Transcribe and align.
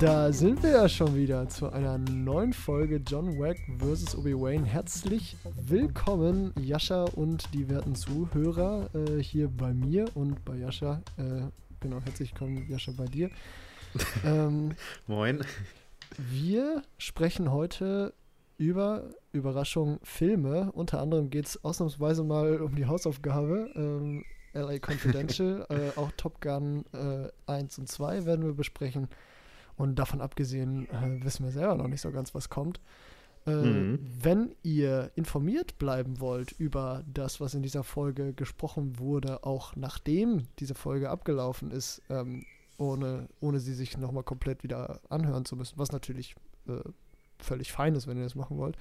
Da 0.00 0.32
sind 0.32 0.62
wir 0.62 0.70
ja 0.70 0.88
schon 0.88 1.14
wieder 1.14 1.46
zu 1.50 1.70
einer 1.70 1.98
neuen 1.98 2.54
Folge 2.54 3.02
John 3.06 3.38
Wack 3.38 3.58
vs. 3.78 4.16
Obi-Wan. 4.16 4.64
Herzlich 4.64 5.36
willkommen, 5.44 6.54
Jascha 6.58 7.04
und 7.04 7.52
die 7.52 7.68
werten 7.68 7.94
Zuhörer 7.94 8.88
äh, 8.94 9.22
hier 9.22 9.48
bei 9.48 9.74
mir 9.74 10.06
und 10.14 10.42
bei 10.46 10.56
Jascha. 10.56 11.02
Äh, 11.18 11.42
genau, 11.80 12.00
herzlich 12.02 12.32
willkommen, 12.32 12.66
Jascha, 12.66 12.92
bei 12.96 13.04
dir. 13.04 13.30
Ähm, 14.24 14.74
Moin. 15.06 15.44
Wir 16.16 16.82
sprechen 16.96 17.52
heute 17.52 18.14
über 18.56 19.10
Überraschung 19.32 20.00
Filme. 20.02 20.72
Unter 20.72 21.02
anderem 21.02 21.28
geht 21.28 21.44
es 21.44 21.62
ausnahmsweise 21.62 22.24
mal 22.24 22.62
um 22.62 22.74
die 22.74 22.86
Hausaufgabe. 22.86 23.70
Ähm, 23.74 24.24
LA 24.54 24.78
Confidential, 24.78 25.66
äh, 25.68 25.98
auch 25.98 26.10
Top 26.16 26.40
Gun 26.40 26.86
äh, 26.94 27.28
1 27.50 27.78
und 27.80 27.88
2 27.88 28.24
werden 28.24 28.46
wir 28.46 28.54
besprechen. 28.54 29.08
Und 29.80 29.98
davon 29.98 30.20
abgesehen 30.20 30.90
äh, 30.90 31.24
wissen 31.24 31.42
wir 31.42 31.52
selber 31.52 31.74
noch 31.74 31.88
nicht 31.88 32.02
so 32.02 32.12
ganz, 32.12 32.34
was 32.34 32.50
kommt. 32.50 32.82
Äh, 33.46 33.54
mhm. 33.54 33.98
Wenn 34.20 34.54
ihr 34.62 35.10
informiert 35.14 35.78
bleiben 35.78 36.20
wollt 36.20 36.52
über 36.52 37.02
das, 37.10 37.40
was 37.40 37.54
in 37.54 37.62
dieser 37.62 37.82
Folge 37.82 38.34
gesprochen 38.34 38.98
wurde, 38.98 39.42
auch 39.42 39.74
nachdem 39.76 40.46
diese 40.58 40.74
Folge 40.74 41.08
abgelaufen 41.08 41.70
ist, 41.70 42.02
ähm, 42.10 42.44
ohne, 42.76 43.30
ohne 43.40 43.58
sie 43.58 43.72
sich 43.72 43.96
nochmal 43.96 44.22
komplett 44.22 44.62
wieder 44.64 45.00
anhören 45.08 45.46
zu 45.46 45.56
müssen, 45.56 45.78
was 45.78 45.92
natürlich 45.92 46.36
äh, 46.68 46.82
völlig 47.38 47.72
fein 47.72 47.94
ist, 47.94 48.06
wenn 48.06 48.18
ihr 48.18 48.24
das 48.24 48.34
machen 48.34 48.58
wollt. 48.58 48.76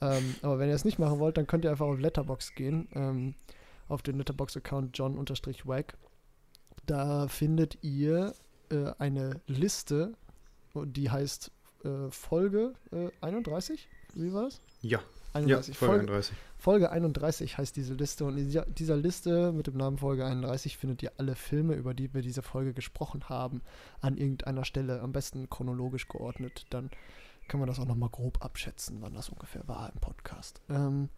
Ähm, 0.00 0.34
aber 0.40 0.58
wenn 0.58 0.70
ihr 0.70 0.74
es 0.74 0.86
nicht 0.86 0.98
machen 0.98 1.18
wollt, 1.18 1.36
dann 1.36 1.46
könnt 1.46 1.66
ihr 1.66 1.70
einfach 1.70 1.88
auf 1.88 2.00
Letterbox 2.00 2.54
gehen, 2.54 2.88
ähm, 2.94 3.34
auf 3.86 4.00
den 4.00 4.16
Letterbox-Account 4.16 4.96
john-wack. 4.96 5.98
Da 6.86 7.28
findet 7.28 7.76
ihr 7.84 8.32
äh, 8.72 8.92
eine 8.98 9.40
Liste 9.46 10.14
die 10.74 11.10
heißt 11.10 11.50
äh, 11.84 12.10
Folge 12.10 12.74
äh, 12.92 13.10
31. 13.20 13.88
Wie 14.14 14.32
war 14.32 14.44
das? 14.44 14.60
Ja. 14.80 15.00
31. 15.34 15.74
Ja, 15.74 15.78
Folge, 15.78 15.92
Folge 15.94 16.12
31. 16.12 16.36
Folge 16.58 16.90
31 16.90 17.58
heißt 17.58 17.76
diese 17.76 17.94
Liste 17.94 18.24
und 18.24 18.36
in 18.36 18.44
dieser, 18.44 18.66
dieser, 18.66 18.96
Liste 18.96 19.52
mit 19.52 19.66
dem 19.66 19.76
Namen 19.76 19.98
Folge 19.98 20.26
31 20.26 20.76
findet 20.76 21.02
ihr 21.02 21.12
alle 21.16 21.34
Filme, 21.34 21.74
über 21.74 21.94
die 21.94 22.12
wir 22.12 22.20
diese 22.20 22.42
Folge 22.42 22.74
gesprochen 22.74 23.28
haben, 23.28 23.62
an 24.00 24.18
irgendeiner 24.18 24.64
Stelle, 24.64 25.00
am 25.00 25.12
besten 25.12 25.48
chronologisch 25.48 26.08
geordnet. 26.08 26.66
Dann 26.70 26.90
kann 27.48 27.60
man 27.60 27.66
das 27.66 27.80
auch 27.80 27.86
nochmal 27.86 28.10
grob 28.10 28.44
abschätzen, 28.44 28.98
wann 29.00 29.14
das 29.14 29.30
ungefähr 29.30 29.66
war 29.66 29.90
im 29.92 30.00
Podcast. 30.00 30.60
Ähm, 30.68 31.08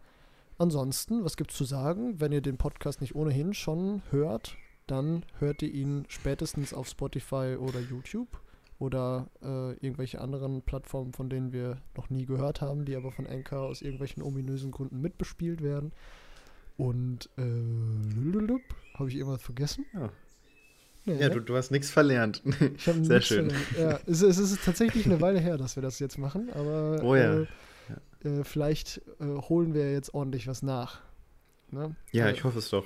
ansonsten, 0.57 1.25
was 1.25 1.35
gibt 1.35 1.51
es 1.51 1.57
zu 1.57 1.65
sagen? 1.65 2.19
Wenn 2.21 2.31
ihr 2.31 2.41
den 2.41 2.57
Podcast 2.57 3.01
nicht 3.01 3.15
ohnehin 3.15 3.53
schon 3.53 4.01
hört, 4.11 4.55
dann 4.87 5.23
hört 5.39 5.61
ihr 5.61 5.73
ihn 5.73 6.05
spätestens 6.07 6.73
auf 6.73 6.87
Spotify 6.87 7.57
oder 7.59 7.79
YouTube 7.79 8.39
oder 8.77 9.27
äh, 9.41 9.73
irgendwelche 9.73 10.19
anderen 10.21 10.61
Plattformen, 10.61 11.13
von 11.13 11.29
denen 11.29 11.53
wir 11.53 11.81
noch 11.95 12.09
nie 12.09 12.25
gehört 12.25 12.61
haben, 12.61 12.85
die 12.85 12.95
aber 12.95 13.11
von 13.11 13.25
Anchor 13.25 13.59
aus 13.59 13.81
irgendwelchen 13.81 14.21
ominösen 14.21 14.71
Gründen 14.71 15.01
mitbespielt 15.01 15.61
werden. 15.61 15.91
Und 16.77 17.29
äh, 17.37 17.41
habe 18.95 19.09
ich 19.09 19.15
irgendwas 19.15 19.41
vergessen? 19.41 19.85
Ja. 19.93 20.09
Nee, 21.05 21.21
ja, 21.21 21.29
ne? 21.29 21.35
du, 21.35 21.39
du 21.39 21.55
hast 21.55 21.71
nichts 21.71 21.89
verlernt. 21.89 22.41
Sehr 22.77 23.21
schön. 23.21 23.51
Verlernt. 23.51 23.77
Ja, 24.07 24.11
es, 24.11 24.21
es, 24.21 24.39
ist 24.39 24.65
tatsächlich 24.65 25.05
eine 25.05 25.21
Weile 25.21 25.39
her, 25.39 25.57
dass 25.57 25.75
wir 25.77 25.83
das 25.83 25.99
jetzt 25.99 26.17
machen, 26.17 26.49
aber 26.51 27.01
oh, 27.03 27.15
ja. 27.15 27.41
Äh, 27.41 27.47
ja. 28.23 28.39
Äh, 28.39 28.43
vielleicht 28.43 29.01
äh, 29.19 29.25
holen 29.25 29.73
wir 29.73 29.91
jetzt 29.91 30.13
ordentlich 30.13 30.47
was 30.47 30.63
nach. 30.63 31.01
Ne? 31.71 31.95
Ja, 32.11 32.29
ich 32.29 32.43
hoffe 32.43 32.59
es 32.59 32.69
doch. 32.69 32.85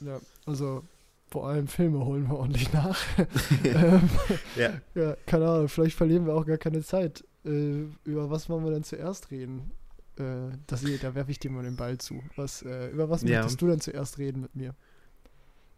Ja, 0.00 0.20
also 0.46 0.84
vor 1.30 1.48
allem 1.48 1.68
Filme 1.68 2.04
holen 2.04 2.28
wir 2.28 2.36
ordentlich 2.36 2.72
nach. 2.72 2.98
ähm, 3.64 4.10
ja. 4.56 4.72
ja. 4.94 5.16
Keine 5.26 5.48
Ahnung, 5.48 5.68
vielleicht 5.68 5.96
verlieren 5.96 6.26
wir 6.26 6.34
auch 6.34 6.44
gar 6.44 6.58
keine 6.58 6.82
Zeit. 6.82 7.24
Äh, 7.44 7.84
über 8.04 8.30
was 8.30 8.48
wollen 8.48 8.64
wir 8.64 8.72
denn 8.72 8.82
zuerst 8.82 9.30
reden? 9.30 9.70
Äh, 10.16 10.56
das, 10.66 10.82
da 11.00 11.14
werfe 11.14 11.30
ich 11.30 11.38
dir 11.38 11.50
mal 11.50 11.62
den 11.62 11.76
Ball 11.76 11.98
zu. 11.98 12.22
Was, 12.36 12.62
äh, 12.62 12.88
über 12.88 13.08
was 13.08 13.22
ja. 13.22 13.38
möchtest 13.38 13.62
du 13.62 13.68
denn 13.68 13.80
zuerst 13.80 14.18
reden 14.18 14.40
mit 14.40 14.56
mir? 14.56 14.74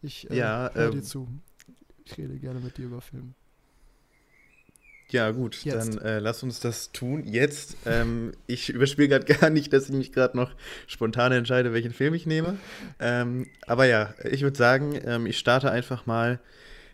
Ich 0.01 0.31
äh, 0.31 0.37
ja, 0.37 0.71
höre 0.73 0.91
dir 0.91 0.99
ähm, 0.99 1.05
zu. 1.05 1.29
Ich 2.05 2.19
rede 2.19 2.39
gerne 2.39 2.61
mit 2.61 2.79
dir 2.79 2.87
über 2.87 3.01
Filme. 3.01 3.35
Ja, 5.13 5.31
gut, 5.31 5.65
jetzt. 5.65 5.95
dann 5.95 5.99
äh, 5.99 6.19
lass 6.19 6.43
uns 6.43 6.61
das 6.61 6.93
tun. 6.93 7.25
Jetzt, 7.25 7.77
ähm, 7.87 8.33
ich 8.47 8.71
überspiele 8.71 9.09
gerade 9.09 9.25
gar 9.25 9.51
nicht, 9.51 9.73
dass 9.73 9.89
ich 9.89 9.95
mich 9.95 10.13
gerade 10.13 10.37
noch 10.37 10.51
spontan 10.87 11.33
entscheide, 11.33 11.73
welchen 11.73 11.93
Film 11.93 12.15
ich 12.15 12.27
nehme. 12.27 12.57
Ähm, 12.99 13.47
aber 13.67 13.87
ja, 13.87 14.15
ich 14.25 14.43
würde 14.43 14.57
sagen, 14.57 14.99
ähm, 15.05 15.27
ich 15.27 15.39
starte 15.39 15.71
einfach 15.71 16.07
mal 16.07 16.41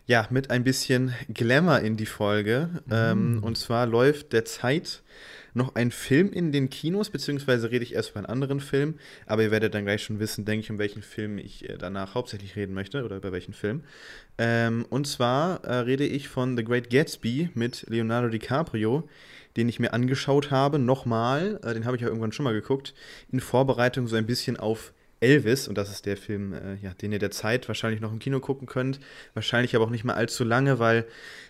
ja, 0.05 0.27
mit 0.31 0.49
ein 0.49 0.63
bisschen 0.63 1.13
Glamour 1.31 1.79
in 1.81 1.95
die 1.95 2.07
Folge. 2.07 2.69
Mhm. 2.87 3.43
und 3.43 3.57
zwar 3.57 3.85
läuft 3.85 4.33
derzeit 4.33 5.03
noch 5.53 5.75
ein 5.75 5.91
Film 5.91 6.31
in 6.31 6.51
den 6.51 6.69
Kinos, 6.69 7.09
beziehungsweise 7.09 7.71
rede 7.71 7.83
ich 7.83 7.93
erst 7.93 8.11
über 8.11 8.19
einen 8.19 8.27
anderen 8.27 8.59
Film, 8.59 8.95
aber 9.25 9.43
ihr 9.43 9.51
werdet 9.51 9.73
dann 9.73 9.85
gleich 9.85 10.03
schon 10.03 10.19
wissen, 10.19 10.45
denke 10.45 10.63
ich, 10.63 10.71
um 10.71 10.77
welchen 10.77 11.01
Film 11.01 11.37
ich 11.37 11.69
äh, 11.69 11.77
danach 11.77 12.15
hauptsächlich 12.15 12.55
reden 12.55 12.73
möchte 12.73 13.03
oder 13.03 13.17
über 13.17 13.31
welchen 13.31 13.53
Film. 13.53 13.83
Ähm, 14.37 14.85
und 14.89 15.07
zwar 15.07 15.63
äh, 15.65 15.75
rede 15.79 16.05
ich 16.05 16.27
von 16.29 16.57
The 16.57 16.63
Great 16.63 16.89
Gatsby 16.89 17.49
mit 17.53 17.85
Leonardo 17.89 18.29
DiCaprio, 18.29 19.07
den 19.57 19.69
ich 19.69 19.79
mir 19.79 19.93
angeschaut 19.93 20.51
habe, 20.51 20.79
nochmal, 20.79 21.59
äh, 21.63 21.73
den 21.73 21.85
habe 21.85 21.95
ich 21.95 22.01
ja 22.01 22.07
irgendwann 22.07 22.31
schon 22.31 22.43
mal 22.43 22.53
geguckt, 22.53 22.93
in 23.31 23.39
Vorbereitung 23.39 24.07
so 24.07 24.15
ein 24.15 24.25
bisschen 24.25 24.57
auf 24.57 24.93
Elvis, 25.19 25.67
und 25.67 25.77
das 25.77 25.89
ist 25.89 26.05
der 26.05 26.17
Film, 26.17 26.53
äh, 26.53 26.75
ja, 26.75 26.93
den 26.93 27.11
ihr 27.11 27.19
derzeit 27.19 27.67
wahrscheinlich 27.67 28.01
noch 28.01 28.11
im 28.11 28.19
Kino 28.19 28.39
gucken 28.39 28.67
könnt. 28.67 28.99
Wahrscheinlich 29.33 29.75
aber 29.75 29.85
auch 29.85 29.89
nicht 29.89 30.03
mal 30.03 30.13
allzu 30.13 30.43
lange, 30.43 30.79
weil 30.79 31.05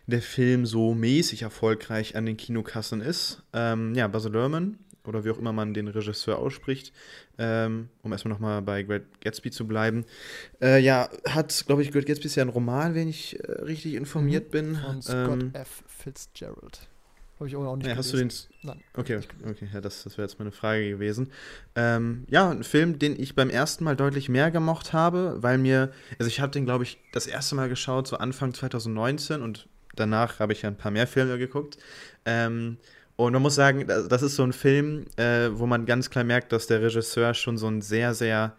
der 0.07 0.21
Film 0.21 0.65
so 0.65 0.93
mäßig 0.93 1.43
erfolgreich 1.43 2.15
an 2.15 2.25
den 2.25 2.37
Kinokassen 2.37 3.01
ist. 3.01 3.43
Ähm, 3.53 3.93
ja, 3.95 4.07
Buzz 4.07 4.27
Lerman, 4.27 4.79
oder 5.05 5.23
wie 5.23 5.31
auch 5.31 5.37
immer 5.37 5.53
man 5.53 5.73
den 5.73 5.87
Regisseur 5.87 6.39
ausspricht, 6.39 6.93
ähm, 7.37 7.89
um 8.01 8.11
erstmal 8.11 8.33
nochmal 8.33 8.61
bei 8.61 8.83
Great 8.83 9.21
Gatsby 9.21 9.51
zu 9.51 9.67
bleiben. 9.67 10.05
Äh, 10.61 10.81
ja, 10.81 11.09
hat, 11.27 11.63
glaube 11.65 11.81
ich, 11.81 11.91
Great 11.91 12.05
Gatsby 12.05 12.25
ist 12.25 12.35
ja 12.35 12.43
ein 12.43 12.49
Roman, 12.49 12.95
wenn 12.95 13.07
ich 13.07 13.39
äh, 13.39 13.51
richtig 13.63 13.93
informiert 13.93 14.47
mhm. 14.47 14.51
bin. 14.51 14.75
Von 14.75 15.01
Scott 15.01 15.43
ähm, 15.43 15.51
F. 15.53 15.83
Fitzgerald. 15.87 16.88
Habe 17.39 17.47
ich 17.47 17.55
auch 17.55 17.75
nicht 17.77 17.87
ja, 17.87 17.95
Hast 17.95 18.11
du 18.11 18.17
den? 18.17 18.29
Nein. 18.63 18.81
Okay, 18.95 19.21
okay. 19.47 19.69
Ja, 19.73 19.79
das, 19.79 20.03
das 20.03 20.17
wäre 20.17 20.27
jetzt 20.27 20.39
meine 20.39 20.51
Frage 20.51 20.89
gewesen. 20.89 21.31
Ähm, 21.73 22.25
ja, 22.29 22.49
ein 22.49 22.65
Film, 22.65 22.99
den 22.99 23.17
ich 23.17 23.33
beim 23.33 23.49
ersten 23.49 23.85
Mal 23.85 23.95
deutlich 23.95 24.27
mehr 24.27 24.51
gemocht 24.51 24.91
habe, 24.91 25.37
weil 25.39 25.57
mir, 25.57 25.91
also 26.19 26.27
ich 26.27 26.41
habe 26.41 26.51
den, 26.51 26.65
glaube 26.65 26.83
ich, 26.83 26.99
das 27.13 27.27
erste 27.27 27.55
Mal 27.55 27.69
geschaut, 27.69 28.09
so 28.09 28.17
Anfang 28.17 28.53
2019 28.53 29.41
und 29.41 29.69
danach 29.95 30.39
habe 30.39 30.51
ich 30.51 30.63
ja 30.63 30.69
ein 30.69 30.75
paar 30.75 30.91
mehr 30.91 31.07
Filme 31.07 31.37
geguckt. 31.37 31.77
Ähm, 32.25 32.77
und 33.15 33.31
man 33.31 33.41
muss 33.41 33.55
sagen, 33.55 33.87
das 33.87 34.21
ist 34.21 34.35
so 34.35 34.43
ein 34.43 34.53
Film, 34.53 35.05
äh, 35.15 35.49
wo 35.53 35.65
man 35.65 35.85
ganz 35.85 36.09
klar 36.09 36.25
merkt, 36.25 36.51
dass 36.51 36.67
der 36.67 36.81
Regisseur 36.81 37.33
schon 37.33 37.57
so 37.57 37.67
einen 37.67 37.81
sehr, 37.81 38.13
sehr 38.13 38.57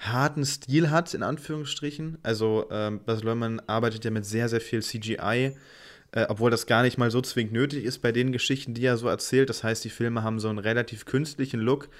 harten 0.00 0.44
Stil 0.44 0.90
hat, 0.90 1.14
in 1.14 1.22
Anführungsstrichen. 1.22 2.18
Also 2.24 2.66
ähm, 2.72 3.00
Baz 3.04 3.22
Luhrmann 3.22 3.60
arbeitet 3.68 4.04
ja 4.04 4.10
mit 4.10 4.26
sehr, 4.26 4.48
sehr 4.48 4.60
viel 4.60 4.82
CGI 4.82 5.56
äh, 6.16 6.26
obwohl 6.30 6.50
das 6.50 6.66
gar 6.66 6.82
nicht 6.82 6.96
mal 6.96 7.10
so 7.10 7.20
zwingend 7.20 7.52
nötig 7.52 7.84
ist 7.84 7.98
bei 7.98 8.10
den 8.10 8.32
Geschichten, 8.32 8.72
die 8.72 8.86
er 8.86 8.96
so 8.96 9.06
erzählt. 9.06 9.50
Das 9.50 9.62
heißt, 9.62 9.84
die 9.84 9.90
Filme 9.90 10.22
haben 10.22 10.40
so 10.40 10.48
einen 10.48 10.58
relativ 10.58 11.04
künstlichen 11.04 11.60
Look 11.60 11.90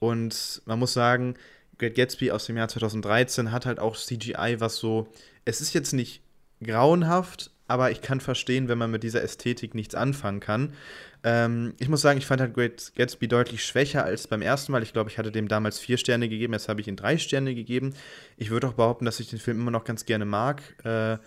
und 0.00 0.60
man 0.64 0.78
muss 0.80 0.92
sagen, 0.92 1.36
Great 1.78 1.94
Gatsby 1.94 2.32
aus 2.32 2.46
dem 2.46 2.56
Jahr 2.56 2.68
2013 2.68 3.52
hat 3.52 3.66
halt 3.66 3.78
auch 3.78 3.96
CGI, 3.96 4.56
was 4.58 4.76
so, 4.76 5.06
es 5.44 5.60
ist 5.60 5.72
jetzt 5.72 5.92
nicht 5.92 6.20
grauenhaft, 6.62 7.52
aber 7.68 7.92
ich 7.92 8.02
kann 8.02 8.20
verstehen, 8.20 8.66
wenn 8.66 8.76
man 8.76 8.90
mit 8.90 9.04
dieser 9.04 9.22
Ästhetik 9.22 9.76
nichts 9.76 9.94
anfangen 9.94 10.40
kann. 10.40 10.74
Ähm, 11.22 11.74
ich 11.78 11.88
muss 11.88 12.00
sagen, 12.00 12.18
ich 12.18 12.26
fand 12.26 12.40
halt 12.40 12.54
Great 12.54 12.92
Gatsby 12.96 13.28
deutlich 13.28 13.64
schwächer 13.64 14.02
als 14.02 14.26
beim 14.26 14.42
ersten 14.42 14.72
Mal. 14.72 14.82
Ich 14.82 14.92
glaube, 14.92 15.10
ich 15.10 15.18
hatte 15.18 15.30
dem 15.30 15.46
damals 15.46 15.78
vier 15.78 15.96
Sterne 15.96 16.28
gegeben, 16.28 16.54
jetzt 16.54 16.68
habe 16.68 16.80
ich 16.80 16.88
ihm 16.88 16.96
drei 16.96 17.18
Sterne 17.18 17.54
gegeben. 17.54 17.94
Ich 18.36 18.50
würde 18.50 18.66
auch 18.66 18.72
behaupten, 18.72 19.04
dass 19.04 19.20
ich 19.20 19.30
den 19.30 19.38
Film 19.38 19.60
immer 19.60 19.70
noch 19.70 19.84
ganz 19.84 20.06
gerne 20.06 20.24
mag. 20.24 20.60
Äh, 20.84 21.18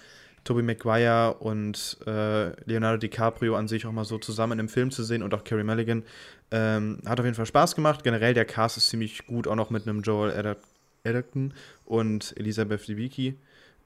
Tobey 0.44 0.62
Maguire 0.62 1.36
und 1.40 1.98
äh, 2.06 2.50
Leonardo 2.66 2.98
DiCaprio 2.98 3.56
an 3.56 3.68
sich 3.68 3.86
auch 3.86 3.92
mal 3.92 4.06
so 4.06 4.18
zusammen 4.18 4.60
im 4.60 4.70
Film 4.70 4.92
zu 4.92 5.04
sehen 5.04 5.24
und 5.24 5.34
auch 5.34 5.44
Carrie 5.44 5.64
Mulligan. 5.64 6.04
Ähm, 6.52 7.00
hat 7.06 7.20
auf 7.20 7.26
jeden 7.26 7.36
Fall 7.36 7.46
Spaß 7.46 7.76
gemacht. 7.76 8.04
Generell 8.04 8.34
der 8.34 8.46
Cast 8.46 8.78
ist 8.78 8.90
ziemlich 8.90 9.26
gut, 9.26 9.48
auch 9.48 9.56
noch 9.56 9.70
mit 9.70 9.88
einem 9.88 10.02
Joel 10.02 10.56
Edgerton 11.04 11.54
und 11.86 12.34
Elisabeth 12.38 12.88
Debicki. 12.88 13.36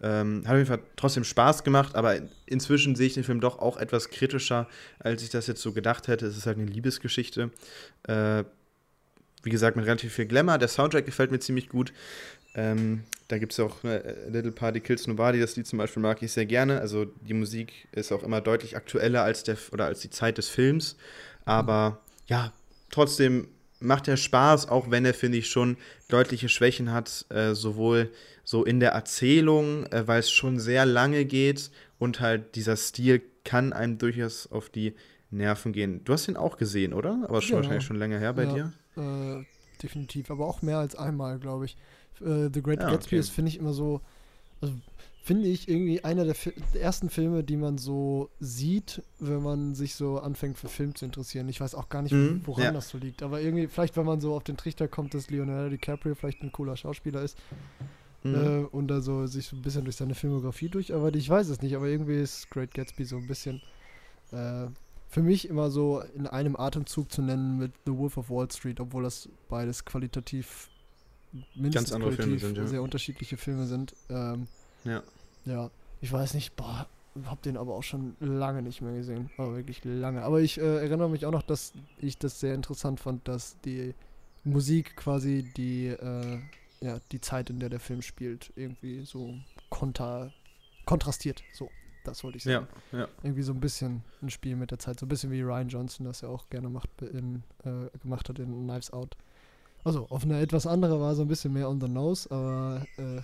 Ähm, 0.01 0.43
hat 0.45 0.51
auf 0.51 0.57
jeden 0.57 0.67
Fall 0.67 0.81
trotzdem 0.95 1.23
Spaß 1.23 1.63
gemacht, 1.63 1.95
aber 1.95 2.17
inzwischen 2.45 2.95
sehe 2.95 3.07
ich 3.07 3.15
den 3.15 3.23
Film 3.23 3.39
doch 3.39 3.59
auch 3.59 3.77
etwas 3.77 4.09
kritischer, 4.09 4.67
als 4.99 5.23
ich 5.23 5.29
das 5.29 5.47
jetzt 5.47 5.61
so 5.61 5.73
gedacht 5.73 6.07
hätte. 6.07 6.27
Es 6.27 6.37
ist 6.37 6.45
halt 6.45 6.57
eine 6.57 6.67
Liebesgeschichte. 6.67 7.51
Äh, 8.03 8.43
wie 9.43 9.49
gesagt, 9.49 9.75
mit 9.77 9.85
relativ 9.85 10.13
viel 10.13 10.25
Glamour. 10.25 10.57
Der 10.57 10.67
Soundtrack 10.67 11.05
gefällt 11.05 11.31
mir 11.31 11.39
ziemlich 11.39 11.69
gut. 11.69 11.93
Ähm, 12.53 13.03
da 13.27 13.37
gibt 13.37 13.51
es 13.51 13.59
auch 13.59 13.83
äh, 13.83 14.29
Little 14.29 14.51
Party 14.51 14.79
Kills 14.79 15.07
Nobody, 15.07 15.39
das 15.39 15.55
Lied 15.55 15.67
zum 15.67 15.77
Beispiel 15.77 16.01
mag 16.01 16.21
ich 16.21 16.31
sehr 16.31 16.45
gerne. 16.45 16.79
Also 16.79 17.05
die 17.05 17.33
Musik 17.33 17.87
ist 17.91 18.11
auch 18.11 18.23
immer 18.23 18.41
deutlich 18.41 18.75
aktueller 18.75 19.23
als, 19.23 19.43
der, 19.43 19.57
oder 19.71 19.85
als 19.85 19.99
die 19.99 20.09
Zeit 20.09 20.37
des 20.37 20.49
Films. 20.49 20.95
Aber 21.45 22.01
ja, 22.27 22.53
trotzdem 22.89 23.49
macht 23.79 24.07
er 24.07 24.17
Spaß, 24.17 24.69
auch 24.69 24.89
wenn 24.89 25.05
er, 25.05 25.13
finde 25.13 25.37
ich, 25.37 25.49
schon 25.49 25.77
deutliche 26.07 26.49
Schwächen 26.49 26.91
hat, 26.91 27.25
äh, 27.29 27.53
sowohl 27.53 28.11
so 28.43 28.63
in 28.63 28.79
der 28.79 28.91
Erzählung, 28.91 29.85
äh, 29.87 30.07
weil 30.07 30.19
es 30.19 30.31
schon 30.31 30.59
sehr 30.59 30.85
lange 30.85 31.25
geht 31.25 31.69
und 31.99 32.19
halt 32.19 32.55
dieser 32.55 32.77
Stil 32.77 33.21
kann 33.43 33.73
einem 33.73 33.97
durchaus 33.97 34.51
auf 34.51 34.69
die 34.69 34.95
Nerven 35.29 35.73
gehen. 35.73 36.03
Du 36.05 36.13
hast 36.13 36.27
ihn 36.27 36.37
auch 36.37 36.57
gesehen, 36.57 36.93
oder? 36.93 37.25
Aber 37.27 37.41
schon 37.41 37.51
ja. 37.51 37.57
wahrscheinlich 37.57 37.83
schon 37.83 37.97
länger 37.97 38.19
her 38.19 38.33
bei 38.33 38.45
ja, 38.45 38.53
dir. 38.53 38.73
Äh, 39.41 39.45
definitiv, 39.83 40.31
aber 40.31 40.47
auch 40.47 40.61
mehr 40.61 40.77
als 40.77 40.95
einmal, 40.95 41.39
glaube 41.39 41.65
ich. 41.65 41.77
Äh, 42.21 42.49
The 42.53 42.61
Great 42.61 42.81
ja, 42.81 42.89
Gatsby 42.89 43.15
okay. 43.15 43.19
ist, 43.19 43.29
finde 43.29 43.49
ich, 43.49 43.59
immer 43.59 43.73
so, 43.73 44.01
also 44.61 44.73
finde 45.21 45.47
ich 45.47 45.67
irgendwie 45.67 46.03
einer 46.03 46.23
der, 46.23 46.35
der, 46.73 46.81
ersten 46.81 47.09
Filme, 47.09 47.43
die 47.43 47.57
man 47.57 47.77
so 47.77 48.29
sieht, 48.39 49.01
wenn 49.19 49.43
man 49.43 49.75
sich 49.75 49.95
so 49.95 50.19
anfängt 50.19 50.57
für 50.57 50.69
Film 50.69 50.95
zu 50.95 51.03
interessieren. 51.03 51.49
Ich 51.49 51.59
weiß 51.59 51.75
auch 51.75 51.89
gar 51.89 52.01
nicht, 52.01 52.13
mhm, 52.13 52.41
woran 52.45 52.63
ja. 52.63 52.71
das 52.71 52.89
so 52.89 52.97
liegt, 52.97 53.23
aber 53.23 53.41
irgendwie, 53.41 53.67
vielleicht, 53.67 53.97
wenn 53.97 54.05
man 54.05 54.21
so 54.21 54.33
auf 54.33 54.43
den 54.43 54.55
Trichter 54.55 54.87
kommt, 54.87 55.13
dass 55.13 55.29
Leonardo 55.29 55.69
DiCaprio 55.69 56.15
vielleicht 56.15 56.41
ein 56.43 56.51
cooler 56.53 56.77
Schauspieler 56.77 57.23
ist 57.23 57.37
mhm. 58.23 58.35
äh, 58.35 58.59
und 58.71 58.87
da 58.87 59.01
so 59.01 59.27
sich 59.27 59.47
so 59.47 59.57
ein 59.57 59.61
bisschen 59.61 59.83
durch 59.83 59.97
seine 59.97 60.15
Filmografie 60.15 60.69
durcharbeitet. 60.69 61.21
Ich 61.21 61.29
weiß 61.29 61.49
es 61.49 61.61
nicht, 61.61 61.75
aber 61.75 61.87
irgendwie 61.87 62.21
ist 62.21 62.49
Great 62.49 62.73
Gatsby 62.73 63.03
so 63.03 63.17
ein 63.17 63.27
bisschen 63.27 63.61
äh, 64.31 64.67
für 65.09 65.21
mich 65.21 65.49
immer 65.49 65.71
so 65.71 66.01
in 66.15 66.27
einem 66.27 66.55
Atemzug 66.55 67.11
zu 67.11 67.21
nennen 67.21 67.57
mit 67.57 67.71
The 67.85 67.97
Wolf 67.97 68.17
of 68.17 68.29
Wall 68.29 68.49
Street, 68.51 68.79
obwohl 68.79 69.03
das 69.03 69.29
beides 69.49 69.85
qualitativ 69.85 70.69
mindestens 71.55 71.73
Ganz 71.73 71.91
andere 71.91 72.11
Filme 72.11 72.39
sind, 72.39 72.57
ja. 72.57 72.67
sehr 72.67 72.81
unterschiedliche 72.81 73.37
Filme 73.37 73.65
sind. 73.65 73.95
Ähm, 74.09 74.47
ja. 74.83 75.03
Ja, 75.45 75.69
ich 76.01 76.11
weiß 76.11 76.33
nicht, 76.33 76.55
boah, 76.55 76.87
hab 77.25 77.41
den 77.41 77.57
aber 77.57 77.75
auch 77.75 77.83
schon 77.83 78.15
lange 78.19 78.61
nicht 78.61 78.81
mehr 78.81 78.93
gesehen. 78.93 79.29
Aber 79.37 79.55
wirklich 79.55 79.83
lange. 79.83 80.23
Aber 80.23 80.41
ich 80.41 80.57
äh, 80.59 80.77
erinnere 80.77 81.09
mich 81.09 81.25
auch 81.25 81.31
noch, 81.31 81.43
dass 81.43 81.73
ich 81.99 82.17
das 82.17 82.39
sehr 82.39 82.53
interessant 82.53 82.99
fand, 82.99 83.27
dass 83.27 83.59
die 83.61 83.93
Musik 84.43 84.95
quasi 84.95 85.51
die, 85.57 85.87
äh, 85.87 86.39
ja, 86.81 86.99
die 87.11 87.21
Zeit, 87.21 87.49
in 87.49 87.59
der 87.59 87.69
der 87.69 87.79
Film 87.79 88.01
spielt, 88.01 88.51
irgendwie 88.55 89.03
so 89.03 89.33
konter, 89.69 90.31
kontrastiert. 90.85 91.43
So, 91.53 91.69
das 92.03 92.23
wollte 92.23 92.37
ich 92.37 92.43
sagen. 92.43 92.67
Ja, 92.91 92.99
ja. 92.99 93.07
Irgendwie 93.23 93.41
so 93.41 93.53
ein 93.53 93.59
bisschen 93.59 94.03
ein 94.21 94.29
Spiel 94.29 94.55
mit 94.55 94.71
der 94.71 94.79
Zeit. 94.79 94.99
So 94.99 95.05
ein 95.05 95.09
bisschen 95.09 95.31
wie 95.31 95.41
Ryan 95.41 95.69
Johnson 95.69 96.05
das 96.05 96.21
ja 96.21 96.29
auch 96.29 96.49
gerne 96.49 96.69
macht 96.69 96.89
in, 97.01 97.43
äh, 97.63 97.97
gemacht 97.99 98.29
hat 98.29 98.39
in 98.39 98.65
Knives 98.65 98.91
Out. 98.91 99.17
Also 99.87 100.05
auf 100.09 100.23
eine 100.23 100.41
etwas 100.41 100.67
andere 100.67 100.99
war 100.99 101.15
so 101.15 101.21
ein 101.21 101.29
bisschen 101.29 101.53
mehr 101.53 101.69
on 101.69 101.79
the 101.79 101.87
nose, 101.87 102.29
aber 102.29 102.85
äh, 102.97 103.21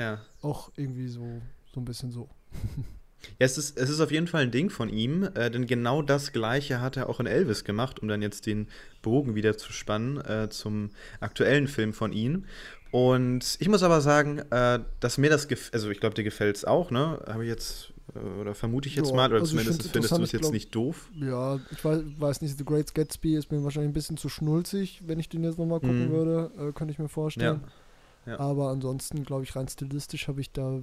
ja. 0.00 0.20
Auch 0.42 0.70
irgendwie 0.76 1.08
so, 1.08 1.40
so 1.72 1.80
ein 1.80 1.86
bisschen 1.86 2.12
so. 2.12 2.28
Ja, 3.40 3.46
es 3.46 3.58
ist, 3.58 3.76
es 3.76 3.90
ist 3.90 3.98
auf 3.98 4.12
jeden 4.12 4.28
Fall 4.28 4.42
ein 4.42 4.52
Ding 4.52 4.70
von 4.70 4.88
ihm, 4.88 5.24
äh, 5.34 5.50
denn 5.50 5.66
genau 5.66 6.00
das 6.00 6.32
Gleiche 6.32 6.80
hat 6.80 6.96
er 6.96 7.08
auch 7.08 7.18
in 7.18 7.26
Elvis 7.26 7.64
gemacht, 7.64 7.98
um 7.98 8.06
dann 8.06 8.22
jetzt 8.22 8.46
den 8.46 8.68
Bogen 9.02 9.34
wieder 9.34 9.56
zu 9.56 9.72
spannen 9.72 10.18
äh, 10.18 10.48
zum 10.48 10.90
aktuellen 11.18 11.66
Film 11.66 11.92
von 11.92 12.12
ihm. 12.12 12.44
Und 12.92 13.56
ich 13.58 13.68
muss 13.68 13.82
aber 13.82 14.00
sagen, 14.00 14.38
äh, 14.50 14.78
dass 15.00 15.18
mir 15.18 15.28
das 15.28 15.48
gefällt, 15.48 15.74
also 15.74 15.90
ich 15.90 15.98
glaube, 15.98 16.14
dir 16.14 16.22
gefällt 16.22 16.56
es 16.56 16.64
auch, 16.64 16.92
ne? 16.92 17.20
Habe 17.26 17.42
ich 17.42 17.48
jetzt, 17.48 17.92
oder 18.14 18.54
vermute 18.54 18.88
ich 18.88 18.96
jetzt 18.96 19.10
ja, 19.10 19.16
mal, 19.16 19.30
oder 19.30 19.40
also 19.40 19.50
zumindest 19.50 19.90
findest 19.90 20.16
du 20.16 20.22
es 20.22 20.32
jetzt 20.32 20.42
glaub, 20.42 20.52
nicht 20.52 20.74
doof. 20.74 21.10
Ja, 21.14 21.58
ich 21.70 21.84
weiß, 21.84 22.02
weiß, 22.18 22.40
nicht, 22.42 22.56
The 22.56 22.64
Great 22.64 22.94
Gatsby 22.94 23.34
ist 23.34 23.50
mir 23.50 23.62
wahrscheinlich 23.64 23.90
ein 23.90 23.94
bisschen 23.94 24.16
zu 24.16 24.28
schnulzig, 24.28 25.02
wenn 25.06 25.18
ich 25.18 25.28
den 25.28 25.44
jetzt 25.44 25.58
nochmal 25.58 25.80
gucken 25.80 26.06
mhm. 26.06 26.12
würde, 26.12 26.50
äh, 26.56 26.72
könnte 26.72 26.92
ich 26.92 26.98
mir 26.98 27.08
vorstellen. 27.08 27.62
Ja. 28.24 28.38
Aber 28.38 28.70
ansonsten, 28.70 29.24
glaube 29.24 29.44
ich, 29.44 29.54
rein 29.54 29.68
stilistisch 29.68 30.28
habe 30.28 30.40
ich 30.40 30.52
da, 30.52 30.80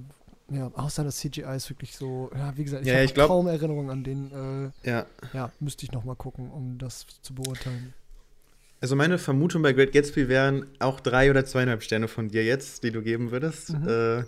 ja, 0.50 0.70
außer 0.74 1.04
das 1.04 1.16
CGI 1.16 1.56
ist 1.56 1.70
wirklich 1.70 1.96
so, 1.96 2.30
ja, 2.36 2.56
wie 2.56 2.64
gesagt, 2.64 2.86
ich 2.86 2.92
ja, 2.92 2.98
habe 2.98 3.26
kaum 3.26 3.46
Erinnerungen 3.46 3.90
an 3.90 4.04
den. 4.04 4.72
Äh, 4.84 4.88
ja. 4.88 5.06
Ja, 5.32 5.52
müsste 5.60 5.84
ich 5.84 5.92
nochmal 5.92 6.16
gucken, 6.16 6.50
um 6.50 6.78
das 6.78 7.06
zu 7.22 7.34
beurteilen. 7.34 7.94
Also 8.84 8.96
meine 8.96 9.16
Vermutung 9.16 9.62
bei 9.62 9.72
Great 9.72 9.92
Gatsby 9.92 10.28
wären 10.28 10.66
auch 10.78 11.00
drei 11.00 11.30
oder 11.30 11.46
zweieinhalb 11.46 11.82
Sterne 11.82 12.06
von 12.06 12.28
dir 12.28 12.44
jetzt, 12.44 12.84
die 12.84 12.90
du 12.90 13.00
geben 13.00 13.30
würdest. 13.30 13.72
Mhm. 13.72 13.88
Äh, 13.88 14.16
ja. 14.18 14.24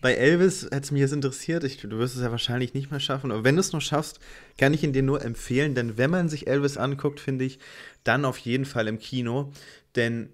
Bei 0.00 0.14
Elvis 0.14 0.62
hätte 0.66 0.82
es 0.82 0.90
mich 0.92 1.00
jetzt 1.00 1.12
interessiert. 1.12 1.64
Ich, 1.64 1.78
du 1.78 1.98
wirst 1.98 2.14
es 2.14 2.22
ja 2.22 2.30
wahrscheinlich 2.30 2.74
nicht 2.74 2.92
mehr 2.92 3.00
schaffen. 3.00 3.32
Aber 3.32 3.42
wenn 3.42 3.56
du 3.56 3.60
es 3.60 3.72
noch 3.72 3.80
schaffst, 3.80 4.20
kann 4.56 4.72
ich 4.72 4.84
ihn 4.84 4.92
dir 4.92 5.02
nur 5.02 5.24
empfehlen. 5.24 5.74
Denn 5.74 5.98
wenn 5.98 6.10
man 6.10 6.28
sich 6.28 6.46
Elvis 6.46 6.76
anguckt, 6.76 7.18
finde 7.18 7.44
ich, 7.44 7.58
dann 8.04 8.24
auf 8.24 8.38
jeden 8.38 8.66
Fall 8.66 8.86
im 8.86 9.00
Kino. 9.00 9.52
Denn 9.96 10.28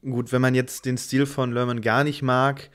gut, 0.00 0.32
wenn 0.32 0.40
man 0.40 0.54
jetzt 0.54 0.86
den 0.86 0.96
Stil 0.96 1.26
von 1.26 1.52
Lerman 1.52 1.82
gar 1.82 2.02
nicht 2.02 2.22
mag, 2.22 2.70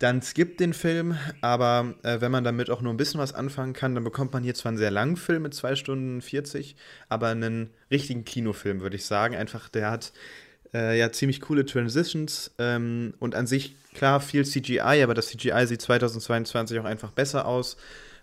dann 0.00 0.22
skippt 0.22 0.60
den 0.60 0.72
Film, 0.72 1.14
aber 1.42 1.94
äh, 2.02 2.22
wenn 2.22 2.32
man 2.32 2.42
damit 2.42 2.70
auch 2.70 2.80
nur 2.80 2.92
ein 2.92 2.96
bisschen 2.96 3.20
was 3.20 3.34
anfangen 3.34 3.74
kann, 3.74 3.94
dann 3.94 4.02
bekommt 4.02 4.32
man 4.32 4.42
hier 4.42 4.54
zwar 4.54 4.70
einen 4.70 4.78
sehr 4.78 4.90
langen 4.90 5.18
Film 5.18 5.42
mit 5.42 5.52
2 5.52 5.76
Stunden 5.76 6.22
40, 6.22 6.74
aber 7.10 7.28
einen 7.28 7.68
richtigen 7.90 8.24
Kinofilm, 8.24 8.80
würde 8.80 8.96
ich 8.96 9.04
sagen. 9.04 9.36
Einfach, 9.36 9.68
der 9.68 9.90
hat 9.90 10.12
äh, 10.72 10.98
ja 10.98 11.12
ziemlich 11.12 11.42
coole 11.42 11.66
Transitions 11.66 12.50
ähm, 12.58 13.12
und 13.18 13.34
an 13.34 13.46
sich, 13.46 13.76
klar, 13.92 14.20
viel 14.20 14.46
CGI, 14.46 15.02
aber 15.02 15.12
das 15.12 15.28
CGI 15.28 15.66
sieht 15.66 15.82
2022 15.82 16.78
auch 16.80 16.86
einfach 16.86 17.10
besser 17.10 17.44
aus. 17.44 17.76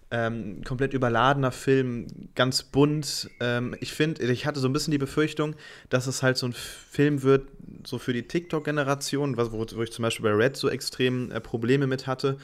Ähm, 0.10 0.64
komplett 0.64 0.94
überladener 0.94 1.52
Film, 1.52 2.08
ganz 2.34 2.64
bunt. 2.64 3.30
Ähm, 3.42 3.76
ich 3.82 3.92
finde, 3.92 4.24
ich 4.24 4.46
hatte 4.46 4.62
so 4.62 4.70
ein 4.70 4.74
bisschen 4.74 4.92
die 4.92 4.98
Befürchtung, 4.98 5.56
dass 5.90 6.08
es 6.08 6.24
halt 6.24 6.38
so 6.38 6.48
ein 6.48 6.54
Film 6.54 7.24
wird, 7.24 7.50
so 7.86 7.98
für 7.98 8.14
die 8.14 8.24
TikTok-Generation, 8.24 9.38
wo, 9.38 9.52
wo, 9.52 9.84
ich 9.84 9.92
zum 9.92 10.04
Beispiel 10.04 10.24
bei 10.24 10.32
Red 10.32 10.56
so 10.56 10.70
extrem 10.70 11.30
äh, 11.32 11.42
Probleme 11.42 11.88
mit 11.88 12.08
hatte. 12.08 12.38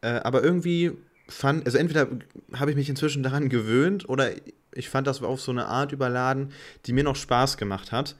Äh, 0.00 0.20
aber 0.22 0.42
irgendwie 0.42 0.92
fand, 1.28 1.66
also 1.66 1.76
entweder 1.76 2.08
habe 2.54 2.70
ich 2.70 2.76
mich 2.76 2.88
inzwischen 2.88 3.22
daran 3.22 3.50
gewöhnt 3.50 4.08
oder 4.08 4.30
ich 4.72 4.88
fand 4.88 5.06
das 5.06 5.22
auf 5.22 5.40
so 5.40 5.52
eine 5.52 5.66
Art 5.66 5.92
überladen, 5.92 6.52
die 6.86 6.94
mir 6.94 7.04
noch 7.04 7.16
Spaß 7.16 7.58
gemacht 7.58 7.92
hat. 7.92 8.16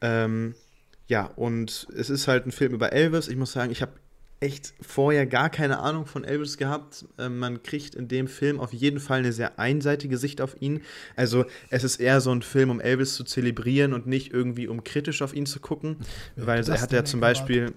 Ähm, 0.00 0.54
ja, 1.06 1.26
und 1.36 1.86
es 1.96 2.10
ist 2.10 2.28
halt 2.28 2.46
ein 2.46 2.52
Film 2.52 2.72
über 2.72 2.92
Elvis. 2.92 3.28
Ich 3.28 3.36
muss 3.36 3.52
sagen, 3.52 3.72
ich 3.72 3.82
habe 3.82 3.92
echt 4.40 4.72
vorher 4.80 5.26
gar 5.26 5.50
keine 5.50 5.80
Ahnung 5.80 6.06
von 6.06 6.24
Elvis 6.24 6.56
gehabt. 6.56 7.04
Äh, 7.18 7.28
man 7.28 7.62
kriegt 7.62 7.94
in 7.94 8.08
dem 8.08 8.28
Film 8.28 8.60
auf 8.60 8.72
jeden 8.72 9.00
Fall 9.00 9.18
eine 9.18 9.32
sehr 9.32 9.58
einseitige 9.58 10.16
Sicht 10.16 10.40
auf 10.40 10.60
ihn. 10.60 10.82
Also 11.16 11.44
es 11.70 11.84
ist 11.84 12.00
eher 12.00 12.20
so 12.20 12.30
ein 12.30 12.42
Film, 12.42 12.70
um 12.70 12.80
Elvis 12.80 13.14
zu 13.14 13.24
zelebrieren 13.24 13.92
und 13.92 14.06
nicht 14.06 14.32
irgendwie 14.32 14.68
um 14.68 14.84
kritisch 14.84 15.22
auf 15.22 15.34
ihn 15.34 15.46
zu 15.46 15.60
gucken, 15.60 15.96
ja, 16.36 16.46
weil 16.46 16.68
er 16.68 16.80
hat 16.80 16.92
ja 16.92 17.04
zum 17.04 17.20
Beispiel. 17.20 17.74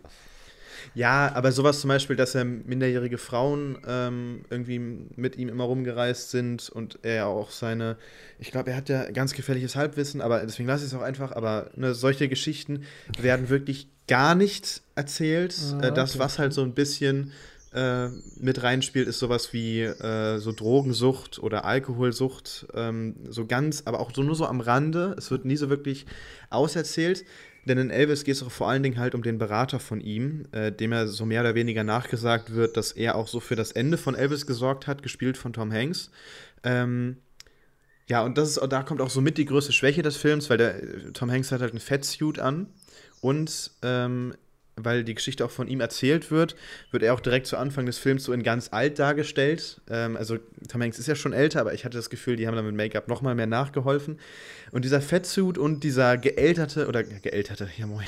Ja, 0.94 1.32
aber 1.36 1.52
sowas 1.52 1.80
zum 1.80 1.88
Beispiel, 1.88 2.16
dass 2.18 2.36
er 2.36 2.44
minderjährige 2.44 3.18
Frauen 3.18 3.78
ähm, 3.88 4.42
irgendwie 4.50 4.80
mit 4.80 5.38
ihm 5.38 5.48
immer 5.48 5.64
rumgereist 5.64 6.32
sind 6.32 6.70
und 6.70 7.00
er 7.04 7.28
auch 7.28 7.52
seine, 7.52 7.98
ich 8.40 8.52
glaube, 8.52 8.72
er 8.72 8.78
hat 8.78 8.90
ja 8.90 9.10
ganz 9.12 9.34
gefährliches 9.34 9.76
Halbwissen, 9.76 10.20
aber 10.22 10.42
deswegen 10.42 10.68
lasse 10.68 10.84
ich 10.84 10.92
es 10.92 10.98
auch 10.98 11.04
einfach, 11.04 11.32
aber 11.32 11.70
ne, 11.76 11.94
solche 11.94 12.28
Geschichten 12.28 12.84
werden 13.18 13.48
wirklich 13.48 13.88
gar 14.12 14.36
nicht 14.36 14.82
erzählt. 14.96 15.56
Ah, 15.82 15.88
äh, 15.88 15.94
das, 15.94 16.20
was 16.20 16.38
halt 16.38 16.52
so 16.52 16.64
ein 16.64 16.74
bisschen 16.74 17.32
äh, 17.74 18.10
mit 18.38 18.62
reinspielt, 18.62 19.08
ist 19.08 19.20
sowas 19.20 19.54
wie 19.54 19.84
äh, 19.84 20.38
so 20.38 20.52
Drogensucht 20.52 21.40
oder 21.40 21.64
Alkoholsucht, 21.64 22.68
ähm, 22.74 23.16
so 23.30 23.46
ganz, 23.46 23.84
aber 23.86 24.02
auch 24.02 24.12
so 24.14 24.22
nur 24.22 24.36
so 24.36 24.46
am 24.46 24.60
Rande. 24.60 25.16
Es 25.18 25.32
wird 25.32 25.46
nie 25.46 25.56
so 25.56 25.70
wirklich 25.70 26.06
auserzählt. 26.50 27.24
Denn 27.64 27.78
in 27.78 27.90
Elvis 27.90 28.26
geht 28.26 28.36
es 28.36 28.44
auch 28.44 28.52
vor 28.52 28.68
allen 28.68 28.84
Dingen 28.84 29.00
halt 29.00 29.16
um 29.16 29.24
den 29.24 29.38
Berater 29.38 29.80
von 29.80 30.02
ihm, 30.02 30.46
äh, 30.52 30.74
dem 30.74 30.92
er 30.92 31.08
so 31.08 31.26
mehr 31.26 31.40
oder 31.40 31.56
weniger 31.56 31.86
nachgesagt 31.86 32.54
wird, 32.54 32.76
dass 32.76 32.92
er 32.92 33.16
auch 33.16 33.30
so 33.30 33.40
für 33.40 33.56
das 33.56 33.72
Ende 33.72 33.98
von 33.98 34.16
Elvis 34.16 34.46
gesorgt 34.46 34.88
hat, 34.88 35.04
gespielt 35.04 35.38
von 35.38 35.54
Tom 35.54 35.72
Hanks. 35.72 36.12
Ähm, 36.66 37.16
ja, 38.10 38.24
und 38.26 38.38
das 38.38 38.58
ist, 38.58 38.62
da 38.68 38.84
kommt 38.84 39.00
auch 39.00 39.10
so 39.10 39.22
mit 39.22 39.38
die 39.38 39.46
größte 39.46 39.72
Schwäche 39.72 40.02
des 40.02 40.18
Films, 40.18 40.50
weil 40.50 40.58
der 40.58 41.14
Tom 41.14 41.32
Hanks 41.32 41.54
hat 41.54 41.62
halt 41.62 41.72
einen 41.72 41.80
Fettsuit 41.80 42.40
an 42.40 42.68
und 43.22 43.72
ähm, 43.82 44.34
weil 44.84 45.04
die 45.04 45.14
Geschichte 45.14 45.46
auch 45.46 45.52
von 45.52 45.68
ihm 45.68 45.80
erzählt 45.80 46.32
wird, 46.32 46.56
wird 46.92 47.04
er 47.04 47.14
auch 47.14 47.20
direkt 47.20 47.48
zu 47.48 47.58
Anfang 47.58 47.86
des 47.86 47.98
Films 47.98 48.24
so 48.24 48.34
in 48.34 48.44
ganz 48.44 48.70
alt 48.72 49.00
dargestellt. 49.00 49.82
Ähm, 49.90 50.18
also 50.18 50.38
Tom 50.68 50.82
Hanks 50.82 51.00
ist 51.00 51.08
ja 51.08 51.16
schon 51.16 51.34
älter, 51.34 51.62
aber 51.62 51.74
ich 51.74 51.86
hatte 51.86 51.98
das 51.98 52.10
Gefühl, 52.10 52.36
die 52.36 52.48
haben 52.48 52.56
dann 52.56 52.66
mit 52.66 52.76
Make-up 52.76 53.08
nochmal 53.08 53.36
mehr 53.36 53.48
nachgeholfen. 53.48 54.20
Und 54.72 54.86
dieser 54.86 55.02
Fettsuit 55.02 55.58
und 55.58 55.84
dieser 55.84 56.18
geälterte, 56.18 56.88
oder 56.88 57.04
geälterte, 57.04 57.70
ja 57.78 57.86
moin, 57.86 58.06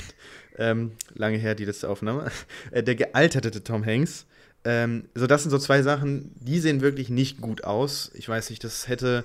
ähm, 0.58 0.92
lange 1.14 1.36
her 1.36 1.54
die 1.54 1.64
letzte 1.64 1.88
Aufnahme, 1.88 2.30
äh, 2.70 2.82
der 2.82 2.94
gealterte 2.94 3.62
Tom 3.62 3.84
Hanks, 3.84 4.26
ähm, 4.64 5.04
so 5.14 5.26
das 5.26 5.42
sind 5.42 5.50
so 5.50 5.58
zwei 5.58 5.82
Sachen, 5.82 6.32
die 6.40 6.58
sehen 6.58 6.80
wirklich 6.80 7.10
nicht 7.10 7.40
gut 7.40 7.64
aus. 7.64 8.10
Ich 8.14 8.28
weiß 8.28 8.48
nicht, 8.48 8.64
das 8.64 8.88
hätte 8.88 9.24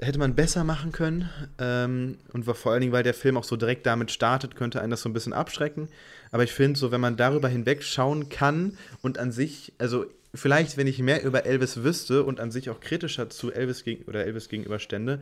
hätte 0.00 0.18
man 0.18 0.34
besser 0.34 0.64
machen 0.64 0.92
können. 0.92 1.28
Ähm, 1.58 2.18
und 2.32 2.44
vor 2.44 2.72
allen 2.72 2.80
Dingen, 2.80 2.92
weil 2.92 3.02
der 3.02 3.14
Film 3.14 3.36
auch 3.36 3.44
so 3.44 3.56
direkt 3.56 3.86
damit 3.86 4.10
startet, 4.10 4.56
könnte 4.56 4.80
einen 4.80 4.90
das 4.90 5.02
so 5.02 5.08
ein 5.08 5.12
bisschen 5.12 5.32
abschrecken. 5.32 5.88
Aber 6.30 6.44
ich 6.44 6.52
finde, 6.52 6.78
so 6.78 6.90
wenn 6.90 7.00
man 7.00 7.16
darüber 7.16 7.48
hinweg 7.48 7.82
schauen 7.82 8.28
kann 8.28 8.76
und 9.02 9.18
an 9.18 9.32
sich, 9.32 9.72
also 9.78 10.06
vielleicht, 10.34 10.76
wenn 10.76 10.86
ich 10.86 10.98
mehr 11.00 11.22
über 11.24 11.44
Elvis 11.44 11.82
wüsste 11.82 12.24
und 12.24 12.40
an 12.40 12.50
sich 12.50 12.70
auch 12.70 12.80
kritischer 12.80 13.30
zu 13.30 13.52
Elvis 13.52 13.84
gegen, 13.84 14.04
oder 14.04 14.24
Elvis 14.24 14.48
gegenüberstände, 14.48 15.20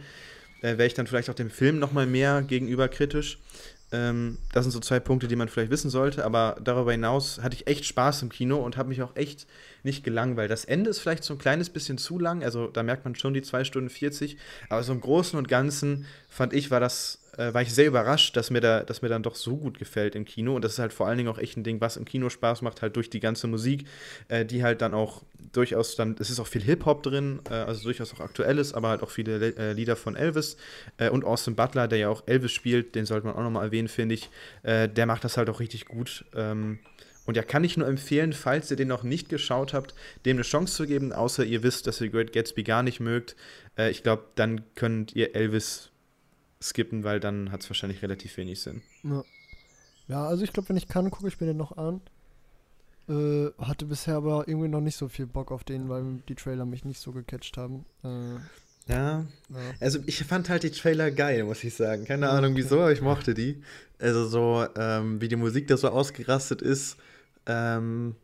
äh, 0.61 0.79
wäre 0.79 0.87
ich 0.87 0.95
dann 0.95 1.07
vielleicht 1.07 1.31
auch 1.31 1.35
dem 1.35 1.51
Film 1.51 1.79
noch 1.79 1.93
mal 1.93 2.07
mehr 2.07 2.43
gegenüber 2.43 2.89
kritisch. 2.89 3.39
Ähm, 3.91 4.39
das 4.53 4.65
sind 4.65 4.73
so 4.73 4.81
zwei 4.81 5.01
Punkte, 5.01 5.29
die 5.29 5.37
man 5.37 5.49
vielleicht 5.49 5.71
wissen 5.71 5.91
sollte, 5.91 6.25
aber 6.25 6.57
darüber 6.63 6.93
hinaus 6.93 7.41
hatte 7.43 7.57
ich 7.57 7.67
echt 7.67 7.87
Spaß 7.87 8.23
im 8.23 8.29
Kino 8.29 8.57
und 8.59 8.77
habe 8.77 8.91
mich 8.91 9.03
auch 9.03 9.17
echt 9.17 9.47
nicht 9.83 10.05
gelangweilt. 10.05 10.51
Das 10.51 10.65
Ende 10.67 10.91
ist 10.91 10.99
vielleicht 10.99 11.25
so 11.25 11.35
ein 11.35 11.39
kleines 11.39 11.71
bisschen 11.71 11.97
zu 11.97 12.19
lang, 12.19 12.43
also 12.45 12.67
da 12.67 12.83
merkt 12.83 13.05
man 13.05 13.15
schon 13.15 13.33
die 13.33 13.43
2 13.43 13.65
Stunden 13.65 13.89
40, 13.89 14.37
aber 14.69 14.83
so 14.83 14.93
im 14.93 15.01
Großen 15.01 15.39
und 15.39 15.49
Ganzen 15.49 16.05
fand 16.29 16.53
ich, 16.53 16.71
war 16.71 16.81
das 16.81 17.21
äh, 17.39 17.55
war 17.55 17.63
ich 17.63 17.73
sehr 17.73 17.87
überrascht, 17.87 18.37
dass 18.37 18.51
mir, 18.51 18.61
da, 18.61 18.83
dass 18.83 19.01
mir 19.01 19.09
dann 19.09 19.23
doch 19.23 19.37
so 19.37 19.57
gut 19.57 19.79
gefällt 19.79 20.15
im 20.15 20.25
Kino. 20.25 20.55
Und 20.57 20.65
das 20.65 20.73
ist 20.73 20.79
halt 20.81 20.93
vor 20.93 21.07
allen 21.07 21.19
Dingen 21.19 21.29
auch 21.29 21.39
echt 21.39 21.57
ein 21.57 21.65
Ding, 21.65 21.81
was 21.81 21.97
im 21.97 22.05
Kino 22.05 22.29
Spaß 22.29 22.63
macht, 22.63 22.83
halt 22.83 22.97
durch 22.97 23.11
die 23.11 23.21
ganze 23.21 23.47
Musik, 23.47 23.87
äh, 24.27 24.45
die 24.45 24.63
halt 24.65 24.83
dann 24.83 24.93
auch 24.93 25.23
durchaus 25.53 25.95
dann, 25.97 26.17
es 26.19 26.31
ist 26.31 26.41
auch 26.41 26.47
viel 26.47 26.63
Hip-Hop 26.63 27.03
drin, 27.03 27.41
äh, 27.49 27.55
also 27.55 27.85
durchaus 27.85 28.13
auch 28.13 28.21
aktuelles, 28.21 28.75
aber 28.75 28.89
halt 28.89 29.03
auch 29.03 29.11
viele 29.11 29.57
äh, 29.57 29.73
Lieder 29.73 29.97
von 29.97 30.17
Elvis 30.17 30.57
äh, 30.99 31.11
und 31.11 31.25
Austin 31.25 31.55
Butler, 31.55 31.87
der 31.87 31.99
ja 31.99 32.09
auch 32.09 32.25
Elvis 32.27 32.53
spielt, 32.53 32.95
den 32.97 33.07
sollte 33.07 33.27
man 33.27 33.37
auch 33.37 33.43
nochmal 33.43 33.67
erwähnen, 33.67 33.89
finde 33.89 34.17
ich. 34.17 34.31
Äh, 34.65 34.89
der 34.89 35.07
macht 35.07 35.23
das 35.25 35.37
halt 35.37 35.49
auch 35.49 35.61
richtig 35.61 35.87
gut. 35.87 36.25
Ähm, 36.35 36.81
und 37.25 37.37
ja, 37.37 37.43
kann 37.43 37.63
ich 37.63 37.77
nur 37.77 37.87
empfehlen, 37.87 38.33
falls 38.33 38.71
ihr 38.71 38.77
den 38.77 38.89
noch 38.89 39.03
nicht 39.03 39.29
geschaut 39.29 39.75
habt, 39.75 39.95
dem 40.25 40.39
eine 40.39 40.43
Chance 40.43 40.75
zu 40.75 40.87
geben, 40.87 41.13
außer 41.13 41.45
ihr 41.45 41.63
wisst, 41.63 41.87
dass 41.87 42.01
ihr 42.01 42.09
Great 42.09 42.33
Gatsby 42.33 42.63
gar 42.65 42.83
nicht 42.83 43.01
mögt. 43.01 43.37
Ich 43.91 44.03
glaube, 44.03 44.25
dann 44.35 44.63
könnt 44.75 45.15
ihr 45.15 45.37
Elvis 45.37 45.91
skippen, 46.63 47.05
weil 47.05 47.21
dann 47.21 47.53
hat 47.53 47.63
es 47.63 47.71
wahrscheinlich 47.71 48.03
relativ 48.03 48.37
wenig 48.37 48.61
Sinn. 48.61 48.83
Ja, 49.03 49.25
ja 50.09 50.27
also 50.27 50.45
ich 50.45 50.53
glaube, 50.53 50.69
wenn 50.69 50.77
ich 50.77 50.89
kann, 50.89 51.11
gucke 51.11 51.29
ich 51.29 51.41
mir 51.41 51.47
den 51.47 51.57
noch 51.57 51.77
an. 51.77 52.01
Äh, 53.09 53.51
hatte 53.59 53.87
bisher 53.87 54.17
aber 54.17 54.49
irgendwie 54.49 54.69
noch 54.69 54.83
nicht 54.83 54.97
so 54.97 55.09
viel 55.09 55.27
Bock 55.27 55.51
auf 55.51 55.65
den, 55.65 55.89
weil 55.89 56.05
die 56.29 56.35
Trailer 56.35 56.67
mich 56.67 56.85
nicht 56.85 57.01
so 57.01 57.13
gecatcht 57.13 57.57
haben. 57.57 57.87
Äh, 58.05 58.93
ja. 58.93 59.25
ja. 59.49 59.57
Also 59.81 59.99
ich 60.07 60.23
fand 60.25 60.49
halt 60.49 60.63
die 60.63 60.71
Trailer 60.71 61.11
geil, 61.11 61.45
muss 61.45 61.65
ich 61.65 61.75
sagen. 61.75 62.05
Keine 62.05 62.29
Ahnung 62.29 62.55
wieso, 62.57 62.81
aber 62.81 62.93
ich 62.93 63.01
mochte 63.01 63.35
die. 63.35 63.63
Also 63.99 64.27
so, 64.27 64.67
ähm, 64.77 65.21
wie 65.21 65.29
die 65.29 65.37
Musik 65.37 65.69
da 65.69 65.77
so 65.77 65.89
ausgerastet 65.89 66.61
ist. 66.61 66.97
Ähm, 67.47 68.15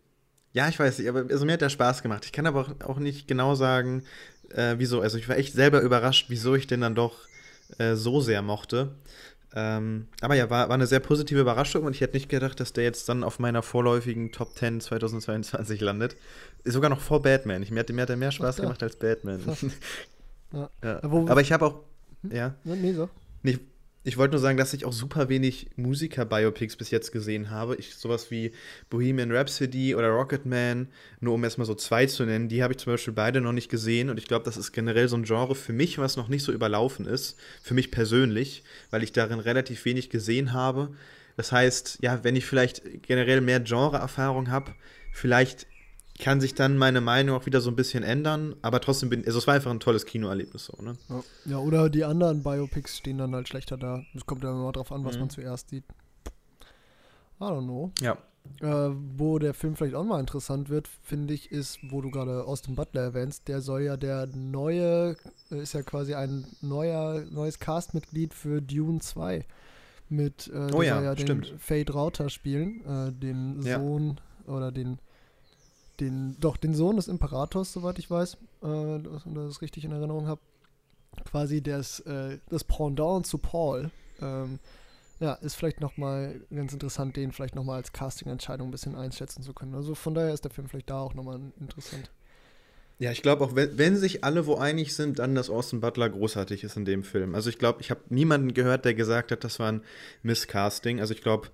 ja, 0.53 0.69
ich 0.69 0.79
weiß 0.79 0.99
nicht, 0.99 1.09
aber 1.09 1.27
also 1.31 1.47
mir 1.47 1.53
hat 1.53 1.63
der 1.63 1.69
Spaß 1.69 2.03
gemacht. 2.03 2.25
Ich 2.27 2.33
kann 2.33 2.47
aber 2.47 2.61
auch, 2.61 2.89
auch 2.89 2.99
nicht 2.99 3.27
genau 3.27 3.55
sagen, 3.55 4.05
äh, 4.51 4.75
wieso. 4.79 5.01
Also 5.01 5.19
ich 5.19 5.29
war 5.29 5.37
echt 5.37 5.55
selber 5.55 5.81
überrascht, 5.81 6.27
wieso 6.29 6.55
ich 6.55 6.67
den 6.67 6.83
dann 6.83 6.95
doch 6.95 7.27
äh, 7.79 7.95
so 7.95 8.21
sehr 8.21 8.43
mochte. 8.43 8.95
Ähm, 9.57 10.09
aber 10.21 10.35
ja, 10.35 10.51
war, 10.51 10.69
war 10.69 10.75
eine 10.75 10.87
sehr 10.87 10.99
positive 10.99 11.41
Überraschung 11.41 11.85
und 11.85 11.95
ich 11.95 12.01
hätte 12.01 12.17
nicht 12.17 12.29
gedacht, 12.29 12.59
dass 12.59 12.73
der 12.73 12.83
jetzt 12.83 13.09
dann 13.09 13.23
auf 13.23 13.39
meiner 13.39 13.63
vorläufigen 13.63 14.33
Top 14.33 14.59
10 14.59 14.81
2022 14.81 15.81
landet. 15.81 16.17
Ist 16.65 16.75
sogar 16.75 16.91
noch 16.91 17.01
vor 17.01 17.23
Batman. 17.23 17.63
Ich, 17.63 17.71
mir, 17.71 17.81
hat, 17.81 17.89
mir 17.91 18.03
hat 18.03 18.11
er 18.11 18.17
mehr 18.17 18.33
Spaß 18.33 18.57
Ach, 18.57 18.63
gemacht 18.63 18.83
als 18.83 18.97
Batman. 18.97 19.41
ja. 20.53 20.71
ja. 20.83 21.03
Aber 21.03 21.41
ich 21.41 21.53
habe 21.53 21.67
auch. 21.67 21.81
Hm? 22.23 22.33
Ja. 22.33 22.55
Nee, 22.65 22.95
so. 22.95 23.09
Nicht, 23.43 23.61
ich 24.07 24.19
wollte 24.19 24.33
nur 24.33 24.41
sagen, 24.41 24.59
dass 24.59 24.75
ich 24.75 24.85
auch 24.85 24.93
super 24.93 25.31
wenig 25.31 25.71
Musiker-Biopics 25.77 26.77
bis 26.77 26.91
jetzt 26.91 27.11
gesehen 27.11 27.51
habe. 27.51 27.77
Ich 27.77 27.95
sowas 27.95 28.31
wie 28.31 28.53
Bohemian 28.91 29.33
Rhapsody 29.33 29.95
oder 29.95 30.09
Rocketman, 30.11 30.89
nur 31.21 31.33
um 31.33 31.43
erstmal 31.43 31.67
so 31.67 31.75
zwei 31.75 32.05
zu 32.05 32.27
nennen, 32.27 32.51
die 32.51 32.63
habe 32.63 32.75
ich 32.75 32.79
zum 32.79 32.93
Beispiel 32.93 33.15
beide 33.15 33.41
noch 33.41 33.53
nicht 33.53 33.71
gesehen. 33.71 34.11
Und 34.11 34.19
ich 34.19 34.27
glaube, 34.29 34.45
das 34.45 34.59
ist 34.59 34.73
generell 34.73 35.09
so 35.09 35.17
ein 35.17 35.25
Genre 35.25 35.55
für 35.55 35.73
mich, 35.73 35.97
was 35.97 36.19
noch 36.19 36.29
nicht 36.29 36.45
so 36.45 36.53
überlaufen 36.53 37.07
ist. 37.07 37.39
Für 37.63 37.73
mich 37.73 37.91
persönlich, 37.91 38.63
weil 38.91 39.03
ich 39.03 39.13
darin 39.13 39.41
relativ 39.41 39.87
wenig 39.87 40.11
gesehen 40.11 40.53
habe. 40.53 40.95
Das 41.39 41.51
heißt, 41.51 41.99
ja, 42.03 42.23
wenn 42.25 42.37
ich 42.37 42.45
vielleicht 42.45 42.83
generell 43.03 43.41
mehr 43.41 43.61
Genre-Erfahrung 43.61 44.51
habe, 44.51 44.75
vielleicht 45.13 45.67
kann 46.19 46.41
sich 46.41 46.55
dann 46.55 46.79
meine 46.79 47.01
Meinung 47.01 47.37
auch 47.37 47.47
wieder 47.47 47.61
so 47.61 47.71
ein 47.71 47.77
bisschen 47.77 48.05
ändern, 48.05 48.55
aber 48.63 48.81
trotzdem 48.81 49.11
bin, 49.11 49.25
also 49.27 49.39
es 49.39 49.47
war 49.47 49.55
einfach 49.55 49.71
ein 49.71 49.81
tolles 49.81 50.07
Kinoerlebnis 50.07 50.67
so, 50.67 50.81
ne? 50.81 50.97
Ja, 51.09 51.25
ja 51.47 51.59
oder 51.59 51.91
die 51.91 52.05
anderen 52.05 52.43
Biopics 52.43 52.99
stehen 52.99 53.19
dann 53.19 53.35
halt 53.35 53.49
schlechter 53.49 53.77
da. 53.77 54.03
Es 54.15 54.25
kommt 54.25 54.45
ja 54.45 54.51
immer 54.51 54.71
drauf 54.73 54.93
an, 54.93 55.05
was 55.05 55.15
mhm. 55.15 55.21
man 55.21 55.31
zuerst 55.31 55.71
sieht. 55.71 55.85
I 57.41 57.45
don't 57.45 57.65
know. 57.65 57.91
Ja. 58.01 58.17
Äh, 58.61 58.95
wo 59.17 59.39
der 59.39 59.55
Film 59.55 59.75
vielleicht 59.75 59.97
auch 59.97 60.05
mal 60.05 60.21
interessant 60.21 60.69
wird, 60.69 60.89
finde 61.03 61.35
ich, 61.35 61.51
ist, 61.51 61.79
wo 61.91 62.01
du 62.01 62.11
gerade 62.11 62.45
Austin 62.45 62.77
Butler 62.77 63.03
erwähnst, 63.03 63.49
der 63.49 63.61
soll 63.61 63.83
ja 63.83 63.97
der 63.97 64.29
neue, 64.29 65.17
äh, 65.51 65.63
ist 65.63 65.73
ja 65.73 65.83
quasi 65.83 66.15
ein 66.15 66.47
neuer, 66.61 67.25
neues 67.31 67.59
Castmitglied 67.59 68.35
für 68.35 68.61
Dune 68.61 69.01
2. 69.01 69.45
Mit, 70.11 70.49
äh, 70.55 70.71
oh 70.73 70.83
ja, 70.83 71.03
ja 71.03 71.15
den 71.15 71.43
Fade 71.59 71.93
Rauter 71.93 72.29
spielen, 72.29 72.85
äh, 72.85 73.13
den 73.13 73.63
Sohn 73.63 74.21
ja. 74.47 74.55
oder 74.55 74.71
den 74.71 74.99
den, 76.01 76.37
doch, 76.41 76.57
den 76.57 76.75
Sohn 76.75 76.97
des 76.97 77.09
Imperators, 77.09 77.73
soweit 77.73 77.99
ich 77.99 78.11
weiß, 78.11 78.37
äh, 78.63 78.97
ich 78.99 79.23
das 79.35 79.63
richtig 79.63 79.85
in 79.85 79.93
Erinnerung 79.93 80.27
habe. 80.27 80.41
Quasi 81.25 81.63
das, 81.63 82.01
äh, 82.01 82.39
das 82.49 82.65
Pendant 82.65 83.27
zu 83.27 83.39
Paul. 83.39 83.91
Ähm, 84.21 84.59
ja, 85.21 85.35
ist 85.35 85.55
vielleicht 85.55 85.81
nochmal 85.81 86.41
ganz 86.53 86.73
interessant, 86.73 87.17
den 87.17 87.33
vielleicht 87.33 87.55
nochmal 87.55 87.77
als 87.77 87.93
Casting-Entscheidung 87.93 88.69
ein 88.69 88.73
bisschen 88.73 88.97
einschätzen 88.97 89.43
zu 89.43 89.53
können. 89.53 89.75
Also 89.75 89.95
von 89.95 90.15
daher 90.15 90.35
ist 90.35 90.45
der 90.45 90.51
Film 90.51 90.69
vielleicht 90.69 90.91
da 90.91 91.01
auch 91.01 91.15
nochmal 91.15 91.41
interessant. 91.61 92.11
Ja, 92.99 93.11
ich 93.11 93.23
glaube 93.23 93.45
auch, 93.45 93.57
wenn, 93.57 93.77
wenn 93.77 93.97
sich 93.97 94.23
alle 94.23 94.47
wo 94.47 94.55
einig 94.55 94.95
sind, 94.95 95.19
dann, 95.19 95.35
dass 95.35 95.51
Austin 95.51 95.81
Butler 95.81 96.09
großartig 96.09 96.63
ist 96.63 96.77
in 96.77 96.85
dem 96.85 97.03
Film. 97.03 97.35
Also 97.35 97.51
ich 97.51 97.59
glaube, 97.59 97.81
ich 97.81 97.91
habe 97.91 98.01
niemanden 98.09 98.55
gehört, 98.55 98.85
der 98.85 98.95
gesagt 98.95 99.33
hat, 99.33 99.43
das 99.43 99.59
war 99.59 99.73
ein 99.73 99.83
Misscasting. 100.23 101.01
Also 101.01 101.13
ich 101.13 101.21
glaube, 101.21 101.49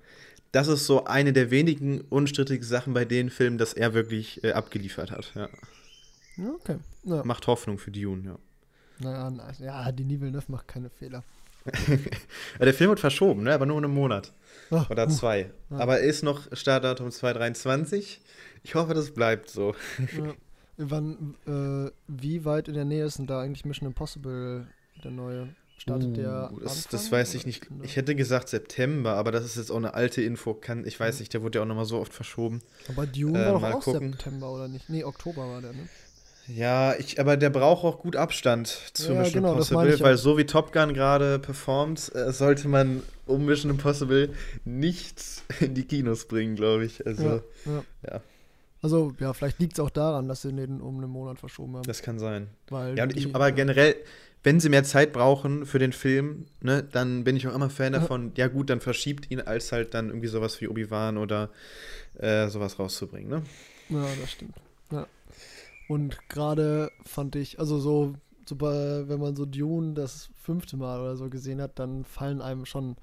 das 0.52 0.69
ist 0.69 0.87
so 0.87 1.04
eine 1.04 1.33
der 1.33 1.50
wenigen 1.50 2.00
unstrittigen 2.02 2.66
Sachen 2.66 2.95
bei 2.95 3.04
den 3.04 3.30
Filmen, 3.30 3.59
dass 3.59 3.73
er 3.73 3.95
wirklich 3.95 4.42
äh, 4.45 4.52
abgeliefert 4.52 5.11
hat. 5.11 5.33
Ja. 5.35 5.49
Okay. 6.54 6.76
Ja. 7.04 7.25
Macht 7.25 7.47
Hoffnung 7.47 7.78
für 7.78 7.90
Dune, 7.90 8.23
ja. 8.25 8.38
Naja, 8.99 9.30
na, 9.30 9.52
ja, 9.59 9.92
die 9.92 10.21
Villeneuve 10.21 10.52
macht 10.52 10.69
keine 10.69 10.90
Fehler. 10.90 11.25
der 12.59 12.75
Film 12.75 12.90
wird 12.90 13.00
verschoben, 13.00 13.42
ne? 13.42 13.52
aber 13.54 13.66
nur 13.66 13.76
einen 13.76 13.92
Monat. 13.92 14.33
Oh, 14.71 14.83
Oder 14.90 15.09
zwei. 15.09 15.50
Uh, 15.71 15.75
ja. 15.75 15.80
Aber 15.80 16.00
ist 16.00 16.23
noch 16.23 16.49
Startdatum 16.52 17.11
2023. 17.11 18.21
Ich 18.62 18.75
hoffe, 18.75 18.95
das 18.95 19.12
bleibt 19.12 19.50
so. 19.50 19.75
Ja. 19.99 20.35
Wann, 20.83 21.35
äh, 21.47 21.90
wie 22.09 22.47
weit 22.47 22.69
in 22.69 22.75
der 22.75 22.87
Nähe 22.87 23.04
ist 23.04 23.19
denn 23.19 23.26
da 23.26 23.42
eigentlich 23.42 23.66
Mission 23.66 23.88
Impossible, 23.88 24.66
der 25.04 25.11
neue? 25.11 25.49
Startet 25.81 26.19
der. 26.19 26.51
Uh, 26.53 26.61
das, 26.61 26.89
das, 26.89 27.11
weiß 27.11 27.35
ich 27.35 27.47
nicht. 27.47 27.67
Ich 27.83 27.97
hätte 27.97 28.15
gesagt 28.15 28.51
September, 28.51 29.15
aber 29.15 29.33
das 29.33 29.47
ist 29.47 29.57
jetzt 29.57 29.71
auch 29.71 29.79
eine 29.79 29.95
alte 29.95 30.21
Info. 30.21 30.53
Kann, 30.53 30.85
ich 30.87 31.01
weiß 31.01 31.21
nicht, 31.21 31.33
der 31.33 31.41
wurde 31.41 31.59
ja 31.59 31.63
auch 31.63 31.67
nochmal 31.67 31.87
so 31.87 31.99
oft 31.99 32.13
verschoben. 32.13 32.61
Aber 32.89 33.07
Dune 33.07 33.43
äh, 33.43 33.47
war 33.47 33.53
doch 33.53 33.63
auch 33.63 33.81
gucken. 33.81 34.13
September, 34.13 34.53
oder 34.53 34.69
nicht? 34.69 34.91
Nee, 34.91 35.05
Oktober 35.05 35.49
war 35.49 35.63
der, 35.63 35.73
ne? 35.73 35.89
Ja, 36.49 36.95
ich, 36.99 37.19
aber 37.19 37.39
der 37.39 37.49
braucht 37.49 37.85
auch 37.85 37.99
gut 38.01 38.15
Abstand 38.15 38.69
zu 38.93 39.13
ja, 39.15 39.21
Mission 39.21 39.43
genau, 39.43 39.53
Impossible, 39.53 40.01
weil 40.01 40.19
so 40.19 40.37
wie 40.37 40.45
Top 40.45 40.73
Gun 40.73 40.93
gerade 40.93 41.39
performt, 41.39 42.15
äh, 42.15 42.31
sollte 42.31 42.69
man 42.69 43.03
um 43.25 43.47
Mission 43.47 43.71
Impossible 43.71 44.35
nichts 44.67 45.45
in 45.61 45.75
die 45.75 45.85
Kinos 45.85 46.27
bringen, 46.27 46.57
glaube 46.57 46.85
ich. 46.85 47.07
Also, 47.07 47.25
ja, 47.25 47.43
ja. 47.65 47.85
ja. 48.07 48.21
Also, 48.83 49.13
ja, 49.19 49.33
vielleicht 49.33 49.61
liegt 49.61 49.75
es 49.75 49.81
auch 49.81 49.91
daran, 49.91 50.29
dass 50.29 50.43
sie 50.43 50.53
den 50.53 50.81
um 50.81 50.99
einen 50.99 51.11
Monat 51.11 51.39
verschoben 51.39 51.77
haben. 51.77 51.85
Das 51.85 52.03
kann 52.03 52.19
sein. 52.19 52.49
Weil 52.69 52.99
ja, 52.99 53.07
ich, 53.15 53.35
aber 53.35 53.53
generell, 53.53 53.97
wenn 54.42 54.61
sie 54.61 54.68
mehr 54.68 54.85
Zeit 54.85 55.12
brauchen 55.12 55.66
für 55.66 55.78
den 55.78 55.92
Film, 55.92 56.47
ne, 56.61 56.82
dann 56.82 57.25
bin 57.25 57.37
ich 57.37 57.47
auch 57.47 57.54
immer 57.54 57.68
Fan 57.68 57.92
davon, 57.92 58.32
ja 58.37 58.49
gut, 58.49 58.70
dann 58.70 58.80
verschiebt 58.80 59.30
ihn, 59.30 59.40
als 59.40 59.73
halt 59.73 59.92
dann 59.94 60.09
irgendwie 60.09 60.28
sowas 60.28 60.61
wie 60.61 60.68
Obi-Wan 60.68 61.18
oder 61.18 61.50
äh, 62.18 62.49
sowas 62.49 62.78
rauszubringen, 62.78 63.28
ne? 63.28 63.42
Ja, 63.90 64.06
das 64.20 64.30
stimmt. 64.32 64.54
Ja. 64.90 65.06
Und 65.88 66.28
gerade 66.28 66.90
fand 67.04 67.37
ich, 67.37 67.59
also 67.59 67.78
so, 67.78 68.14
bei, 68.54 69.09
wenn 69.09 69.20
man 69.20 69.37
so 69.37 69.44
Dune 69.44 69.94
das 69.94 70.30
fünfte 70.42 70.76
Mal 70.76 71.00
oder 71.00 71.16
so 71.16 71.28
gesehen 71.28 71.61
hat, 71.61 71.78
dann 71.78 72.04
fallen 72.04 72.40
einem 72.40 72.64
schon 72.64 72.97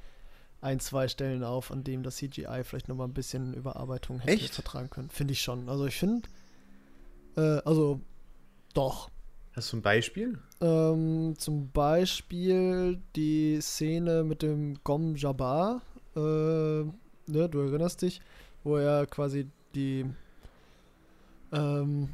ein, 0.62 0.79
zwei 0.79 1.08
Stellen 1.08 1.44
auf, 1.44 1.72
an 1.72 1.84
dem 1.84 2.03
das 2.03 2.17
CGI 2.17 2.63
vielleicht 2.63 2.88
nochmal 2.88 3.08
ein 3.08 3.13
bisschen 3.13 3.53
Überarbeitung 3.53 4.20
hätte 4.20 4.34
Echt? 4.34 4.56
vertragen 4.56 4.89
können. 4.89 5.10
Finde 5.10 5.34
ich 5.34 5.41
schon. 5.41 5.70
Also 5.70 5.86
ich 5.86 5.96
finde, 5.96 6.27
äh, 7.36 7.62
also 7.63 8.01
doch. 8.74 9.10
Hast 9.58 9.74
du 9.74 9.78
ein 9.78 9.82
Beispiel? 9.82 10.38
Ähm, 10.62 11.34
zum 11.40 11.72
Beispiel 11.72 13.00
die 13.16 13.58
Szene 13.60 14.24
mit 14.24 14.44
dem 14.44 14.76
Gom 14.84 15.16
Jabbar, 15.16 15.82
äh, 16.16 16.20
ne, 16.20 16.94
du 17.26 17.60
erinnerst 17.62 18.04
dich, 18.04 18.22
wo 18.64 18.78
er 18.78 19.08
quasi 19.08 19.48
die, 19.74 20.06
ähm, 21.52 22.10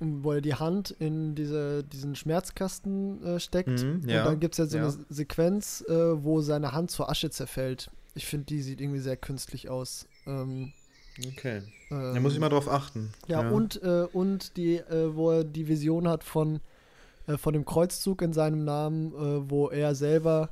wo 0.00 0.32
er 0.32 0.40
die 0.40 0.56
Hand 0.56 0.90
in 0.98 1.36
diese, 1.36 1.84
diesen 1.84 2.16
Schmerzkasten 2.16 3.24
äh, 3.24 3.38
steckt. 3.38 3.84
Mhm, 3.84 4.08
ja, 4.08 4.22
und 4.22 4.26
dann 4.26 4.40
gibt 4.40 4.54
es 4.54 4.58
ja 4.58 4.66
so 4.66 4.78
ja. 4.78 4.82
eine 4.88 5.04
Sequenz, 5.10 5.84
äh, 5.86 6.24
wo 6.24 6.40
seine 6.40 6.72
Hand 6.72 6.90
zur 6.90 7.08
Asche 7.08 7.30
zerfällt. 7.30 7.88
Ich 8.16 8.26
finde, 8.26 8.46
die 8.46 8.62
sieht 8.62 8.80
irgendwie 8.80 8.98
sehr 8.98 9.16
künstlich 9.16 9.68
aus. 9.68 10.08
Ähm, 10.26 10.72
okay. 11.24 11.62
Ähm, 11.92 12.14
da 12.14 12.18
muss 12.18 12.32
ich 12.32 12.40
mal 12.40 12.48
drauf 12.48 12.68
achten. 12.68 13.12
Ja, 13.28 13.44
ja. 13.44 13.50
und, 13.50 13.80
äh, 13.80 14.08
und 14.12 14.56
die, 14.56 14.78
äh, 14.78 15.14
wo 15.14 15.30
er 15.30 15.44
die 15.44 15.68
Vision 15.68 16.08
hat 16.08 16.24
von 16.24 16.58
äh, 17.32 17.38
von 17.38 17.52
dem 17.52 17.64
Kreuzzug 17.64 18.22
in 18.22 18.32
seinem 18.32 18.64
Namen, 18.64 19.12
äh, 19.14 19.50
wo 19.50 19.68
er 19.68 19.94
selber 19.94 20.50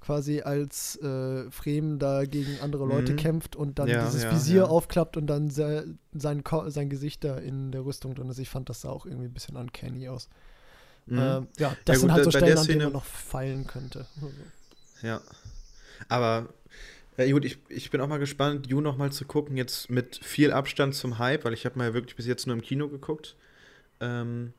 quasi 0.00 0.42
als 0.42 0.96
äh, 1.02 1.50
Fremen 1.50 1.98
da 1.98 2.24
gegen 2.24 2.60
andere 2.60 2.86
Leute 2.86 3.12
mhm. 3.12 3.16
kämpft 3.16 3.56
und 3.56 3.78
dann 3.78 3.88
ja, 3.88 4.04
dieses 4.04 4.22
ja, 4.22 4.32
Visier 4.32 4.62
ja. 4.62 4.64
aufklappt 4.64 5.16
und 5.16 5.26
dann 5.26 5.50
se 5.50 5.96
sein, 6.12 6.44
sein 6.68 6.88
Gesicht 6.88 7.24
da 7.24 7.36
in 7.36 7.72
der 7.72 7.84
Rüstung 7.84 8.14
drin 8.14 8.28
ist. 8.28 8.38
Ich 8.38 8.48
fand 8.48 8.68
das 8.68 8.82
sah 8.82 8.90
auch 8.90 9.06
irgendwie 9.06 9.26
ein 9.26 9.34
bisschen 9.34 9.56
uncanny 9.56 10.08
aus. 10.08 10.28
Mhm. 11.06 11.18
Ähm, 11.18 11.48
ja, 11.58 11.76
das 11.84 11.96
gut, 11.96 12.00
sind 12.02 12.12
halt 12.12 12.24
so 12.24 12.30
Stellen, 12.30 12.58
an 12.58 12.66
denen 12.66 12.82
man 12.84 12.92
noch 12.92 13.04
feilen 13.04 13.66
könnte. 13.66 14.06
Ja. 15.02 15.20
Aber 16.08 16.48
ja, 17.16 17.32
gut, 17.32 17.44
ich, 17.44 17.58
ich 17.68 17.90
bin 17.90 18.00
auch 18.00 18.06
mal 18.06 18.18
gespannt, 18.18 18.68
You 18.68 18.80
noch 18.80 18.96
mal 18.96 19.10
zu 19.10 19.24
gucken, 19.24 19.56
jetzt 19.56 19.90
mit 19.90 20.20
viel 20.22 20.52
Abstand 20.52 20.94
zum 20.94 21.18
Hype, 21.18 21.44
weil 21.44 21.52
ich 21.52 21.64
habe 21.66 21.76
mal 21.76 21.92
wirklich 21.92 22.14
bis 22.14 22.26
jetzt 22.26 22.46
nur 22.46 22.54
im 22.54 22.62
Kino 22.62 22.88
geguckt. 22.88 23.34
Ähm, 24.00 24.52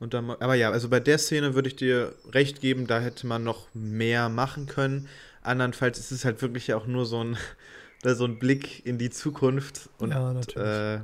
und 0.00 0.14
dann, 0.14 0.30
aber 0.30 0.54
ja, 0.54 0.70
also 0.70 0.88
bei 0.88 1.00
der 1.00 1.18
Szene 1.18 1.54
würde 1.54 1.68
ich 1.68 1.76
dir 1.76 2.14
recht 2.32 2.60
geben, 2.60 2.86
da 2.86 3.00
hätte 3.00 3.26
man 3.26 3.44
noch 3.44 3.68
mehr 3.74 4.28
machen 4.28 4.66
können. 4.66 5.08
andernfalls 5.42 5.98
ist 5.98 6.10
es 6.10 6.24
halt 6.24 6.42
wirklich 6.42 6.74
auch 6.74 6.86
nur 6.86 7.06
so 7.06 7.22
ein, 7.22 7.36
so 8.04 8.24
ein 8.24 8.38
Blick 8.38 8.84
in 8.84 8.98
die 8.98 9.10
Zukunft. 9.10 9.88
Und, 9.98 10.10
ja, 10.10 10.32
natürlich. 10.32 10.68
Äh, 10.68 11.00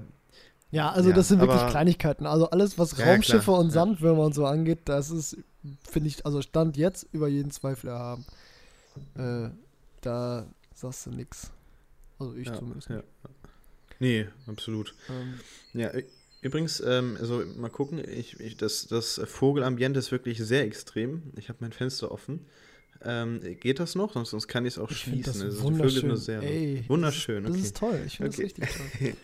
ja, 0.72 0.90
also 0.90 1.10
ja, 1.10 1.16
das 1.16 1.28
sind 1.28 1.40
wirklich 1.40 1.66
Kleinigkeiten. 1.68 2.26
Also 2.26 2.50
alles, 2.50 2.78
was 2.78 2.96
ja, 2.96 3.06
Raumschiffe 3.06 3.44
klar. 3.44 3.58
und 3.58 3.70
Sandwürmer 3.70 4.24
und 4.24 4.34
so 4.34 4.46
angeht, 4.46 4.80
das 4.84 5.10
ist, 5.10 5.36
finde 5.88 6.08
ich, 6.08 6.24
also 6.24 6.42
Stand 6.42 6.76
jetzt 6.76 7.08
über 7.12 7.28
jeden 7.28 7.50
Zweifel 7.50 7.88
erhaben. 7.88 8.24
Äh, 9.16 9.50
da 10.00 10.46
sagst 10.74 11.06
du 11.06 11.10
nix. 11.10 11.50
Also 12.18 12.34
ich 12.34 12.52
zumindest. 12.52 12.90
Ja. 12.90 13.02
Nee, 13.98 14.28
absolut. 14.46 14.94
Ähm, 15.08 15.40
ja, 15.74 15.90
übrigens, 16.40 16.80
ähm, 16.80 17.16
also 17.20 17.42
mal 17.56 17.70
gucken, 17.70 17.98
ich, 17.98 18.38
ich, 18.40 18.56
das, 18.56 18.86
das 18.86 19.20
Vogelambiente 19.24 19.98
ist 19.98 20.12
wirklich 20.12 20.38
sehr 20.38 20.64
extrem. 20.64 21.22
Ich 21.36 21.48
habe 21.48 21.58
mein 21.60 21.72
Fenster 21.72 22.10
offen. 22.10 22.46
Ähm, 23.02 23.40
geht 23.60 23.80
das 23.80 23.94
noch? 23.94 24.12
Sonst, 24.12 24.30
sonst 24.30 24.48
kann 24.48 24.66
ich 24.66 24.74
es 24.74 24.78
auch 24.78 24.90
ich 24.90 24.98
schließen. 24.98 25.40
Das 25.40 25.54
ist 25.54 25.62
wunderschön. 25.62 26.16
Sehr 26.16 26.42
Ey, 26.42 26.84
wunderschön. 26.88 27.44
Das, 27.44 27.56
ist, 27.56 27.56
okay. 27.56 27.60
das 27.60 27.66
ist 27.66 27.76
toll. 27.76 28.02
Ich 28.06 28.16
finde 28.18 28.30
okay. 28.30 28.42
das 28.42 28.58
richtig 28.58 29.14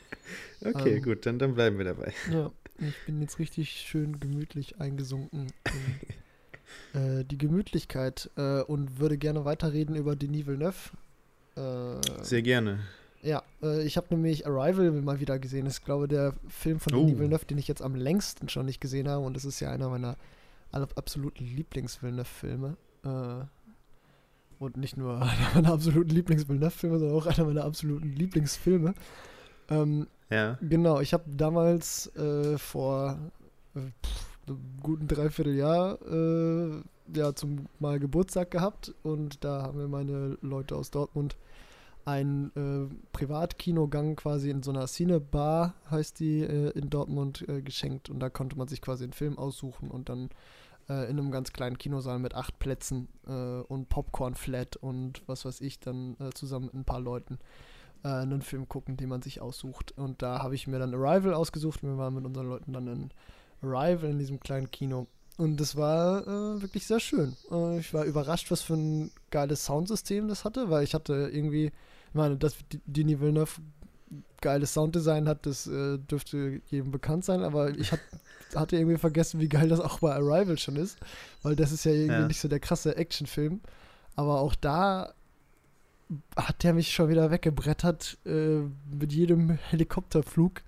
toll. 0.63 0.73
okay, 0.75 0.97
ähm, 0.97 1.03
gut, 1.03 1.27
dann, 1.27 1.39
dann 1.39 1.55
bleiben 1.55 1.77
wir 1.77 1.85
dabei. 1.85 2.15
Ja, 2.33 2.51
ich 2.79 2.95
bin 3.05 3.21
jetzt 3.21 3.39
richtig 3.39 3.71
schön 3.71 4.19
gemütlich 4.19 4.81
eingesunken 4.81 5.53
in 6.95 7.21
äh, 7.21 7.25
die 7.25 7.39
Gemütlichkeit 7.39 8.31
äh, 8.37 8.63
und 8.63 8.99
würde 8.99 9.19
gerne 9.19 9.45
weiterreden 9.45 9.97
über 9.97 10.17
Denis 10.17 10.47
Villeneuve. 10.47 10.91
Äh, 11.57 12.23
Sehr 12.23 12.43
gerne. 12.43 12.81
Ja, 13.23 13.43
äh, 13.63 13.83
ich 13.83 13.97
habe 13.97 14.07
nämlich 14.11 14.47
Arrival 14.47 14.91
mal 14.93 15.21
wieder 15.21 15.39
gesehen. 15.39 15.65
Das 15.65 15.75
ist, 15.75 15.85
glaube 15.85 16.05
ich, 16.05 16.11
der 16.11 16.35
Film 16.49 16.81
von 16.81 16.95
oh. 16.95 16.99
Denis 16.99 17.19
Villeneuve, 17.19 17.47
den 17.47 17.59
ich 17.59 17.69
jetzt 17.69 17.83
am 17.83 17.95
längsten 17.95 18.49
schon 18.49 18.67
nicht 18.67 18.81
gesehen 18.81 19.09
habe. 19.09 19.25
Und 19.25 19.35
das 19.35 19.45
ist 19.45 19.61
ja 19.61 19.71
einer 19.71 19.89
meiner 19.89 20.17
absoluten 20.73 21.45
Lieblings-Villeneuve-Filme. 21.45 22.77
Äh, 23.05 23.45
und 24.59 24.77
nicht 24.77 24.97
nur 24.97 25.17
einer 25.23 25.51
meiner 25.55 25.73
absoluten 25.73 26.11
Lieblings-Villeneuve-Filme, 26.11 26.99
sondern 26.99 27.17
auch 27.17 27.27
einer 27.27 27.45
meiner 27.45 27.65
absoluten 27.65 28.13
Lieblingsfilme. 28.13 28.95
Ähm, 29.69 30.07
ja. 30.31 30.59
Genau, 30.61 31.01
ich 31.01 31.13
habe 31.13 31.25
damals 31.29 32.15
äh, 32.17 32.59
vor 32.59 33.19
äh, 33.75 33.81
einem 34.47 34.61
guten 34.83 35.09
Dreivierteljahr 35.09 35.99
äh, 36.03 36.83
ja, 37.15 37.35
zum 37.35 37.67
mal 37.79 37.99
Geburtstag 37.99 38.51
gehabt 38.51 38.95
und 39.03 39.45
da 39.45 39.63
haben 39.63 39.79
mir 39.79 39.89
meine 39.89 40.37
Leute 40.41 40.75
aus 40.77 40.91
Dortmund 40.91 41.37
einen 42.07 42.51
äh, 42.57 42.95
Privatkinogang 43.13 44.17
quasi 44.17 44.49
in 44.49 44.63
so 44.63 44.71
einer 44.71 44.87
Cinebar, 44.87 45.75
heißt 45.91 46.21
die, 46.21 46.41
äh, 46.41 46.71
in 46.71 46.89
Dortmund 46.89 47.47
äh, 47.49 47.61
geschenkt 47.61 48.09
und 48.09 48.21
da 48.21 48.31
konnte 48.31 48.57
man 48.57 48.69
sich 48.69 48.81
quasi 48.81 49.05
einen 49.05 49.13
Film 49.13 49.39
aussuchen 49.39 49.91
und 49.91 50.09
dann 50.09 50.31
äh, 50.89 51.11
in 51.11 51.19
einem 51.19 51.31
ganz 51.31 51.53
kleinen 51.53 51.79
Kinosaal 51.79 52.19
mit 52.19 52.35
acht 52.35 52.59
Plätzen 52.59 53.09
äh, 53.27 53.33
und 53.33 53.89
Popcorn 53.89 54.35
flat 54.35 54.77
und 54.77 55.23
was 55.27 55.45
weiß 55.45 55.61
ich, 55.61 55.81
dann 55.81 56.17
äh, 56.21 56.31
zusammen 56.31 56.67
mit 56.67 56.75
ein 56.75 56.85
paar 56.85 57.01
Leuten 57.01 57.39
einen 58.03 58.43
Film 58.43 58.69
gucken, 58.69 58.97
den 58.97 59.09
man 59.09 59.23
sich 59.23 59.41
aussucht. 59.41 59.91
Und 59.97 60.23
da 60.23 60.41
habe 60.41 60.55
ich 60.55 60.69
mir 60.69 60.79
dann 60.79 60.95
Arrival 60.95 61.35
ausgesucht. 61.35 61.83
Wir 61.83 61.99
waren 61.99 62.15
mit 62.15 62.25
unseren 62.25 62.47
Leuten 62.47 62.73
dann 62.73 62.87
in 62.87 63.11
Arrival 63.63 64.11
in 64.11 64.19
diesem 64.19 64.39
kleinen 64.39 64.71
Kino. 64.71 65.09
Und 65.37 65.61
das 65.61 65.77
war 65.77 66.23
äh, 66.27 66.63
wirklich 66.63 66.87
sehr 66.87 67.01
schön. 67.01 67.37
Äh, 67.51 67.79
ich 67.79 67.93
war 67.93 68.05
überrascht, 68.05 68.51
was 68.51 68.63
für 68.63 68.75
ein 68.75 69.11
geiles 69.31 69.65
Soundsystem 69.65 70.29
das 70.29 70.45
hatte, 70.45 70.71
weil 70.71 70.85
ich 70.85 70.95
hatte 70.95 71.31
irgendwie, 71.33 71.73
meine, 72.17 72.37
dass 72.37 72.57
Denis 72.87 73.21
Villeneuve 73.21 73.61
geiles 74.41 74.75
Sounddesign 74.75 75.29
hat, 75.29 75.47
das 75.47 75.67
äh, 75.67 75.99
dürfte 75.99 76.61
jedem 76.71 76.91
bekannt 76.91 77.25
sein, 77.25 77.43
aber 77.43 77.71
ich 77.71 77.93
hat, 77.93 78.01
hatte 78.55 78.77
irgendwie 78.77 78.99
vergessen, 78.99 79.41
wie 79.41 79.49
geil 79.49 79.69
das 79.69 79.81
auch 79.81 80.01
bei 80.01 80.15
Arrival 80.15 80.59
schon 80.59 80.77
ist, 80.77 80.99
weil 81.43 81.57
das 81.57 81.73
ist 81.73 81.85
ja 81.85 81.93
irgendwie 81.93 82.21
ja. 82.21 82.27
nicht 82.29 82.41
so 82.41 82.49
der 82.49 82.61
krasse 82.61 82.97
Actionfilm. 82.97 83.61
Aber 84.15 84.41
auch 84.41 84.55
da 84.55 85.13
hat 86.37 86.63
der 86.63 86.73
mich 86.73 86.93
schon 86.93 87.09
wieder 87.09 87.31
weggebrettert 87.31 88.19
äh, 88.25 88.61
mit 88.91 89.13
jedem 89.13 89.51
Helikopterflug. 89.51 90.63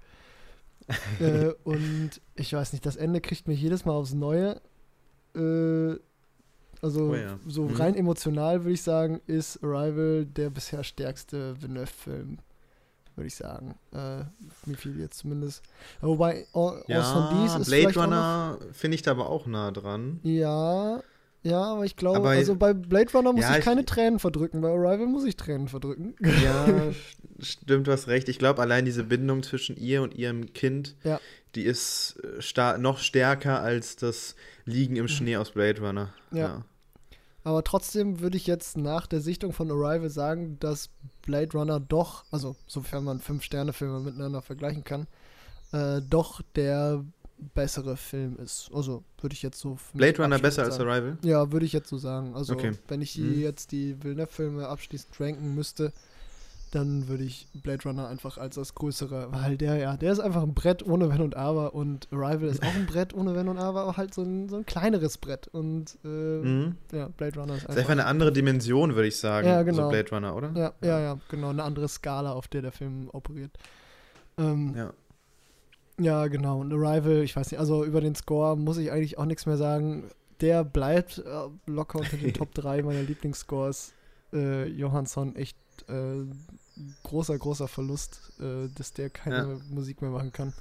äh, 1.20 1.52
und 1.64 2.20
ich 2.34 2.52
weiß 2.52 2.72
nicht, 2.72 2.84
das 2.84 2.96
Ende 2.96 3.20
kriegt 3.20 3.46
mich 3.46 3.60
jedes 3.60 3.84
Mal 3.84 3.92
aufs 3.92 4.14
Neue. 4.14 4.60
Äh, 5.34 5.96
also 6.82 7.10
oh 7.10 7.14
ja. 7.14 7.38
so 7.46 7.64
mhm. 7.64 7.76
rein 7.76 7.94
emotional 7.94 8.64
würde 8.64 8.74
ich 8.74 8.82
sagen, 8.82 9.20
ist 9.26 9.62
Arrival 9.62 10.26
der 10.26 10.50
bisher 10.50 10.84
stärkste 10.84 11.60
Villeneuve-Film 11.60 12.38
würde 13.18 13.26
ich 13.26 13.34
sagen. 13.34 13.74
Äh, 13.92 14.24
mir 14.64 14.76
fiel 14.76 14.98
jetzt 15.00 15.18
zumindest. 15.18 15.62
Wobei, 16.00 16.46
ja, 16.86 17.32
dies 17.32 17.56
ist 17.56 17.68
Blade 17.68 18.00
Runner 18.00 18.58
finde 18.72 18.94
ich 18.94 19.02
da 19.02 19.10
aber 19.10 19.28
auch 19.28 19.46
nah 19.46 19.70
dran. 19.72 20.20
Ja, 20.22 21.02
ja, 21.48 21.62
aber 21.62 21.84
ich 21.84 21.96
glaube, 21.96 22.18
aber, 22.18 22.30
also 22.30 22.54
bei 22.54 22.74
Blade 22.74 23.10
Runner 23.12 23.32
muss 23.32 23.42
ja, 23.42 23.58
ich 23.58 23.64
keine 23.64 23.80
ich, 23.80 23.86
Tränen 23.86 24.18
verdrücken, 24.18 24.60
bei 24.60 24.68
Arrival 24.68 25.06
muss 25.06 25.24
ich 25.24 25.36
Tränen 25.36 25.68
verdrücken. 25.68 26.14
Ja, 26.44 26.66
stimmt, 27.40 27.86
du 27.86 27.92
hast 27.92 28.08
recht. 28.08 28.28
Ich 28.28 28.38
glaube, 28.38 28.60
allein 28.60 28.84
diese 28.84 29.04
Bindung 29.04 29.42
zwischen 29.42 29.76
ihr 29.76 30.02
und 30.02 30.14
ihrem 30.14 30.52
Kind, 30.52 30.96
ja. 31.04 31.20
die 31.54 31.64
ist 31.64 32.16
äh, 32.22 32.78
noch 32.78 32.98
stärker 32.98 33.62
als 33.62 33.96
das 33.96 34.36
Liegen 34.64 34.96
im 34.96 35.08
Schnee 35.08 35.36
aus 35.36 35.52
Blade 35.52 35.80
Runner. 35.80 36.12
ja. 36.32 36.38
ja. 36.38 36.64
Aber 37.44 37.64
trotzdem 37.64 38.20
würde 38.20 38.36
ich 38.36 38.46
jetzt 38.46 38.76
nach 38.76 39.06
der 39.06 39.22
Sichtung 39.22 39.54
von 39.54 39.70
Arrival 39.70 40.10
sagen, 40.10 40.58
dass 40.60 40.90
Blade 41.22 41.56
Runner 41.56 41.80
doch, 41.80 42.24
also 42.30 42.56
sofern 42.66 43.04
man 43.04 43.20
Fünf-Sterne-Filme 43.20 44.00
miteinander 44.00 44.42
vergleichen 44.42 44.84
kann, 44.84 45.06
äh, 45.72 46.02
doch 46.02 46.42
der 46.56 47.04
bessere 47.54 47.96
Film 47.96 48.36
ist. 48.36 48.70
Also 48.72 49.04
würde 49.20 49.34
ich 49.34 49.42
jetzt 49.42 49.58
so. 49.58 49.78
Blade 49.94 50.22
Runner 50.22 50.38
besser 50.38 50.64
sagen. 50.64 50.72
als 50.72 50.80
Arrival? 50.80 51.18
Ja, 51.22 51.52
würde 51.52 51.66
ich 51.66 51.72
jetzt 51.72 51.88
so 51.88 51.98
sagen. 51.98 52.34
Also 52.34 52.54
okay. 52.54 52.72
wenn 52.88 53.00
ich 53.02 53.16
mhm. 53.18 53.40
jetzt 53.40 53.72
die 53.72 54.02
Villeneuve-Filme 54.02 54.68
abschließend 54.68 55.20
ranken 55.20 55.54
müsste, 55.54 55.92
dann 56.70 57.08
würde 57.08 57.24
ich 57.24 57.48
Blade 57.54 57.82
Runner 57.84 58.08
einfach 58.08 58.36
als 58.36 58.56
das 58.56 58.74
größere, 58.74 59.28
weil 59.32 59.56
der, 59.56 59.76
ja, 59.76 59.96
der 59.96 60.12
ist 60.12 60.20
einfach 60.20 60.42
ein 60.42 60.54
Brett 60.54 60.86
ohne 60.86 61.08
Wenn 61.08 61.22
und 61.22 61.34
Aber 61.36 61.74
und 61.74 62.08
Arrival 62.12 62.48
ist 62.48 62.62
auch 62.62 62.74
ein 62.74 62.86
Brett 62.86 63.14
ohne 63.14 63.34
Wenn 63.34 63.48
und 63.48 63.58
Aber, 63.58 63.82
aber 63.82 63.96
halt 63.96 64.12
so 64.12 64.22
ein, 64.22 64.48
so 64.48 64.56
ein 64.56 64.66
kleineres 64.66 65.18
Brett 65.18 65.48
und 65.48 65.96
äh, 66.04 66.08
mhm. 66.08 66.76
ja, 66.92 67.08
Blade 67.08 67.40
Runner 67.40 67.54
ist 67.54 67.60
einfach. 67.62 67.74
ist 67.74 67.78
einfach 67.78 67.92
eine 67.92 68.06
andere 68.06 68.32
Dimension, 68.32 68.94
würde 68.94 69.08
ich 69.08 69.16
sagen, 69.16 69.48
ja, 69.48 69.62
genau. 69.62 69.84
so 69.84 69.88
Blade 69.88 70.10
Runner, 70.10 70.36
oder? 70.36 70.52
Ja, 70.54 70.72
ja, 70.82 71.00
ja, 71.00 71.18
genau, 71.30 71.48
eine 71.50 71.62
andere 71.62 71.88
Skala, 71.88 72.32
auf 72.32 72.48
der 72.48 72.62
der 72.62 72.72
Film 72.72 73.08
operiert. 73.12 73.52
Ähm, 74.36 74.74
ja. 74.76 74.92
Ja, 75.98 76.28
genau, 76.28 76.60
und 76.60 76.72
Arrival, 76.72 77.22
ich 77.22 77.34
weiß 77.34 77.50
nicht, 77.50 77.58
also 77.58 77.84
über 77.84 78.00
den 78.00 78.14
Score 78.14 78.56
muss 78.56 78.78
ich 78.78 78.92
eigentlich 78.92 79.18
auch 79.18 79.24
nichts 79.24 79.46
mehr 79.46 79.56
sagen. 79.56 80.04
Der 80.40 80.62
bleibt 80.62 81.18
äh, 81.18 81.48
locker 81.66 81.98
unter 81.98 82.16
den 82.16 82.32
Top 82.34 82.54
3 82.54 82.82
meiner 82.82 83.02
Lieblingsscores. 83.02 83.92
Äh, 84.32 84.66
Johansson 84.66 85.34
echt 85.34 85.56
äh, 85.88 86.24
großer, 87.02 87.36
großer 87.36 87.66
Verlust, 87.66 88.32
äh, 88.38 88.68
dass 88.74 88.92
der 88.92 89.10
keine 89.10 89.36
ja. 89.36 89.60
Musik 89.70 90.00
mehr 90.00 90.10
machen 90.10 90.32
kann. 90.32 90.52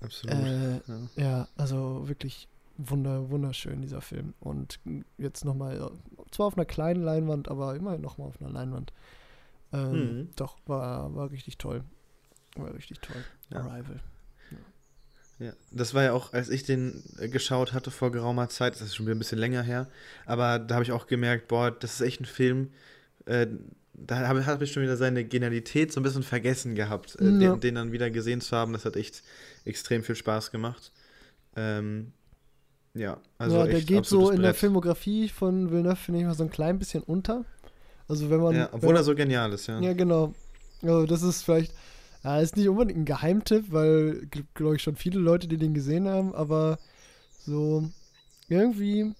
Absolut. 0.00 0.36
Äh, 0.36 0.74
ja. 0.74 0.80
ja. 1.16 1.48
also 1.56 2.08
wirklich 2.08 2.48
wunder, 2.76 3.30
wunderschön, 3.30 3.82
dieser 3.82 4.00
Film. 4.00 4.34
Und 4.40 4.80
jetzt 5.18 5.44
nochmal, 5.44 5.90
zwar 6.32 6.46
auf 6.46 6.56
einer 6.56 6.66
kleinen 6.66 7.02
Leinwand, 7.02 7.48
aber 7.48 7.76
immerhin 7.76 8.00
nochmal 8.00 8.28
auf 8.28 8.40
einer 8.40 8.50
Leinwand. 8.50 8.92
Ähm, 9.72 9.92
mhm. 9.92 10.28
Doch, 10.36 10.56
war, 10.66 11.14
war 11.14 11.30
richtig 11.30 11.58
toll. 11.58 11.84
War 12.56 12.74
richtig 12.74 13.00
toll. 13.00 13.24
Ja. 13.50 13.60
Arrival. 13.60 14.00
Ja, 15.38 15.52
das 15.70 15.92
war 15.92 16.02
ja 16.02 16.12
auch, 16.12 16.32
als 16.32 16.48
ich 16.48 16.64
den 16.64 17.02
äh, 17.18 17.28
geschaut 17.28 17.72
hatte 17.74 17.90
vor 17.90 18.10
geraumer 18.10 18.48
Zeit, 18.48 18.74
das 18.74 18.82
ist 18.82 18.96
schon 18.96 19.06
wieder 19.06 19.14
ein 19.14 19.18
bisschen 19.18 19.38
länger 19.38 19.62
her, 19.62 19.86
aber 20.24 20.58
da 20.58 20.76
habe 20.76 20.84
ich 20.84 20.92
auch 20.92 21.06
gemerkt, 21.06 21.48
boah, 21.48 21.70
das 21.70 21.94
ist 21.94 22.00
echt 22.00 22.20
ein 22.20 22.24
Film, 22.24 22.70
äh, 23.26 23.46
da 23.98 24.28
habe 24.28 24.44
hab 24.46 24.62
ich 24.62 24.72
schon 24.72 24.82
wieder 24.82 24.96
seine 24.96 25.24
Genialität 25.24 25.92
so 25.92 26.00
ein 26.00 26.02
bisschen 26.02 26.22
vergessen 26.22 26.74
gehabt, 26.74 27.16
äh, 27.20 27.24
ja. 27.24 27.52
den, 27.52 27.60
den, 27.60 27.74
dann 27.76 27.92
wieder 27.92 28.10
gesehen 28.10 28.40
zu 28.40 28.56
haben. 28.56 28.72
Das 28.72 28.84
hat 28.84 28.96
echt 28.96 29.22
extrem 29.64 30.02
viel 30.02 30.16
Spaß 30.16 30.50
gemacht. 30.50 30.92
Ähm, 31.56 32.12
ja, 32.94 33.18
also. 33.38 33.58
Ja, 33.58 33.66
der 33.66 33.82
geht 33.82 34.06
so 34.06 34.30
in 34.30 34.36
Brett. 34.36 34.44
der 34.44 34.54
Filmografie 34.54 35.28
von 35.28 35.70
Villeneuve, 35.70 35.96
finde 35.96 36.20
ich 36.20 36.26
mal, 36.26 36.34
so 36.34 36.44
ein 36.44 36.50
klein 36.50 36.78
bisschen 36.78 37.02
unter. 37.02 37.44
Also, 38.08 38.30
wenn 38.30 38.40
man. 38.40 38.54
Ja, 38.54 38.68
obwohl 38.72 38.90
wenn, 38.90 38.96
er 38.96 39.04
so 39.04 39.14
genial 39.14 39.52
ist, 39.52 39.66
ja. 39.66 39.80
Ja, 39.80 39.92
genau. 39.92 40.34
Also, 40.82 41.06
das 41.06 41.22
ist 41.22 41.42
vielleicht. 41.42 41.72
Ja, 42.26 42.40
ist 42.40 42.56
nicht 42.56 42.68
unbedingt 42.68 42.98
ein 42.98 43.04
Geheimtipp, 43.04 43.66
weil, 43.70 44.26
glaube 44.54 44.74
ich, 44.74 44.82
schon 44.82 44.96
viele 44.96 45.20
Leute, 45.20 45.46
die 45.46 45.58
den 45.58 45.74
gesehen 45.74 46.08
haben, 46.08 46.34
aber 46.34 46.76
so 47.38 47.88
irgendwie 48.48 49.14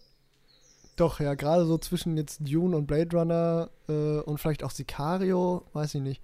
doch, 0.97 1.21
ja, 1.21 1.35
gerade 1.35 1.67
so 1.67 1.79
zwischen 1.79 2.17
jetzt 2.17 2.41
Dune 2.41 2.77
und 2.77 2.87
Blade 2.87 3.17
Runner 3.17 3.71
äh, 3.89 4.19
und 4.19 4.39
vielleicht 4.39 4.65
auch 4.65 4.73
Sicario, 4.73 5.65
weiß 5.73 5.95
ich 5.95 6.03
nicht. 6.03 6.21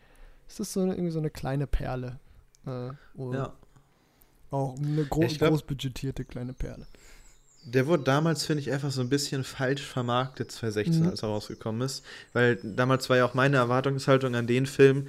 Ist 0.48 0.58
das 0.58 0.72
so 0.72 0.80
eine, 0.80 0.94
irgendwie 0.94 1.12
so 1.12 1.20
eine 1.20 1.30
kleine 1.30 1.68
Perle? 1.68 2.18
Äh, 2.66 2.88
ja. 3.32 3.52
Auch 4.50 4.76
eine 4.76 5.04
gro 5.04 5.20
glaub, 5.20 5.50
großbudgetierte 5.50 6.24
kleine 6.24 6.52
Perle. 6.52 6.88
Der 7.64 7.86
wurde 7.86 8.02
damals, 8.02 8.44
finde 8.44 8.60
ich, 8.60 8.72
einfach 8.72 8.90
so 8.90 9.02
ein 9.02 9.08
bisschen 9.08 9.44
falsch 9.44 9.82
vermarktet, 9.82 10.50
2016, 10.50 11.04
mhm. 11.04 11.10
als 11.10 11.22
er 11.22 11.28
rausgekommen 11.28 11.82
ist. 11.82 12.04
Weil 12.32 12.56
damals 12.56 13.08
war 13.08 13.18
ja 13.18 13.24
auch 13.24 13.34
meine 13.34 13.58
Erwartungshaltung 13.58 14.34
an 14.34 14.48
den 14.48 14.66
Film, 14.66 15.06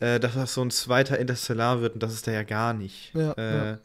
äh, 0.00 0.20
dass 0.20 0.34
das 0.34 0.54
so 0.54 0.62
ein 0.62 0.70
zweiter 0.70 1.18
Interstellar 1.18 1.80
wird 1.80 1.94
und 1.94 2.02
das 2.02 2.12
ist 2.12 2.26
der 2.26 2.34
ja 2.34 2.42
gar 2.42 2.74
nicht. 2.74 3.14
Ja, 3.14 3.32
äh, 3.32 3.56
ja. 3.56 3.78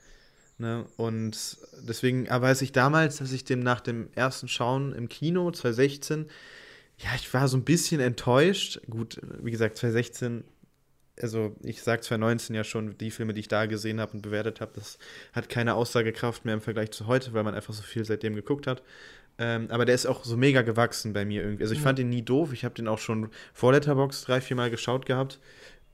Ne? 0.57 0.85
Und 0.97 1.57
deswegen 1.87 2.29
aber 2.29 2.47
weiß 2.47 2.61
ich 2.61 2.71
damals, 2.71 3.17
dass 3.17 3.31
ich 3.31 3.43
dem 3.43 3.61
nach 3.61 3.81
dem 3.81 4.09
ersten 4.13 4.47
Schauen 4.47 4.93
im 4.93 5.09
Kino 5.09 5.49
2016, 5.49 6.27
ja, 6.99 7.09
ich 7.15 7.33
war 7.33 7.47
so 7.47 7.57
ein 7.57 7.63
bisschen 7.63 7.99
enttäuscht. 7.99 8.79
Gut, 8.87 9.19
wie 9.41 9.51
gesagt, 9.51 9.77
2016 9.77 10.43
also 11.21 11.55
ich 11.63 11.81
sage 11.81 12.01
2019 12.01 12.55
ja 12.55 12.63
schon, 12.63 12.97
die 12.97 13.11
Filme, 13.11 13.33
die 13.33 13.41
ich 13.41 13.47
da 13.47 13.65
gesehen 13.65 13.99
habe 13.99 14.13
und 14.13 14.21
bewertet 14.21 14.61
habe, 14.61 14.71
das 14.75 14.97
hat 15.33 15.49
keine 15.49 15.75
Aussagekraft 15.75 16.45
mehr 16.45 16.55
im 16.55 16.61
Vergleich 16.61 16.91
zu 16.91 17.07
heute, 17.07 17.33
weil 17.33 17.43
man 17.43 17.55
einfach 17.55 17.73
so 17.73 17.83
viel 17.83 18.05
seitdem 18.05 18.35
geguckt 18.35 18.67
hat. 18.67 18.81
Ähm, 19.37 19.67
aber 19.69 19.85
der 19.85 19.95
ist 19.95 20.05
auch 20.05 20.23
so 20.23 20.37
mega 20.37 20.61
gewachsen 20.61 21.13
bei 21.13 21.25
mir 21.25 21.41
irgendwie. 21.41 21.63
Also 21.63 21.73
ich 21.73 21.79
ja. 21.79 21.83
fand 21.83 21.99
den 21.99 22.09
nie 22.09 22.21
doof. 22.21 22.53
Ich 22.53 22.63
habe 22.63 22.75
den 22.75 22.87
auch 22.87 22.99
schon 22.99 23.29
vor 23.53 23.71
Letterbox 23.71 24.23
drei, 24.23 24.41
vier 24.41 24.55
Mal 24.55 24.69
geschaut 24.69 25.05
gehabt. 25.05 25.39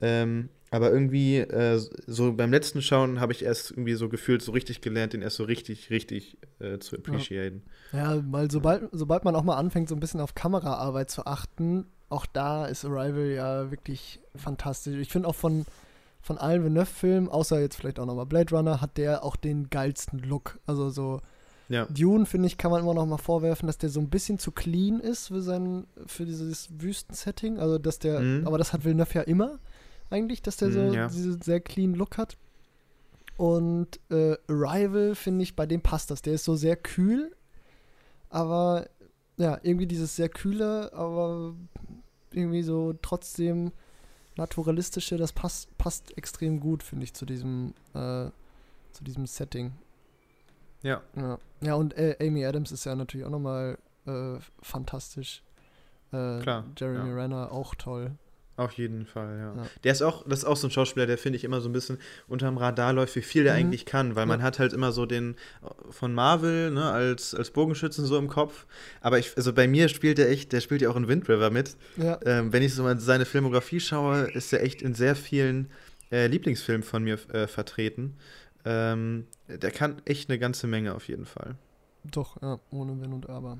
Ähm, 0.00 0.48
aber 0.70 0.92
irgendwie, 0.92 1.38
äh, 1.38 1.80
so 2.06 2.32
beim 2.34 2.50
letzten 2.50 2.82
Schauen 2.82 3.20
habe 3.20 3.32
ich 3.32 3.42
erst 3.42 3.70
irgendwie 3.70 3.94
so 3.94 4.08
gefühlt, 4.08 4.42
so 4.42 4.52
richtig 4.52 4.80
gelernt, 4.80 5.14
den 5.14 5.22
erst 5.22 5.36
so 5.36 5.44
richtig, 5.44 5.90
richtig 5.90 6.36
äh, 6.58 6.78
zu 6.78 6.96
appreciaten. 6.96 7.62
Ja. 7.92 8.16
ja, 8.16 8.22
weil 8.26 8.50
sobald, 8.50 8.88
sobald 8.92 9.24
man 9.24 9.34
auch 9.34 9.44
mal 9.44 9.56
anfängt, 9.56 9.88
so 9.88 9.96
ein 9.96 10.00
bisschen 10.00 10.20
auf 10.20 10.34
Kameraarbeit 10.34 11.10
zu 11.10 11.24
achten, 11.26 11.86
auch 12.10 12.26
da 12.26 12.66
ist 12.66 12.84
Arrival 12.84 13.28
ja 13.28 13.70
wirklich 13.70 14.20
fantastisch. 14.34 14.96
Ich 14.96 15.10
finde 15.10 15.28
auch 15.28 15.34
von, 15.34 15.64
von 16.20 16.36
allen 16.36 16.62
Villeneuve-Filmen, 16.64 17.28
außer 17.28 17.60
jetzt 17.60 17.76
vielleicht 17.76 17.98
auch 17.98 18.06
nochmal 18.06 18.26
Blade 18.26 18.54
Runner, 18.54 18.80
hat 18.80 18.98
der 18.98 19.24
auch 19.24 19.36
den 19.36 19.70
geilsten 19.70 20.18
Look. 20.18 20.58
Also 20.66 20.90
so 20.90 21.20
ja. 21.70 21.86
Dune, 21.86 22.26
finde 22.26 22.46
ich, 22.46 22.56
kann 22.56 22.70
man 22.70 22.82
immer 22.82 22.94
noch 22.94 23.06
mal 23.06 23.18
vorwerfen, 23.18 23.66
dass 23.66 23.78
der 23.78 23.90
so 23.90 24.00
ein 24.00 24.08
bisschen 24.08 24.38
zu 24.38 24.52
clean 24.52 25.00
ist 25.00 25.28
für 25.28 25.42
sein, 25.42 25.86
für 26.06 26.24
dieses 26.24 26.68
Wüstensetting. 26.78 27.58
Also, 27.58 27.78
dass 27.78 27.98
der, 27.98 28.20
mhm. 28.20 28.46
aber 28.46 28.56
das 28.56 28.72
hat 28.72 28.84
Villeneuve 28.84 29.14
ja 29.14 29.22
immer 29.22 29.58
eigentlich, 30.10 30.42
dass 30.42 30.56
der 30.56 30.72
so 30.72 30.80
mhm, 30.80 30.94
ja. 30.94 31.08
diesen 31.08 31.40
sehr 31.42 31.60
clean 31.60 31.94
Look 31.94 32.18
hat. 32.18 32.36
Und 33.36 34.00
äh, 34.10 34.36
Arrival, 34.48 35.14
finde 35.14 35.44
ich, 35.44 35.54
bei 35.54 35.66
dem 35.66 35.80
passt 35.80 36.10
das. 36.10 36.22
Der 36.22 36.34
ist 36.34 36.44
so 36.44 36.56
sehr 36.56 36.76
kühl, 36.76 37.36
aber 38.30 38.88
ja, 39.36 39.58
irgendwie 39.62 39.86
dieses 39.86 40.16
sehr 40.16 40.28
kühle, 40.28 40.92
aber 40.92 41.54
irgendwie 42.32 42.62
so 42.62 42.94
trotzdem 43.00 43.72
naturalistische, 44.36 45.16
das 45.16 45.32
passt, 45.32 45.76
passt 45.78 46.16
extrem 46.18 46.58
gut, 46.60 46.82
finde 46.82 47.04
ich, 47.04 47.14
zu 47.14 47.26
diesem, 47.26 47.74
äh, 47.94 48.30
zu 48.92 49.04
diesem 49.04 49.26
Setting. 49.26 49.72
Ja. 50.82 51.02
Ja, 51.16 51.38
ja 51.60 51.74
und 51.74 51.96
äh, 51.96 52.16
Amy 52.20 52.44
Adams 52.44 52.72
ist 52.72 52.84
ja 52.84 52.94
natürlich 52.94 53.26
auch 53.26 53.30
nochmal 53.30 53.78
äh, 54.06 54.38
fantastisch. 54.62 55.42
Äh, 56.12 56.40
Klar. 56.40 56.64
Jeremy 56.76 57.10
ja. 57.10 57.14
Renner 57.14 57.52
auch 57.52 57.74
toll. 57.74 58.12
Auf 58.58 58.72
jeden 58.72 59.06
Fall, 59.06 59.38
ja. 59.38 59.62
ja. 59.62 59.68
Der 59.84 59.92
ist 59.92 60.02
auch, 60.02 60.24
das 60.26 60.40
ist 60.40 60.44
auch 60.44 60.56
so 60.56 60.66
ein 60.66 60.72
Schauspieler, 60.72 61.06
der 61.06 61.16
finde 61.16 61.36
ich 61.36 61.44
immer 61.44 61.60
so 61.60 61.68
ein 61.68 61.72
bisschen 61.72 61.96
unterm 62.26 62.58
Radar 62.58 62.92
läuft, 62.92 63.14
wie 63.14 63.22
viel 63.22 63.44
der 63.44 63.52
mhm. 63.52 63.60
eigentlich 63.60 63.86
kann, 63.86 64.16
weil 64.16 64.22
ja. 64.22 64.26
man 64.26 64.42
hat 64.42 64.58
halt 64.58 64.72
immer 64.72 64.90
so 64.90 65.06
den 65.06 65.36
von 65.90 66.12
Marvel, 66.12 66.72
ne, 66.72 66.90
als, 66.90 67.36
als 67.36 67.52
Bogenschützen 67.52 68.04
so 68.04 68.18
im 68.18 68.26
Kopf. 68.26 68.66
Aber 69.00 69.20
ich, 69.20 69.36
also 69.36 69.52
bei 69.52 69.68
mir 69.68 69.88
spielt 69.88 70.18
der 70.18 70.28
echt, 70.28 70.50
der 70.52 70.60
spielt 70.60 70.82
ja 70.82 70.90
auch 70.90 70.96
in 70.96 71.06
Wind 71.06 71.28
River 71.28 71.50
mit. 71.50 71.76
Ja. 71.96 72.18
Ähm, 72.24 72.52
wenn 72.52 72.64
ich 72.64 72.74
so 72.74 72.82
mal 72.82 72.98
seine 72.98 73.26
Filmografie 73.26 73.78
schaue, 73.78 74.22
ist 74.32 74.52
er 74.52 74.60
echt 74.64 74.82
in 74.82 74.92
sehr 74.92 75.14
vielen 75.14 75.70
äh, 76.10 76.26
Lieblingsfilmen 76.26 76.82
von 76.82 77.04
mir 77.04 77.16
äh, 77.32 77.46
vertreten. 77.46 78.16
Ähm, 78.64 79.28
der 79.46 79.70
kann 79.70 80.02
echt 80.04 80.30
eine 80.30 80.40
ganze 80.40 80.66
Menge 80.66 80.96
auf 80.96 81.06
jeden 81.06 81.26
Fall. 81.26 81.54
Doch, 82.02 82.42
ja, 82.42 82.58
ohne 82.72 83.00
Wenn 83.00 83.12
und 83.12 83.28
Aber. 83.28 83.58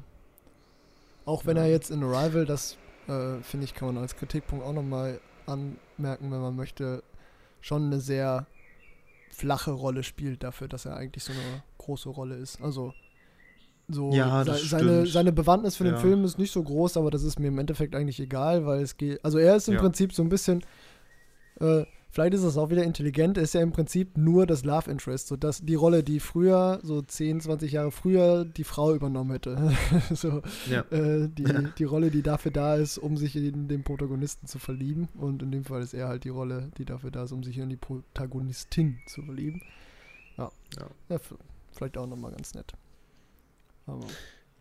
Auch 1.25 1.47
wenn 1.47 1.57
er 1.57 1.67
jetzt 1.67 1.93
in 1.93 2.03
Arrival, 2.03 2.47
das 2.47 2.77
äh, 3.09 3.43
finde 3.43 3.65
ich, 3.65 3.75
kann 3.75 3.89
man 3.89 3.99
als 3.99 4.17
Kritikpunkt 4.17 4.65
auch 4.65 4.73
nochmal 4.73 5.21
anmerken, 5.47 6.31
wenn 6.31 6.41
man 6.41 6.57
möchte, 6.57 7.03
schon 7.61 7.87
eine 7.87 8.01
sehr 8.01 8.47
flache 9.31 9.73
Rolle 9.73 10.03
spielt 10.03 10.43
dafür, 10.43 10.69
dass 10.69 10.85
er 10.85 10.97
eigentlich 10.97 11.25
so 11.25 11.33
eine 11.33 11.63
große 11.79 12.09
Rolle 12.09 12.37
ist. 12.37 12.61
Also 12.61 12.93
so 13.89 14.13
ja, 14.13 14.45
se 14.45 14.55
seine, 14.67 15.07
seine 15.07 15.33
Bewandtnis 15.33 15.77
für 15.77 15.87
ja. 15.87 15.93
den 15.93 16.01
Film 16.01 16.25
ist 16.25 16.39
nicht 16.39 16.53
so 16.53 16.63
groß, 16.63 16.97
aber 16.99 17.11
das 17.11 17.23
ist 17.23 17.39
mir 17.39 17.49
im 17.49 17.59
Endeffekt 17.59 17.95
eigentlich 17.95 18.21
egal, 18.21 18.67
weil 18.67 18.83
es 18.83 18.97
geht. 18.97 19.25
Also 19.25 19.39
er 19.39 19.57
ist 19.57 19.69
im 19.69 19.75
ja. 19.75 19.81
Prinzip 19.81 20.13
so 20.13 20.23
ein 20.23 20.29
bisschen 20.29 20.63
äh, 21.61 21.85
Vielleicht 22.11 22.35
ist 22.35 22.43
es 22.43 22.57
auch 22.57 22.71
wieder 22.71 22.85
intelligent, 22.85 23.37
ist 23.37 23.55
ja 23.55 23.61
im 23.61 23.73
Prinzip 23.73 24.17
nur 24.17 24.47
das 24.47 24.65
Love 24.65 24.91
Interest, 24.91 25.29
so 25.29 25.37
dass 25.37 25.61
die 25.61 25.75
Rolle, 25.75 26.03
die 26.03 26.21
früher, 26.21 26.81
so 26.83 27.03
10, 27.03 27.43
20 27.43 27.73
Jahre 27.73 27.91
früher, 27.91 28.47
die 28.47 28.65
Frau 28.65 28.95
übernommen 28.95 29.33
hätte. 29.33 29.73
so, 30.15 30.43
ja. 30.71 30.81
äh, 30.91 31.29
die, 31.29 31.43
ja. 31.43 31.61
die 31.61 31.85
Rolle, 31.85 32.11
die 32.11 32.23
dafür 32.23 32.51
da 32.51 32.77
ist, 32.77 32.97
um 32.97 33.19
sich 33.19 33.37
in 33.37 33.69
den 33.69 33.85
Protagonisten 33.85 34.47
zu 34.47 34.59
verlieben. 34.59 35.09
Und 35.19 35.43
in 35.43 35.53
dem 35.53 35.65
Fall 35.65 35.83
ist 35.83 35.93
er 35.93 36.09
halt 36.09 36.25
die 36.25 36.31
Rolle, 36.31 36.71
die 36.79 36.87
dafür 36.87 37.11
da 37.11 37.25
ist, 37.25 37.33
um 37.33 37.43
sich 37.43 37.59
in 37.59 37.69
die 37.69 37.77
Protagonistin 37.77 38.99
zu 39.07 39.23
verlieben. 39.23 39.63
Ja. 40.39 40.51
ja. 40.79 40.87
ja 41.11 41.19
vielleicht 41.73 41.99
auch 41.99 42.07
nochmal 42.07 42.33
ganz 42.33 42.55
nett. 42.55 42.73
Aber. 43.87 44.07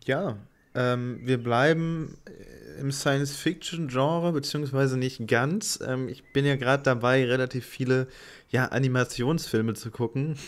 Ja, 0.04 0.36
ähm, 0.78 1.18
wir 1.24 1.42
bleiben 1.42 2.16
äh, 2.26 2.80
im 2.80 2.92
Science-Fiction-Genre, 2.92 4.32
beziehungsweise 4.32 4.96
nicht 4.96 5.26
ganz. 5.26 5.80
Ähm, 5.84 6.08
ich 6.08 6.22
bin 6.32 6.46
ja 6.46 6.54
gerade 6.54 6.84
dabei, 6.84 7.24
relativ 7.24 7.66
viele 7.66 8.06
ja, 8.50 8.66
Animationsfilme 8.66 9.74
zu 9.74 9.90
gucken. 9.90 10.36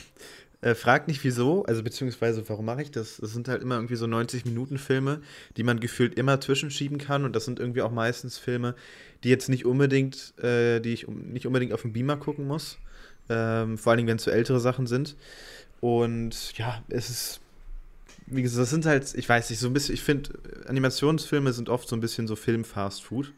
Äh, 0.62 0.74
frag 0.74 1.08
nicht 1.08 1.24
wieso, 1.24 1.64
also 1.64 1.82
beziehungsweise 1.82 2.46
warum 2.50 2.66
mache 2.66 2.82
ich 2.82 2.90
das? 2.90 3.16
Das 3.16 3.32
sind 3.32 3.48
halt 3.48 3.62
immer 3.62 3.76
irgendwie 3.76 3.96
so 3.96 4.04
90-Minuten-Filme, 4.04 5.22
die 5.56 5.62
man 5.62 5.80
gefühlt 5.80 6.16
immer 6.16 6.38
zwischenschieben 6.38 6.98
kann 6.98 7.24
und 7.24 7.34
das 7.34 7.46
sind 7.46 7.58
irgendwie 7.58 7.80
auch 7.80 7.90
meistens 7.90 8.36
Filme, 8.36 8.74
die 9.24 9.30
jetzt 9.30 9.48
nicht 9.48 9.64
unbedingt, 9.64 10.38
äh, 10.38 10.80
die 10.80 10.92
ich 10.92 11.08
nicht 11.08 11.46
unbedingt 11.46 11.72
auf 11.72 11.80
dem 11.80 11.94
Beamer 11.94 12.18
gucken 12.18 12.46
muss. 12.46 12.76
Ähm, 13.30 13.78
vor 13.78 13.92
allen 13.92 13.96
Dingen, 13.96 14.08
wenn 14.08 14.18
es 14.18 14.24
so 14.24 14.30
ältere 14.30 14.60
Sachen 14.60 14.86
sind. 14.86 15.16
Und 15.80 16.58
ja, 16.58 16.82
es 16.90 17.08
ist 17.08 17.40
wie 18.30 18.42
gesagt, 18.42 18.62
das 18.62 18.70
sind 18.70 18.86
halt, 18.86 19.14
ich 19.14 19.28
weiß 19.28 19.50
nicht, 19.50 19.58
so 19.58 19.66
ein 19.66 19.72
bisschen, 19.72 19.94
ich 19.94 20.02
finde, 20.02 20.30
Animationsfilme 20.66 21.52
sind 21.52 21.68
oft 21.68 21.88
so 21.88 21.96
ein 21.96 22.00
bisschen 22.00 22.26
so 22.26 22.36
Film-Fast-Food. 22.36 23.32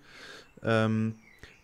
Ähm, 0.62 1.16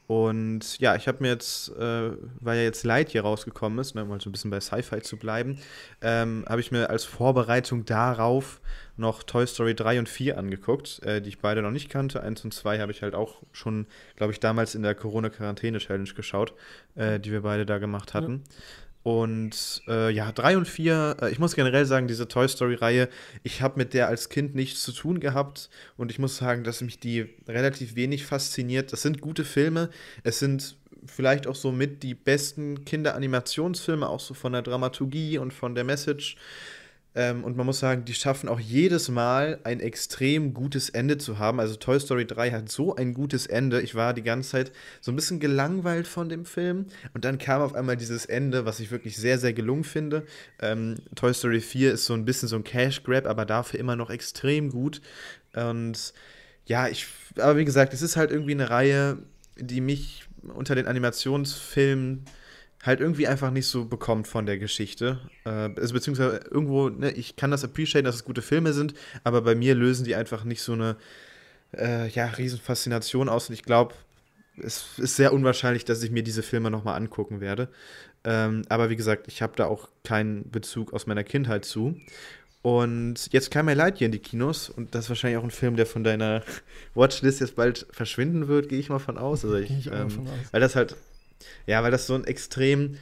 und 0.08 0.78
ja, 0.78 0.96
ich 0.96 1.06
habe 1.06 1.18
mir 1.20 1.28
jetzt, 1.28 1.68
äh, 1.76 2.10
weil 2.40 2.56
ja 2.56 2.62
jetzt 2.64 2.82
Light 2.84 3.10
hier 3.10 3.20
rausgekommen 3.20 3.78
ist, 3.78 3.94
ne, 3.94 4.04
um 4.04 4.10
halt 4.10 4.22
so 4.22 4.30
ein 4.30 4.32
bisschen 4.32 4.50
bei 4.50 4.58
Sci-Fi 4.58 5.02
zu 5.02 5.18
bleiben, 5.18 5.58
ähm, 6.00 6.46
habe 6.48 6.62
ich 6.62 6.72
mir 6.72 6.88
als 6.88 7.04
Vorbereitung 7.04 7.84
darauf 7.84 8.62
noch 8.96 9.22
Toy 9.22 9.46
Story 9.46 9.74
3 9.74 9.98
und 9.98 10.08
4 10.08 10.38
angeguckt, 10.38 11.02
äh, 11.02 11.20
die 11.20 11.28
ich 11.28 11.40
beide 11.40 11.60
noch 11.60 11.70
nicht 11.70 11.90
kannte. 11.90 12.22
Eins 12.22 12.42
und 12.42 12.54
zwei 12.54 12.80
habe 12.80 12.90
ich 12.90 13.02
halt 13.02 13.14
auch 13.14 13.42
schon, 13.52 13.86
glaube 14.16 14.32
ich, 14.32 14.40
damals 14.40 14.74
in 14.74 14.82
der 14.82 14.94
Corona-Quarantäne-Challenge 14.94 16.14
geschaut, 16.14 16.54
äh, 16.94 17.20
die 17.20 17.30
wir 17.30 17.42
beide 17.42 17.66
da 17.66 17.76
gemacht 17.76 18.14
hatten. 18.14 18.44
Ja. 18.48 18.54
Und 19.02 19.82
äh, 19.86 20.10
ja, 20.10 20.32
drei 20.32 20.56
und 20.56 20.66
vier, 20.66 21.16
äh, 21.22 21.30
ich 21.30 21.38
muss 21.38 21.54
generell 21.54 21.86
sagen, 21.86 22.08
diese 22.08 22.28
Toy 22.28 22.48
Story-Reihe, 22.48 23.08
ich 23.42 23.62
habe 23.62 23.78
mit 23.78 23.94
der 23.94 24.08
als 24.08 24.28
Kind 24.28 24.54
nichts 24.54 24.82
zu 24.82 24.92
tun 24.92 25.20
gehabt 25.20 25.70
und 25.96 26.10
ich 26.10 26.18
muss 26.18 26.36
sagen, 26.36 26.64
dass 26.64 26.80
mich 26.80 26.98
die 26.98 27.28
relativ 27.46 27.94
wenig 27.94 28.26
fasziniert. 28.26 28.92
Das 28.92 29.02
sind 29.02 29.20
gute 29.20 29.44
Filme, 29.44 29.88
es 30.24 30.40
sind 30.40 30.76
vielleicht 31.06 31.46
auch 31.46 31.54
so 31.54 31.72
mit 31.72 32.02
die 32.02 32.14
besten 32.14 32.84
Kinderanimationsfilme, 32.84 34.08
auch 34.08 34.20
so 34.20 34.34
von 34.34 34.52
der 34.52 34.62
Dramaturgie 34.62 35.38
und 35.38 35.52
von 35.52 35.74
der 35.74 35.84
Message. 35.84 36.36
Ähm, 37.18 37.42
und 37.42 37.56
man 37.56 37.66
muss 37.66 37.80
sagen, 37.80 38.04
die 38.04 38.14
schaffen 38.14 38.48
auch 38.48 38.60
jedes 38.60 39.08
Mal 39.08 39.58
ein 39.64 39.80
extrem 39.80 40.54
gutes 40.54 40.88
Ende 40.88 41.18
zu 41.18 41.40
haben. 41.40 41.58
Also 41.58 41.74
Toy 41.74 41.98
Story 41.98 42.24
3 42.24 42.52
hat 42.52 42.68
so 42.68 42.94
ein 42.94 43.12
gutes 43.12 43.48
Ende. 43.48 43.82
Ich 43.82 43.96
war 43.96 44.14
die 44.14 44.22
ganze 44.22 44.50
Zeit 44.50 44.72
so 45.00 45.10
ein 45.10 45.16
bisschen 45.16 45.40
gelangweilt 45.40 46.06
von 46.06 46.28
dem 46.28 46.44
Film. 46.44 46.86
Und 47.14 47.24
dann 47.24 47.38
kam 47.38 47.60
auf 47.60 47.74
einmal 47.74 47.96
dieses 47.96 48.24
Ende, 48.24 48.66
was 48.66 48.78
ich 48.78 48.92
wirklich 48.92 49.16
sehr, 49.16 49.40
sehr 49.40 49.52
gelungen 49.52 49.82
finde. 49.82 50.26
Ähm, 50.62 50.94
Toy 51.16 51.34
Story 51.34 51.60
4 51.60 51.92
ist 51.94 52.04
so 52.04 52.14
ein 52.14 52.24
bisschen 52.24 52.46
so 52.46 52.54
ein 52.54 52.62
Cash 52.62 53.02
Grab, 53.02 53.26
aber 53.26 53.44
dafür 53.44 53.80
immer 53.80 53.96
noch 53.96 54.10
extrem 54.10 54.70
gut. 54.70 55.00
Und 55.54 56.12
ja, 56.66 56.86
ich, 56.86 57.08
aber 57.36 57.56
wie 57.56 57.64
gesagt, 57.64 57.94
es 57.94 58.02
ist 58.02 58.16
halt 58.16 58.30
irgendwie 58.30 58.52
eine 58.52 58.70
Reihe, 58.70 59.18
die 59.56 59.80
mich 59.80 60.22
unter 60.54 60.76
den 60.76 60.86
Animationsfilmen 60.86 62.26
halt 62.82 63.00
irgendwie 63.00 63.26
einfach 63.26 63.50
nicht 63.50 63.66
so 63.66 63.84
bekommt 63.84 64.28
von 64.28 64.46
der 64.46 64.58
Geschichte. 64.58 65.18
Äh, 65.44 65.70
also 65.76 65.94
beziehungsweise 65.94 66.40
irgendwo, 66.50 66.88
ne, 66.88 67.10
ich 67.10 67.36
kann 67.36 67.50
das 67.50 67.64
appreciaten, 67.64 68.04
dass 68.04 68.16
es 68.16 68.24
gute 68.24 68.42
Filme 68.42 68.72
sind, 68.72 68.94
aber 69.24 69.42
bei 69.42 69.54
mir 69.54 69.74
lösen 69.74 70.04
die 70.04 70.14
einfach 70.14 70.44
nicht 70.44 70.62
so 70.62 70.72
eine 70.72 70.96
äh, 71.76 72.08
ja, 72.08 72.26
Riesenfaszination 72.26 73.28
aus 73.28 73.48
und 73.48 73.54
ich 73.54 73.62
glaube, 73.62 73.94
es 74.62 74.98
ist 74.98 75.16
sehr 75.16 75.32
unwahrscheinlich, 75.32 75.84
dass 75.84 76.02
ich 76.02 76.10
mir 76.10 76.22
diese 76.22 76.42
Filme 76.42 76.70
nochmal 76.70 76.96
angucken 76.96 77.40
werde. 77.40 77.68
Ähm, 78.24 78.62
aber 78.68 78.90
wie 78.90 78.96
gesagt, 78.96 79.28
ich 79.28 79.42
habe 79.42 79.52
da 79.56 79.66
auch 79.66 79.88
keinen 80.02 80.50
Bezug 80.50 80.92
aus 80.92 81.06
meiner 81.06 81.22
Kindheit 81.22 81.64
zu. 81.64 81.96
Und 82.62 83.32
jetzt 83.32 83.52
kam 83.52 83.68
ja 83.68 83.74
Lightyear 83.74 84.06
in 84.06 84.12
die 84.12 84.18
Kinos 84.18 84.68
und 84.68 84.94
das 84.94 85.04
ist 85.04 85.08
wahrscheinlich 85.10 85.38
auch 85.38 85.44
ein 85.44 85.52
Film, 85.52 85.76
der 85.76 85.86
von 85.86 86.02
deiner 86.02 86.42
Watchlist 86.94 87.40
jetzt 87.40 87.54
bald 87.54 87.86
verschwinden 87.92 88.48
wird, 88.48 88.68
gehe 88.68 88.80
ich 88.80 88.88
mal 88.88 88.98
von 88.98 89.16
aus. 89.16 89.44
Also 89.44 89.56
ich, 89.56 89.70
ich 89.70 89.86
ähm, 89.86 90.10
von 90.10 90.26
aus. 90.26 90.34
Weil 90.50 90.60
das 90.60 90.74
halt 90.74 90.96
ja, 91.66 91.82
weil 91.82 91.90
das 91.90 92.06
so 92.06 92.14
ein 92.14 92.24
extrem 92.24 92.96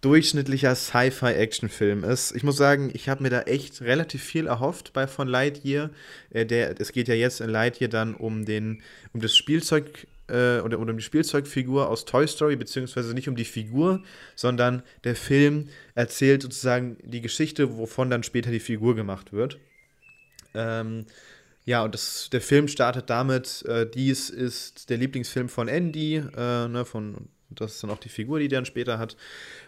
durchschnittlicher 0.00 0.74
Sci-Fi-Action-Film 0.74 2.04
ist. 2.04 2.34
Ich 2.36 2.42
muss 2.42 2.56
sagen, 2.56 2.90
ich 2.92 3.08
habe 3.08 3.22
mir 3.22 3.30
da 3.30 3.42
echt 3.42 3.80
relativ 3.80 4.22
viel 4.22 4.46
erhofft 4.46 4.92
bei 4.92 5.06
von 5.06 5.26
Lightyear. 5.26 5.90
Äh, 6.30 6.46
der, 6.46 6.80
es 6.80 6.92
geht 6.92 7.08
ja 7.08 7.14
jetzt 7.14 7.40
in 7.40 7.50
Lightyear 7.50 7.88
dann 7.88 8.14
um, 8.14 8.44
den, 8.44 8.82
um 9.12 9.20
das 9.20 9.34
Spielzeug 9.34 10.06
äh, 10.28 10.60
oder, 10.60 10.78
oder 10.78 10.90
um 10.90 10.98
die 10.98 11.02
Spielzeugfigur 11.02 11.88
aus 11.88 12.04
Toy 12.04 12.28
Story, 12.28 12.56
beziehungsweise 12.56 13.14
nicht 13.14 13.28
um 13.28 13.36
die 13.36 13.44
Figur, 13.44 14.02
sondern 14.34 14.82
der 15.04 15.16
Film 15.16 15.68
erzählt 15.94 16.42
sozusagen 16.42 16.98
die 17.02 17.20
Geschichte, 17.20 17.76
wovon 17.76 18.10
dann 18.10 18.22
später 18.22 18.50
die 18.50 18.60
Figur 18.60 18.94
gemacht 18.94 19.32
wird. 19.32 19.58
Ähm, 20.54 21.06
Ja, 21.66 21.82
und 21.82 21.94
das, 21.94 22.30
der 22.30 22.40
Film 22.40 22.68
startet 22.68 23.10
damit, 23.10 23.64
äh, 23.66 23.90
dies 23.90 24.30
ist 24.30 24.88
der 24.88 24.98
Lieblingsfilm 24.98 25.48
von 25.48 25.66
Andy, 25.66 26.14
äh, 26.14 26.68
ne, 26.68 26.84
von, 26.84 27.28
das 27.50 27.74
ist 27.74 27.82
dann 27.82 27.90
auch 27.90 27.98
die 27.98 28.08
Figur, 28.08 28.38
die 28.38 28.48
der 28.48 28.58
dann 28.58 28.66
später 28.66 28.98
hat. 28.98 29.16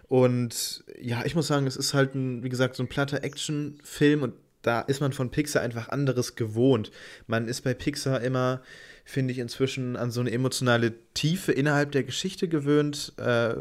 Und 0.08 0.84
ja, 1.00 1.24
ich 1.24 1.34
muss 1.34 1.46
sagen, 1.46 1.66
es 1.66 1.76
ist 1.76 1.94
halt, 1.94 2.14
ein, 2.14 2.42
wie 2.42 2.48
gesagt, 2.48 2.76
so 2.76 2.82
ein 2.82 2.88
platter 2.88 3.22
Action-Film 3.22 4.22
und 4.22 4.34
da 4.62 4.80
ist 4.80 5.00
man 5.00 5.12
von 5.12 5.30
Pixar 5.30 5.62
einfach 5.62 5.88
anderes 5.88 6.34
gewohnt. 6.34 6.90
Man 7.26 7.46
ist 7.46 7.62
bei 7.62 7.74
Pixar 7.74 8.20
immer, 8.20 8.62
finde 9.04 9.32
ich, 9.32 9.38
inzwischen 9.38 9.96
an 9.96 10.10
so 10.10 10.20
eine 10.20 10.32
emotionale 10.32 10.94
Tiefe 11.14 11.52
innerhalb 11.52 11.92
der 11.92 12.02
Geschichte 12.02 12.48
gewöhnt, 12.48 13.12
äh, 13.18 13.54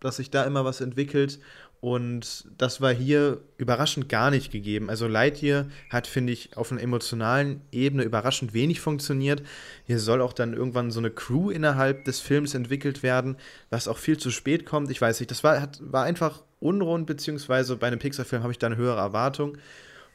dass 0.00 0.16
sich 0.16 0.30
da 0.30 0.44
immer 0.44 0.64
was 0.64 0.80
entwickelt. 0.80 1.38
Und 1.84 2.46
das 2.56 2.80
war 2.80 2.94
hier 2.94 3.42
überraschend 3.58 4.08
gar 4.08 4.30
nicht 4.30 4.50
gegeben. 4.50 4.88
Also 4.88 5.06
Lightyear 5.06 5.66
hat, 5.90 6.06
finde 6.06 6.32
ich, 6.32 6.56
auf 6.56 6.72
einer 6.72 6.80
emotionalen 6.80 7.60
Ebene 7.72 8.04
überraschend 8.04 8.54
wenig 8.54 8.80
funktioniert. 8.80 9.42
Hier 9.86 9.98
soll 9.98 10.22
auch 10.22 10.32
dann 10.32 10.54
irgendwann 10.54 10.90
so 10.90 10.98
eine 10.98 11.10
Crew 11.10 11.50
innerhalb 11.50 12.06
des 12.06 12.20
Films 12.20 12.54
entwickelt 12.54 13.02
werden, 13.02 13.36
was 13.68 13.86
auch 13.86 13.98
viel 13.98 14.16
zu 14.16 14.30
spät 14.30 14.64
kommt. 14.64 14.90
Ich 14.90 14.98
weiß 14.98 15.20
nicht, 15.20 15.30
das 15.30 15.44
war, 15.44 15.60
hat, 15.60 15.78
war 15.82 16.04
einfach 16.04 16.42
unrund, 16.58 17.06
beziehungsweise 17.06 17.76
bei 17.76 17.88
einem 17.88 17.98
Pixar-Film 17.98 18.42
habe 18.42 18.52
ich 18.52 18.58
da 18.58 18.68
eine 18.68 18.76
höhere 18.76 19.00
Erwartung. 19.00 19.58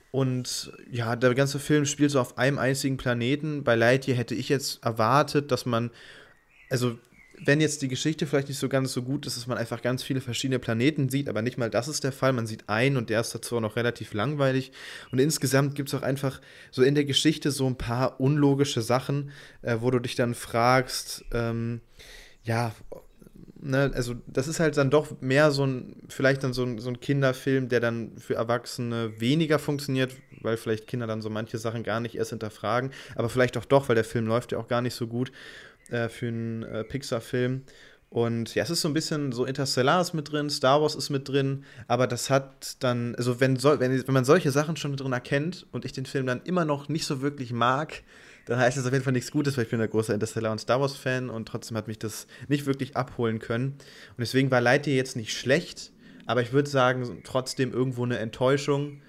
Und 0.10 0.72
ja, 0.90 1.16
der 1.16 1.36
ganze 1.36 1.60
Film 1.60 1.86
spielt 1.86 2.10
so 2.10 2.20
auf 2.20 2.40
einem 2.40 2.58
einzigen 2.58 2.98
Planeten. 2.98 3.64
Bei 3.64 3.76
Lightyear 3.76 4.18
hätte 4.18 4.34
ich 4.34 4.50
jetzt 4.50 4.84
erwartet, 4.84 5.52
dass 5.52 5.68
man, 5.68 5.92
also 6.72 6.98
wenn 7.46 7.62
jetzt 7.62 7.82
die 7.82 7.88
Geschichte 7.88 8.26
vielleicht 8.26 8.50
nicht 8.50 8.60
so 8.60 8.70
ganz 8.70 8.92
so 8.92 9.02
gut 9.02 9.26
ist, 9.26 9.38
dass 9.38 9.48
man 9.48 9.58
einfach 9.58 9.82
ganz 9.82 10.04
viele 10.04 10.22
verschiedene 10.22 10.60
Planeten 10.60 11.10
sieht, 11.10 11.30
aber 11.30 11.42
nicht 11.42 11.58
mal 11.58 11.70
das 11.70 11.88
ist 11.88 12.04
der 12.04 12.12
Fall. 12.12 12.34
Man 12.34 12.48
sieht 12.48 12.68
einen 12.68 12.98
und 12.98 13.10
der 13.10 13.22
ist 13.22 13.34
dazu 13.34 13.58
auch 13.58 13.62
noch 13.62 13.76
relativ 13.76 14.14
langweilig. 14.14 14.72
Und 15.12 15.20
insgesamt 15.20 15.76
gibt 15.76 15.90
es 15.90 15.96
auch 15.96 16.02
einfach 16.02 16.42
so 16.72 16.84
in 16.84 16.96
der 16.96 17.06
Geschichte 17.06 17.52
so 17.52 17.68
ein 17.68 17.78
paar 17.78 18.20
unlogische 18.20 18.82
Sachen, 18.82 19.32
äh, 19.62 19.78
wo 19.80 19.92
du 19.92 20.00
dich 20.00 20.16
dann 20.16 20.36
fragst, 20.36 21.26
ähm, 21.32 21.82
ja, 22.44 22.74
ne, 23.62 23.92
also 23.94 24.16
das 24.28 24.48
ist 24.48 24.60
halt 24.60 24.78
dann 24.78 24.90
doch 24.90 25.22
mehr 25.22 25.52
so 25.52 25.66
ein, 25.66 26.04
vielleicht 26.08 26.44
dann 26.44 26.54
so 26.54 26.64
ein, 26.64 26.80
so 26.80 26.90
ein 26.90 27.00
Kinderfilm, 27.00 27.70
der 27.70 27.80
dann 27.80 28.18
für 28.18 28.36
Erwachsene 28.36 29.20
weniger 29.20 29.60
funktioniert, 29.60 30.14
weil 30.42 30.58
vielleicht 30.58 30.88
Kinder 30.88 31.08
dann 31.08 31.22
so 31.22 31.30
manche 31.30 31.58
Sachen 31.58 31.84
gar 31.84 32.00
nicht 32.00 32.16
erst 32.16 32.32
hinterfragen, 32.32 32.92
aber 33.16 33.30
vielleicht 33.30 33.58
auch 33.58 33.66
doch, 33.66 33.90
weil 33.90 33.96
der 33.96 34.06
Film 34.06 34.28
läuft 34.28 34.52
ja 34.52 34.58
auch 34.58 34.68
gar 34.68 34.82
nicht 34.82 34.96
so 34.96 35.08
gut 35.08 35.32
äh, 35.92 36.10
für 36.10 36.28
einen 36.28 36.64
äh, 36.64 36.84
Pixar-Film. 36.84 37.64
Und 38.10 38.56
ja, 38.56 38.64
es 38.64 38.72
ist 38.72 38.82
so 38.82 38.88
ein 38.88 38.94
bisschen 38.94 39.32
so 39.32 39.46
Interstellar 39.46 40.02
ist 40.02 40.14
mit 40.14 40.32
drin, 40.32 40.50
Star 40.50 40.82
Wars 40.82 40.96
ist 40.96 41.12
mit 41.12 41.30
drin, 41.30 41.64
aber 41.88 42.08
das 42.08 42.32
hat 42.32 42.78
dann, 42.84 43.14
also 43.16 43.40
wenn, 43.40 43.56
so, 43.56 43.80
wenn, 43.80 43.92
wenn 44.08 44.14
man 44.14 44.26
solche 44.26 44.50
Sachen 44.50 44.78
schon 44.78 44.98
drin 44.98 45.14
erkennt 45.14 45.68
und 45.72 45.86
ich 45.86 45.92
den 45.92 46.08
Film 46.08 46.26
dann 46.26 46.42
immer 46.44 46.66
noch 46.66 46.90
nicht 46.90 47.06
so 47.06 47.22
wirklich 47.22 47.54
mag, 47.54 48.02
dann 48.46 48.58
heißt 48.58 48.78
das 48.78 48.86
auf 48.88 48.92
jeden 48.92 49.04
Fall 49.04 49.14
nichts 49.14 49.30
Gutes, 49.30 49.58
weil 49.58 49.66
ich 49.66 49.70
bin 49.70 49.80
ein 49.80 49.90
großer 49.90 50.16
Interstellar 50.16 50.52
und 50.52 50.58
Star 50.58 50.82
Wars-Fan 50.82 51.30
und 51.30 51.48
trotzdem 51.48 51.78
hat 51.78 51.88
mich 51.88 52.00
das 52.00 52.26
nicht 52.48 52.66
wirklich 52.66 52.98
abholen 52.98 53.38
können. 53.38 53.74
Und 53.74 54.20
deswegen 54.20 54.50
war 54.50 54.60
Lightyear 54.60 54.98
jetzt 54.98 55.16
nicht 55.16 55.38
schlecht, 55.38 55.92
aber 56.26 56.42
ich 56.42 56.52
würde 56.52 56.70
sagen, 56.70 57.22
trotzdem 57.24 57.72
irgendwo 57.72 58.06
eine 58.06 58.18
Enttäuschung 58.18 59.04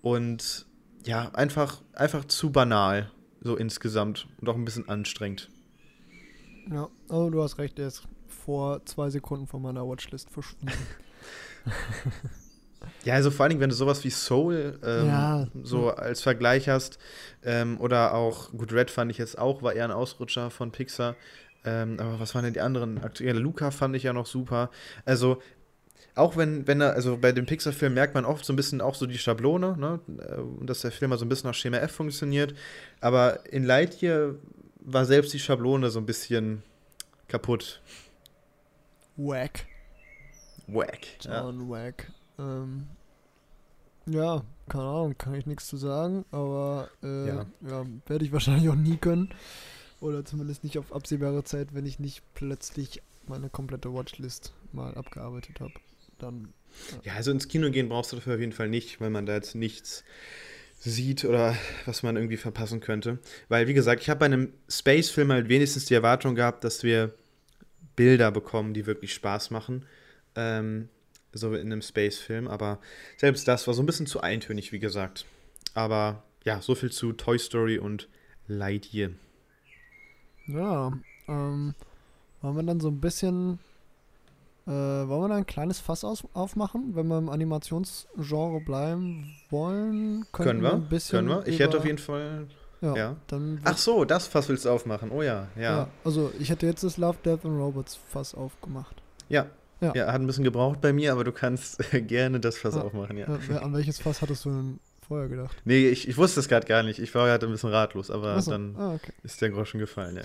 und 0.00 0.66
ja, 1.04 1.30
einfach, 1.34 1.82
einfach 1.92 2.24
zu 2.26 2.52
banal, 2.52 3.10
so 3.40 3.56
insgesamt 3.56 4.28
und 4.40 4.48
auch 4.48 4.54
ein 4.54 4.64
bisschen 4.64 4.88
anstrengend. 4.88 5.50
Ja, 6.70 6.88
aber 7.08 7.30
du 7.30 7.42
hast 7.42 7.58
recht, 7.58 7.78
der 7.78 7.88
ist 7.88 8.06
vor 8.28 8.84
zwei 8.86 9.10
Sekunden 9.10 9.46
von 9.46 9.62
meiner 9.62 9.86
Watchlist 9.86 10.30
verschwunden. 10.30 10.68
Ja, 13.04 13.14
also 13.14 13.30
vor 13.30 13.44
allen 13.44 13.50
Dingen, 13.50 13.60
wenn 13.60 13.70
du 13.70 13.76
sowas 13.76 14.04
wie 14.04 14.10
Soul 14.10 14.78
ähm, 14.84 15.06
ja. 15.06 15.46
so 15.62 15.90
als 15.90 16.22
Vergleich 16.22 16.68
hast, 16.68 16.98
ähm, 17.44 17.78
oder 17.80 18.14
auch, 18.14 18.50
gut, 18.52 18.72
Red 18.72 18.90
fand 18.90 19.10
ich 19.10 19.18
jetzt 19.18 19.38
auch, 19.38 19.62
war 19.62 19.74
eher 19.74 19.84
ein 19.84 19.90
Ausrutscher 19.90 20.50
von 20.50 20.70
Pixar. 20.70 21.16
Ähm, 21.64 21.96
aber 21.98 22.20
was 22.20 22.34
waren 22.34 22.44
denn 22.44 22.54
die 22.54 22.60
anderen 22.60 23.02
aktuelle? 23.02 23.38
Luca 23.38 23.70
fand 23.70 23.96
ich 23.96 24.02
ja 24.02 24.12
noch 24.12 24.26
super. 24.26 24.70
Also, 25.04 25.40
auch 26.14 26.36
wenn, 26.36 26.66
wenn 26.66 26.80
er, 26.80 26.92
also 26.92 27.16
bei 27.16 27.32
dem 27.32 27.46
Pixar-Film 27.46 27.94
merkt 27.94 28.14
man 28.14 28.24
oft 28.24 28.44
so 28.44 28.52
ein 28.52 28.56
bisschen 28.56 28.80
auch 28.80 28.94
so 28.94 29.06
die 29.06 29.18
Schablone, 29.18 29.76
ne? 29.76 30.00
Äh, 30.18 30.66
dass 30.66 30.80
der 30.80 30.92
Film 30.92 31.10
mal 31.10 31.18
so 31.18 31.24
ein 31.24 31.28
bisschen 31.28 31.48
nach 31.48 31.54
Schema 31.54 31.78
F 31.78 31.92
funktioniert. 31.92 32.54
Aber 33.00 33.50
in 33.50 33.64
Lightyear 33.64 34.34
war 34.84 35.04
selbst 35.04 35.32
die 35.32 35.40
Schablone 35.40 35.90
so 35.90 35.98
ein 35.98 36.06
bisschen 36.06 36.62
kaputt. 37.26 37.80
Wack. 39.16 39.66
Wack. 40.66 41.06
John 41.20 41.60
ja. 41.60 41.68
Wack. 41.68 42.12
Ähm, 42.38 42.86
ja, 44.06 44.44
keine 44.68 44.84
Ahnung, 44.84 45.18
kann 45.18 45.34
ich 45.34 45.46
nichts 45.46 45.66
zu 45.66 45.76
sagen, 45.76 46.24
aber 46.30 46.90
äh, 47.02 47.28
ja. 47.28 47.46
ja 47.66 47.86
werde 48.06 48.24
ich 48.24 48.32
wahrscheinlich 48.32 48.68
auch 48.68 48.74
nie 48.74 48.96
können. 48.96 49.34
Oder 50.00 50.24
zumindest 50.24 50.64
nicht 50.64 50.78
auf 50.78 50.92
absehbare 50.92 51.44
Zeit, 51.44 51.74
wenn 51.74 51.86
ich 51.86 51.98
nicht 51.98 52.22
plötzlich 52.34 53.02
meine 53.26 53.48
komplette 53.48 53.94
Watchlist 53.94 54.52
mal 54.72 54.94
abgearbeitet 54.94 55.60
habe. 55.60 55.72
Dann. 56.18 56.52
Ja. 56.90 57.12
ja, 57.12 57.14
also 57.14 57.30
ins 57.30 57.48
Kino 57.48 57.70
gehen 57.70 57.88
brauchst 57.88 58.12
du 58.12 58.16
dafür 58.16 58.34
auf 58.34 58.40
jeden 58.40 58.52
Fall 58.52 58.68
nicht, 58.68 59.00
weil 59.00 59.10
man 59.10 59.24
da 59.24 59.34
jetzt 59.34 59.54
nichts 59.54 60.04
sieht 60.84 61.24
oder 61.24 61.56
was 61.86 62.02
man 62.02 62.16
irgendwie 62.16 62.36
verpassen 62.36 62.80
könnte. 62.80 63.18
Weil, 63.48 63.66
wie 63.66 63.74
gesagt, 63.74 64.02
ich 64.02 64.10
habe 64.10 64.20
bei 64.20 64.26
einem 64.26 64.52
Space-Film 64.68 65.32
halt 65.32 65.48
wenigstens 65.48 65.86
die 65.86 65.94
Erwartung 65.94 66.34
gehabt, 66.34 66.62
dass 66.62 66.82
wir 66.82 67.14
Bilder 67.96 68.30
bekommen, 68.30 68.74
die 68.74 68.86
wirklich 68.86 69.14
Spaß 69.14 69.50
machen. 69.50 69.86
Ähm, 70.36 70.88
so 71.32 71.52
in 71.54 71.72
einem 71.72 71.82
Space-Film, 71.82 72.46
aber 72.46 72.80
selbst 73.16 73.48
das 73.48 73.66
war 73.66 73.74
so 73.74 73.82
ein 73.82 73.86
bisschen 73.86 74.06
zu 74.06 74.20
eintönig, 74.20 74.72
wie 74.72 74.78
gesagt. 74.78 75.26
Aber 75.74 76.22
ja, 76.44 76.60
so 76.60 76.74
viel 76.74 76.92
zu 76.92 77.12
Toy 77.12 77.38
Story 77.38 77.78
und 77.78 78.08
Lightyear. 78.46 79.10
Ja, 80.46 80.92
ähm, 81.26 81.74
wollen 82.40 82.56
wir 82.56 82.62
dann 82.62 82.80
so 82.80 82.88
ein 82.88 83.00
bisschen 83.00 83.58
äh, 84.66 84.70
wollen 84.70 85.22
wir 85.22 85.28
da 85.28 85.34
ein 85.34 85.46
kleines 85.46 85.80
Fass 85.80 86.04
aus, 86.04 86.24
aufmachen, 86.32 86.94
wenn 86.94 87.06
wir 87.08 87.18
im 87.18 87.28
Animationsgenre 87.28 88.60
bleiben 88.60 89.34
wollen? 89.50 90.24
Können 90.32 90.62
wir, 90.62 90.72
ein 90.72 90.88
bisschen 90.88 91.26
können 91.26 91.28
wir. 91.28 91.46
Ich 91.46 91.58
hätte 91.58 91.78
auf 91.78 91.84
jeden 91.84 91.98
Fall. 91.98 92.46
Ja, 92.80 92.96
ja. 92.96 93.16
Ach 93.64 93.78
so, 93.78 94.04
das 94.04 94.26
Fass 94.26 94.48
willst 94.48 94.64
du 94.64 94.70
aufmachen. 94.70 95.10
Oh 95.10 95.22
ja, 95.22 95.48
ja, 95.56 95.62
ja. 95.62 95.88
Also, 96.04 96.32
ich 96.38 96.50
hätte 96.50 96.66
jetzt 96.66 96.84
das 96.84 96.96
Love, 96.96 97.18
Death 97.24 97.44
and 97.44 97.58
Robots 97.58 97.98
Fass 98.08 98.34
aufgemacht. 98.34 99.02
Ja. 99.28 99.46
Ja. 99.80 99.92
ja, 99.94 100.06
hat 100.06 100.20
ein 100.20 100.26
bisschen 100.26 100.44
gebraucht 100.44 100.80
bei 100.80 100.92
mir, 100.92 101.12
aber 101.12 101.24
du 101.24 101.32
kannst 101.32 101.78
gerne 102.06 102.40
das 102.40 102.56
Fass 102.56 102.74
ja. 102.74 102.82
aufmachen, 102.82 103.18
ja. 103.18 103.26
An 103.26 103.74
welches 103.74 104.00
Fass 104.00 104.22
hattest 104.22 104.44
du 104.44 104.50
denn 104.50 104.80
vorher 105.06 105.28
gedacht? 105.28 105.56
Nee, 105.64 105.88
ich, 105.88 106.08
ich 106.08 106.16
wusste 106.16 106.40
es 106.40 106.48
gerade 106.48 106.66
gar 106.66 106.82
nicht. 106.82 106.98
Ich 106.98 107.14
war 107.14 107.26
gerade 107.26 107.46
ein 107.46 107.52
bisschen 107.52 107.70
ratlos, 107.70 108.10
aber 108.10 108.40
so. 108.40 108.52
dann 108.52 108.76
ah, 108.76 108.94
okay. 108.94 109.12
ist 109.22 109.42
der 109.42 109.50
Groschen 109.50 109.80
gefallen, 109.80 110.16
ja. 110.16 110.22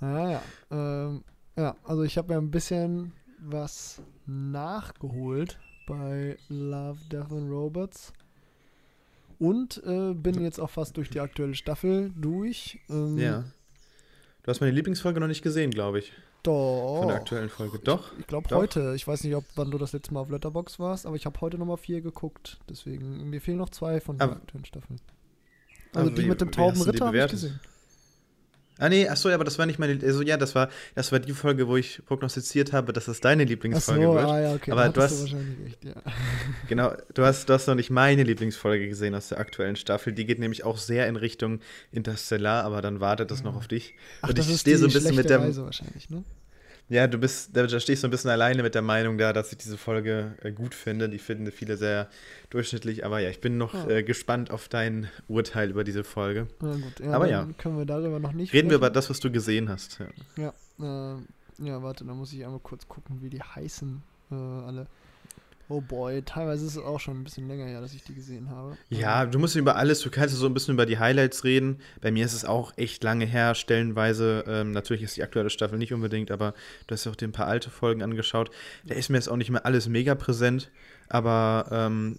Ah, 0.00 0.30
ja. 0.30 0.42
Ähm, 0.70 1.22
ja, 1.56 1.76
also 1.84 2.02
ich 2.02 2.18
habe 2.18 2.32
ja 2.32 2.40
ein 2.40 2.50
bisschen 2.50 3.12
was 3.44 4.02
nachgeholt 4.26 5.58
bei 5.86 6.36
Love, 6.48 6.98
Death 7.10 7.32
and 7.32 7.50
Robots. 7.50 8.12
Und 9.38 9.82
äh, 9.84 10.14
bin 10.14 10.40
jetzt 10.40 10.60
auch 10.60 10.70
fast 10.70 10.96
durch 10.96 11.10
die 11.10 11.20
aktuelle 11.20 11.54
Staffel 11.54 12.12
durch. 12.16 12.78
Ähm, 12.88 13.18
ja. 13.18 13.44
Du 14.42 14.50
hast 14.50 14.60
meine 14.60 14.72
Lieblingsfolge 14.72 15.18
noch 15.18 15.26
nicht 15.26 15.42
gesehen, 15.42 15.70
glaube 15.70 15.98
ich. 15.98 16.12
Doch. 16.42 16.98
Von 16.98 17.08
der 17.08 17.16
aktuellen 17.16 17.48
Folge. 17.48 17.78
Doch. 17.78 18.12
Ich, 18.14 18.20
ich 18.20 18.26
glaube 18.26 18.54
heute. 18.54 18.94
Ich 18.94 19.06
weiß 19.06 19.24
nicht, 19.24 19.34
ob 19.34 19.44
wann 19.54 19.70
du 19.70 19.78
das 19.78 19.92
letzte 19.92 20.14
Mal 20.14 20.20
auf 20.20 20.30
Letterbox 20.30 20.78
warst, 20.78 21.06
aber 21.06 21.16
ich 21.16 21.26
habe 21.26 21.40
heute 21.40 21.58
nochmal 21.58 21.76
vier 21.76 22.00
geguckt. 22.00 22.58
Deswegen, 22.68 23.30
mir 23.30 23.40
fehlen 23.40 23.58
noch 23.58 23.70
zwei 23.70 24.00
von 24.00 24.18
der 24.18 24.32
aktuellen 24.32 24.64
Staffel. 24.64 24.96
Also 25.92 26.10
die 26.10 26.24
wie, 26.24 26.28
mit 26.28 26.40
dem 26.40 26.50
tauben 26.50 26.80
Ritter 26.82 27.06
habe 27.06 27.18
ich 27.18 27.30
gesehen. 27.30 27.60
Ah 28.82 28.88
nee, 28.88 29.08
achso, 29.08 29.28
aber 29.28 29.44
das 29.44 29.60
war 29.60 29.66
nicht 29.66 29.78
meine, 29.78 29.96
also 30.02 30.22
ja, 30.22 30.36
das 30.36 30.56
war, 30.56 30.68
das 30.96 31.12
war 31.12 31.20
die 31.20 31.32
Folge, 31.34 31.68
wo 31.68 31.76
ich 31.76 32.02
prognostiziert 32.04 32.72
habe, 32.72 32.92
dass 32.92 33.04
das 33.04 33.20
deine 33.20 33.44
Lieblingsfolge 33.44 34.06
so, 34.06 34.14
wird. 34.14 34.24
Ah, 34.24 34.40
ja, 34.40 34.54
okay. 34.54 34.72
Aber 34.72 34.88
du 34.88 35.00
hast, 35.00 35.30
du 35.30 35.36
recht, 35.64 35.84
ja. 35.84 35.92
genau, 36.68 36.92
du 37.14 37.24
hast, 37.24 37.48
du 37.48 37.52
hast 37.52 37.68
noch 37.68 37.76
nicht 37.76 37.90
meine 37.90 38.24
Lieblingsfolge 38.24 38.88
gesehen 38.88 39.14
aus 39.14 39.28
der 39.28 39.38
aktuellen 39.38 39.76
Staffel. 39.76 40.12
Die 40.12 40.26
geht 40.26 40.40
nämlich 40.40 40.64
auch 40.64 40.78
sehr 40.78 41.06
in 41.06 41.14
Richtung 41.14 41.60
Interstellar, 41.92 42.64
aber 42.64 42.82
dann 42.82 42.98
wartet 42.98 43.30
das 43.30 43.38
ja. 43.38 43.44
noch 43.44 43.54
auf 43.54 43.68
dich. 43.68 43.94
Ach, 44.20 44.30
Und 44.30 44.38
ich 44.40 44.58
stehe 44.58 44.76
so 44.76 44.86
ein 44.86 44.92
bisschen 44.92 45.14
mit 45.14 45.30
der 45.30 45.38
Reise 45.38 45.64
wahrscheinlich, 45.64 46.10
ne? 46.10 46.24
Ja, 46.88 47.06
du 47.06 47.16
bist, 47.16 47.56
da 47.56 47.66
stehst 47.80 48.02
du 48.02 48.08
ein 48.08 48.10
bisschen 48.10 48.30
alleine 48.30 48.62
mit 48.62 48.74
der 48.74 48.82
Meinung 48.82 49.16
da, 49.16 49.32
dass 49.32 49.50
ich 49.50 49.58
diese 49.58 49.78
Folge 49.78 50.34
äh, 50.42 50.52
gut 50.52 50.74
finde. 50.74 51.08
Die 51.08 51.18
finden 51.18 51.50
viele 51.50 51.76
sehr 51.76 52.08
durchschnittlich, 52.50 53.06
aber 53.06 53.20
ja, 53.20 53.30
ich 53.30 53.40
bin 53.40 53.56
noch 53.56 53.72
ja. 53.72 53.88
äh, 53.88 54.02
gespannt 54.02 54.50
auf 54.50 54.68
dein 54.68 55.08
Urteil 55.26 55.70
über 55.70 55.84
diese 55.84 56.04
Folge. 56.04 56.48
Na 56.60 56.72
gut, 56.72 57.00
ja, 57.00 57.12
aber 57.12 57.28
ja. 57.28 57.48
Können 57.56 57.78
wir 57.78 57.86
darüber 57.86 58.18
noch 58.18 58.32
nicht 58.32 58.52
Reden 58.52 58.68
sprechen. 58.68 58.70
wir 58.70 58.76
über 58.76 58.90
das, 58.90 59.08
was 59.08 59.20
du 59.20 59.30
gesehen 59.30 59.68
hast. 59.70 60.00
Ja, 60.36 60.52
ja, 60.78 61.14
äh, 61.14 61.66
ja 61.66 61.82
warte, 61.82 62.04
da 62.04 62.12
muss 62.12 62.32
ich 62.32 62.44
einmal 62.44 62.60
kurz 62.60 62.86
gucken, 62.86 63.22
wie 63.22 63.30
die 63.30 63.42
heißen 63.42 64.02
äh, 64.30 64.34
alle. 64.34 64.86
Oh 65.72 65.80
boy, 65.80 66.20
teilweise 66.20 66.66
ist 66.66 66.76
es 66.76 66.82
auch 66.82 67.00
schon 67.00 67.18
ein 67.18 67.24
bisschen 67.24 67.48
länger 67.48 67.64
her, 67.64 67.80
dass 67.80 67.94
ich 67.94 68.04
die 68.04 68.14
gesehen 68.14 68.50
habe. 68.50 68.76
Ja, 68.90 69.24
du 69.24 69.38
musst 69.38 69.56
über 69.56 69.76
alles, 69.76 70.00
du 70.00 70.10
kannst 70.10 70.34
so 70.34 70.44
ein 70.44 70.52
bisschen 70.52 70.74
über 70.74 70.84
die 70.84 70.98
Highlights 70.98 71.44
reden. 71.44 71.78
Bei 72.02 72.10
mir 72.10 72.26
ist 72.26 72.34
es 72.34 72.44
auch 72.44 72.76
echt 72.76 73.02
lange 73.02 73.24
her, 73.24 73.54
stellenweise. 73.54 74.44
Ähm, 74.46 74.72
natürlich 74.72 75.02
ist 75.02 75.16
die 75.16 75.22
aktuelle 75.22 75.48
Staffel 75.48 75.78
nicht 75.78 75.94
unbedingt, 75.94 76.30
aber 76.30 76.52
du 76.86 76.92
hast 76.92 77.06
ja 77.06 77.10
auch 77.12 77.16
dir 77.16 77.26
ein 77.26 77.32
paar 77.32 77.46
alte 77.46 77.70
Folgen 77.70 78.02
angeschaut. 78.02 78.50
Da 78.84 78.94
ist 78.94 79.08
mir 79.08 79.16
jetzt 79.16 79.28
auch 79.28 79.36
nicht 79.36 79.48
mehr 79.48 79.64
alles 79.64 79.88
mega 79.88 80.14
präsent. 80.14 80.70
Aber 81.08 81.66
ähm, 81.70 82.18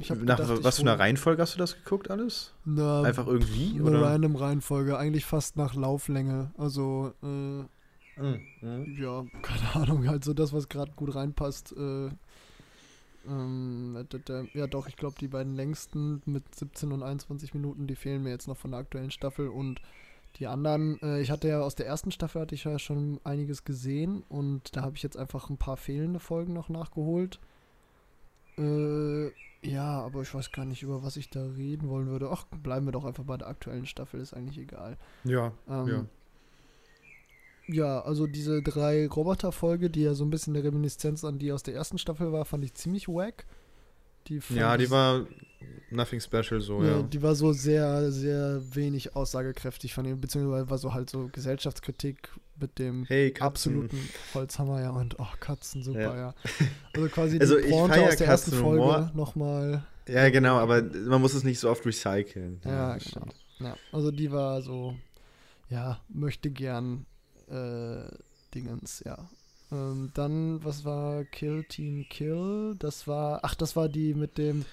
ja, 0.00 0.14
nach 0.14 0.38
gedacht, 0.38 0.64
was 0.64 0.76
für 0.76 0.82
einer 0.82 0.98
Reihenfolge 0.98 1.42
hast 1.42 1.54
du 1.54 1.58
das 1.58 1.76
geguckt 1.76 2.10
alles? 2.10 2.54
Na, 2.64 3.02
Einfach 3.02 3.26
irgendwie? 3.26 3.74
Eine 3.74 3.82
oder? 3.98 4.02
random 4.02 4.36
Reihenfolge, 4.36 4.96
eigentlich 4.96 5.26
fast 5.26 5.58
nach 5.58 5.74
Lauflänge. 5.74 6.52
Also, 6.56 7.12
äh, 7.22 7.26
mhm. 7.26 8.40
Mhm. 8.62 8.96
ja, 8.98 9.24
keine 9.42 9.74
Ahnung, 9.74 10.08
halt 10.08 10.24
so 10.24 10.32
das, 10.32 10.54
was 10.54 10.70
gerade 10.70 10.92
gut 10.96 11.14
reinpasst. 11.14 11.74
Äh, 11.76 12.10
ähm, 13.28 14.06
ja, 14.52 14.66
doch, 14.66 14.88
ich 14.88 14.96
glaube, 14.96 15.16
die 15.18 15.28
beiden 15.28 15.54
längsten 15.54 16.22
mit 16.26 16.54
17 16.54 16.92
und 16.92 17.02
21 17.02 17.54
Minuten, 17.54 17.86
die 17.86 17.96
fehlen 17.96 18.22
mir 18.22 18.30
jetzt 18.30 18.48
noch 18.48 18.56
von 18.56 18.72
der 18.72 18.80
aktuellen 18.80 19.10
Staffel 19.10 19.48
und 19.48 19.80
die 20.36 20.46
anderen, 20.46 21.00
äh, 21.00 21.20
ich 21.20 21.30
hatte 21.30 21.48
ja 21.48 21.60
aus 21.60 21.76
der 21.76 21.86
ersten 21.86 22.10
Staffel 22.10 22.42
hatte 22.42 22.54
ich 22.54 22.64
ja 22.64 22.78
schon 22.78 23.20
einiges 23.22 23.64
gesehen 23.64 24.24
und 24.28 24.76
da 24.76 24.82
habe 24.82 24.96
ich 24.96 25.02
jetzt 25.02 25.16
einfach 25.16 25.48
ein 25.48 25.58
paar 25.58 25.76
fehlende 25.76 26.18
Folgen 26.18 26.52
noch 26.52 26.68
nachgeholt. 26.68 27.38
Äh, 28.58 29.30
ja, 29.62 30.02
aber 30.02 30.22
ich 30.22 30.34
weiß 30.34 30.50
gar 30.52 30.64
nicht, 30.64 30.82
über 30.82 31.02
was 31.02 31.16
ich 31.16 31.30
da 31.30 31.44
reden 31.44 31.88
wollen 31.88 32.08
würde. 32.08 32.30
Ach, 32.30 32.44
bleiben 32.46 32.86
wir 32.86 32.92
doch 32.92 33.04
einfach 33.04 33.24
bei 33.24 33.36
der 33.36 33.48
aktuellen 33.48 33.86
Staffel, 33.86 34.20
ist 34.20 34.34
eigentlich 34.34 34.58
egal. 34.58 34.98
Ja, 35.24 35.52
ähm, 35.68 35.86
ja. 35.86 36.04
Ja, 37.66 38.00
also 38.00 38.26
diese 38.26 38.62
drei 38.62 39.06
Roboter-Folge, 39.06 39.90
die 39.90 40.02
ja 40.02 40.14
so 40.14 40.24
ein 40.24 40.30
bisschen 40.30 40.54
eine 40.54 40.64
Reminiszenz 40.64 41.24
an 41.24 41.38
die 41.38 41.52
aus 41.52 41.62
der 41.62 41.74
ersten 41.74 41.98
Staffel 41.98 42.32
war, 42.32 42.44
fand 42.44 42.64
ich 42.64 42.74
ziemlich 42.74 43.08
wack. 43.08 43.46
Die 44.28 44.40
ja, 44.50 44.76
die 44.76 44.90
war 44.90 45.26
nothing 45.90 46.20
special 46.20 46.60
so, 46.60 46.82
ja, 46.82 46.96
ja. 46.96 47.02
Die 47.02 47.22
war 47.22 47.34
so 47.34 47.52
sehr, 47.52 48.10
sehr 48.10 48.62
wenig 48.74 49.14
aussagekräftig 49.16 49.92
von 49.92 50.04
ihm, 50.04 50.20
beziehungsweise 50.20 50.68
war 50.70 50.78
so 50.78 50.94
halt 50.94 51.10
so 51.10 51.28
Gesellschaftskritik 51.28 52.30
mit 52.58 52.78
dem 52.78 53.04
hey, 53.06 53.34
absoluten 53.38 53.98
Holzhammer, 54.32 54.80
ja, 54.80 54.90
und 54.90 55.18
oh, 55.18 55.26
Katzen, 55.40 55.82
super, 55.82 56.00
ja. 56.00 56.16
ja. 56.16 56.34
Also 56.94 57.08
quasi 57.08 57.38
also 57.40 57.60
die 57.60 57.68
Pointe 57.68 58.02
aus 58.02 58.16
der 58.16 58.26
ersten 58.28 58.52
Folge 58.52 59.10
nochmal. 59.14 59.84
Ja, 60.08 60.28
genau, 60.30 60.56
aber 60.56 60.82
man 60.82 61.20
muss 61.20 61.34
es 61.34 61.44
nicht 61.44 61.58
so 61.58 61.70
oft 61.70 61.84
recyceln. 61.84 62.60
Ja, 62.64 62.96
ja 62.96 62.98
genau. 62.98 63.26
Ja, 63.60 63.76
also 63.92 64.10
die 64.10 64.30
war 64.30 64.62
so, 64.62 64.94
ja, 65.68 66.00
möchte 66.08 66.50
gern 66.50 67.06
äh, 67.48 68.08
Dingens, 68.54 69.02
ja. 69.04 69.18
Ähm, 69.72 70.10
dann, 70.14 70.62
was 70.64 70.84
war 70.84 71.24
Kill 71.24 71.64
Team 71.64 72.06
Kill? 72.08 72.76
Das 72.78 73.06
war, 73.06 73.40
ach, 73.42 73.54
das 73.54 73.76
war 73.76 73.88
die 73.88 74.14
mit 74.14 74.38
dem, 74.38 74.64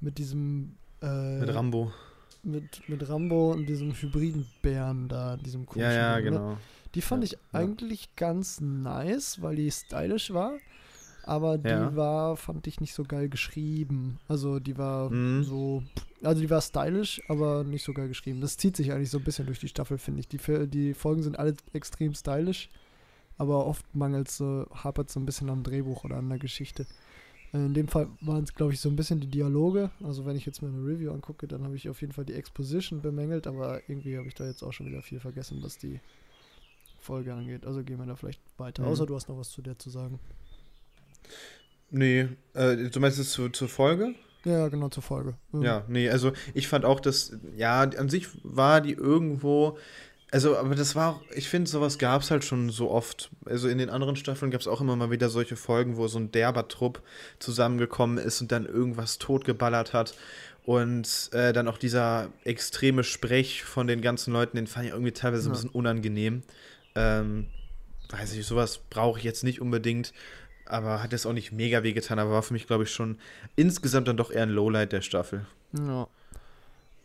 mit 0.00 0.18
diesem. 0.18 0.76
Äh, 1.02 1.38
mit 1.38 1.54
Rambo. 1.54 1.92
Mit, 2.42 2.88
mit 2.88 3.08
Rambo 3.08 3.52
und 3.52 3.66
diesem 3.66 3.92
hybriden 3.92 4.46
Bären 4.62 5.08
da, 5.08 5.36
diesem 5.36 5.66
komischen. 5.66 5.90
Ja, 5.90 5.92
ja, 5.92 6.16
ne? 6.16 6.22
genau. 6.22 6.56
Die 6.94 7.02
fand 7.02 7.24
ja, 7.24 7.32
ich 7.32 7.54
eigentlich 7.54 8.04
ja. 8.04 8.10
ganz 8.16 8.60
nice, 8.60 9.42
weil 9.42 9.56
die 9.56 9.70
stylisch 9.70 10.32
war. 10.32 10.52
Aber 11.28 11.58
die 11.58 11.68
ja. 11.68 11.94
war, 11.94 12.38
fand 12.38 12.66
ich 12.66 12.80
nicht 12.80 12.94
so 12.94 13.04
geil 13.04 13.28
geschrieben. 13.28 14.18
Also 14.28 14.60
die 14.60 14.78
war 14.78 15.10
mhm. 15.10 15.44
so, 15.44 15.82
also 16.22 16.40
die 16.40 16.48
war 16.48 16.62
stylisch, 16.62 17.20
aber 17.28 17.64
nicht 17.64 17.84
so 17.84 17.92
geil 17.92 18.08
geschrieben. 18.08 18.40
Das 18.40 18.56
zieht 18.56 18.78
sich 18.78 18.92
eigentlich 18.92 19.10
so 19.10 19.18
ein 19.18 19.24
bisschen 19.24 19.44
durch 19.44 19.60
die 19.60 19.68
Staffel, 19.68 19.98
finde 19.98 20.20
ich. 20.20 20.28
Die, 20.28 20.38
die 20.68 20.94
Folgen 20.94 21.22
sind 21.22 21.38
alle 21.38 21.54
extrem 21.74 22.14
stylisch, 22.14 22.70
aber 23.36 23.66
oft 23.66 23.84
mangelt 23.94 24.30
so, 24.30 24.66
hapert 24.72 25.10
so 25.10 25.20
ein 25.20 25.26
bisschen 25.26 25.50
am 25.50 25.62
Drehbuch 25.64 26.04
oder 26.04 26.16
an 26.16 26.30
der 26.30 26.38
Geschichte. 26.38 26.86
Äh, 27.52 27.58
in 27.58 27.74
dem 27.74 27.88
Fall 27.88 28.08
waren 28.22 28.44
es, 28.44 28.54
glaube 28.54 28.72
ich, 28.72 28.80
so 28.80 28.88
ein 28.88 28.96
bisschen 28.96 29.20
die 29.20 29.30
Dialoge. 29.30 29.90
Also 30.02 30.24
wenn 30.24 30.34
ich 30.34 30.46
jetzt 30.46 30.62
mir 30.62 30.68
eine 30.68 30.82
Review 30.82 31.12
angucke, 31.12 31.46
dann 31.46 31.62
habe 31.62 31.76
ich 31.76 31.90
auf 31.90 32.00
jeden 32.00 32.14
Fall 32.14 32.24
die 32.24 32.34
Exposition 32.36 33.02
bemängelt, 33.02 33.46
aber 33.46 33.82
irgendwie 33.86 34.16
habe 34.16 34.28
ich 34.28 34.34
da 34.34 34.46
jetzt 34.46 34.62
auch 34.62 34.72
schon 34.72 34.86
wieder 34.86 35.02
viel 35.02 35.20
vergessen, 35.20 35.58
was 35.60 35.76
die 35.76 36.00
Folge 36.98 37.34
angeht. 37.34 37.66
Also 37.66 37.84
gehen 37.84 37.98
wir 37.98 38.06
da 38.06 38.16
vielleicht 38.16 38.40
weiter. 38.56 38.80
Mhm. 38.82 38.88
Außer 38.88 39.04
du 39.04 39.14
hast 39.14 39.28
noch 39.28 39.36
was 39.36 39.50
zu 39.50 39.60
der 39.60 39.78
zu 39.78 39.90
sagen. 39.90 40.18
Nee, 41.90 42.28
äh, 42.54 42.76
du 42.76 43.00
meinst 43.00 43.18
es 43.18 43.30
zu, 43.30 43.48
zur 43.48 43.68
Folge? 43.68 44.14
Ja, 44.44 44.68
genau, 44.68 44.88
zur 44.88 45.02
Folge. 45.02 45.34
Mhm. 45.52 45.62
Ja, 45.62 45.84
nee, 45.88 46.08
also 46.08 46.32
ich 46.54 46.68
fand 46.68 46.84
auch, 46.84 47.00
dass, 47.00 47.32
ja, 47.56 47.80
an 47.80 48.08
sich 48.08 48.28
war 48.42 48.80
die 48.80 48.92
irgendwo, 48.92 49.78
also, 50.30 50.58
aber 50.58 50.74
das 50.74 50.94
war 50.94 51.14
auch, 51.14 51.22
ich 51.34 51.48
finde, 51.48 51.70
sowas 51.70 51.98
gab 51.98 52.20
es 52.22 52.30
halt 52.30 52.44
schon 52.44 52.68
so 52.68 52.90
oft. 52.90 53.30
Also 53.46 53.68
in 53.68 53.78
den 53.78 53.88
anderen 53.88 54.14
Staffeln 54.14 54.50
gab 54.50 54.60
es 54.60 54.68
auch 54.68 54.80
immer 54.82 54.94
mal 54.94 55.10
wieder 55.10 55.30
solche 55.30 55.56
Folgen, 55.56 55.96
wo 55.96 56.06
so 56.06 56.18
ein 56.18 56.30
derber 56.30 56.68
Trupp 56.68 57.02
zusammengekommen 57.38 58.18
ist 58.18 58.40
und 58.42 58.52
dann 58.52 58.66
irgendwas 58.66 59.18
totgeballert 59.18 59.94
hat. 59.94 60.14
Und 60.66 61.30
äh, 61.32 61.54
dann 61.54 61.66
auch 61.66 61.78
dieser 61.78 62.28
extreme 62.44 63.04
Sprech 63.04 63.64
von 63.64 63.86
den 63.86 64.02
ganzen 64.02 64.34
Leuten, 64.34 64.58
den 64.58 64.66
fand 64.66 64.84
ich 64.84 64.92
irgendwie 64.92 65.12
teilweise 65.12 65.44
ja. 65.44 65.48
ein 65.48 65.52
bisschen 65.52 65.70
unangenehm. 65.70 66.42
Ähm, 66.94 67.46
weiß 68.10 68.34
ich, 68.34 68.44
sowas 68.44 68.80
brauche 68.90 69.18
ich 69.18 69.24
jetzt 69.24 69.44
nicht 69.44 69.62
unbedingt 69.62 70.12
aber 70.70 71.02
hat 71.02 71.12
jetzt 71.12 71.26
auch 71.26 71.32
nicht 71.32 71.52
mega 71.52 71.82
weh 71.82 71.92
getan, 71.92 72.18
aber 72.18 72.30
war 72.30 72.42
für 72.42 72.52
mich, 72.52 72.66
glaube 72.66 72.84
ich, 72.84 72.90
schon 72.90 73.18
insgesamt 73.56 74.08
dann 74.08 74.16
doch 74.16 74.30
eher 74.30 74.44
ein 74.44 74.50
Lowlight 74.50 74.92
der 74.92 75.02
Staffel. 75.02 75.46
Ja. 75.72 76.08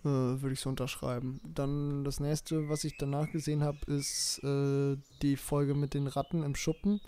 Äh, 0.04 0.10
Würde 0.42 0.54
ich 0.54 0.60
so 0.60 0.70
unterschreiben. 0.70 1.40
Dann 1.44 2.04
das 2.04 2.20
nächste, 2.20 2.70
was 2.70 2.84
ich 2.84 2.98
danach 2.98 3.32
gesehen 3.32 3.64
habe, 3.64 3.78
ist 3.88 4.44
äh, 4.44 4.98
die 5.22 5.38
Folge 5.38 5.76
mit 5.76 5.94
den 5.94 6.08
Ratten 6.08 6.44
im 6.44 6.56
Schuppen. 6.56 7.00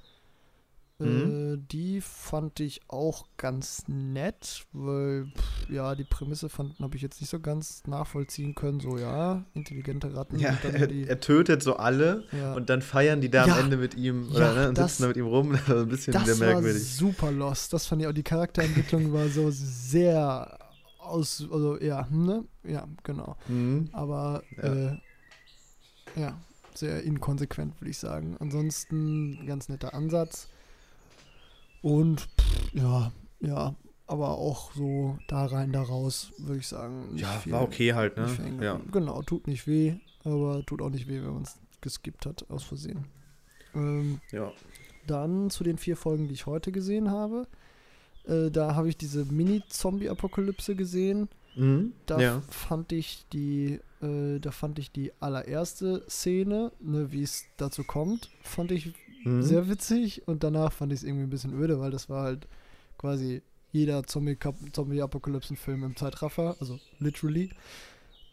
Mhm. 0.97 1.53
Äh, 1.53 1.57
die 1.71 1.99
fand 1.99 2.61
ich 2.61 2.81
auch 2.87 3.27
ganz 3.35 3.83
nett, 3.87 4.65
weil 4.71 5.25
pff, 5.35 5.69
ja, 5.69 5.93
die 5.93 6.05
Prämisse 6.05 6.47
habe 6.57 6.95
ich 6.95 7.01
jetzt 7.01 7.19
nicht 7.19 7.29
so 7.29 7.41
ganz 7.41 7.83
nachvollziehen 7.85 8.55
können. 8.55 8.79
So, 8.79 8.97
ja, 8.97 9.43
intelligente 9.53 10.15
Ratten. 10.15 10.39
Ja, 10.39 10.57
er, 10.63 10.89
er, 10.89 11.19
tötet 11.19 11.63
so 11.63 11.75
alle 11.75 12.23
ja. 12.31 12.53
und 12.53 12.69
dann 12.69 12.81
feiern 12.81 13.19
die 13.19 13.29
da 13.29 13.45
ja, 13.45 13.55
am 13.55 13.65
Ende 13.65 13.77
mit 13.77 13.95
ihm 13.95 14.29
oder, 14.29 14.53
ja, 14.53 14.53
ne, 14.53 14.69
und 14.69 14.77
das, 14.77 14.91
sitzen 14.91 15.03
da 15.03 15.07
mit 15.09 15.17
ihm 15.17 15.27
rum. 15.27 15.57
Das 15.65 15.69
war 15.69 15.81
ein 15.81 15.89
bisschen 15.89 16.13
das. 16.13 16.39
War 16.39 16.61
super 16.63 17.31
lost. 17.31 17.73
Das 17.73 17.87
fand 17.87 18.01
ich 18.01 18.07
auch. 18.07 18.13
Die 18.13 18.23
Charakterentwicklung 18.23 19.11
war 19.11 19.27
so 19.27 19.49
sehr 19.51 20.57
aus, 20.99 21.45
also 21.51 21.79
ja, 21.81 22.07
ne? 22.09 22.45
Ja, 22.63 22.87
genau. 23.03 23.35
Mhm. 23.47 23.89
Aber 23.91 24.43
äh, 24.57 24.91
ja, 26.19 26.39
sehr 26.73 27.03
inkonsequent, 27.03 27.79
würde 27.81 27.91
ich 27.91 27.97
sagen. 27.97 28.37
Ansonsten 28.39 29.45
ganz 29.45 29.69
netter 29.69 29.93
Ansatz. 29.93 30.49
Und 31.85 32.21
pff, 32.21 32.73
ja, 32.73 33.11
ja, 33.41 33.75
aber 34.07 34.39
auch 34.39 34.73
so 34.73 35.19
da 35.27 35.45
rein, 35.45 35.71
da 35.71 35.83
raus, 35.83 36.33
würde 36.39 36.57
ich 36.57 36.67
sagen. 36.67 37.15
Ja, 37.15 37.27
viel, 37.33 37.51
war 37.51 37.61
okay 37.61 37.93
halt, 37.93 38.17
ne? 38.17 38.27
Ja. 38.59 38.81
Genau, 38.91 39.21
tut 39.21 39.45
nicht 39.45 39.67
weh, 39.67 39.93
aber 40.23 40.65
tut 40.65 40.81
auch 40.81 40.89
nicht 40.89 41.07
weh, 41.07 41.21
wenn 41.21 41.35
man 41.35 41.43
es 41.43 41.59
geskippt 41.81 42.25
hat, 42.25 42.49
aus 42.49 42.63
Versehen. 42.63 43.05
Ähm, 43.75 44.19
ja. 44.31 44.51
Dann 45.05 45.51
zu 45.51 45.63
den 45.63 45.77
vier 45.77 45.95
Folgen, 45.95 46.27
die 46.27 46.33
ich 46.33 46.47
heute 46.47 46.71
gesehen 46.71 47.11
habe. 47.11 47.45
Äh, 48.27 48.49
da 48.49 48.73
habe 48.73 48.89
ich 48.89 48.97
diese 48.97 49.23
Mini-Zombie-Apokalypse 49.23 50.75
gesehen. 50.75 51.29
Mhm, 51.55 51.93
da 52.07 52.19
ja. 52.19 52.41
fand 52.49 52.93
ich 52.93 53.27
die, 53.31 53.79
äh, 54.01 54.39
da 54.39 54.49
fand 54.49 54.79
ich 54.79 54.91
die 54.91 55.11
allererste 55.19 56.03
Szene, 56.09 56.71
ne, 56.79 57.11
wie 57.11 57.21
es 57.21 57.45
dazu 57.57 57.83
kommt, 57.83 58.31
fand 58.41 58.71
ich 58.71 58.95
mhm. 59.25 59.41
sehr 59.41 59.67
witzig 59.67 60.27
und 60.27 60.43
danach 60.43 60.71
fand 60.71 60.93
ich 60.93 60.99
es 60.99 61.03
irgendwie 61.03 61.23
ein 61.23 61.29
bisschen 61.29 61.53
öde, 61.53 61.79
weil 61.79 61.91
das 61.91 62.09
war 62.09 62.23
halt 62.23 62.47
quasi 62.97 63.41
jeder 63.71 64.03
Zombie-Apokalypsen-Film 64.05 65.83
im 65.83 65.95
Zeitraffer, 65.97 66.55
also 66.61 66.79
literally. 66.99 67.49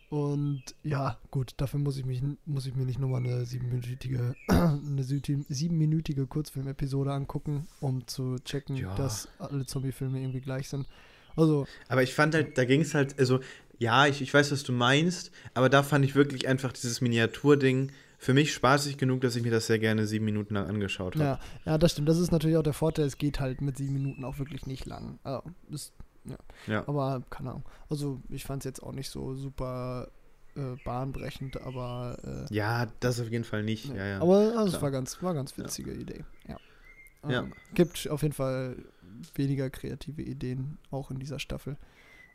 Und 0.08 0.62
ja, 0.82 1.18
gut, 1.30 1.54
dafür 1.56 1.80
muss 1.80 1.96
ich 1.96 2.04
mich 2.04 2.22
muss 2.44 2.66
ich 2.66 2.74
mir 2.74 2.84
nicht 2.84 2.98
nochmal 2.98 3.24
eine 3.24 3.46
siebenminütige 3.46 4.34
eine 4.48 5.02
siebenminütige 5.02 6.26
Kurzfilm-Episode 6.26 7.12
angucken, 7.12 7.66
um 7.80 8.06
zu 8.06 8.36
checken, 8.44 8.76
ja. 8.76 8.94
dass 8.94 9.28
alle 9.38 9.64
Zombie-Filme 9.64 10.20
irgendwie 10.20 10.42
gleich 10.42 10.68
sind. 10.68 10.86
Also. 11.34 11.66
Aber 11.88 12.02
ich 12.02 12.14
fand 12.14 12.34
halt, 12.34 12.58
da 12.58 12.64
ging 12.66 12.82
es 12.82 12.94
halt, 12.94 13.18
also 13.18 13.40
ja, 13.78 14.06
ich, 14.06 14.20
ich 14.20 14.32
weiß, 14.32 14.52
was 14.52 14.62
du 14.62 14.72
meinst, 14.72 15.32
aber 15.54 15.68
da 15.68 15.82
fand 15.82 16.04
ich 16.04 16.14
wirklich 16.14 16.46
einfach 16.46 16.72
dieses 16.72 17.00
Miniaturding 17.00 17.90
für 18.22 18.34
mich 18.34 18.54
spaßig 18.54 18.98
genug, 18.98 19.20
dass 19.22 19.34
ich 19.34 19.42
mir 19.42 19.50
das 19.50 19.66
sehr 19.66 19.80
gerne 19.80 20.06
sieben 20.06 20.24
Minuten 20.24 20.54
lang 20.54 20.68
angeschaut 20.68 21.16
habe. 21.16 21.24
Ja, 21.24 21.40
ja, 21.64 21.76
das 21.76 21.90
stimmt. 21.90 22.08
Das 22.08 22.18
ist 22.18 22.30
natürlich 22.30 22.56
auch 22.56 22.62
der 22.62 22.72
Vorteil. 22.72 23.04
Es 23.04 23.18
geht 23.18 23.40
halt 23.40 23.60
mit 23.60 23.76
sieben 23.76 23.94
Minuten 23.94 24.24
auch 24.24 24.38
wirklich 24.38 24.64
nicht 24.64 24.86
lang. 24.86 25.18
Also, 25.24 25.42
ist, 25.70 25.92
ja. 26.24 26.36
ja. 26.68 26.88
Aber 26.88 27.24
keine 27.30 27.50
Ahnung. 27.50 27.64
Also 27.88 28.22
ich 28.28 28.44
fand 28.44 28.62
es 28.62 28.64
jetzt 28.64 28.80
auch 28.80 28.92
nicht 28.92 29.10
so 29.10 29.34
super 29.34 30.12
äh, 30.54 30.76
bahnbrechend, 30.84 31.60
aber 31.62 32.46
äh, 32.48 32.54
ja, 32.54 32.86
das 33.00 33.18
auf 33.18 33.28
jeden 33.28 33.42
Fall 33.42 33.64
nicht. 33.64 33.86
Ja, 33.86 34.06
ja. 34.06 34.20
Aber 34.20 34.56
also, 34.56 34.76
es 34.76 34.80
war 34.80 34.92
ganz, 34.92 35.20
war 35.20 35.34
ganz 35.34 35.58
witzige 35.58 35.92
Idee. 35.92 36.24
Ja. 36.46 36.58
Ähm, 37.24 37.30
ja. 37.30 37.46
Gibt 37.74 38.08
auf 38.08 38.22
jeden 38.22 38.34
Fall 38.34 38.76
weniger 39.34 39.68
kreative 39.68 40.22
Ideen 40.22 40.78
auch 40.92 41.10
in 41.10 41.18
dieser 41.18 41.40
Staffel. 41.40 41.76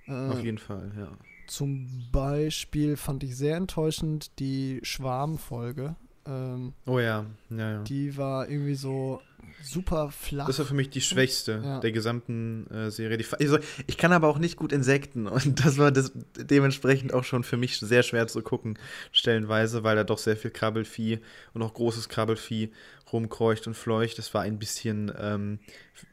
Äh, 0.05 0.31
auf 0.31 0.43
jeden 0.43 0.57
Fall, 0.57 0.91
ja. 0.97 1.17
Zum 1.47 2.09
Beispiel 2.11 2.97
fand 2.97 3.23
ich 3.23 3.35
sehr 3.35 3.57
enttäuschend 3.57 4.37
die 4.39 4.79
Schwarm-Folge. 4.83 5.95
Ähm, 6.25 6.73
oh 6.85 6.99
ja. 6.99 7.25
ja, 7.49 7.71
ja. 7.71 7.83
Die 7.83 8.17
war 8.17 8.49
irgendwie 8.49 8.75
so, 8.75 9.21
super 9.61 10.11
flach. 10.11 10.47
Das 10.47 10.59
war 10.59 10.65
für 10.65 10.73
mich 10.73 10.89
die 10.89 11.01
schwächste 11.01 11.61
ja. 11.63 11.79
der 11.79 11.91
gesamten 11.91 12.67
äh, 12.67 12.89
Serie. 12.91 13.17
Also, 13.39 13.59
ich 13.85 13.97
kann 13.97 14.11
aber 14.11 14.27
auch 14.27 14.39
nicht 14.39 14.57
gut 14.57 14.71
Insekten 14.71 15.27
und 15.27 15.65
das 15.65 15.77
war 15.77 15.91
das 15.91 16.11
dementsprechend 16.35 17.13
auch 17.13 17.23
schon 17.23 17.43
für 17.43 17.57
mich 17.57 17.77
sehr 17.79 18.03
schwer 18.03 18.27
zu 18.27 18.41
gucken, 18.41 18.77
stellenweise, 19.11 19.83
weil 19.83 19.95
da 19.95 20.03
doch 20.03 20.17
sehr 20.17 20.37
viel 20.37 20.51
Krabbelvieh 20.51 21.19
und 21.53 21.61
auch 21.61 21.73
großes 21.73 22.09
Krabbelvieh 22.09 22.71
rumkreucht 23.11 23.67
und 23.67 23.73
fleucht. 23.73 24.17
Das 24.17 24.33
war 24.33 24.41
ein 24.41 24.59
bisschen 24.59 25.11
ähm, 25.17 25.59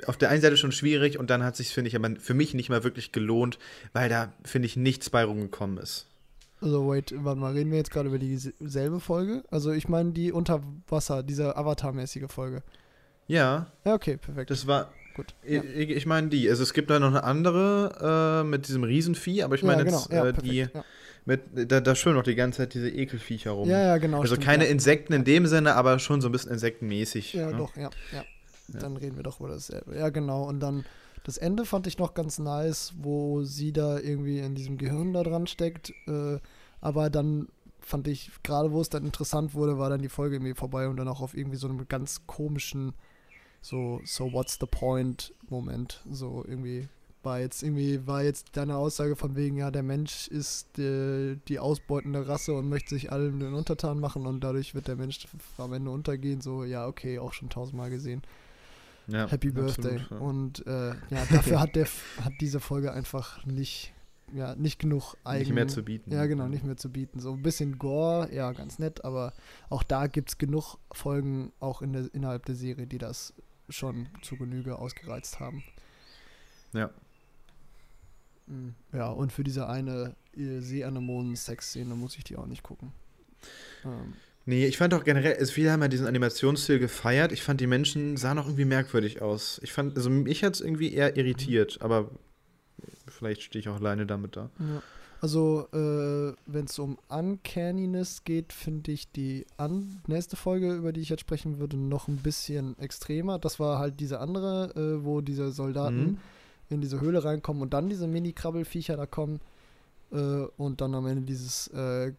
auf 0.07 0.17
der 0.17 0.31
einen 0.31 0.41
Seite 0.41 0.57
schon 0.57 0.73
schwierig 0.73 1.19
und 1.19 1.31
dann 1.31 1.43
hat 1.43 1.57
sich, 1.57 1.69
finde 1.69 1.89
ich, 1.89 1.97
aber 1.97 2.11
für 2.19 2.35
mich 2.35 2.55
nicht 2.55 2.69
mal 2.69 2.85
wirklich 2.85 3.13
gelohnt, 3.13 3.59
weil 3.93 4.09
da, 4.09 4.33
finde 4.45 4.67
ich, 4.67 4.77
nichts 4.77 5.11
bei 5.11 5.25
rumgekommen 5.25 5.79
ist. 5.79 6.07
Also, 6.61 6.89
wait, 6.89 7.13
warte 7.19 7.41
mal, 7.41 7.53
reden 7.53 7.71
wir 7.71 7.79
jetzt 7.79 7.91
gerade 7.91 8.09
über 8.09 8.19
dieselbe 8.19 9.01
Folge? 9.01 9.45
Also, 9.51 9.73
ich 9.73 9.89
meine 9.89 10.13
die 10.13 10.33
Unterwasser, 10.33 11.23
diese 11.23 11.57
Avatar-mäßige 11.57 12.31
Folge. 12.31 12.63
Ja. 13.27 13.67
Ja, 13.85 13.95
okay, 13.95 14.17
perfekt. 14.17 14.51
Das 14.51 14.67
war. 14.67 14.91
Gut. 15.15 15.35
Ja. 15.47 15.63
Ich, 15.63 15.91
ich 15.91 16.07
meine 16.07 16.29
die. 16.29 16.49
Also, 16.49 16.63
es 16.63 16.75
gibt 16.75 16.91
da 16.91 16.99
noch 16.99 17.09
eine 17.09 17.25
andere 17.25 18.43
äh, 18.43 18.49
mit 18.49 18.69
diesem 18.69 18.85
Riesenvieh, 18.85 19.43
aber 19.43 19.55
ich 19.55 19.63
meine 19.63 19.79
ja, 19.79 19.85
genau. 19.85 19.99
jetzt 19.99 20.13
ja, 20.13 20.27
äh, 20.27 20.33
die. 20.33 20.67
Mit, 21.27 21.43
da, 21.55 21.81
da 21.81 21.95
schwimmen 21.95 22.17
noch 22.17 22.25
die 22.25 22.35
ganze 22.35 22.59
Zeit 22.59 22.75
diese 22.75 22.91
Ekelviecher 22.91 23.53
rum. 23.53 23.69
Ja, 23.69 23.81
ja, 23.81 23.97
genau. 23.97 24.21
Also 24.21 24.35
stimmt, 24.35 24.47
keine 24.47 24.67
Insekten 24.67 25.15
in 25.15 25.25
dem 25.25 25.47
Sinne, 25.47 25.75
aber 25.75 25.99
schon 25.99 26.21
so 26.21 26.29
ein 26.29 26.33
bisschen 26.33 26.53
insektenmäßig. 26.53 27.33
Ja, 27.33 27.51
ne? 27.51 27.57
doch, 27.57 27.75
ja, 27.77 27.89
ja. 28.13 28.25
Dann 28.69 28.97
reden 28.97 29.17
wir 29.17 29.23
doch 29.23 29.41
über 29.41 29.49
dasselbe. 29.49 29.97
Ja, 29.97 30.11
genau. 30.11 30.45
Und 30.45 30.61
dann 30.61 30.85
das 31.25 31.39
Ende 31.39 31.65
fand 31.65 31.87
ich 31.87 31.99
noch 31.99 32.13
ganz 32.13 32.39
nice, 32.39 32.93
wo 32.99 33.43
sie 33.43 33.73
da 33.73 33.99
irgendwie 33.99 34.41
in 34.41 34.55
diesem 34.55 34.77
Gehirn 34.77 35.15
da 35.15 35.23
dran 35.23 35.47
steckt. 35.47 35.91
Äh, 36.07 36.39
aber 36.83 37.09
dann 37.09 37.49
fand 37.81 38.07
ich, 38.09 38.31
gerade 38.43 38.73
wo 38.73 38.81
es 38.81 38.91
dann 38.91 39.07
interessant 39.07 39.55
wurde, 39.55 39.79
war 39.79 39.89
dann 39.89 40.03
die 40.03 40.11
Folge 40.11 40.37
irgendwie 40.37 40.55
vorbei 40.55 40.87
und 40.87 40.99
dann 40.99 41.09
auch 41.09 41.23
auf 41.23 41.35
irgendwie 41.35 41.57
so 41.57 41.67
einem 41.67 41.89
ganz 41.89 42.27
komischen, 42.27 42.93
so, 43.65 44.03
so 44.05 44.31
what's 44.31 44.59
the 44.61 44.67
point 44.67 45.33
Moment. 45.49 46.03
So 46.11 46.45
irgendwie 46.47 46.87
war 47.23 47.41
jetzt 47.41 47.63
irgendwie, 47.63 48.07
war 48.07 48.23
jetzt 48.23 48.55
deine 48.59 48.77
Aussage 48.77 49.17
von 49.17 49.37
wegen, 49.37 49.57
ja, 49.57 49.71
der 49.71 49.83
Mensch 49.83 50.29
ist 50.29 50.77
die, 50.77 51.39
die 51.49 51.59
ausbeutende 51.59 52.29
Rasse 52.29 52.53
und 52.53 52.69
möchte 52.69 52.91
sich 52.91 53.11
allen 53.11 53.41
den 53.41 53.55
Untertan 53.55 53.99
machen 53.99 54.27
und 54.27 54.45
dadurch 54.45 54.75
wird 54.75 54.89
der 54.89 54.97
Mensch 54.97 55.27
am 55.57 55.73
Ende 55.73 55.91
untergehen. 55.91 56.43
So, 56.43 56.65
ja, 56.65 56.87
okay, 56.87 57.19
auch 57.19 57.33
schon 57.33 57.49
tausendmal 57.49 57.89
gesehen. 57.89 58.21
Ja, 59.07 59.31
Happy 59.31 59.51
Birthday. 59.51 59.97
Absolut, 59.99 60.11
ja. 60.11 60.17
Und 60.19 60.67
äh, 60.67 60.89
ja, 60.89 61.25
dafür 61.33 61.61
hat 61.61 61.75
der 61.75 61.87
hat 62.21 62.35
diese 62.43 62.61
Folge 62.61 62.93
einfach 62.93 63.47
nicht, 63.47 63.95
ja, 64.35 64.55
nicht 64.57 64.79
genug 64.79 65.17
eigen. 65.25 65.45
Nicht 65.45 65.55
mehr 65.55 65.69
zu 65.69 65.83
bieten. 65.83 66.13
Ja, 66.13 66.27
genau, 66.27 66.49
nicht 66.49 66.65
mehr 66.65 66.77
zu 66.77 66.91
bieten. 66.93 67.19
So 67.19 67.33
ein 67.33 67.43
bisschen 67.43 67.79
Gore, 67.79 68.29
ja, 68.31 68.53
ganz 68.53 68.79
nett, 68.79 69.07
aber 69.07 69.33
auch 69.71 69.83
da 69.83 70.07
gibt 70.07 70.29
es 70.29 70.37
genug 70.37 70.77
Folgen, 70.93 71.51
auch 71.61 71.81
in 71.81 71.95
der, 71.95 72.13
innerhalb 72.13 72.45
der 72.45 72.55
Serie, 72.57 72.87
die 72.87 72.99
das 72.99 73.33
schon 73.69 74.09
zu 74.23 74.37
Genüge 74.37 74.79
ausgereizt 74.79 75.41
haben. 75.41 75.63
Ja. 76.73 76.91
Mhm. 78.47 78.75
Ja, 78.93 79.09
und 79.09 79.33
für 79.33 79.45
diese 79.45 79.69
eine 79.69 80.15
äh, 80.37 80.61
Seeanemonen-Sex-Szene 80.61 81.95
muss 81.95 82.17
ich 82.17 82.25
die 82.25 82.37
auch 82.37 82.47
nicht 82.47 82.63
gucken. 82.63 82.93
Ähm. 83.85 84.15
Nee, 84.47 84.67
ich 84.67 84.77
fand 84.77 84.93
auch 84.93 85.05
generell, 85.05 85.37
also 85.37 85.53
viele 85.53 85.73
haben 85.73 85.81
ja 85.81 85.89
diesen 85.89 86.07
Animationsstil 86.07 86.79
gefeiert. 86.79 87.33
Ich 87.33 87.43
fand, 87.43 87.63
die 87.63 87.67
Menschen 87.67 88.19
sahen 88.19 88.39
auch 88.39 88.45
irgendwie 88.45 88.67
merkwürdig 88.67 89.23
aus. 89.23 89.59
Ich 89.63 89.73
fand, 89.73 89.97
also 89.97 90.11
mich 90.11 90.45
hat 90.45 90.55
es 90.55 90.61
irgendwie 90.61 90.93
eher 90.93 91.17
irritiert, 91.17 91.79
aber 91.81 92.11
vielleicht 93.09 93.43
stehe 93.43 93.61
ich 93.61 93.71
auch 93.71 93.77
alleine 93.77 94.05
damit 94.05 94.37
da. 94.37 94.51
Ja. 94.59 94.83
Also, 95.25 95.69
äh, 95.73 96.35
wenn 96.45 96.67
es 96.67 96.79
um 96.79 96.99
Uncanniness 97.09 98.25
geht, 98.25 98.53
finde 98.53 98.93
ich 98.93 99.11
die 99.11 99.47
nächste 100.07 100.37
Folge, 100.37 100.75
über 100.75 100.93
die 100.93 101.01
ich 101.01 101.09
jetzt 101.09 101.21
sprechen 101.21 101.59
würde, 101.59 101.79
noch 101.79 102.09
ein 102.09 102.19
bisschen 102.19 102.79
extremer. 102.79 103.39
Das 103.39 103.59
war 103.59 103.79
halt 103.79 104.01
diese 104.01 104.21
andere, 104.21 104.75
äh, 104.77 105.03
wo 105.03 105.23
diese 105.23 105.51
Soldaten 105.51 106.05
mhm. 106.05 106.19
in 106.69 106.83
diese 106.83 107.01
Höhle 107.01 107.25
reinkommen 107.25 107.63
und 107.63 107.73
dann 107.73 107.89
diese 107.89 108.07
Mini-Krabbelfiecher 108.07 108.99
da 108.99 109.07
kommen 109.07 109.41
äh, 110.13 110.45
und 110.59 110.83
dann 110.83 110.95
am 110.95 111.07
Ende 111.07 111.23
dieses 111.23 111.69
äh, 111.69 112.13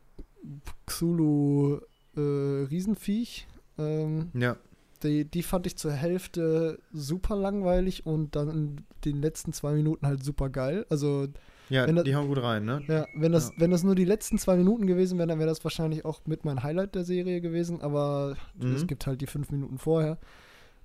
Xulu 0.88 1.82
äh, 2.18 2.20
Riesenviech. 2.20 3.46
Ähm, 3.78 4.32
ja. 4.34 4.58
Die, 5.04 5.26
die 5.26 5.44
fand 5.44 5.68
ich 5.68 5.78
zur 5.78 5.92
Hälfte 5.92 6.80
super 6.92 7.36
langweilig 7.36 8.08
und 8.08 8.36
dann 8.36 8.50
in 8.50 8.78
den 9.06 9.22
letzten 9.22 9.54
zwei 9.54 9.74
Minuten 9.74 10.08
halt 10.08 10.24
super 10.24 10.50
geil. 10.50 10.88
Also 10.90 11.28
ja, 11.70 11.88
das, 11.88 12.04
die 12.04 12.16
hauen 12.16 12.28
gut 12.28 12.42
rein, 12.42 12.66
ne? 12.66 12.84
Ja, 12.88 13.08
wenn 13.16 13.32
das, 13.32 13.50
ja. 13.50 13.56
wenn 13.58 13.72
das 13.72 13.84
nur 13.84 13.96
die 13.96 14.06
letzten 14.06 14.38
zwei 14.38 14.56
Minuten 14.56 14.88
gewesen 14.88 15.18
wären, 15.18 15.30
dann 15.30 15.40
wäre 15.40 15.50
das 15.50 15.64
wahrscheinlich 15.64 16.06
auch 16.06 16.22
mit 16.26 16.46
mein 16.46 16.64
Highlight 16.64 16.96
der 16.96 17.04
Serie 17.04 17.42
gewesen, 17.42 17.82
aber 17.82 18.38
mhm. 18.56 18.76
es 18.76 18.88
gibt 18.88 19.08
halt 19.08 19.22
die 19.22 19.28
fünf 19.28 19.52
Minuten 19.52 19.78
vorher. 19.78 20.18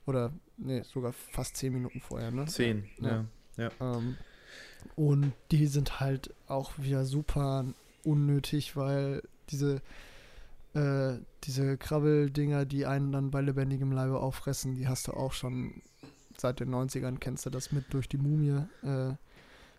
Oder, 0.07 0.33
nee, 0.57 0.83
sogar 0.83 1.13
fast 1.13 1.57
zehn 1.57 1.73
Minuten 1.73 2.01
vorher, 2.01 2.31
ne? 2.31 2.47
Zehn, 2.47 2.85
ja. 3.01 3.27
ja. 3.57 3.71
ja. 3.81 3.97
Ähm, 3.97 4.17
und 4.97 5.33
die 5.51 5.67
sind 5.67 6.01
halt 6.01 6.35
auch 6.47 6.73
wieder 6.79 7.05
super 7.05 7.65
unnötig, 8.05 8.77
weil 8.77 9.23
diese, 9.51 9.83
äh, 10.75 11.19
diese 11.45 11.77
Krabbeldinger, 11.77 12.65
die 12.65 12.87
einen 12.87 13.13
dann 13.13 13.31
bei 13.31 13.43
lebendigem 13.43 13.93
Leibe 13.93 14.19
auffressen, 14.21 14.75
die 14.75 14.89
hast 14.89 15.09
du 15.09 15.13
auch 15.13 15.33
schon 15.33 15.83
seit 16.37 16.61
den 16.61 16.75
90ern, 16.75 17.19
kennst 17.19 17.45
du 17.45 17.51
das 17.51 17.73
mit 17.73 17.93
durch 17.93 18.09
die 18.09 18.17
Mumie. 18.17 18.65
Äh, 18.83 19.15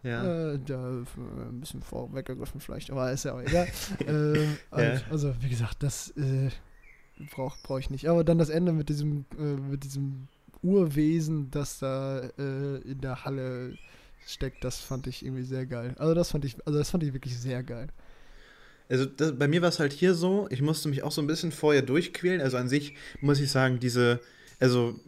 ja. 0.04 0.54
Äh, 0.54 0.60
da 0.66 1.04
ein 1.16 1.60
bisschen 1.60 1.82
vorweggegriffen 1.82 2.60
vielleicht, 2.60 2.92
aber 2.92 3.12
ist 3.12 3.26
ja 3.26 3.34
auch 3.34 3.42
egal. 3.42 3.68
äh, 4.08 4.44
ja. 4.44 5.02
Also, 5.10 5.34
wie 5.42 5.50
gesagt, 5.50 5.84
das 5.84 6.12
äh, 6.18 6.50
brauche 7.32 7.58
brauch 7.64 7.80
ich 7.80 7.90
nicht. 7.90 8.10
Aber 8.10 8.24
dann 8.24 8.38
das 8.38 8.50
Ende 8.50 8.74
mit 8.74 8.90
diesem, 8.90 9.26
äh, 9.38 9.44
mit 9.44 9.84
diesem 9.84 10.28
Urwesen, 10.64 11.52
das 11.52 11.80
da 11.80 12.20
äh, 12.38 12.78
in 12.82 13.02
der 13.02 13.26
Halle 13.26 13.78
steckt, 14.28 14.64
das 14.64 14.80
fand 14.80 15.08
ich 15.08 15.26
irgendwie 15.26 15.44
sehr 15.44 15.66
geil. 15.66 15.96
Also 15.98 16.14
das 16.14 16.32
fand 16.32 16.46
ich, 16.46 16.56
also 16.66 16.78
das 16.78 16.90
fand 16.90 17.04
ich 17.04 17.14
wirklich 17.14 17.38
sehr 17.38 17.64
geil. 17.64 17.88
Also 18.90 19.06
das, 19.06 19.38
bei 19.38 19.48
mir 19.48 19.62
war 19.62 19.70
es 19.70 19.80
halt 19.80 19.94
hier 19.94 20.14
so, 20.14 20.48
ich 20.50 20.62
musste 20.62 20.90
mich 20.90 21.04
auch 21.04 21.12
so 21.12 21.22
ein 21.22 21.28
bisschen 21.28 21.52
vorher 21.52 21.82
durchquälen. 21.82 22.42
Also 22.42 22.58
an 22.58 22.70
sich 22.70 22.96
muss 23.22 23.40
ich 23.40 23.50
sagen, 23.50 23.80
diese, 23.80 24.20
also 24.60 25.00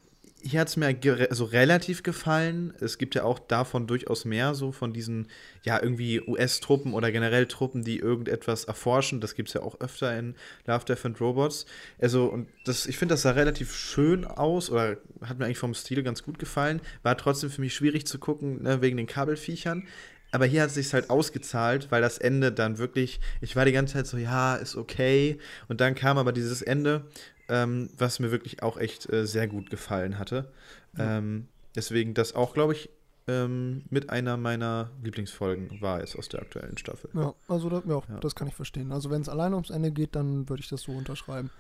hier 0.44 0.60
hat 0.60 0.68
es 0.68 0.76
mir 0.76 0.96
so 1.32 1.46
relativ 1.46 2.04
gefallen. 2.04 2.74
Es 2.82 2.98
gibt 2.98 3.16
ja 3.16 3.24
auch 3.24 3.40
davon 3.40 3.88
durchaus 3.88 4.26
mehr, 4.26 4.54
so 4.54 4.72
von 4.74 4.92
diesen, 4.92 5.28
ja, 5.64 5.82
irgendwie 5.82 6.22
US-Truppen 6.22 6.94
oder 6.94 7.12
generell 7.12 7.48
Truppen, 7.48 7.84
die 7.84 8.00
irgendetwas 8.00 8.66
erforschen. 8.66 9.22
Das 9.22 9.36
gibt 9.36 9.50
es 9.50 9.54
ja 9.54 9.62
auch 9.62 9.80
öfter 9.80 10.18
in 10.18 10.36
Love, 10.66 10.84
Death 10.86 11.06
and 11.06 11.22
Robots. 11.22 11.66
Also, 12.00 12.26
und 12.26 12.50
das, 12.66 12.86
ich 12.86 12.98
finde, 12.98 13.14
das 13.14 13.22
sah 13.22 13.32
relativ 13.32 13.74
schön 13.74 14.26
aus 14.26 14.70
oder 14.70 14.98
hat 15.22 15.40
mir 15.40 15.46
eigentlich 15.46 15.58
vom 15.58 15.74
Stil 15.74 16.04
ganz 16.04 16.24
gut 16.24 16.40
gefallen. 16.40 16.82
War 17.04 17.18
trotzdem 17.18 17.50
für 17.50 17.62
mich 17.62 17.74
schwierig 17.74 18.06
zu 18.06 18.20
gucken, 18.20 18.64
ne, 18.64 18.82
wegen 18.82 18.98
den 18.98 19.08
Kabelfiechern. 19.08 19.88
Aber 20.34 20.48
hier 20.48 20.64
hat 20.64 20.70
es 20.70 20.74
sich 20.74 20.92
halt 20.94 21.12
ausgezahlt, 21.12 21.92
weil 21.92 22.02
das 22.02 22.18
Ende 22.18 22.52
dann 22.52 22.80
wirklich, 22.80 23.20
ich 23.40 23.56
war 23.56 23.66
die 23.66 23.72
ganze 23.72 23.94
Zeit 23.94 24.08
so, 24.08 24.18
ja, 24.18 24.56
ist 24.56 24.76
okay. 24.76 25.38
Und 25.68 25.80
dann 25.80 25.94
kam 25.94 26.18
aber 26.18 26.32
dieses 26.34 26.64
Ende, 26.64 27.06
ähm, 27.54 27.90
was 27.98 28.20
mir 28.20 28.32
wirklich 28.32 28.64
auch 28.64 28.78
echt 28.78 29.12
äh, 29.14 29.28
sehr 29.28 29.48
gut 29.48 29.70
gefallen 29.70 30.18
hatte. 30.18 30.52
Ja. 30.98 31.20
Ähm, 31.20 31.48
deswegen 31.76 32.16
das 32.16 32.34
auch, 32.34 32.56
glaube 32.56 32.74
ich, 32.74 32.90
ähm, 33.28 33.84
mit 33.92 34.10
einer 34.10 34.38
meiner 34.38 34.90
Lieblingsfolgen 35.04 35.80
war 35.80 36.02
es 36.02 36.16
aus 36.16 36.30
der 36.30 36.42
aktuellen 36.42 36.78
Staffel. 36.80 37.12
Ja, 37.14 37.36
also 37.48 37.70
das, 37.70 37.84
ja, 37.88 38.02
ja. 38.10 38.20
das 38.20 38.34
kann 38.34 38.48
ich 38.48 38.56
verstehen. 38.56 38.92
Also 38.92 39.12
wenn 39.12 39.22
es 39.22 39.30
alleine 39.30 39.56
ums 39.56 39.70
Ende 39.70 39.92
geht, 39.92 40.16
dann 40.16 40.50
würde 40.50 40.62
ich 40.62 40.70
das 40.70 40.82
so 40.82 40.92
unterschreiben. 40.94 41.52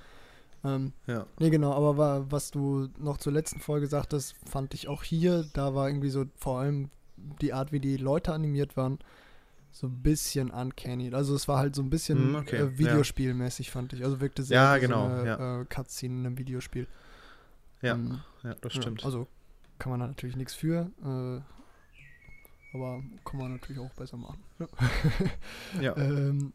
Ähm, 0.65 0.93
ja. 1.05 1.27
Nee, 1.39 1.51
genau, 1.51 1.73
aber 1.73 1.95
war, 1.97 2.31
was 2.31 2.49
du 2.49 2.89
noch 2.97 3.17
zur 3.17 3.31
letzten 3.31 3.59
Folge 3.59 3.85
sagtest, 3.85 4.35
fand 4.49 4.73
ich 4.73 4.87
auch 4.87 5.03
hier, 5.03 5.45
da 5.53 5.75
war 5.75 5.87
irgendwie 5.89 6.09
so 6.09 6.25
vor 6.37 6.59
allem 6.59 6.89
die 7.39 7.53
Art, 7.53 7.71
wie 7.71 7.79
die 7.79 7.97
Leute 7.97 8.33
animiert 8.33 8.75
waren, 8.75 8.97
so 9.73 9.87
ein 9.87 10.01
bisschen 10.03 10.51
uncanny. 10.51 11.13
Also 11.13 11.35
es 11.35 11.47
war 11.47 11.57
halt 11.57 11.73
so 11.75 11.81
ein 11.81 11.89
bisschen 11.89 12.31
mm, 12.31 12.35
okay, 12.35 12.57
äh, 12.57 12.77
Videospielmäßig, 12.77 13.67
ja. 13.67 13.73
fand 13.73 13.91
ich. 13.93 14.03
Also 14.03 14.21
wirkte 14.21 14.43
sehr 14.43 14.55
ja, 14.55 14.77
genau, 14.77 15.09
so 15.09 15.15
eine 15.15 15.27
ja. 15.27 15.61
äh, 15.61 15.65
Cutscene 15.65 16.13
in 16.13 16.25
einem 16.25 16.37
Videospiel. 16.37 16.87
Ja, 17.81 17.95
ähm, 17.95 18.21
ja 18.43 18.55
das 18.61 18.73
stimmt. 18.73 19.03
Also 19.03 19.27
kann 19.79 19.89
man 19.89 19.99
da 19.99 20.07
natürlich 20.07 20.35
nichts 20.35 20.53
für, 20.53 20.91
äh, 21.01 21.41
aber 22.75 23.03
kann 23.25 23.39
man 23.39 23.53
natürlich 23.53 23.81
auch 23.81 23.93
besser 23.95 24.15
machen. 24.15 24.43
Ja. 25.81 25.97
ähm, 25.97 26.53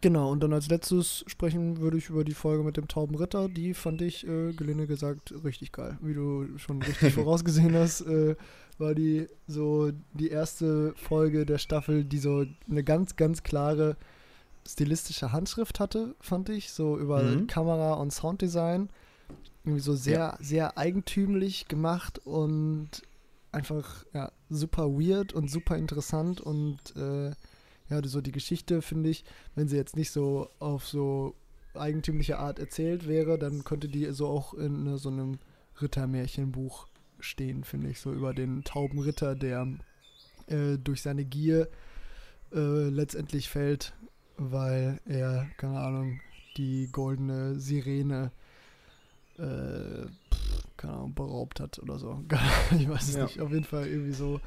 Genau, 0.00 0.30
und 0.30 0.40
dann 0.44 0.52
als 0.52 0.68
letztes 0.68 1.24
sprechen 1.26 1.78
würde 1.80 1.98
ich 1.98 2.08
über 2.08 2.22
die 2.22 2.34
Folge 2.34 2.62
mit 2.62 2.76
dem 2.76 2.86
tauben 2.86 3.16
Ritter. 3.16 3.48
Die 3.48 3.74
fand 3.74 4.00
ich, 4.00 4.24
äh, 4.24 4.52
gelinde 4.52 4.86
gesagt, 4.86 5.34
richtig 5.42 5.72
geil. 5.72 5.98
Wie 6.00 6.14
du 6.14 6.56
schon 6.56 6.80
richtig 6.82 7.14
vorausgesehen 7.14 7.74
hast, 7.74 8.02
äh, 8.02 8.36
war 8.78 8.94
die 8.94 9.26
so 9.46 9.90
die 10.14 10.28
erste 10.28 10.94
Folge 10.96 11.46
der 11.46 11.58
Staffel, 11.58 12.04
die 12.04 12.18
so 12.18 12.44
eine 12.70 12.84
ganz, 12.84 13.16
ganz 13.16 13.42
klare 13.42 13.96
stilistische 14.66 15.32
Handschrift 15.32 15.80
hatte, 15.80 16.14
fand 16.20 16.48
ich. 16.48 16.72
So 16.72 16.98
über 16.98 17.22
mhm. 17.22 17.46
Kamera 17.46 17.94
und 17.94 18.12
Sounddesign. 18.12 18.90
Irgendwie 19.64 19.80
so 19.80 19.94
sehr, 19.94 20.18
ja. 20.18 20.38
sehr 20.40 20.78
eigentümlich 20.78 21.68
gemacht 21.68 22.20
und 22.24 23.02
einfach 23.50 24.04
ja, 24.12 24.30
super 24.50 24.88
weird 24.88 25.32
und 25.32 25.50
super 25.50 25.76
interessant 25.76 26.40
und 26.40 26.78
äh, 26.96 27.30
ja, 27.90 28.04
so 28.04 28.20
die 28.20 28.32
Geschichte, 28.32 28.82
finde 28.82 29.10
ich, 29.10 29.24
wenn 29.54 29.68
sie 29.68 29.76
jetzt 29.76 29.96
nicht 29.96 30.10
so 30.10 30.50
auf 30.58 30.86
so 30.86 31.34
eigentümliche 31.74 32.38
Art 32.38 32.58
erzählt 32.58 33.08
wäre, 33.08 33.38
dann 33.38 33.64
könnte 33.64 33.88
die 33.88 34.04
so 34.12 34.26
auch 34.26 34.54
in 34.54 34.84
ne, 34.84 34.98
so 34.98 35.08
einem 35.08 35.38
Rittermärchenbuch 35.80 36.86
stehen, 37.20 37.64
finde 37.64 37.90
ich, 37.90 38.00
so 38.00 38.12
über 38.12 38.34
den 38.34 38.64
tauben 38.64 38.98
Ritter, 38.98 39.34
der 39.34 39.66
äh, 40.46 40.78
durch 40.78 41.02
seine 41.02 41.24
Gier 41.24 41.68
äh, 42.52 42.88
letztendlich 42.88 43.48
fällt, 43.48 43.94
weil 44.36 45.00
er, 45.04 45.48
keine 45.56 45.80
Ahnung, 45.80 46.20
die 46.56 46.88
goldene 46.90 47.58
Sirene 47.58 48.32
äh, 49.38 50.06
keine 50.76 50.94
Ahnung, 50.94 51.14
beraubt 51.14 51.60
hat 51.60 51.78
oder 51.78 51.98
so. 51.98 52.24
ich 52.78 52.88
weiß 52.88 53.08
es 53.08 53.16
ja. 53.16 53.24
nicht. 53.24 53.40
Auf 53.40 53.50
jeden 53.50 53.64
Fall 53.64 53.86
irgendwie 53.86 54.12
so 54.12 54.40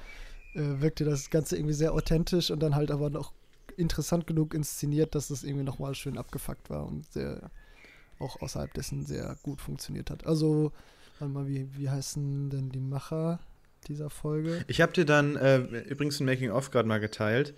äh, 0.55 0.81
wirkte 0.81 1.05
das 1.05 1.29
Ganze 1.29 1.57
irgendwie 1.57 1.73
sehr 1.73 1.93
authentisch 1.93 2.49
und 2.49 2.61
dann 2.61 2.75
halt 2.75 2.89
aber 2.89 3.09
noch 3.09 3.33
interessant 3.77 4.27
genug 4.27 4.53
inszeniert, 4.53 5.15
dass 5.15 5.29
es 5.29 5.43
irgendwie 5.43 5.63
nochmal 5.63 5.95
schön 5.95 6.17
abgefuckt 6.17 6.69
war 6.69 6.85
und 6.85 7.09
sehr 7.11 7.51
auch 8.19 8.41
außerhalb 8.41 8.73
dessen 8.73 9.05
sehr 9.05 9.37
gut 9.43 9.61
funktioniert 9.61 10.09
hat. 10.09 10.25
Also, 10.25 10.71
warte 11.21 11.33
mal, 11.33 11.47
wie, 11.47 11.67
wie 11.77 11.89
heißen 11.89 12.49
denn 12.49 12.69
die 12.69 12.79
Macher 12.79 13.39
dieser 13.87 14.09
Folge? 14.09 14.65
Ich 14.67 14.81
habe 14.81 14.91
dir 14.91 15.05
dann 15.05 15.35
äh, 15.35 15.59
übrigens 15.83 16.19
ein 16.19 16.25
Making-of 16.25 16.71
gerade 16.71 16.87
mal 16.87 16.99
geteilt. 16.99 17.53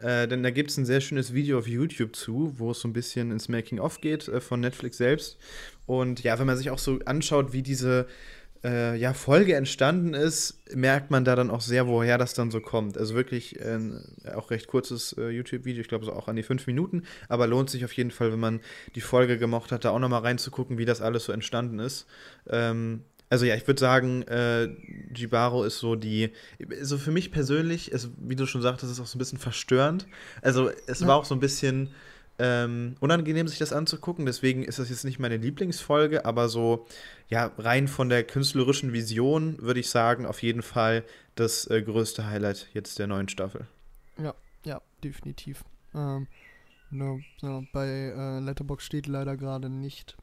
Äh, 0.00 0.28
denn 0.28 0.44
da 0.44 0.50
gibt 0.50 0.70
es 0.70 0.76
ein 0.76 0.86
sehr 0.86 1.00
schönes 1.00 1.34
Video 1.34 1.58
auf 1.58 1.66
YouTube 1.66 2.14
zu, 2.14 2.54
wo 2.56 2.70
es 2.70 2.80
so 2.80 2.86
ein 2.86 2.92
bisschen 2.92 3.32
ins 3.32 3.48
Making-of 3.48 4.00
geht 4.00 4.28
äh, 4.28 4.40
von 4.40 4.60
Netflix 4.60 4.98
selbst. 4.98 5.36
Und 5.86 6.22
ja, 6.22 6.38
wenn 6.38 6.46
man 6.46 6.56
sich 6.56 6.70
auch 6.70 6.78
so 6.78 7.00
anschaut, 7.04 7.52
wie 7.52 7.62
diese 7.62 8.06
äh, 8.64 8.96
ja, 8.96 9.14
Folge 9.14 9.54
entstanden 9.54 10.14
ist, 10.14 10.60
merkt 10.74 11.10
man 11.10 11.24
da 11.24 11.36
dann 11.36 11.50
auch 11.50 11.60
sehr, 11.60 11.86
woher 11.86 12.18
das 12.18 12.34
dann 12.34 12.50
so 12.50 12.60
kommt. 12.60 12.98
Also 12.98 13.14
wirklich 13.14 13.60
äh, 13.60 13.78
auch 14.34 14.50
recht 14.50 14.66
kurzes 14.66 15.14
äh, 15.18 15.28
YouTube-Video, 15.30 15.80
ich 15.80 15.88
glaube 15.88 16.04
so 16.04 16.12
auch 16.12 16.28
an 16.28 16.36
die 16.36 16.42
fünf 16.42 16.66
Minuten, 16.66 17.02
aber 17.28 17.46
lohnt 17.46 17.70
sich 17.70 17.84
auf 17.84 17.92
jeden 17.92 18.10
Fall, 18.10 18.32
wenn 18.32 18.40
man 18.40 18.60
die 18.94 19.00
Folge 19.00 19.38
gemocht 19.38 19.72
hat, 19.72 19.84
da 19.84 19.90
auch 19.90 19.98
nochmal 19.98 20.22
reinzugucken, 20.22 20.78
wie 20.78 20.84
das 20.84 21.00
alles 21.00 21.24
so 21.24 21.32
entstanden 21.32 21.78
ist. 21.78 22.06
Ähm, 22.48 23.04
also 23.30 23.44
ja, 23.44 23.54
ich 23.54 23.66
würde 23.66 23.80
sagen, 23.80 24.22
äh, 24.22 24.68
Jibaro 25.14 25.64
ist 25.64 25.78
so 25.78 25.96
die, 25.96 26.32
so 26.80 26.96
für 26.96 27.10
mich 27.10 27.30
persönlich, 27.30 27.92
ist, 27.92 28.10
wie 28.18 28.36
du 28.36 28.46
schon 28.46 28.62
sagtest, 28.62 28.90
ist 28.90 29.00
auch 29.00 29.06
so 29.06 29.16
ein 29.16 29.20
bisschen 29.20 29.38
verstörend. 29.38 30.06
Also 30.40 30.70
es 30.86 31.00
ja. 31.00 31.06
war 31.06 31.16
auch 31.16 31.26
so 31.26 31.34
ein 31.34 31.40
bisschen 31.40 31.90
ähm, 32.38 32.94
unangenehm, 33.00 33.48
sich 33.48 33.58
das 33.58 33.72
anzugucken. 33.72 34.26
Deswegen 34.26 34.62
ist 34.62 34.78
das 34.78 34.90
jetzt 34.90 35.04
nicht 35.04 35.18
meine 35.18 35.36
Lieblingsfolge, 35.36 36.24
aber 36.24 36.48
so, 36.48 36.86
ja, 37.28 37.52
rein 37.58 37.88
von 37.88 38.08
der 38.08 38.24
künstlerischen 38.24 38.92
Vision 38.92 39.60
würde 39.60 39.80
ich 39.80 39.90
sagen, 39.90 40.24
auf 40.26 40.42
jeden 40.42 40.62
Fall 40.62 41.04
das 41.34 41.68
äh, 41.68 41.82
größte 41.82 42.26
Highlight 42.26 42.68
jetzt 42.72 42.98
der 42.98 43.06
neuen 43.06 43.28
Staffel. 43.28 43.66
Ja, 44.22 44.34
ja, 44.64 44.80
definitiv. 45.02 45.64
Ähm, 45.94 46.28
no, 46.90 47.20
no, 47.42 47.64
bei 47.72 47.86
äh, 47.88 48.40
Letterbox 48.40 48.84
steht 48.84 49.06
leider 49.06 49.36
gerade 49.36 49.68
nicht, 49.68 50.16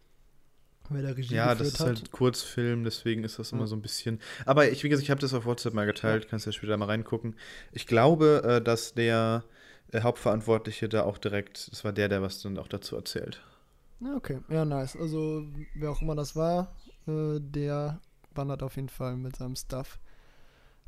wer 0.90 1.02
der 1.02 1.18
Regie 1.18 1.36
Ja, 1.36 1.54
das 1.54 1.68
ist 1.68 1.80
hat. 1.80 1.88
halt 1.88 2.12
Kurzfilm, 2.12 2.84
deswegen 2.84 3.24
ist 3.24 3.40
das 3.40 3.52
immer 3.52 3.68
so 3.68 3.76
ein 3.76 3.82
bisschen. 3.82 4.20
Aber 4.46 4.70
ich, 4.70 4.84
wie 4.84 4.90
gesagt, 4.90 5.04
ich 5.04 5.12
habe 5.12 5.22
das 5.22 5.34
auf 5.34 5.46
WhatsApp 5.46 5.74
mal 5.74 5.86
geteilt, 5.86 6.24
ja. 6.24 6.30
kannst 6.30 6.46
ja 6.46 6.52
später 6.52 6.78
mal 6.78 6.86
reingucken. 6.86 7.36
Ich 7.72 7.88
glaube, 7.88 8.42
äh, 8.46 8.62
dass 8.62 8.94
der 8.94 9.44
der 9.94 10.04
Hauptverantwortliche 10.04 10.90
da 10.90 11.04
auch 11.04 11.18
direkt, 11.18 11.72
das 11.72 11.84
war 11.84 11.94
der, 11.94 12.10
der 12.10 12.22
was 12.22 12.42
dann 12.42 12.58
auch 12.58 12.68
dazu 12.68 12.96
erzählt. 12.96 13.42
Ja, 14.00 14.16
okay. 14.16 14.40
Ja, 14.50 14.66
nice. 14.66 14.96
Also, 14.96 15.46
wer 15.74 15.92
auch 15.92 16.02
immer 16.02 16.16
das 16.16 16.36
war, 16.36 16.76
äh, 17.08 17.40
der 17.40 18.00
wandert 18.34 18.64
auf 18.64 18.76
jeden 18.76 18.90
Fall 18.90 19.16
mit 19.16 19.38
seinem 19.38 19.56
Stuff, 19.56 20.00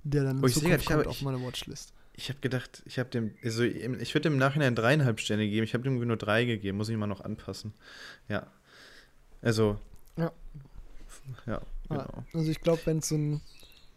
der 0.03 0.23
dann 0.23 0.43
oh, 0.43 0.47
ich 0.47 0.53
Zukunft 0.53 0.85
grad, 0.85 0.97
kommt 0.97 1.07
auf 1.07 1.21
meine 1.21 1.41
Watchlist. 1.41 1.93
Ich 2.13 2.29
habe 2.29 2.39
gedacht, 2.39 2.81
ich 2.85 2.99
habe 2.99 3.09
dem, 3.09 3.35
also 3.43 3.63
ich 3.63 4.13
würde 4.13 4.21
dem 4.21 4.33
im 4.33 4.39
Nachhinein 4.39 4.75
dreieinhalb 4.75 5.19
Sterne 5.19 5.47
geben. 5.47 5.63
Ich 5.63 5.73
habe 5.73 5.83
dem 5.83 5.99
nur 5.99 6.17
drei 6.17 6.45
gegeben, 6.45 6.77
muss 6.77 6.89
ich 6.89 6.97
mal 6.97 7.07
noch 7.07 7.21
anpassen. 7.21 7.73
Ja. 8.27 8.47
Also. 9.41 9.79
Ja. 10.17 10.31
Ja, 11.45 11.61
genau. 11.89 12.23
Also 12.33 12.49
ich 12.49 12.61
glaube, 12.61 12.81
wenn 12.85 12.99
es 12.99 13.09
so 13.09 13.15
ein, 13.15 13.41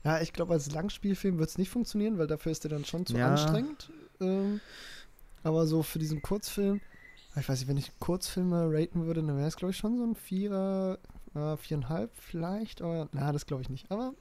ja, 0.04 0.20
ich 0.20 0.32
glaube, 0.32 0.52
als 0.52 0.70
Langspielfilm 0.70 1.38
wird 1.38 1.48
es 1.48 1.58
nicht 1.58 1.70
funktionieren, 1.70 2.18
weil 2.18 2.26
dafür 2.26 2.52
ist 2.52 2.64
der 2.64 2.70
dann 2.70 2.84
schon 2.84 3.06
zu 3.06 3.16
ja. 3.16 3.30
anstrengend. 3.30 3.90
Ähm, 4.20 4.60
aber 5.42 5.66
so 5.66 5.82
für 5.82 5.98
diesen 5.98 6.22
Kurzfilm, 6.22 6.80
ich 7.36 7.48
weiß 7.48 7.60
nicht, 7.60 7.68
wenn 7.68 7.76
ich 7.76 7.98
Kurzfilme 7.98 8.68
raten 8.70 9.06
würde, 9.06 9.22
dann 9.22 9.36
wäre 9.36 9.48
es, 9.48 9.56
glaube 9.56 9.72
ich, 9.72 9.78
schon 9.78 9.96
so 9.96 10.04
ein 10.04 10.14
Vierer, 10.14 10.98
äh, 11.34 11.56
viereinhalb 11.56 12.14
vielleicht. 12.16 12.82
Aber, 12.82 13.08
na, 13.12 13.32
das 13.32 13.46
glaube 13.46 13.62
ich 13.62 13.70
nicht. 13.70 13.90
Aber 13.90 14.14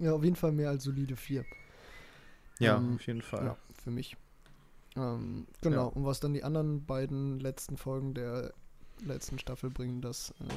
ja, 0.00 0.12
auf 0.12 0.24
jeden 0.24 0.36
Fall 0.36 0.52
mehr 0.52 0.70
als 0.70 0.84
solide 0.84 1.16
vier. 1.16 1.44
Ja, 2.58 2.76
ähm, 2.76 2.94
auf 2.94 3.06
jeden 3.06 3.22
Fall. 3.22 3.44
Ja, 3.44 3.56
für 3.82 3.90
mich. 3.90 4.16
Ähm, 4.96 5.46
genau. 5.60 5.88
Ja. 5.88 5.92
Und 5.94 6.04
was 6.04 6.20
dann 6.20 6.34
die 6.34 6.44
anderen 6.44 6.84
beiden 6.84 7.40
letzten 7.40 7.76
Folgen 7.76 8.14
der 8.14 8.52
letzten 9.04 9.38
Staffel 9.38 9.70
bringen, 9.70 10.00
das 10.00 10.32
äh, 10.40 10.52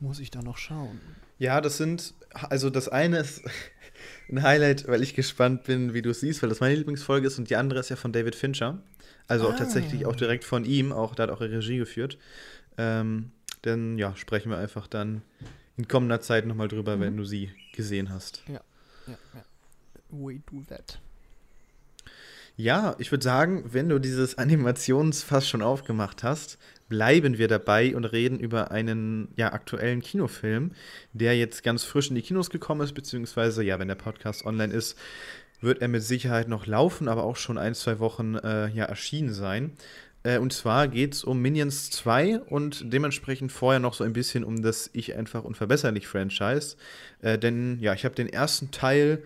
muss 0.00 0.18
ich 0.20 0.30
da 0.30 0.42
noch 0.42 0.58
schauen. 0.58 1.00
Ja, 1.38 1.60
das 1.60 1.76
sind, 1.76 2.14
also 2.30 2.70
das 2.70 2.88
eine 2.88 3.18
ist 3.18 3.42
ein 4.30 4.42
Highlight, 4.42 4.88
weil 4.88 5.02
ich 5.02 5.14
gespannt 5.14 5.64
bin, 5.64 5.94
wie 5.94 6.02
du 6.02 6.10
es 6.10 6.20
siehst, 6.20 6.42
weil 6.42 6.48
das 6.48 6.60
meine 6.60 6.74
Lieblingsfolge 6.74 7.26
ist 7.26 7.38
und 7.38 7.50
die 7.50 7.56
andere 7.56 7.80
ist 7.80 7.88
ja 7.88 7.96
von 7.96 8.12
David 8.12 8.34
Fincher. 8.34 8.82
Also 9.28 9.46
ah. 9.46 9.52
auch 9.52 9.56
tatsächlich 9.56 10.06
auch 10.06 10.16
direkt 10.16 10.44
von 10.44 10.64
ihm, 10.64 10.92
auch 10.92 11.14
da 11.14 11.24
hat 11.24 11.30
auch 11.30 11.40
Regie 11.40 11.78
geführt. 11.78 12.18
Ähm, 12.78 13.32
denn 13.64 13.98
ja, 13.98 14.14
sprechen 14.16 14.50
wir 14.50 14.58
einfach 14.58 14.86
dann 14.86 15.22
in 15.76 15.88
kommender 15.88 16.20
Zeit 16.20 16.46
nochmal 16.46 16.68
drüber, 16.68 16.96
mhm. 16.96 17.00
wenn 17.00 17.16
du 17.16 17.24
sie 17.24 17.50
gesehen 17.72 18.10
hast. 18.10 18.42
Ja, 18.46 18.60
ja, 19.06 19.18
ja. 19.34 19.44
We 20.10 20.40
do 20.50 20.62
that. 20.68 21.00
Ja, 22.58 22.96
ich 22.98 23.10
würde 23.10 23.22
sagen, 23.22 23.64
wenn 23.72 23.90
du 23.90 23.98
dieses 23.98 24.38
Animationsfass 24.38 25.46
schon 25.46 25.60
aufgemacht 25.60 26.22
hast, 26.22 26.58
bleiben 26.88 27.38
wir 27.38 27.48
dabei 27.48 27.96
und 27.96 28.04
reden 28.04 28.38
über 28.38 28.70
einen 28.70 29.28
ja, 29.36 29.52
aktuellen 29.52 30.00
Kinofilm, 30.00 30.72
der 31.12 31.36
jetzt 31.36 31.62
ganz 31.62 31.84
frisch 31.84 32.08
in 32.08 32.14
die 32.14 32.22
Kinos 32.22 32.50
gekommen 32.50 32.82
ist, 32.82 32.94
beziehungsweise, 32.94 33.62
ja, 33.62 33.78
wenn 33.78 33.88
der 33.88 33.94
Podcast 33.96 34.44
online 34.44 34.72
ist, 34.72 34.96
wird 35.60 35.80
er 35.80 35.88
mit 35.88 36.02
Sicherheit 36.02 36.48
noch 36.48 36.66
laufen, 36.66 37.08
aber 37.08 37.24
auch 37.24 37.36
schon 37.36 37.58
ein, 37.58 37.74
zwei 37.74 37.98
Wochen 37.98 38.36
äh, 38.36 38.68
ja, 38.68 38.84
erschienen 38.84 39.32
sein. 39.32 39.72
Äh, 40.22 40.38
und 40.38 40.52
zwar 40.52 40.88
geht 40.88 41.14
es 41.14 41.24
um 41.24 41.40
Minions 41.40 41.90
2 41.90 42.40
und 42.40 42.92
dementsprechend 42.92 43.52
vorher 43.52 43.80
noch 43.80 43.94
so 43.94 44.04
ein 44.04 44.12
bisschen 44.12 44.44
um 44.44 44.62
das 44.62 44.90
Ich 44.92 45.14
einfach 45.16 45.44
unverbesserlich 45.44 46.06
Franchise. 46.06 46.76
Äh, 47.22 47.38
denn 47.38 47.78
ja, 47.80 47.94
ich 47.94 48.04
habe 48.04 48.14
den 48.14 48.28
ersten 48.28 48.70
Teil 48.70 49.22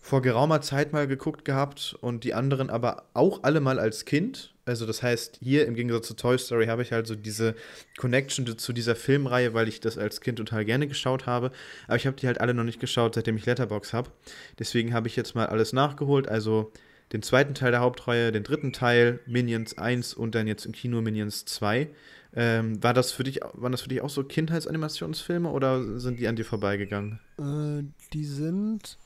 vor 0.00 0.20
geraumer 0.20 0.60
Zeit 0.60 0.92
mal 0.92 1.06
geguckt 1.06 1.44
gehabt 1.44 1.96
und 2.00 2.24
die 2.24 2.34
anderen 2.34 2.70
aber 2.70 3.04
auch 3.14 3.44
alle 3.44 3.60
mal 3.60 3.78
als 3.78 4.04
Kind. 4.04 4.51
Also 4.64 4.86
das 4.86 5.02
heißt, 5.02 5.38
hier 5.42 5.66
im 5.66 5.74
Gegensatz 5.74 6.06
zu 6.06 6.14
Toy 6.14 6.38
Story 6.38 6.66
habe 6.66 6.82
ich 6.82 6.92
halt 6.92 7.06
so 7.06 7.16
diese 7.16 7.56
Connection 7.96 8.58
zu 8.58 8.72
dieser 8.72 8.94
Filmreihe, 8.94 9.54
weil 9.54 9.66
ich 9.66 9.80
das 9.80 9.98
als 9.98 10.20
Kind 10.20 10.38
total 10.38 10.64
gerne 10.64 10.86
geschaut 10.86 11.26
habe. 11.26 11.50
Aber 11.86 11.96
ich 11.96 12.06
habe 12.06 12.16
die 12.16 12.26
halt 12.26 12.40
alle 12.40 12.54
noch 12.54 12.62
nicht 12.62 12.78
geschaut, 12.78 13.14
seitdem 13.16 13.36
ich 13.36 13.46
Letterbox 13.46 13.92
habe. 13.92 14.10
Deswegen 14.58 14.94
habe 14.94 15.08
ich 15.08 15.16
jetzt 15.16 15.34
mal 15.34 15.46
alles 15.46 15.72
nachgeholt. 15.72 16.28
Also 16.28 16.72
den 17.12 17.22
zweiten 17.22 17.54
Teil 17.54 17.72
der 17.72 17.80
Hauptreihe, 17.80 18.30
den 18.30 18.44
dritten 18.44 18.72
Teil, 18.72 19.20
Minions 19.26 19.76
1 19.78 20.14
und 20.14 20.34
dann 20.34 20.46
jetzt 20.46 20.64
im 20.64 20.72
Kino 20.72 21.00
Minions 21.02 21.44
2. 21.44 21.88
Ähm, 22.34 22.82
war 22.82 22.94
das 22.94 23.12
für 23.12 23.24
dich, 23.24 23.40
waren 23.54 23.72
das 23.72 23.82
für 23.82 23.88
dich 23.88 24.00
auch 24.00 24.10
so 24.10 24.22
Kindheitsanimationsfilme 24.24 25.50
oder 25.50 25.98
sind 25.98 26.18
die 26.18 26.28
an 26.28 26.36
dir 26.36 26.44
vorbeigegangen? 26.44 27.18
Äh, 27.38 27.84
die 28.12 28.24
sind 28.24 28.96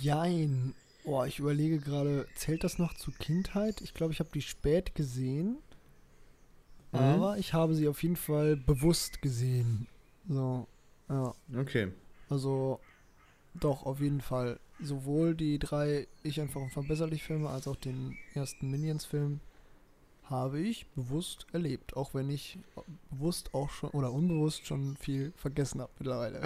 Jein. 0.00 0.74
Oh, 1.04 1.22
ich 1.24 1.38
überlege 1.38 1.78
gerade, 1.78 2.26
zählt 2.34 2.64
das 2.64 2.78
noch 2.78 2.94
zu 2.94 3.10
Kindheit? 3.12 3.82
Ich 3.82 3.92
glaube, 3.92 4.12
ich 4.12 4.20
habe 4.20 4.30
die 4.32 4.42
spät 4.42 4.94
gesehen. 4.94 5.58
Mhm. 6.92 6.98
Aber 6.98 7.38
ich 7.38 7.52
habe 7.52 7.74
sie 7.74 7.88
auf 7.88 8.02
jeden 8.02 8.16
Fall 8.16 8.56
bewusst 8.56 9.20
gesehen. 9.20 9.86
So, 10.26 10.66
ja. 11.08 11.34
Okay. 11.56 11.92
Also, 12.30 12.80
doch, 13.54 13.84
auf 13.84 14.00
jeden 14.00 14.22
Fall. 14.22 14.58
Sowohl 14.80 15.34
die 15.34 15.58
drei 15.58 16.08
Ich 16.22 16.40
einfach 16.40 16.60
unverbesserlich 16.60 17.22
Filme 17.22 17.50
als 17.50 17.68
auch 17.68 17.76
den 17.76 18.16
ersten 18.32 18.70
Minions-Film 18.70 19.40
habe 20.30 20.60
ich 20.60 20.86
bewusst 20.94 21.46
erlebt, 21.52 21.96
auch 21.96 22.14
wenn 22.14 22.30
ich 22.30 22.58
bewusst 23.10 23.52
auch 23.52 23.70
schon 23.70 23.90
oder 23.90 24.12
unbewusst 24.12 24.66
schon 24.66 24.96
viel 24.96 25.32
vergessen 25.36 25.80
habe 25.80 25.92
mittlerweile. 25.98 26.42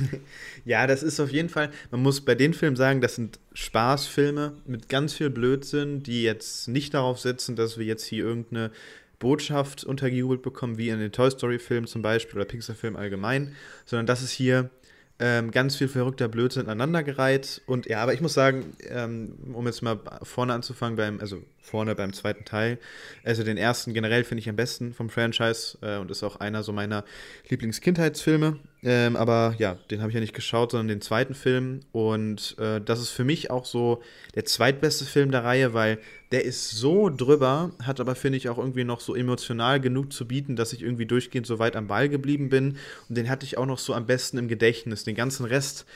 ja, 0.64 0.86
das 0.86 1.02
ist 1.02 1.20
auf 1.20 1.30
jeden 1.30 1.50
Fall, 1.50 1.70
man 1.90 2.02
muss 2.02 2.22
bei 2.22 2.34
den 2.34 2.54
Filmen 2.54 2.76
sagen, 2.76 3.00
das 3.00 3.16
sind 3.16 3.38
Spaßfilme 3.52 4.54
mit 4.66 4.88
ganz 4.88 5.12
viel 5.12 5.30
Blödsinn, 5.30 6.02
die 6.02 6.22
jetzt 6.22 6.68
nicht 6.68 6.94
darauf 6.94 7.20
setzen, 7.20 7.56
dass 7.56 7.78
wir 7.78 7.84
jetzt 7.84 8.04
hier 8.04 8.24
irgendeine 8.24 8.70
Botschaft 9.18 9.84
untergejubelt 9.84 10.42
bekommen, 10.42 10.78
wie 10.78 10.88
in 10.88 10.98
den 10.98 11.12
Toy 11.12 11.30
Story-Filmen 11.30 11.86
zum 11.86 12.02
Beispiel 12.02 12.36
oder 12.36 12.46
Pixar-Filmen 12.46 12.96
allgemein, 12.96 13.54
sondern 13.84 14.06
das 14.06 14.22
ist 14.22 14.30
hier 14.30 14.70
ähm, 15.18 15.50
ganz 15.50 15.76
viel 15.76 15.88
verrückter 15.88 16.28
Blödsinn 16.28 16.62
aneinandergereiht. 16.62 17.62
Und 17.66 17.86
ja, 17.86 18.02
aber 18.02 18.14
ich 18.14 18.20
muss 18.20 18.34
sagen, 18.34 18.76
ähm, 18.88 19.34
um 19.52 19.66
jetzt 19.66 19.82
mal 19.82 20.00
vorne 20.22 20.52
anzufangen, 20.52 20.96
beim, 20.96 21.20
also 21.20 21.42
vorne 21.64 21.94
beim 21.94 22.12
zweiten 22.12 22.44
Teil. 22.44 22.78
Also 23.24 23.42
den 23.42 23.56
ersten 23.56 23.94
generell 23.94 24.22
finde 24.22 24.40
ich 24.40 24.48
am 24.48 24.56
besten 24.56 24.92
vom 24.92 25.08
Franchise 25.08 25.78
äh, 25.80 25.96
und 25.96 26.10
ist 26.10 26.22
auch 26.22 26.36
einer 26.36 26.62
so 26.62 26.72
meiner 26.72 27.04
Lieblingskindheitsfilme. 27.48 28.58
Ähm, 28.82 29.16
aber 29.16 29.54
ja, 29.58 29.78
den 29.90 30.00
habe 30.00 30.10
ich 30.10 30.14
ja 30.14 30.20
nicht 30.20 30.34
geschaut, 30.34 30.72
sondern 30.72 30.88
den 30.88 31.00
zweiten 31.00 31.34
Film. 31.34 31.80
Und 31.90 32.54
äh, 32.58 32.82
das 32.82 33.00
ist 33.00 33.10
für 33.10 33.24
mich 33.24 33.50
auch 33.50 33.64
so 33.64 34.02
der 34.34 34.44
zweitbeste 34.44 35.06
Film 35.06 35.30
der 35.30 35.42
Reihe, 35.42 35.72
weil 35.72 35.98
der 36.32 36.44
ist 36.44 36.70
so 36.70 37.08
drüber, 37.08 37.72
hat 37.82 37.98
aber, 37.98 38.14
finde 38.14 38.36
ich, 38.36 38.50
auch 38.50 38.58
irgendwie 38.58 38.84
noch 38.84 39.00
so 39.00 39.14
emotional 39.14 39.80
genug 39.80 40.12
zu 40.12 40.28
bieten, 40.28 40.56
dass 40.56 40.74
ich 40.74 40.82
irgendwie 40.82 41.06
durchgehend 41.06 41.46
so 41.46 41.58
weit 41.58 41.76
am 41.76 41.86
Ball 41.86 42.10
geblieben 42.10 42.50
bin. 42.50 42.76
Und 43.08 43.16
den 43.16 43.30
hatte 43.30 43.46
ich 43.46 43.56
auch 43.56 43.66
noch 43.66 43.78
so 43.78 43.94
am 43.94 44.04
besten 44.04 44.36
im 44.36 44.48
Gedächtnis. 44.48 45.04
Den 45.04 45.14
ganzen 45.14 45.46
Rest 45.46 45.86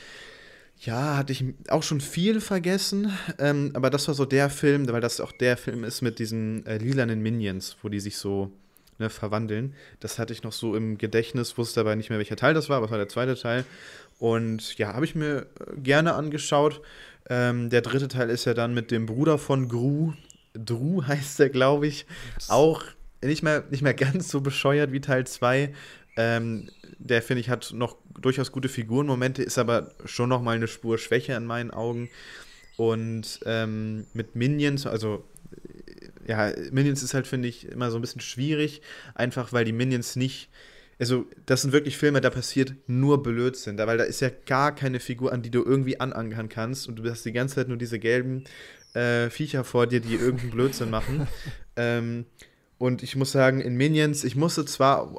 ja, 0.79 1.17
hatte 1.17 1.33
ich 1.33 1.43
auch 1.67 1.83
schon 1.83 1.99
viel 1.99 2.39
vergessen, 2.39 3.11
ähm, 3.37 3.71
aber 3.73 3.89
das 3.89 4.07
war 4.07 4.15
so 4.15 4.25
der 4.25 4.49
Film, 4.49 4.87
weil 4.89 5.01
das 5.01 5.19
auch 5.19 5.33
der 5.33 5.57
Film 5.57 5.83
ist 5.83 6.01
mit 6.01 6.19
diesen 6.19 6.65
äh, 6.65 6.77
lilanen 6.77 7.21
Minions, 7.21 7.75
wo 7.81 7.89
die 7.89 7.99
sich 7.99 8.17
so 8.17 8.51
ne, 8.97 9.09
verwandeln. 9.09 9.73
Das 9.99 10.19
hatte 10.19 10.31
ich 10.31 10.43
noch 10.43 10.53
so 10.53 10.75
im 10.75 10.97
Gedächtnis, 10.97 11.57
wusste 11.57 11.81
aber 11.81 11.95
nicht 11.95 12.09
mehr, 12.09 12.19
welcher 12.19 12.37
Teil 12.37 12.53
das 12.53 12.69
war, 12.69 12.77
aber 12.77 12.85
es 12.85 12.91
war 12.91 12.97
der 12.97 13.09
zweite 13.09 13.35
Teil. 13.35 13.65
Und 14.19 14.77
ja, 14.77 14.93
habe 14.93 15.05
ich 15.05 15.15
mir 15.15 15.47
äh, 15.59 15.79
gerne 15.81 16.13
angeschaut. 16.13 16.81
Ähm, 17.29 17.69
der 17.69 17.81
dritte 17.81 18.07
Teil 18.07 18.29
ist 18.29 18.45
ja 18.45 18.53
dann 18.53 18.73
mit 18.73 18.91
dem 18.91 19.05
Bruder 19.05 19.37
von 19.37 19.67
Gru. 19.67 20.13
Drew 20.53 21.03
heißt 21.07 21.41
er, 21.41 21.49
glaube 21.49 21.87
ich. 21.87 22.05
Auch 22.47 22.83
nicht 23.21 23.43
mehr, 23.43 23.65
nicht 23.69 23.81
mehr 23.81 23.93
ganz 23.93 24.29
so 24.29 24.39
bescheuert 24.39 24.93
wie 24.93 25.01
Teil 25.01 25.27
2. 25.27 25.73
Ähm, 26.15 26.69
der, 26.99 27.21
finde 27.21 27.41
ich, 27.41 27.49
hat 27.49 27.71
noch 27.73 27.97
durchaus 28.19 28.51
gute 28.51 28.69
Figurenmomente, 28.69 29.41
ist 29.41 29.57
aber 29.57 29.93
schon 30.05 30.29
noch 30.29 30.41
mal 30.41 30.55
eine 30.55 30.67
Spur 30.67 30.97
schwächer 30.97 31.35
in 31.37 31.45
meinen 31.45 31.71
Augen. 31.71 32.09
Und 32.77 33.39
ähm, 33.45 34.05
mit 34.13 34.35
Minions, 34.35 34.85
also 34.85 35.25
ja, 36.27 36.53
Minions 36.71 37.01
ist 37.01 37.13
halt, 37.13 37.25
finde 37.25 37.47
ich, 37.47 37.67
immer 37.67 37.89
so 37.89 37.97
ein 37.97 38.01
bisschen 38.01 38.21
schwierig, 38.21 38.81
einfach 39.15 39.51
weil 39.51 39.65
die 39.65 39.73
Minions 39.73 40.15
nicht. 40.15 40.49
Also, 40.99 41.25
das 41.45 41.61
sind 41.61 41.71
wirklich 41.71 41.97
Filme, 41.97 42.21
da 42.21 42.29
passiert 42.29 42.73
nur 42.87 43.23
Blödsinn, 43.23 43.77
da, 43.77 43.87
weil 43.87 43.97
da 43.97 44.03
ist 44.03 44.19
ja 44.19 44.29
gar 44.45 44.75
keine 44.75 44.99
Figur, 44.99 45.31
an 45.31 45.41
die 45.41 45.49
du 45.49 45.63
irgendwie 45.63 45.99
anangern 45.99 46.49
kannst 46.49 46.87
und 46.87 46.97
du 46.97 47.09
hast 47.09 47.23
die 47.25 47.31
ganze 47.31 47.55
Zeit 47.55 47.69
nur 47.69 47.77
diese 47.77 47.99
gelben 47.99 48.43
äh, 48.93 49.29
Viecher 49.29 49.63
vor 49.63 49.87
dir, 49.87 50.01
die 50.01 50.15
irgendeinen 50.15 50.51
Blödsinn 50.51 50.89
machen. 50.89 51.27
ähm, 51.77 52.25
und 52.79 53.03
ich 53.03 53.17
muss 53.17 53.33
sagen, 53.33 53.59
in 53.59 53.75
Minions, 53.75 54.23
ich 54.23 54.37
musste 54.37 54.63
zwar 54.63 55.13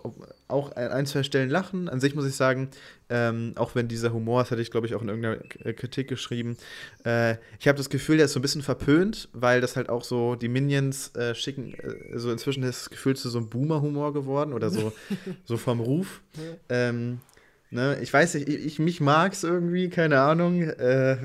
auch 0.49 0.75
an 0.77 0.89
ein, 0.89 1.07
zwei 1.07 1.23
Stellen 1.23 1.51
lachen. 1.51 1.91
An 1.91 2.01
sich 2.01 2.15
muss 2.15 2.25
ich 2.25 2.35
sagen, 2.35 2.71
ähm, 3.11 3.53
auch 3.57 3.75
wenn 3.75 3.87
dieser 3.87 4.15
Humor, 4.15 4.41
das 4.41 4.51
hatte 4.51 4.63
ich 4.63 4.71
glaube 4.71 4.87
ich 4.87 4.95
auch 4.95 5.03
in 5.03 5.11
irgendeiner 5.11 5.37
Kritik 5.75 6.09
geschrieben, 6.09 6.57
äh, 7.05 7.37
ich 7.59 7.69
habe 7.69 7.77
das 7.77 7.91
Gefühl, 7.91 8.17
der 8.17 8.25
ist 8.25 8.33
so 8.33 8.39
ein 8.39 8.43
bisschen 8.43 8.63
verpönt, 8.63 9.29
weil 9.35 9.61
das 9.61 9.77
halt 9.77 9.91
auch 9.91 10.05
so, 10.05 10.37
die 10.37 10.49
Minions 10.49 11.15
äh, 11.17 11.35
schicken, 11.35 11.75
äh, 11.75 12.19
so 12.19 12.33
inzwischen 12.33 12.63
ist 12.63 12.81
das 12.81 12.91
Gefühl 12.91 13.15
zu 13.15 13.29
so 13.29 13.37
einem 13.37 13.51
Boomer-Humor 13.51 14.15
geworden 14.15 14.55
oder 14.55 14.71
so, 14.71 14.95
so 15.45 15.59
vom 15.59 15.81
Ruf. 15.81 16.23
Ähm, 16.71 17.19
ne, 17.71 17.99
ich 18.01 18.11
weiß 18.11 18.35
nicht, 18.35 18.49
ich, 18.49 18.65
ich 18.65 18.79
mich 18.79 19.03
mag 19.03 19.35
es 19.35 19.45
irgendwie, 19.45 19.91
keine 19.91 20.21
Ahnung. 20.21 20.63
Äh, 20.63 21.19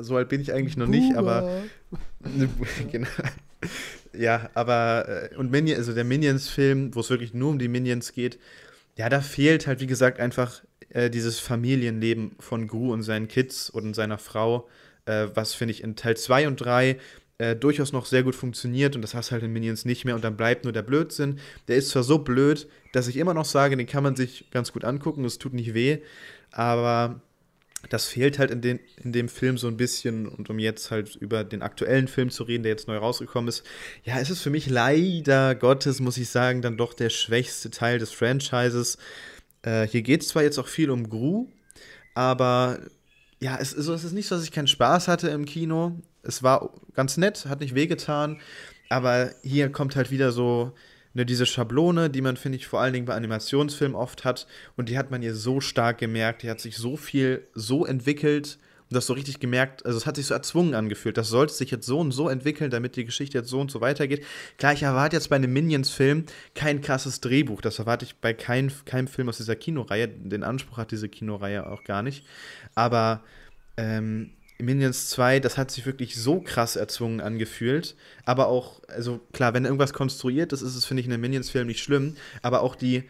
so 0.00 0.16
alt 0.16 0.30
bin 0.30 0.40
ich 0.40 0.54
eigentlich 0.54 0.78
noch 0.78 0.86
Boomer. 0.86 0.98
nicht, 0.98 1.14
aber. 1.14 1.62
genau 2.90 3.06
ja, 4.16 4.50
aber 4.54 5.30
äh, 5.32 5.36
und 5.36 5.50
Minions, 5.50 5.78
also 5.78 5.94
der 5.94 6.04
Minions-Film, 6.04 6.94
wo 6.94 7.00
es 7.00 7.10
wirklich 7.10 7.34
nur 7.34 7.50
um 7.50 7.58
die 7.58 7.68
Minions 7.68 8.12
geht, 8.12 8.38
ja, 8.96 9.08
da 9.08 9.20
fehlt 9.20 9.66
halt, 9.66 9.80
wie 9.80 9.86
gesagt, 9.86 10.20
einfach 10.20 10.62
äh, 10.90 11.10
dieses 11.10 11.40
Familienleben 11.40 12.36
von 12.38 12.68
Gru 12.68 12.92
und 12.92 13.02
seinen 13.02 13.28
Kids 13.28 13.70
und 13.70 13.94
seiner 13.94 14.18
Frau, 14.18 14.68
äh, 15.06 15.26
was 15.34 15.54
finde 15.54 15.72
ich 15.72 15.82
in 15.82 15.96
Teil 15.96 16.16
2 16.16 16.46
und 16.48 16.56
3 16.56 16.98
äh, 17.38 17.56
durchaus 17.56 17.92
noch 17.92 18.06
sehr 18.06 18.22
gut 18.22 18.36
funktioniert 18.36 18.94
und 18.94 19.02
das 19.02 19.14
hast 19.14 19.32
halt 19.32 19.42
in 19.42 19.52
Minions 19.52 19.84
nicht 19.84 20.04
mehr 20.04 20.14
und 20.14 20.22
dann 20.22 20.36
bleibt 20.36 20.64
nur 20.64 20.72
der 20.72 20.82
Blödsinn. 20.82 21.40
Der 21.66 21.76
ist 21.76 21.88
zwar 21.88 22.04
so 22.04 22.18
blöd, 22.18 22.68
dass 22.92 23.08
ich 23.08 23.16
immer 23.16 23.34
noch 23.34 23.44
sage, 23.44 23.76
den 23.76 23.86
kann 23.86 24.04
man 24.04 24.14
sich 24.14 24.50
ganz 24.50 24.72
gut 24.72 24.84
angucken, 24.84 25.24
es 25.24 25.38
tut 25.38 25.52
nicht 25.52 25.74
weh, 25.74 25.98
aber 26.52 27.20
das 27.90 28.06
fehlt 28.06 28.38
halt 28.38 28.50
in, 28.50 28.60
den, 28.60 28.80
in 29.02 29.12
dem 29.12 29.28
Film 29.28 29.58
so 29.58 29.68
ein 29.68 29.76
bisschen. 29.76 30.28
Und 30.28 30.50
um 30.50 30.58
jetzt 30.58 30.90
halt 30.90 31.16
über 31.16 31.44
den 31.44 31.62
aktuellen 31.62 32.08
Film 32.08 32.30
zu 32.30 32.44
reden, 32.44 32.62
der 32.62 32.72
jetzt 32.72 32.88
neu 32.88 32.96
rausgekommen 32.96 33.48
ist, 33.48 33.64
ja, 34.04 34.18
es 34.18 34.30
ist 34.30 34.42
für 34.42 34.50
mich 34.50 34.68
leider 34.68 35.54
Gottes, 35.54 36.00
muss 36.00 36.16
ich 36.16 36.28
sagen, 36.28 36.62
dann 36.62 36.76
doch 36.76 36.94
der 36.94 37.10
schwächste 37.10 37.70
Teil 37.70 37.98
des 37.98 38.12
Franchises. 38.12 38.98
Äh, 39.62 39.86
hier 39.86 40.02
geht 40.02 40.22
es 40.22 40.28
zwar 40.28 40.42
jetzt 40.42 40.58
auch 40.58 40.68
viel 40.68 40.90
um 40.90 41.08
Gru, 41.08 41.48
aber 42.14 42.80
ja, 43.40 43.58
es, 43.60 43.76
also 43.76 43.92
es 43.92 44.04
ist 44.04 44.12
nicht 44.12 44.28
so, 44.28 44.34
dass 44.36 44.44
ich 44.44 44.52
keinen 44.52 44.68
Spaß 44.68 45.08
hatte 45.08 45.28
im 45.28 45.44
Kino. 45.44 46.00
Es 46.22 46.42
war 46.42 46.70
ganz 46.94 47.16
nett, 47.16 47.46
hat 47.46 47.60
nicht 47.60 47.74
wehgetan, 47.74 48.40
aber 48.88 49.30
hier 49.42 49.70
kommt 49.70 49.96
halt 49.96 50.10
wieder 50.10 50.32
so 50.32 50.72
ne, 51.14 51.24
diese 51.24 51.46
Schablone, 51.46 52.10
die 52.10 52.20
man, 52.20 52.36
finde 52.36 52.58
ich, 52.58 52.66
vor 52.66 52.80
allen 52.80 52.92
Dingen 52.92 53.06
bei 53.06 53.14
Animationsfilmen 53.14 53.96
oft 53.96 54.24
hat. 54.24 54.46
Und 54.76 54.88
die 54.88 54.98
hat 54.98 55.10
man 55.10 55.22
hier 55.22 55.34
so 55.34 55.60
stark 55.60 55.98
gemerkt. 55.98 56.42
Die 56.42 56.50
hat 56.50 56.60
sich 56.60 56.76
so 56.76 56.96
viel 56.96 57.46
so 57.54 57.86
entwickelt 57.86 58.58
und 58.90 58.94
das 58.94 59.06
so 59.06 59.14
richtig 59.14 59.40
gemerkt. 59.40 59.86
Also, 59.86 59.96
es 59.96 60.06
hat 60.06 60.16
sich 60.16 60.26
so 60.26 60.34
erzwungen 60.34 60.74
angefühlt. 60.74 61.16
Das 61.16 61.28
sollte 61.28 61.54
sich 61.54 61.70
jetzt 61.70 61.86
so 61.86 61.98
und 62.00 62.12
so 62.12 62.28
entwickeln, 62.28 62.70
damit 62.70 62.96
die 62.96 63.04
Geschichte 63.04 63.38
jetzt 63.38 63.48
so 63.48 63.60
und 63.60 63.70
so 63.70 63.80
weitergeht. 63.80 64.24
Klar, 64.58 64.74
ich 64.74 64.82
erwarte 64.82 65.16
jetzt 65.16 65.30
bei 65.30 65.36
einem 65.36 65.52
Minions-Film 65.52 66.26
kein 66.54 66.82
krasses 66.82 67.20
Drehbuch. 67.20 67.62
Das 67.62 67.78
erwarte 67.78 68.04
ich 68.04 68.16
bei 68.16 68.34
kein, 68.34 68.70
keinem 68.84 69.08
Film 69.08 69.28
aus 69.28 69.38
dieser 69.38 69.56
Kinoreihe. 69.56 70.08
Den 70.08 70.42
Anspruch 70.42 70.76
hat 70.76 70.90
diese 70.90 71.08
Kinoreihe 71.08 71.66
auch 71.66 71.84
gar 71.84 72.02
nicht. 72.02 72.26
Aber. 72.74 73.22
Ähm, 73.76 74.30
Minions 74.58 75.10
2, 75.10 75.40
das 75.40 75.58
hat 75.58 75.70
sich 75.70 75.84
wirklich 75.84 76.16
so 76.16 76.40
krass 76.40 76.76
erzwungen 76.76 77.20
angefühlt. 77.20 77.96
Aber 78.24 78.48
auch, 78.48 78.80
also 78.88 79.20
klar, 79.32 79.52
wenn 79.54 79.64
irgendwas 79.64 79.92
konstruiert 79.92 80.52
ist, 80.52 80.62
ist 80.62 80.76
es, 80.76 80.84
finde 80.84 81.00
ich, 81.00 81.06
in 81.06 81.12
einem 81.12 81.22
Minions-Film 81.22 81.66
nicht 81.66 81.82
schlimm. 81.82 82.16
Aber 82.42 82.62
auch 82.62 82.76
die 82.76 83.04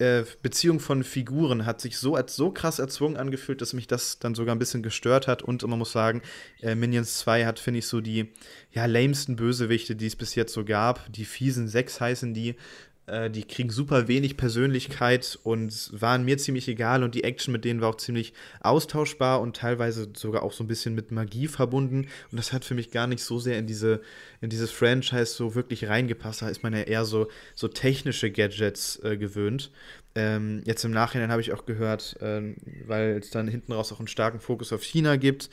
äh, 0.00 0.24
Beziehung 0.42 0.80
von 0.80 1.04
Figuren 1.04 1.66
hat 1.66 1.80
sich 1.80 1.98
so, 1.98 2.18
so 2.26 2.50
krass 2.50 2.78
erzwungen 2.78 3.16
angefühlt, 3.16 3.60
dass 3.60 3.72
mich 3.72 3.86
das 3.86 4.18
dann 4.18 4.34
sogar 4.34 4.54
ein 4.54 4.58
bisschen 4.58 4.82
gestört 4.82 5.28
hat. 5.28 5.42
Und 5.42 5.62
man 5.66 5.78
muss 5.78 5.92
sagen, 5.92 6.22
äh, 6.60 6.74
Minions 6.74 7.18
2 7.18 7.46
hat, 7.46 7.58
finde 7.60 7.78
ich, 7.78 7.86
so 7.86 8.00
die 8.00 8.32
ja, 8.72 8.86
lamesten 8.86 9.36
Bösewichte, 9.36 9.94
die 9.94 10.06
es 10.06 10.16
bis 10.16 10.34
jetzt 10.34 10.54
so 10.54 10.64
gab. 10.64 11.12
Die 11.12 11.24
fiesen 11.24 11.68
sechs 11.68 12.00
heißen 12.00 12.34
die. 12.34 12.56
Äh, 13.10 13.30
die 13.30 13.44
kriegen 13.44 13.70
super 13.70 14.06
wenig 14.06 14.36
Persönlichkeit 14.36 15.38
und 15.42 15.90
waren 16.00 16.24
mir 16.24 16.38
ziemlich 16.38 16.68
egal 16.68 17.02
und 17.02 17.14
die 17.14 17.24
Action 17.24 17.52
mit 17.52 17.64
denen 17.64 17.80
war 17.80 17.90
auch 17.90 17.96
ziemlich 17.96 18.32
austauschbar 18.60 19.40
und 19.40 19.56
teilweise 19.56 20.08
sogar 20.16 20.42
auch 20.44 20.52
so 20.52 20.62
ein 20.62 20.68
bisschen 20.68 20.94
mit 20.94 21.10
Magie 21.10 21.48
verbunden 21.48 22.06
und 22.30 22.38
das 22.38 22.52
hat 22.52 22.64
für 22.64 22.74
mich 22.74 22.92
gar 22.92 23.08
nicht 23.08 23.22
so 23.22 23.38
sehr 23.38 23.58
in 23.58 23.66
diese 23.66 24.00
in 24.40 24.48
dieses 24.48 24.70
Franchise 24.70 25.34
so 25.34 25.54
wirklich 25.54 25.88
reingepasst. 25.88 26.42
Da 26.42 26.48
ist 26.48 26.62
man 26.62 26.72
ja 26.72 26.82
eher 26.82 27.04
so 27.04 27.28
so 27.54 27.66
technische 27.68 28.30
Gadgets 28.30 29.00
äh, 29.02 29.16
gewöhnt 29.16 29.70
ähm, 30.14 30.62
jetzt 30.64 30.84
im 30.84 30.90
Nachhinein 30.90 31.30
habe 31.30 31.40
ich 31.40 31.52
auch 31.52 31.66
gehört, 31.66 32.16
ähm, 32.20 32.56
weil 32.86 33.18
es 33.18 33.30
dann 33.30 33.46
hinten 33.46 33.72
raus 33.72 33.92
auch 33.92 34.00
einen 34.00 34.08
starken 34.08 34.40
Fokus 34.40 34.72
auf 34.72 34.82
China 34.82 35.16
gibt, 35.16 35.50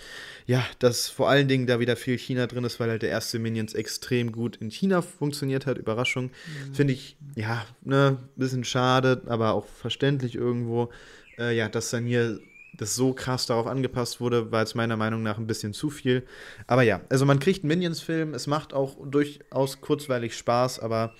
ja, 0.47 0.65
dass 0.79 1.07
vor 1.09 1.29
allen 1.29 1.47
Dingen 1.47 1.67
da 1.67 1.79
wieder 1.79 1.95
viel 1.95 2.17
China 2.17 2.47
drin 2.47 2.63
ist, 2.63 2.79
weil 2.79 2.89
halt 2.89 3.03
der 3.03 3.09
erste 3.09 3.37
Minions 3.37 3.73
extrem 3.73 4.31
gut 4.31 4.55
in 4.57 4.71
China 4.71 5.01
funktioniert 5.01 5.67
hat. 5.67 5.77
Überraschung. 5.77 6.25
Mhm. 6.25 6.73
Finde 6.73 6.93
ich, 6.93 7.17
ja, 7.35 7.65
ne, 7.83 8.17
bisschen 8.35 8.63
schade, 8.63 9.21
aber 9.27 9.53
auch 9.53 9.65
verständlich 9.65 10.35
irgendwo. 10.35 10.89
Äh, 11.37 11.55
ja, 11.55 11.69
dass 11.69 11.91
dann 11.91 12.05
hier 12.05 12.39
das 12.77 12.95
so 12.95 13.13
krass 13.13 13.45
darauf 13.45 13.67
angepasst 13.67 14.21
wurde, 14.21 14.51
war 14.51 14.61
jetzt 14.61 14.75
meiner 14.75 14.97
Meinung 14.97 15.23
nach 15.23 15.37
ein 15.37 15.47
bisschen 15.47 15.73
zu 15.73 15.89
viel. 15.89 16.25
Aber 16.67 16.83
ja, 16.83 17.01
also 17.09 17.25
man 17.25 17.39
kriegt 17.39 17.63
einen 17.63 17.69
Minions-Film, 17.69 18.33
es 18.33 18.47
macht 18.47 18.73
auch 18.73 18.97
durchaus 19.05 19.81
kurzweilig 19.81 20.35
Spaß, 20.35 20.79
aber 20.79 21.15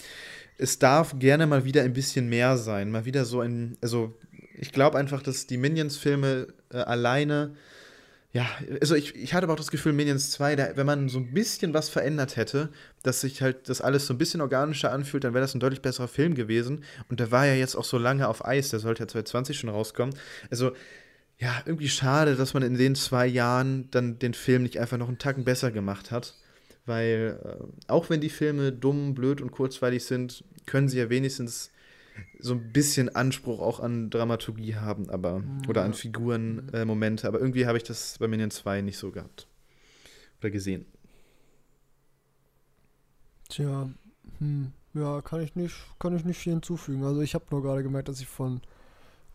es 0.58 0.80
darf 0.80 1.20
gerne 1.20 1.48
mal 1.48 1.66
wieder 1.66 1.84
ein 1.84 1.94
bisschen 1.94 2.30
mehr 2.30 2.58
sein. 2.58 2.92
Mal 2.92 3.06
wieder 3.06 3.26
so 3.26 3.42
ein, 3.42 3.78
also 3.82 4.18
ich 4.56 4.72
glaube 4.72 4.98
einfach, 4.98 5.22
dass 5.22 5.48
die 5.48 5.58
Minions-Filme 5.58 6.48
äh, 6.72 6.78
alleine, 6.78 7.56
ja, 8.32 8.48
also 8.82 8.96
ich, 8.96 9.16
ich 9.16 9.34
hatte 9.34 9.46
aber 9.46 9.54
auch 9.54 9.58
das 9.58 9.72
Gefühl, 9.72 9.94
Minions 9.94 10.32
2, 10.32 10.56
da, 10.56 10.70
wenn 10.76 10.86
man 10.86 11.10
so 11.10 11.20
ein 11.20 11.34
bisschen 11.34 11.74
was 11.74 11.90
verändert 11.90 12.36
hätte, 12.36 12.70
dass 13.04 13.22
sich 13.22 13.42
halt 13.42 13.70
das 13.70 13.82
alles 13.82 14.08
so 14.08 14.14
ein 14.14 14.18
bisschen 14.18 14.42
organischer 14.42 14.92
anfühlt, 14.92 15.24
dann 15.24 15.34
wäre 15.34 15.44
das 15.44 15.54
ein 15.54 15.60
deutlich 15.60 15.82
besserer 15.82 16.08
Film 16.08 16.34
gewesen. 16.34 16.84
Und 17.10 17.20
der 17.20 17.32
war 17.32 17.46
ja 17.46 17.54
jetzt 17.54 17.76
auch 17.76 17.86
so 17.86 17.98
lange 17.98 18.28
auf 18.28 18.46
Eis, 18.46 18.70
der 18.70 18.80
sollte 18.80 19.04
ja 19.04 19.08
2020 19.08 19.60
schon 19.60 19.70
rauskommen. 19.70 20.16
Also, 20.50 20.72
ja, 21.40 21.62
irgendwie 21.66 21.90
schade, 21.90 22.36
dass 22.36 22.56
man 22.56 22.64
in 22.64 22.76
den 22.76 22.96
zwei 22.96 23.28
Jahren 23.28 23.90
dann 23.92 24.18
den 24.18 24.34
Film 24.34 24.64
nicht 24.64 24.80
einfach 24.80 24.98
noch 24.98 25.08
einen 25.08 25.20
Tacken 25.20 25.44
besser 25.44 25.72
gemacht 25.72 26.10
hat 26.10 26.34
weil 26.88 27.40
äh, 27.44 27.92
auch 27.92 28.10
wenn 28.10 28.22
die 28.22 28.30
Filme 28.30 28.72
dumm, 28.72 29.14
blöd 29.14 29.42
und 29.42 29.52
kurzweilig 29.52 30.06
sind, 30.06 30.44
können 30.66 30.90
sie 30.90 30.98
ja 30.98 31.10
wenigstens 31.10 31.72
so 32.40 32.54
ein 32.54 32.72
bisschen 32.72 33.10
Anspruch 33.16 33.60
auch 33.60 33.80
an 33.80 34.10
Dramaturgie 34.10 34.76
haben, 34.76 35.10
aber 35.10 35.40
mhm. 35.40 35.62
oder 35.68 35.84
an 35.84 35.94
Figurenmomente, 35.94 37.26
äh, 37.26 37.28
aber 37.28 37.40
irgendwie 37.40 37.68
habe 37.68 37.78
ich 37.78 37.84
das 37.84 38.18
bei 38.20 38.28
Minion 38.28 38.52
2 38.52 38.82
nicht 38.82 38.98
so 38.98 39.12
gehabt 39.12 39.48
oder 40.40 40.50
gesehen. 40.50 40.86
Tja, 43.50 43.90
hm, 44.40 44.72
ja, 44.94 45.22
kann 45.22 45.42
ich 45.42 45.56
nicht, 45.56 45.76
kann 46.00 46.16
ich 46.16 46.26
nicht 46.26 46.38
viel 46.38 46.54
hinzufügen. 46.54 47.04
Also 47.04 47.22
ich 47.22 47.34
habe 47.34 47.46
nur 47.52 47.62
gerade 47.62 47.84
gemerkt, 47.84 48.10
dass 48.10 48.20
ich 48.20 48.28
von 48.28 48.62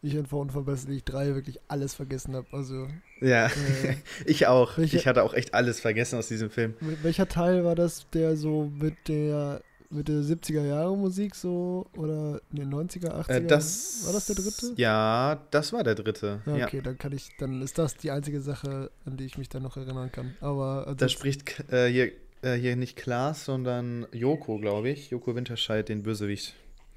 ich 0.03 0.15
in 0.15 0.27
Unverbesserlich 0.27 1.05
3 1.05 1.35
wirklich 1.35 1.61
alles 1.69 1.95
vergessen 1.95 2.35
habe. 2.35 2.47
Also, 2.53 2.89
ja, 3.21 3.47
äh, 3.47 3.97
ich 4.27 4.47
auch. 4.47 4.77
Welcher, 4.77 4.99
ich 4.99 5.07
hatte 5.07 5.23
auch 5.23 5.33
echt 5.33 5.55
alles 5.55 5.81
vergessen 5.81 6.19
aus 6.19 6.29
diesem 6.29 6.51
Film. 6.51 6.75
Welcher 7.03 7.29
Teil 7.29 7.65
war 7.65 7.75
das, 7.75 8.07
der 8.11 8.37
so 8.37 8.71
mit 8.79 9.09
der 9.09 9.63
mit 9.93 10.09
der 10.09 10.23
70er 10.23 10.65
Jahre 10.65 10.97
Musik 10.97 11.35
so 11.35 11.87
oder 11.97 12.41
in 12.51 12.61
den 12.61 12.73
90er, 12.73 13.13
80er? 13.27 13.31
Äh, 13.31 13.47
das, 13.47 14.07
war 14.07 14.13
das 14.15 14.27
der 14.27 14.37
dritte? 14.37 14.73
Ja, 14.77 15.39
das 15.51 15.73
war 15.73 15.85
der 15.85 15.95
dritte. 15.95 16.41
Ja, 16.47 16.67
okay, 16.67 16.79
ja. 16.79 16.83
dann 16.83 16.99
kann 16.99 17.13
ich, 17.13 17.29
dann 17.39 17.61
ist 17.63 17.79
das 17.79 17.97
die 17.97 18.11
einzige 18.11 18.41
Sache, 18.41 18.91
an 19.05 19.17
die 19.17 19.27
ich 19.27 19.39
mich 19.39 19.49
dann 19.49 19.63
noch 19.63 19.77
erinnern 19.77 20.11
kann. 20.11 20.35
Aber 20.41 20.95
da 20.97 21.09
spricht 21.09 21.71
äh, 21.71 21.89
hier, 21.89 22.13
äh, 22.43 22.55
hier 22.55 22.77
nicht 22.77 22.97
Klaas, 22.97 23.45
sondern 23.45 24.07
Joko, 24.13 24.59
glaube 24.59 24.89
ich. 24.89 25.11
Joko 25.11 25.37
Winterscheid, 25.37 25.89
den 25.89 26.03
Bösewicht. 26.03 26.55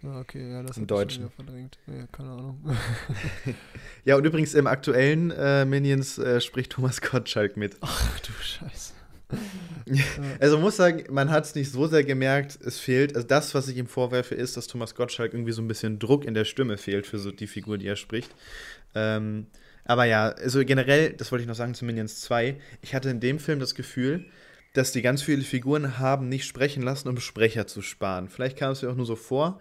Ah, 0.08 0.20
okay, 0.20 0.52
ja, 0.52 0.64
das 0.64 0.78
Im 0.78 0.88
Deutschen. 0.88 1.30
verdrängt. 1.32 1.78
Ja, 1.88 2.06
keine 2.12 2.30
Ahnung. 2.30 2.64
ja, 4.06 4.16
und 4.16 4.26
übrigens 4.26 4.54
im 4.54 4.68
aktuellen 4.68 5.32
äh, 5.32 5.66
Minions 5.66 6.18
äh, 6.18 6.42
spricht 6.42 6.72
Thomas 6.74 7.02
Gottschalk 7.02 7.58
mit. 7.58 7.78
Ach 7.82 8.20
du 8.20 8.32
Scheiße. 8.32 8.94
also 10.40 10.60
muss 10.60 10.76
sagen, 10.76 11.04
man 11.10 11.32
hat 11.32 11.46
es 11.46 11.56
nicht 11.56 11.72
so 11.72 11.88
sehr 11.88 12.04
gemerkt, 12.04 12.60
es 12.64 12.80
fehlt, 12.80 13.16
also 13.16 13.28
das, 13.28 13.56
was 13.56 13.68
ich 13.68 13.78
ihm 13.78 13.88
vorwerfe, 13.88 14.36
ist, 14.36 14.56
dass 14.56 14.68
Thomas 14.68 14.96
Gottschalk 14.96 15.34
irgendwie 15.34 15.52
so 15.52 15.62
ein 15.62 15.68
bisschen 15.68 16.00
Druck 16.00 16.26
in 16.26 16.34
der 16.34 16.46
Stimme 16.46 16.78
fehlt 16.78 17.08
für 17.08 17.18
so 17.18 17.32
die 17.32 17.48
Figur, 17.48 17.78
die 17.78 17.88
er 17.88 17.96
spricht. 17.96 18.34
Ähm, 18.94 19.48
aber 19.84 20.06
ja, 20.06 20.30
also 20.30 20.64
generell, 20.64 21.14
das 21.14 21.32
wollte 21.32 21.44
ich 21.44 21.48
noch 21.48 21.56
sagen 21.56 21.74
zu 21.74 21.86
Minions 21.86 22.22
2, 22.22 22.58
ich 22.82 22.96
hatte 22.96 23.10
in 23.10 23.20
dem 23.20 23.40
Film 23.40 23.60
das 23.60 23.76
Gefühl, 23.76 24.26
dass 24.78 24.92
die 24.92 25.02
ganz 25.02 25.22
viele 25.22 25.44
Figuren 25.44 25.98
haben 25.98 26.30
nicht 26.30 26.46
sprechen 26.46 26.84
lassen, 26.84 27.08
um 27.10 27.20
Sprecher 27.20 27.68
zu 27.68 27.82
sparen. 27.82 28.30
Vielleicht 28.30 28.58
kam 28.58 28.72
es 28.72 28.82
mir 28.82 28.90
auch 28.90 28.96
nur 28.96 29.06
so 29.06 29.16
vor. 29.16 29.60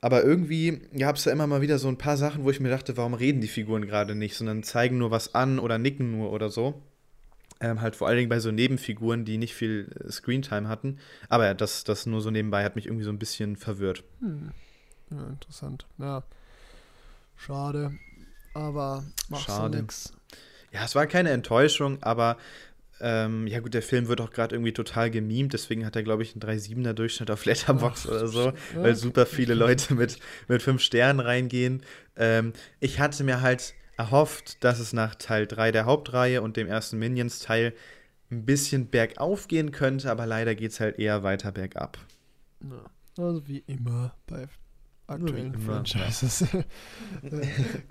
Aber 0.00 0.22
irgendwie 0.22 0.82
gab 0.96 1.16
es 1.16 1.24
da 1.24 1.32
immer 1.32 1.46
mal 1.46 1.60
wieder 1.60 1.78
so 1.78 1.88
ein 1.88 1.98
paar 1.98 2.16
Sachen, 2.16 2.44
wo 2.44 2.50
ich 2.50 2.60
mir 2.60 2.68
dachte, 2.68 2.96
warum 2.96 3.14
reden 3.14 3.40
die 3.40 3.48
Figuren 3.48 3.86
gerade 3.86 4.14
nicht, 4.14 4.36
sondern 4.36 4.62
zeigen 4.62 4.98
nur 4.98 5.10
was 5.10 5.34
an 5.34 5.58
oder 5.58 5.78
nicken 5.78 6.12
nur 6.12 6.30
oder 6.30 6.50
so. 6.50 6.82
Ähm, 7.60 7.80
halt 7.80 7.96
vor 7.96 8.06
allen 8.06 8.18
Dingen 8.18 8.28
bei 8.28 8.38
so 8.38 8.52
Nebenfiguren, 8.52 9.24
die 9.24 9.38
nicht 9.38 9.54
viel 9.54 9.90
äh, 10.04 10.12
Screentime 10.12 10.68
hatten. 10.68 10.98
Aber 11.28 11.46
ja, 11.46 11.54
das, 11.54 11.82
das 11.82 12.06
nur 12.06 12.20
so 12.20 12.30
nebenbei 12.30 12.62
hat 12.62 12.76
mich 12.76 12.86
irgendwie 12.86 13.04
so 13.04 13.10
ein 13.10 13.18
bisschen 13.18 13.56
verwirrt. 13.56 14.04
Hm. 14.20 14.52
Ja, 15.10 15.26
interessant. 15.26 15.86
Ja. 15.98 16.22
Schade. 17.34 17.92
Aber 18.54 19.04
macht 19.28 19.46
Schade. 19.46 19.80
nix. 19.80 20.12
Ja, 20.70 20.84
es 20.84 20.94
war 20.94 21.06
keine 21.06 21.30
Enttäuschung, 21.30 22.02
aber 22.02 22.36
ähm, 23.00 23.46
ja 23.46 23.60
gut, 23.60 23.74
der 23.74 23.82
Film 23.82 24.08
wird 24.08 24.20
auch 24.20 24.30
gerade 24.30 24.54
irgendwie 24.54 24.72
total 24.72 25.10
gemimt, 25.10 25.52
deswegen 25.52 25.86
hat 25.86 25.96
er, 25.96 26.02
glaube 26.02 26.22
ich, 26.22 26.34
einen 26.34 26.42
3,7er 26.42 26.92
Durchschnitt 26.92 27.30
auf 27.30 27.44
Letterbox 27.44 28.06
oder 28.06 28.26
so, 28.26 28.52
weil 28.74 28.94
super 28.96 29.26
viele 29.26 29.54
Leute 29.54 29.94
mit, 29.94 30.18
mit 30.48 30.62
5 30.62 30.82
Sternen 30.82 31.20
reingehen. 31.20 31.82
Ähm, 32.16 32.52
ich 32.80 32.98
hatte 32.98 33.24
mir 33.24 33.40
halt 33.40 33.74
erhofft, 33.96 34.62
dass 34.64 34.78
es 34.78 34.92
nach 34.92 35.14
Teil 35.14 35.46
3 35.46 35.72
der 35.72 35.84
Hauptreihe 35.84 36.42
und 36.42 36.56
dem 36.56 36.68
ersten 36.68 36.98
Minions-Teil 36.98 37.74
ein 38.30 38.44
bisschen 38.44 38.88
bergauf 38.90 39.48
gehen 39.48 39.72
könnte, 39.72 40.10
aber 40.10 40.26
leider 40.26 40.54
geht 40.54 40.72
es 40.72 40.80
halt 40.80 40.98
eher 40.98 41.22
weiter 41.22 41.52
bergab. 41.52 41.98
Also 43.16 43.46
wie 43.48 43.64
immer 43.66 44.14
bei 44.26 44.48
aktuellen 45.08 45.58
Franchises. 45.58 46.42
Äh, 46.42 46.64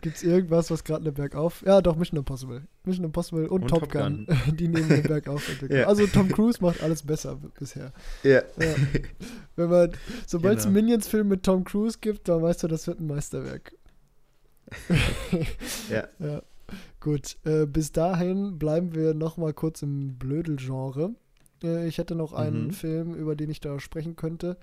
Gibt 0.02 0.18
es 0.18 0.24
irgendwas, 0.24 0.70
was 0.70 0.84
gerade 0.84 1.02
eine 1.02 1.12
Bergauf. 1.12 1.64
Ja, 1.66 1.82
doch, 1.82 1.96
Mission 1.96 2.18
Impossible. 2.18 2.68
Mission 2.86 3.06
Impossible 3.06 3.48
und, 3.48 3.64
und 3.64 3.68
Top, 3.68 3.82
Top, 3.82 3.92
Gun, 3.92 4.26
Gun. 4.28 4.56
die 4.58 4.68
nehmen 4.68 4.88
den 4.88 5.04
Bergauf 5.04 5.48
entwickeln. 5.50 5.82
Ja. 5.82 5.88
Also 5.88 6.06
Tom 6.08 6.30
Cruise 6.30 6.60
macht 6.62 6.82
alles 6.82 7.04
besser 7.04 7.40
bisher. 7.60 7.92
Ja. 8.24 8.42
ja. 8.60 8.76
Wenn 9.56 9.70
man, 9.70 9.92
sobald 10.26 10.60
es 10.60 10.64
genau. 10.64 10.78
einen 10.78 10.86
Minions-Film 10.86 11.28
mit 11.28 11.44
Tom 11.44 11.64
Cruise 11.64 11.98
gibt, 12.00 12.28
dann 12.30 12.42
weißt 12.42 12.64
du, 12.64 12.68
das 12.68 12.88
wird 12.88 13.00
ein 13.00 13.08
Meisterwerk. 13.08 13.74
ja. 15.90 16.08
ja. 16.20 16.42
Gut, 17.00 17.38
äh, 17.46 17.66
bis 17.66 17.92
dahin 17.92 18.60
bleiben 18.60 18.94
wir 18.94 19.14
noch 19.14 19.38
mal 19.38 19.54
kurz 19.54 19.82
im 19.82 20.18
Blödel-Genre. 20.18 21.16
Äh, 21.64 21.88
ich 21.88 21.98
hätte 21.98 22.16
noch 22.16 22.34
einen 22.34 22.66
mhm. 22.66 22.72
Film, 22.72 23.16
über 23.16 23.36
den 23.36 23.50
ich 23.50 23.60
da 23.60 23.80
sprechen 23.80 24.16
könnte, 24.16 24.58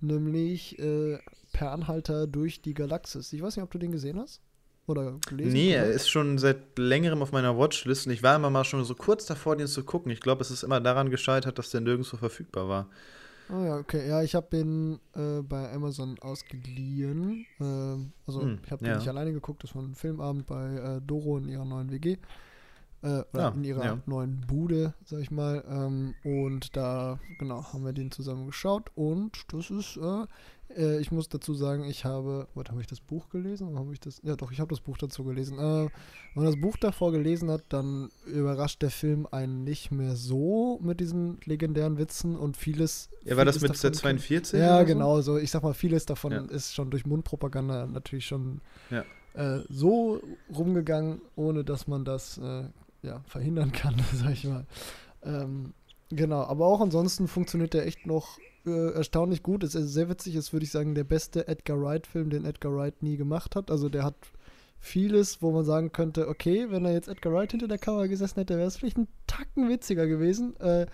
nämlich 0.00 0.78
äh, 0.78 1.18
Per 1.52 1.72
Anhalter 1.72 2.26
durch 2.26 2.62
die 2.62 2.74
Galaxis. 2.74 3.32
Ich 3.32 3.42
weiß 3.42 3.56
nicht, 3.56 3.64
ob 3.64 3.70
du 3.70 3.78
den 3.78 3.92
gesehen 3.92 4.18
hast 4.18 4.42
oder 4.86 5.18
gelesen? 5.26 5.52
Nee, 5.52 5.72
er 5.72 5.86
ist 5.86 6.08
schon 6.08 6.38
seit 6.38 6.78
längerem 6.78 7.22
auf 7.22 7.32
meiner 7.32 7.56
Watchlist 7.56 8.06
und 8.06 8.12
ich 8.12 8.22
war 8.22 8.36
immer 8.36 8.50
mal 8.50 8.64
schon 8.64 8.84
so 8.84 8.94
kurz 8.94 9.26
davor, 9.26 9.56
den 9.56 9.66
zu 9.66 9.84
gucken. 9.84 10.10
Ich 10.10 10.20
glaube, 10.20 10.42
es 10.42 10.50
ist 10.50 10.62
immer 10.62 10.80
daran 10.80 11.10
gescheitert, 11.10 11.58
dass 11.58 11.70
der 11.70 11.80
nirgendwo 11.80 12.16
verfügbar 12.16 12.68
war. 12.68 12.88
Oh 13.50 13.64
ja, 13.64 13.78
okay. 13.78 14.06
Ja, 14.08 14.22
ich 14.22 14.34
habe 14.34 14.46
den 14.50 15.00
äh, 15.14 15.42
bei 15.42 15.72
Amazon 15.72 16.18
ausgeliehen. 16.20 17.46
Äh, 17.60 17.64
also 18.26 18.42
hm, 18.42 18.58
ich 18.64 18.70
habe 18.70 18.84
den 18.84 18.92
ja. 18.92 18.98
nicht 18.98 19.08
alleine 19.08 19.32
geguckt, 19.32 19.64
das 19.64 19.74
war 19.74 19.82
ein 19.82 19.94
Filmabend 19.94 20.46
bei 20.46 20.74
äh, 20.74 21.00
Doro 21.00 21.38
in 21.38 21.48
ihrer 21.48 21.64
neuen 21.64 21.90
WG. 21.90 22.18
Äh, 23.00 23.22
ja, 23.32 23.50
in 23.50 23.62
ihrer 23.62 23.84
ja. 23.84 23.98
neuen 24.06 24.40
Bude, 24.40 24.92
sag 25.04 25.20
ich 25.20 25.30
mal. 25.30 25.62
Ähm, 25.68 26.14
und 26.24 26.76
da, 26.76 27.20
genau, 27.38 27.64
haben 27.72 27.84
wir 27.84 27.92
den 27.92 28.10
zusammen 28.10 28.46
geschaut. 28.46 28.90
Und 28.96 29.44
das 29.52 29.70
ist, 29.70 29.96
äh, 29.98 30.26
äh, 30.76 30.98
ich 30.98 31.12
muss 31.12 31.28
dazu 31.28 31.54
sagen, 31.54 31.84
ich 31.84 32.04
habe, 32.04 32.48
warte, 32.54 32.72
habe 32.72 32.80
ich 32.80 32.88
das 32.88 33.00
Buch 33.00 33.28
gelesen? 33.28 33.78
Habe 33.78 33.92
ich 33.92 34.00
das? 34.00 34.20
Ja, 34.24 34.34
doch, 34.34 34.50
ich 34.50 34.58
habe 34.58 34.70
das 34.70 34.80
Buch 34.80 34.98
dazu 34.98 35.22
gelesen. 35.22 35.58
Äh, 35.58 35.62
wenn 35.62 35.90
man 36.34 36.46
das 36.46 36.60
Buch 36.60 36.76
davor 36.76 37.12
gelesen 37.12 37.52
hat, 37.52 37.62
dann 37.68 38.10
überrascht 38.26 38.82
der 38.82 38.90
Film 38.90 39.28
einen 39.30 39.62
nicht 39.62 39.92
mehr 39.92 40.16
so 40.16 40.80
mit 40.82 40.98
diesen 40.98 41.38
legendären 41.44 41.98
Witzen 41.98 42.36
und 42.36 42.56
vieles. 42.56 43.10
Ja, 43.24 43.36
war 43.36 43.44
das 43.44 43.60
mit 43.60 43.80
der 43.80 43.92
42? 43.92 44.58
Ja, 44.58 44.82
genau. 44.82 45.20
So, 45.20 45.38
ich 45.38 45.52
sag 45.52 45.62
mal, 45.62 45.74
vieles 45.74 46.04
davon 46.04 46.32
ja. 46.32 46.40
ist 46.46 46.74
schon 46.74 46.90
durch 46.90 47.06
Mundpropaganda 47.06 47.86
natürlich 47.86 48.26
schon 48.26 48.60
äh, 49.34 49.60
so 49.68 50.20
rumgegangen, 50.52 51.20
ohne 51.36 51.62
dass 51.62 51.86
man 51.86 52.04
das 52.04 52.38
äh, 52.38 52.64
ja, 53.02 53.22
verhindern 53.26 53.72
kann, 53.72 53.94
sag 54.14 54.32
ich 54.32 54.44
mal. 54.44 54.66
Ähm, 55.22 55.74
genau, 56.10 56.42
aber 56.42 56.66
auch 56.66 56.80
ansonsten 56.80 57.28
funktioniert 57.28 57.74
der 57.74 57.86
echt 57.86 58.06
noch 58.06 58.38
äh, 58.66 58.92
erstaunlich 58.92 59.42
gut. 59.42 59.62
Es 59.64 59.74
ist 59.74 59.92
sehr 59.92 60.08
witzig, 60.08 60.34
ist, 60.34 60.52
würde 60.52 60.64
ich 60.64 60.70
sagen, 60.70 60.94
der 60.94 61.04
beste 61.04 61.48
Edgar 61.48 61.80
Wright-Film, 61.80 62.30
den 62.30 62.44
Edgar 62.44 62.74
Wright 62.74 63.02
nie 63.02 63.16
gemacht 63.16 63.56
hat. 63.56 63.70
Also 63.70 63.88
der 63.88 64.04
hat 64.04 64.16
vieles, 64.80 65.42
wo 65.42 65.50
man 65.50 65.64
sagen 65.64 65.92
könnte, 65.92 66.28
okay, 66.28 66.70
wenn 66.70 66.84
er 66.84 66.92
jetzt 66.92 67.08
Edgar 67.08 67.32
Wright 67.32 67.50
hinter 67.50 67.68
der 67.68 67.78
Kamera 67.78 68.06
gesessen 68.06 68.38
hätte, 68.38 68.56
wäre 68.56 68.68
es 68.68 68.76
vielleicht 68.76 68.98
ein 68.98 69.08
Tacken 69.26 69.68
witziger 69.68 70.06
gewesen. 70.06 70.58
Äh, 70.60 70.86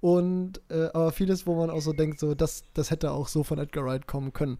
und 0.00 0.62
äh, 0.70 0.86
aber 0.94 1.12
vieles, 1.12 1.46
wo 1.46 1.54
man 1.54 1.70
auch 1.70 1.82
so 1.82 1.92
denkt, 1.92 2.20
so 2.20 2.34
das, 2.34 2.64
das 2.74 2.90
hätte 2.90 3.12
auch 3.12 3.28
so 3.28 3.42
von 3.44 3.58
Edgar 3.58 3.84
Wright 3.84 4.06
kommen 4.06 4.32
können. 4.32 4.58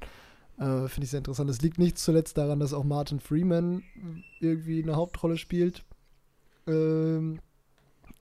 Äh, 0.58 0.88
Finde 0.88 1.04
ich 1.04 1.10
sehr 1.10 1.18
interessant. 1.18 1.48
Es 1.48 1.62
liegt 1.62 1.78
nicht 1.78 1.98
zuletzt 1.98 2.36
daran, 2.36 2.60
dass 2.60 2.74
auch 2.74 2.84
Martin 2.84 3.20
Freeman 3.20 3.82
irgendwie 4.40 4.82
eine 4.82 4.96
Hauptrolle 4.96 5.38
spielt 5.38 5.84
ähm, 6.70 7.40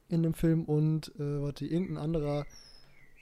in 0.09 0.23
dem 0.23 0.33
Film 0.33 0.65
und 0.65 1.13
äh, 1.19 1.41
warte, 1.41 1.65
irgendein 1.65 1.97
anderer 1.97 2.45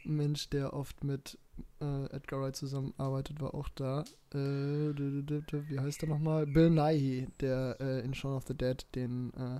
Mensch, 0.06 0.50
der 0.50 0.74
oft 0.74 1.04
mit 1.04 1.38
äh, 1.82 2.06
Edgar 2.06 2.42
Wright 2.42 2.56
zusammenarbeitet, 2.56 3.42
war 3.42 3.54
auch 3.54 3.70
da. 3.70 4.02
Äh, 4.34 4.38
wie 4.38 5.80
heißt 5.80 6.04
er 6.04 6.10
nochmal? 6.10 6.46
Bill 6.46 6.70
Nighy, 6.70 7.28
der 7.40 7.78
äh, 7.80 8.00
in 8.02 8.14
Shaun 8.14 8.36
of 8.36 8.46
the 8.48 8.56
Dead 8.56 8.86
den, 8.96 9.34
äh, 9.34 9.58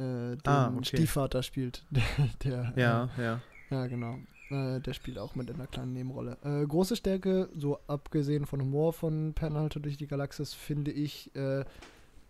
äh, 0.00 0.36
den 0.36 0.40
ah, 0.44 0.72
okay. 0.74 0.84
Stiefvater 0.84 1.42
spielt. 1.42 1.84
der, 2.44 2.72
ja, 2.76 3.10
ja. 3.18 3.40
Ja, 3.68 3.86
genau. 3.88 4.18
der 4.48 4.92
spielt 4.92 5.18
auch 5.18 5.34
mit 5.34 5.50
in 5.50 5.56
einer 5.56 5.66
kleinen 5.66 5.92
Nebenrolle. 5.92 6.38
große 6.68 6.94
Stärke, 6.94 7.48
so 7.56 7.80
abgesehen 7.88 8.46
von 8.46 8.60
Humor 8.60 8.92
von 8.92 9.34
Penhalter 9.34 9.80
durch 9.80 9.96
die 9.96 10.06
Galaxis, 10.06 10.54
finde 10.54 10.92
ich 10.92 11.32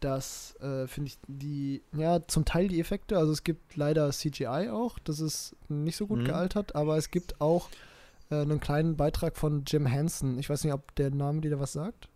dass, 0.06 0.54
äh, 0.60 0.86
finde 0.86 1.08
ich, 1.08 1.18
die, 1.26 1.82
ja, 1.92 2.24
zum 2.28 2.44
Teil 2.44 2.68
die 2.68 2.78
Effekte, 2.78 3.18
also 3.18 3.32
es 3.32 3.42
gibt 3.42 3.74
leider 3.74 4.08
CGI 4.12 4.70
auch, 4.70 5.00
das 5.00 5.18
ist 5.18 5.56
nicht 5.68 5.96
so 5.96 6.06
gut 6.06 6.20
mhm. 6.20 6.26
gealtert, 6.26 6.76
aber 6.76 6.96
es 6.96 7.10
gibt 7.10 7.40
auch 7.40 7.68
äh, 8.30 8.36
einen 8.36 8.60
kleinen 8.60 8.96
Beitrag 8.96 9.36
von 9.36 9.64
Jim 9.66 9.84
Henson. 9.84 10.38
Ich 10.38 10.48
weiß 10.48 10.62
nicht, 10.62 10.72
ob 10.72 10.94
der 10.94 11.10
Name 11.10 11.40
dir 11.40 11.50
da 11.50 11.58
was 11.58 11.72
sagt. 11.72 12.08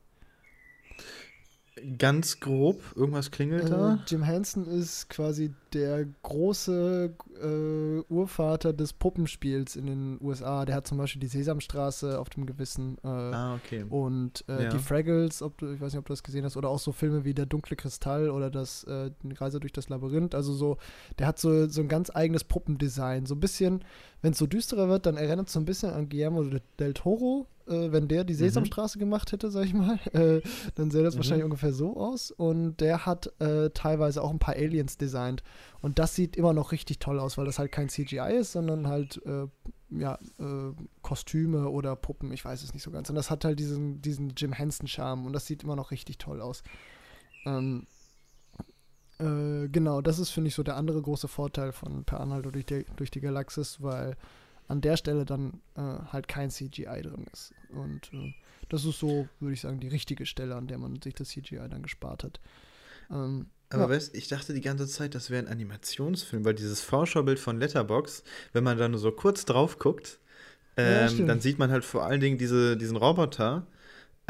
Ganz 1.99 2.41
grob, 2.41 2.83
irgendwas 2.95 3.31
klingelt 3.31 3.64
äh, 3.64 3.70
da. 3.70 3.99
Jim 4.07 4.22
Henson 4.22 4.66
ist 4.66 5.09
quasi 5.09 5.53
der 5.72 6.05
große 6.22 7.14
äh, 7.43 8.12
Urvater 8.12 8.72
des 8.72 8.93
Puppenspiels 8.93 9.76
in 9.76 9.87
den 9.87 10.18
USA. 10.20 10.64
Der 10.64 10.74
hat 10.76 10.87
zum 10.87 10.99
Beispiel 10.99 11.20
die 11.20 11.28
Sesamstraße 11.28 12.18
auf 12.18 12.31
dem 12.31 12.47
Gewissen. 12.47 12.99
Äh, 13.05 13.09
ah, 13.09 13.55
okay. 13.55 13.85
Und 13.89 14.45
äh, 14.49 14.64
ja. 14.64 14.70
die 14.70 14.78
Fraggles, 14.78 15.43
ob 15.43 15.59
du, 15.59 15.72
ich 15.72 15.81
weiß 15.81 15.93
nicht, 15.93 15.99
ob 15.99 16.07
du 16.07 16.12
das 16.12 16.22
gesehen 16.22 16.45
hast, 16.45 16.57
oder 16.57 16.68
auch 16.68 16.78
so 16.78 16.93
Filme 16.93 17.24
wie 17.24 17.35
Der 17.35 17.47
dunkle 17.47 17.76
Kristall 17.76 18.31
oder 18.31 18.51
das 18.51 18.85
äh, 18.85 19.11
Reise 19.37 19.61
durch 19.61 19.72
das 19.72 19.89
Labyrinth. 19.89 20.35
Also 20.35 20.53
so, 20.53 20.78
der 21.18 21.26
hat 21.26 21.39
so, 21.39 21.68
so 21.68 21.81
ein 21.81 21.89
ganz 21.89 22.11
eigenes 22.14 22.45
Puppendesign. 22.45 23.26
So 23.26 23.35
ein 23.35 23.41
bisschen, 23.41 23.85
wenn 24.22 24.33
es 24.33 24.39
so 24.39 24.47
düsterer 24.47 24.89
wird, 24.89 25.07
dann 25.07 25.16
erinnert 25.16 25.49
es 25.49 25.53
so 25.53 25.61
ein 25.61 25.64
bisschen 25.64 25.93
an 25.93 26.09
Guillermo 26.09 26.45
del 26.78 26.95
Toro, 26.95 27.47
äh, 27.71 27.93
wenn 27.93 28.09
der 28.09 28.25
die. 28.25 28.35
Sesamstraße 28.35 28.99
mhm. 28.99 29.01
gemacht 29.01 29.33
hätte, 29.33 29.51
sag 29.51 29.64
ich 29.64 29.75
mal, 29.75 29.99
äh, 30.12 30.41
dann 30.75 30.91
sähe 30.91 31.03
das 31.03 31.14
mhm. 31.14 31.18
wahrscheinlich 31.18 31.45
ungefähr 31.45 31.73
so 31.73 31.97
aus. 31.97 32.31
Und 32.31 32.79
der 32.79 33.07
hat 33.07 33.33
äh, 33.41 33.71
teilweise 33.71 34.23
auch 34.23 34.31
ein 34.31 34.39
paar 34.39 34.57
Aliens 34.57 34.99
designt. 34.99 35.43
Und 35.81 35.99
das 35.99 36.14
sieht 36.14 36.37
immer 36.37 36.53
noch 36.53 36.73
richtig 36.73 36.99
toll 36.99 37.18
aus, 37.18 37.39
weil 37.39 37.47
das 37.47 37.59
halt 37.59 37.73
kein 37.73 37.89
CGI 37.89 38.37
ist, 38.39 38.53
sondern 38.53 38.87
halt 38.87 39.21
äh, 39.25 39.47
ja, 39.91 40.18
äh, 40.39 40.73
Kostüme 41.03 41.68
oder 41.68 41.97
Puppen, 41.97 42.33
ich 42.33 42.45
weiß 42.45 42.62
es 42.62 42.75
nicht 42.75 42.83
so 42.83 42.91
ganz. 42.91 43.09
Und 43.09 43.16
das 43.16 43.31
hat 43.31 43.45
halt 43.45 43.59
diesen, 43.59 44.01
diesen 44.03 44.35
Jim 44.37 44.53
Henson-Charme 44.53 45.27
und 45.27 45.33
das 45.33 45.47
sieht 45.47 45.62
immer 45.62 45.77
noch 45.77 45.91
richtig 45.91 46.18
toll 46.18 46.41
aus. 46.41 46.62
Ähm, 47.45 47.87
äh, 49.18 49.68
genau, 49.68 50.01
das 50.01 50.18
ist, 50.18 50.31
finde 50.31 50.49
ich, 50.49 50.55
so 50.55 50.62
der 50.62 50.77
andere 50.77 51.03
große 51.03 51.29
Vorteil 51.29 51.73
von 51.73 52.05
Per 52.05 52.21
Anhalter 52.21 52.53
durch 52.53 52.66
die, 52.66 52.85
durch 52.97 53.11
die 53.11 53.21
Galaxis, 53.21 53.83
weil 53.83 54.16
an 54.71 54.81
der 54.81 54.97
Stelle 54.97 55.25
dann 55.25 55.61
äh, 55.75 55.81
halt 55.81 56.29
kein 56.29 56.51
CGI 56.51 57.03
drin 57.03 57.27
ist. 57.33 57.53
Und 57.71 58.12
äh, 58.12 58.33
das 58.68 58.85
ist 58.85 59.01
so, 59.01 59.29
würde 59.41 59.55
ich 59.55 59.61
sagen, 59.61 59.81
die 59.81 59.89
richtige 59.89 60.27
Stelle, 60.27 60.55
an 60.55 60.68
der 60.68 60.79
man 60.79 61.03
sich 61.03 61.14
das 61.14 61.29
CGI 61.29 61.68
dann 61.68 61.83
gespart 61.83 62.23
hat. 62.23 62.41
Ähm, 63.11 63.47
aber 63.68 63.83
ja. 63.85 63.89
weißt 63.91 64.14
ich 64.14 64.29
dachte 64.29 64.55
die 64.55 64.61
ganze 64.61 64.87
Zeit, 64.87 65.16
das 65.16 65.29
wäre 65.29 65.45
ein 65.45 65.49
Animationsfilm, 65.51 66.45
weil 66.45 66.55
dieses 66.55 66.81
Vorschaubild 66.81 67.41
von 67.41 67.59
Letterbox, 67.59 68.23
wenn 68.53 68.62
man 68.62 68.79
da 68.79 68.89
nur 68.89 69.01
so 69.01 69.11
kurz 69.11 69.45
drauf 69.45 69.79
guckt, 69.79 70.21
ähm, 70.77 71.18
ja, 71.18 71.27
dann 71.27 71.41
sieht 71.41 71.59
man 71.59 71.73
halt 71.73 71.85
vor 71.85 72.05
allen 72.05 72.21
Dingen 72.21 72.39
diese, 72.39 72.77
diesen 72.77 72.97
Roboter 72.97 73.66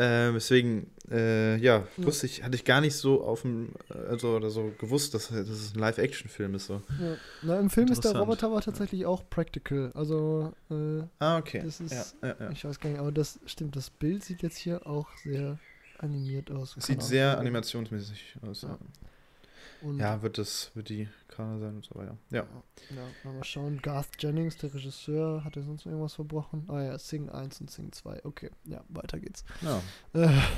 äh, 0.00 0.32
deswegen, 0.32 0.90
äh, 1.10 1.56
ja, 1.56 1.86
wusste 1.98 2.24
ich, 2.26 2.42
hatte 2.42 2.56
ich 2.56 2.64
gar 2.64 2.80
nicht 2.80 2.94
so 2.94 3.22
auf 3.22 3.42
dem, 3.42 3.70
also 4.08 4.36
oder 4.36 4.48
so 4.48 4.72
gewusst, 4.78 5.12
dass, 5.12 5.28
dass 5.28 5.48
es 5.48 5.74
ein 5.74 5.78
Live-Action-Film 5.78 6.54
ist. 6.54 6.66
So. 6.66 6.82
Ja. 7.00 7.16
Na, 7.42 7.60
im 7.60 7.68
Film 7.68 7.88
ist 7.88 8.04
der 8.04 8.16
Roboter 8.16 8.46
aber 8.46 8.62
tatsächlich 8.62 9.04
auch 9.04 9.28
practical. 9.28 9.90
Also, 9.94 10.54
äh, 10.70 11.02
ah, 11.18 11.36
okay. 11.38 11.62
Das 11.64 11.80
ist, 11.80 11.92
ja, 12.22 12.28
ja, 12.28 12.36
ja. 12.40 12.50
ich 12.50 12.64
weiß 12.64 12.80
gar 12.80 12.90
nicht, 12.90 12.98
aber 12.98 13.12
das 13.12 13.40
stimmt, 13.44 13.76
das 13.76 13.90
Bild 13.90 14.24
sieht 14.24 14.42
jetzt 14.42 14.56
hier 14.56 14.86
auch 14.86 15.08
sehr 15.22 15.58
animiert 15.98 16.50
aus. 16.50 16.76
Es 16.78 16.86
sieht 16.86 17.02
sehr 17.02 17.38
animationsmäßig 17.38 18.36
aus. 18.42 18.66
Ja. 19.80 19.88
Und 19.88 19.98
ja, 19.98 20.22
wird 20.22 20.38
das, 20.38 20.70
wird 20.74 20.88
die 20.88 21.08
Kana 21.28 21.58
sein 21.58 21.76
und 21.76 21.84
so 21.84 21.94
weiter. 21.94 22.16
Ja. 22.30 22.46
Ja, 22.90 23.30
mal 23.30 23.44
schauen. 23.44 23.80
Garth 23.80 24.08
Jennings, 24.18 24.56
der 24.56 24.74
Regisseur, 24.74 25.44
hat 25.44 25.56
er 25.56 25.62
sonst 25.62 25.86
irgendwas 25.86 26.14
verbrochen? 26.14 26.64
Ah 26.68 26.82
ja, 26.82 26.98
Sing 26.98 27.28
1 27.28 27.60
und 27.60 27.70
Sing 27.70 27.92
2. 27.92 28.24
Okay, 28.24 28.50
ja, 28.64 28.82
weiter 28.88 29.18
geht's. 29.18 29.44
Ja, 29.62 29.80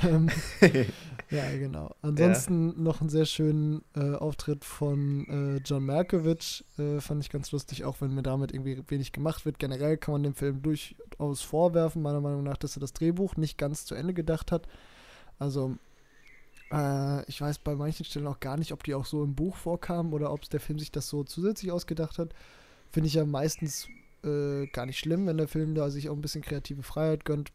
ähm, 0.03 0.29
ja 1.29 1.49
genau. 1.57 1.95
Ansonsten 2.01 2.69
ja. 2.69 2.75
noch 2.77 3.01
einen 3.01 3.09
sehr 3.09 3.25
schönen 3.25 3.83
äh, 3.95 4.15
Auftritt 4.15 4.65
von 4.65 5.27
äh, 5.27 5.61
John 5.63 5.85
Malkovich. 5.85 6.65
Äh, 6.77 6.99
fand 6.99 7.23
ich 7.23 7.29
ganz 7.29 7.51
lustig, 7.51 7.85
auch 7.85 8.01
wenn 8.01 8.13
mir 8.13 8.23
damit 8.23 8.51
irgendwie 8.51 8.81
wenig 8.87 9.11
gemacht 9.11 9.45
wird. 9.45 9.59
Generell 9.59 9.97
kann 9.97 10.13
man 10.13 10.23
dem 10.23 10.35
Film 10.35 10.61
durchaus 10.61 11.41
vorwerfen, 11.41 12.01
meiner 12.01 12.21
Meinung 12.21 12.43
nach, 12.43 12.57
dass 12.57 12.77
er 12.77 12.81
das 12.81 12.93
Drehbuch 12.93 13.37
nicht 13.37 13.57
ganz 13.57 13.85
zu 13.85 13.95
Ende 13.95 14.13
gedacht 14.13 14.51
hat. 14.51 14.67
Also 15.39 15.77
äh, 16.73 17.23
ich 17.27 17.39
weiß 17.39 17.59
bei 17.59 17.75
manchen 17.75 18.05
Stellen 18.05 18.27
auch 18.27 18.39
gar 18.39 18.57
nicht, 18.57 18.73
ob 18.73 18.83
die 18.83 18.95
auch 18.95 19.05
so 19.05 19.23
im 19.23 19.35
Buch 19.35 19.55
vorkamen 19.55 20.13
oder 20.13 20.33
ob 20.33 20.49
der 20.49 20.59
Film 20.59 20.79
sich 20.79 20.91
das 20.91 21.07
so 21.07 21.23
zusätzlich 21.23 21.71
ausgedacht 21.71 22.17
hat. 22.17 22.33
Finde 22.91 23.07
ich 23.07 23.13
ja 23.13 23.25
meistens 23.25 23.87
äh, 24.23 24.65
gar 24.67 24.85
nicht 24.85 24.99
schlimm, 24.99 25.27
wenn 25.27 25.37
der 25.37 25.47
Film 25.47 25.75
da 25.75 25.89
sich 25.89 26.09
auch 26.09 26.15
ein 26.15 26.21
bisschen 26.21 26.41
kreative 26.41 26.83
Freiheit 26.83 27.25
gönnt. 27.25 27.51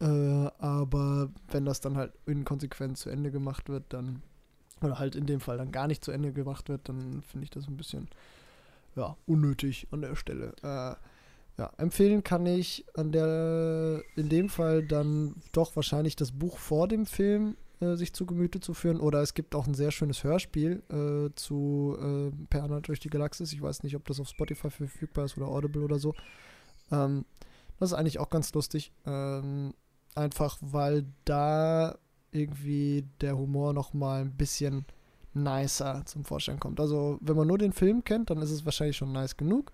Äh, 0.00 0.06
aber 0.06 1.30
wenn 1.50 1.64
das 1.64 1.80
dann 1.80 1.96
halt 1.96 2.12
inkonsequent 2.26 2.98
zu 2.98 3.10
Ende 3.10 3.30
gemacht 3.30 3.68
wird, 3.68 3.84
dann, 3.88 4.22
oder 4.80 4.98
halt 4.98 5.16
in 5.16 5.26
dem 5.26 5.40
Fall 5.40 5.58
dann 5.58 5.72
gar 5.72 5.88
nicht 5.88 6.04
zu 6.04 6.12
Ende 6.12 6.32
gemacht 6.32 6.68
wird, 6.68 6.88
dann 6.88 7.22
finde 7.22 7.44
ich 7.44 7.50
das 7.50 7.66
ein 7.66 7.76
bisschen, 7.76 8.08
ja, 8.96 9.16
unnötig 9.26 9.88
an 9.90 10.02
der 10.02 10.14
Stelle. 10.14 10.52
Äh, 10.62 10.94
ja, 11.56 11.70
empfehlen 11.78 12.24
kann 12.24 12.46
ich 12.46 12.84
an 12.94 13.12
der, 13.12 14.02
in 14.16 14.28
dem 14.28 14.48
Fall 14.48 14.84
dann 14.84 15.36
doch 15.52 15.76
wahrscheinlich 15.76 16.16
das 16.16 16.32
Buch 16.32 16.58
vor 16.58 16.88
dem 16.88 17.06
Film, 17.06 17.56
äh, 17.80 17.96
sich 17.96 18.12
zu 18.12 18.26
Gemüte 18.26 18.60
zu 18.60 18.74
führen. 18.74 19.00
Oder 19.00 19.20
es 19.22 19.34
gibt 19.34 19.54
auch 19.54 19.66
ein 19.66 19.74
sehr 19.74 19.90
schönes 19.90 20.24
Hörspiel 20.24 20.82
äh, 20.90 21.34
zu 21.34 21.96
äh, 22.00 22.46
Per 22.50 22.64
Anhalt 22.64 22.88
durch 22.88 23.00
die 23.00 23.10
Galaxis. 23.10 23.52
Ich 23.52 23.62
weiß 23.62 23.82
nicht, 23.82 23.96
ob 23.96 24.06
das 24.06 24.20
auf 24.20 24.28
Spotify 24.28 24.70
verfügbar 24.70 25.24
ist 25.24 25.36
oder 25.36 25.48
Audible 25.48 25.82
oder 25.82 25.98
so. 25.98 26.14
Ähm, 26.90 27.24
das 27.78 27.90
ist 27.90 27.98
eigentlich 27.98 28.18
auch 28.18 28.30
ganz 28.30 28.52
lustig. 28.54 28.92
Ähm, 29.06 29.74
einfach 30.14 30.58
weil 30.60 31.04
da 31.24 31.98
irgendwie 32.30 33.04
der 33.20 33.36
Humor 33.36 33.72
noch 33.72 33.94
mal 33.94 34.22
ein 34.22 34.36
bisschen 34.36 34.84
nicer 35.32 36.02
zum 36.04 36.24
Vorschein 36.24 36.60
kommt. 36.60 36.80
Also 36.80 37.18
wenn 37.20 37.36
man 37.36 37.48
nur 37.48 37.58
den 37.58 37.72
Film 37.72 38.04
kennt, 38.04 38.30
dann 38.30 38.38
ist 38.38 38.50
es 38.50 38.64
wahrscheinlich 38.64 38.96
schon 38.96 39.12
nice 39.12 39.36
genug. 39.36 39.72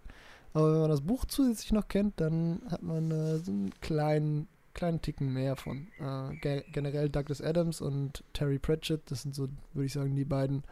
Aber 0.53 0.73
wenn 0.73 0.81
man 0.81 0.91
das 0.91 1.03
Buch 1.03 1.25
zusätzlich 1.27 1.73
noch 1.73 1.89
kennt, 1.89 2.21
dann 2.21 2.63
hat 2.69 2.83
man 2.83 3.11
äh, 3.11 3.39
so 3.39 3.53
einen 3.53 3.71
kleinen 3.81 4.49
kleinen 4.75 5.03
Ticken 5.03 5.33
mehr 5.33 5.57
von. 5.57 5.89
Äh, 5.99 6.37
ge 6.37 6.65
generell 6.73 7.09
Douglas 7.09 7.41
Adams 7.41 7.81
und 7.81 8.25
Terry 8.33 8.59
Pratchett, 8.59 9.11
das 9.11 9.23
sind 9.23 9.35
so, 9.35 9.49
würde 9.73 9.87
ich 9.87 9.93
sagen, 9.93 10.15
die 10.15 10.25
beiden 10.25 10.65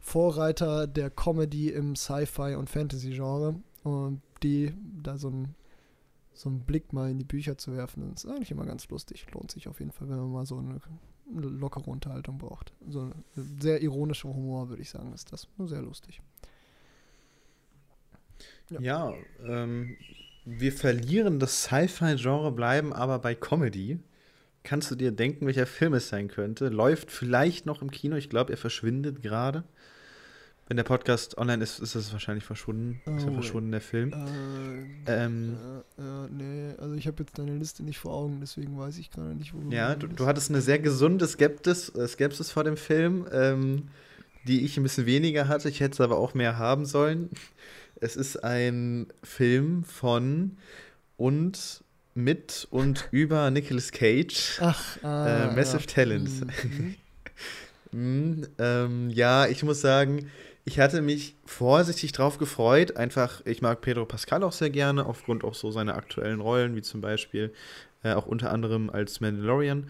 Vorreiter 0.00 0.86
der 0.86 1.10
Comedy 1.10 1.70
im 1.70 1.96
Sci-Fi 1.96 2.54
und 2.54 2.70
Fantasy-Genre. 2.70 3.56
Und 3.84 4.22
die 4.42 4.74
da 5.02 5.16
so 5.18 5.30
ein 5.30 5.54
so 6.38 6.48
einen 6.48 6.60
Blick 6.60 6.92
mal 6.92 7.10
in 7.10 7.18
die 7.18 7.24
Bücher 7.24 7.58
zu 7.58 7.74
werfen, 7.76 8.12
ist 8.14 8.26
eigentlich 8.26 8.52
immer 8.52 8.64
ganz 8.64 8.88
lustig. 8.88 9.26
Lohnt 9.32 9.50
sich 9.50 9.66
auf 9.66 9.80
jeden 9.80 9.90
Fall, 9.90 10.08
wenn 10.08 10.18
man 10.18 10.30
mal 10.30 10.46
so 10.46 10.56
eine, 10.58 10.80
eine 11.30 11.46
lockere 11.46 11.90
Unterhaltung 11.90 12.38
braucht. 12.38 12.72
So 12.88 13.00
ein 13.00 13.24
sehr 13.34 13.82
ironischer 13.82 14.28
Humor, 14.28 14.68
würde 14.68 14.82
ich 14.82 14.90
sagen, 14.90 15.12
ist 15.12 15.32
das. 15.32 15.48
Nur 15.56 15.66
sehr 15.66 15.82
lustig. 15.82 16.22
Ja, 18.70 18.80
ja 18.80 19.14
ähm, 19.44 19.96
wir 20.48 20.72
verlieren 20.72 21.38
das 21.38 21.64
Sci-Fi-Genre, 21.64 22.52
bleiben 22.52 22.92
aber 22.92 23.18
bei 23.18 23.34
Comedy. 23.34 23.98
Kannst 24.64 24.90
du 24.90 24.94
dir 24.94 25.12
denken, 25.12 25.46
welcher 25.46 25.66
Film 25.66 25.94
es 25.94 26.08
sein 26.08 26.28
könnte? 26.28 26.68
Läuft 26.68 27.10
vielleicht 27.10 27.66
noch 27.66 27.82
im 27.82 27.90
Kino. 27.90 28.16
Ich 28.16 28.30
glaube, 28.30 28.52
er 28.52 28.56
verschwindet 28.56 29.22
gerade. 29.22 29.64
Wenn 30.66 30.76
der 30.76 30.84
Podcast 30.84 31.38
online 31.38 31.62
ist, 31.62 31.78
ist 31.78 31.94
es 31.94 32.12
wahrscheinlich 32.12 32.44
verschwunden. 32.44 33.00
Oh, 33.06 33.16
ist 33.16 33.26
ja 33.26 33.32
verschwunden, 33.32 33.70
der 33.70 33.80
Film. 33.80 34.12
Äh, 35.06 35.24
ähm, 35.24 35.56
äh, 35.98 36.02
äh, 36.02 36.28
nee, 36.30 36.74
also 36.78 36.94
ich 36.94 37.06
habe 37.06 37.22
jetzt 37.22 37.38
deine 37.38 37.56
Liste 37.56 37.82
nicht 37.82 37.98
vor 37.98 38.12
Augen, 38.12 38.38
deswegen 38.40 38.78
weiß 38.78 38.98
ich 38.98 39.10
gerade 39.10 39.34
nicht, 39.34 39.54
wo 39.54 39.60
du 39.60 39.74
Ja, 39.74 39.94
du, 39.94 40.06
du, 40.06 40.26
hattest 40.26 40.50
eine 40.50 40.60
sehr 40.60 40.78
gesunde 40.78 41.26
Skeptis, 41.26 41.88
äh, 41.94 42.06
Skepsis 42.06 42.50
vor 42.50 42.64
dem 42.64 42.76
Film, 42.76 43.26
ähm, 43.32 43.88
die 44.46 44.62
ich 44.66 44.76
ein 44.76 44.82
bisschen 44.82 45.06
weniger 45.06 45.48
hatte. 45.48 45.70
Ich 45.70 45.80
hätte 45.80 45.94
es 45.94 46.00
aber 46.02 46.18
auch 46.18 46.34
mehr 46.34 46.58
haben 46.58 46.84
sollen. 46.84 47.30
Es 48.00 48.16
ist 48.16 48.44
ein 48.44 49.08
Film 49.22 49.84
von 49.84 50.56
und 51.16 51.82
mit 52.14 52.66
und 52.70 53.08
über 53.12 53.50
Nicolas 53.50 53.92
Cage. 53.92 54.58
Ach, 54.60 55.02
ah, 55.02 55.50
äh, 55.50 55.56
Massive 55.56 55.80
ja. 55.80 55.86
Talent. 55.86 56.30
Mhm. 56.64 56.94
mm, 57.92 58.44
ähm, 58.58 59.10
ja, 59.10 59.46
ich 59.46 59.62
muss 59.62 59.80
sagen, 59.80 60.30
ich 60.64 60.78
hatte 60.78 61.00
mich 61.00 61.34
vorsichtig 61.44 62.12
drauf 62.12 62.38
gefreut. 62.38 62.96
Einfach, 62.96 63.40
ich 63.46 63.62
mag 63.62 63.80
Pedro 63.80 64.04
Pascal 64.04 64.42
auch 64.42 64.52
sehr 64.52 64.70
gerne, 64.70 65.06
aufgrund 65.06 65.42
auch 65.42 65.54
so 65.54 65.70
seiner 65.70 65.96
aktuellen 65.96 66.40
Rollen, 66.40 66.76
wie 66.76 66.82
zum 66.82 67.00
Beispiel 67.00 67.52
äh, 68.02 68.12
auch 68.12 68.26
unter 68.26 68.50
anderem 68.52 68.90
als 68.90 69.20
Mandalorian. 69.20 69.88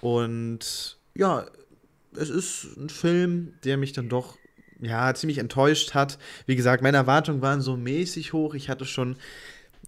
Und 0.00 0.98
ja, 1.14 1.46
es 2.16 2.30
ist 2.30 2.76
ein 2.76 2.88
Film, 2.88 3.54
der 3.64 3.76
mich 3.76 3.92
dann 3.92 4.08
doch 4.08 4.38
ja, 4.80 5.12
ziemlich 5.14 5.38
enttäuscht 5.38 5.94
hat. 5.94 6.18
Wie 6.46 6.56
gesagt, 6.56 6.82
meine 6.82 6.96
Erwartungen 6.96 7.42
waren 7.42 7.60
so 7.60 7.76
mäßig 7.76 8.32
hoch. 8.32 8.54
Ich 8.54 8.68
hatte 8.68 8.84
schon, 8.84 9.16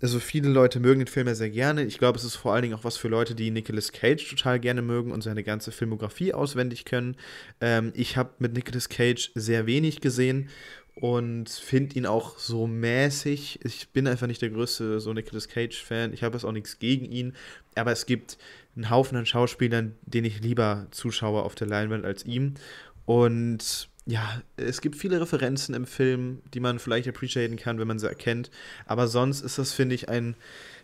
also 0.01 0.19
viele 0.19 0.49
Leute 0.49 0.81
mögen 0.81 1.01
den 1.01 1.07
Film 1.07 1.27
ja 1.29 1.35
sehr 1.35 1.51
gerne. 1.51 1.85
Ich 1.85 1.99
glaube, 1.99 2.19
es 2.19 2.25
ist 2.25 2.37
vor 2.37 2.53
allen 2.53 2.63
Dingen 2.63 2.75
auch 2.75 2.85
was 2.85 2.97
für 2.97 3.09
Leute, 3.09 3.35
die 3.35 3.51
Nicolas 3.51 3.93
Cage 3.93 4.29
total 4.29 4.61
gerne 4.61 4.83
mögen 4.83 5.13
und 5.13 5.23
seine 5.23 5.43
ganze 5.43 5.73
Filmografie 5.73 6.35
auswendig 6.35 6.85
können. 6.85 7.17
Ähm, 7.61 7.93
ich 7.95 8.17
habe 8.17 8.31
mit 8.39 8.55
Nicolas 8.55 8.89
Cage 8.89 9.31
sehr 9.35 9.67
wenig 9.67 10.01
gesehen 10.01 10.49
und 10.95 11.49
finde 11.49 11.97
ihn 11.97 12.07
auch 12.07 12.39
so 12.39 12.67
mäßig. 12.67 13.61
Ich 13.65 13.89
bin 13.91 14.07
einfach 14.07 14.27
nicht 14.27 14.43
der 14.43 14.51
größte 14.51 15.01
so 15.01 15.13
Nicolas 15.13 15.49
Cage-Fan. 15.49 16.13
Ich 16.13 16.23
habe 16.23 16.37
jetzt 16.37 16.45
auch 16.45 16.53
nichts 16.53 16.79
gegen 16.79 17.07
ihn, 17.07 17.35
aber 17.75 17.93
es 17.93 18.07
gibt 18.07 18.37
einen 18.77 18.91
Haufen 18.91 19.17
an 19.17 19.27
Schauspielern, 19.27 19.97
denen 20.03 20.27
ich 20.27 20.41
lieber 20.41 20.87
zuschaue 20.91 21.43
auf 21.43 21.55
der 21.55 21.67
Leinwand 21.67 22.05
als 22.05 22.25
ihm. 22.25 22.55
Und 23.05 23.89
ja, 24.05 24.43
es 24.57 24.81
gibt 24.81 24.97
viele 24.97 25.21
Referenzen 25.21 25.75
im 25.75 25.87
Film, 25.87 26.43
die 26.55 26.61
man 26.61 26.81
vielleicht 26.81 27.07
appreciaten 27.07 27.57
kann, 27.57 27.79
wenn 27.79 27.87
man 27.87 28.01
sie 28.01 28.09
erkennt. 28.09 28.51
Aber 28.85 29.07
sonst 29.07 29.43
ist 29.43 29.59
das, 29.59 29.73
finde 29.73 29.95
ich, 29.95 30.09
ein. 30.09 30.35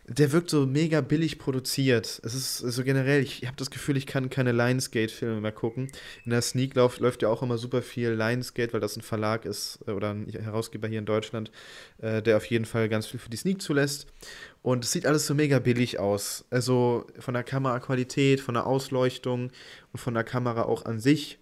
Der 0.06 0.32
wirkt 0.32 0.48
so 0.48 0.64
mega 0.66 1.02
billig 1.02 1.38
produziert. 1.38 2.20
Es 2.24 2.32
ist 2.32 2.58
so 2.58 2.66
also 2.66 2.84
generell, 2.84 3.22
ich 3.22 3.44
habe 3.44 3.56
das 3.56 3.70
Gefühl, 3.70 3.98
ich 3.98 4.06
kann 4.06 4.30
keine 4.30 4.52
Lionsgate-Filme 4.52 5.40
mehr 5.40 5.52
gucken. 5.52 5.90
In 6.24 6.30
der 6.30 6.40
Sneak 6.40 6.76
läuft, 6.76 7.00
läuft 7.00 7.20
ja 7.20 7.28
auch 7.28 7.42
immer 7.42 7.58
super 7.58 7.82
viel 7.82 8.12
Lionsgate, 8.12 8.72
weil 8.72 8.80
das 8.80 8.96
ein 8.96 9.02
Verlag 9.02 9.44
ist 9.44 9.80
äh, 9.86 9.90
oder 9.90 10.14
ein 10.14 10.26
Herausgeber 10.28 10.88
hier 10.88 11.00
in 11.00 11.04
Deutschland, 11.04 11.50
äh, 11.98 12.22
der 12.22 12.38
auf 12.38 12.46
jeden 12.46 12.64
Fall 12.64 12.88
ganz 12.88 13.06
viel 13.06 13.20
für 13.20 13.28
die 13.28 13.36
Sneak 13.36 13.60
zulässt. 13.60 14.06
Und 14.62 14.84
es 14.84 14.92
sieht 14.92 15.06
alles 15.06 15.26
so 15.26 15.34
mega 15.34 15.58
billig 15.58 15.98
aus. 15.98 16.46
Also 16.50 17.06
von 17.18 17.34
der 17.34 17.42
Kameraqualität, 17.42 18.40
von 18.40 18.54
der 18.54 18.66
Ausleuchtung 18.66 19.50
und 19.92 19.98
von 19.98 20.14
der 20.14 20.24
Kamera 20.24 20.62
auch 20.62 20.86
an 20.86 21.00
sich 21.00 21.38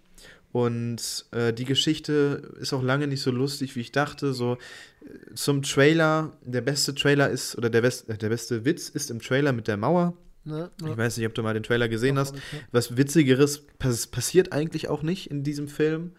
und 0.57 1.25
äh, 1.33 1.53
die 1.53 1.65
Geschichte 1.65 2.51
ist 2.59 2.73
auch 2.73 2.81
lange 2.81 3.05
nicht 3.05 3.21
so 3.21 3.29
lustig, 3.29 3.75
wie 3.75 3.81
ich 3.81 3.91
dachte. 3.91 4.33
So 4.33 4.57
äh, 5.01 5.35
zum 5.35 5.61
Trailer, 5.61 6.31
der 6.43 6.61
beste 6.61 6.95
Trailer 6.95 7.29
ist, 7.29 7.55
oder 7.59 7.69
der, 7.69 7.81
best, 7.81 8.09
äh, 8.09 8.17
der 8.17 8.29
beste 8.29 8.65
Witz 8.65 8.89
ist 8.89 9.11
im 9.11 9.21
Trailer 9.21 9.53
mit 9.53 9.67
der 9.67 9.77
Mauer. 9.77 10.17
Ja, 10.45 10.71
ja. 10.81 10.89
Ich 10.89 10.97
weiß 10.97 11.17
nicht, 11.17 11.27
ob 11.27 11.35
du 11.35 11.43
mal 11.43 11.53
den 11.53 11.61
Trailer 11.61 11.87
gesehen 11.87 12.17
hast. 12.17 12.33
Was 12.71 12.97
Witzigeres 12.97 13.67
pass 13.77 14.07
passiert 14.07 14.51
eigentlich 14.51 14.87
auch 14.87 15.03
nicht 15.03 15.29
in 15.29 15.43
diesem 15.43 15.67
Film. 15.67 16.13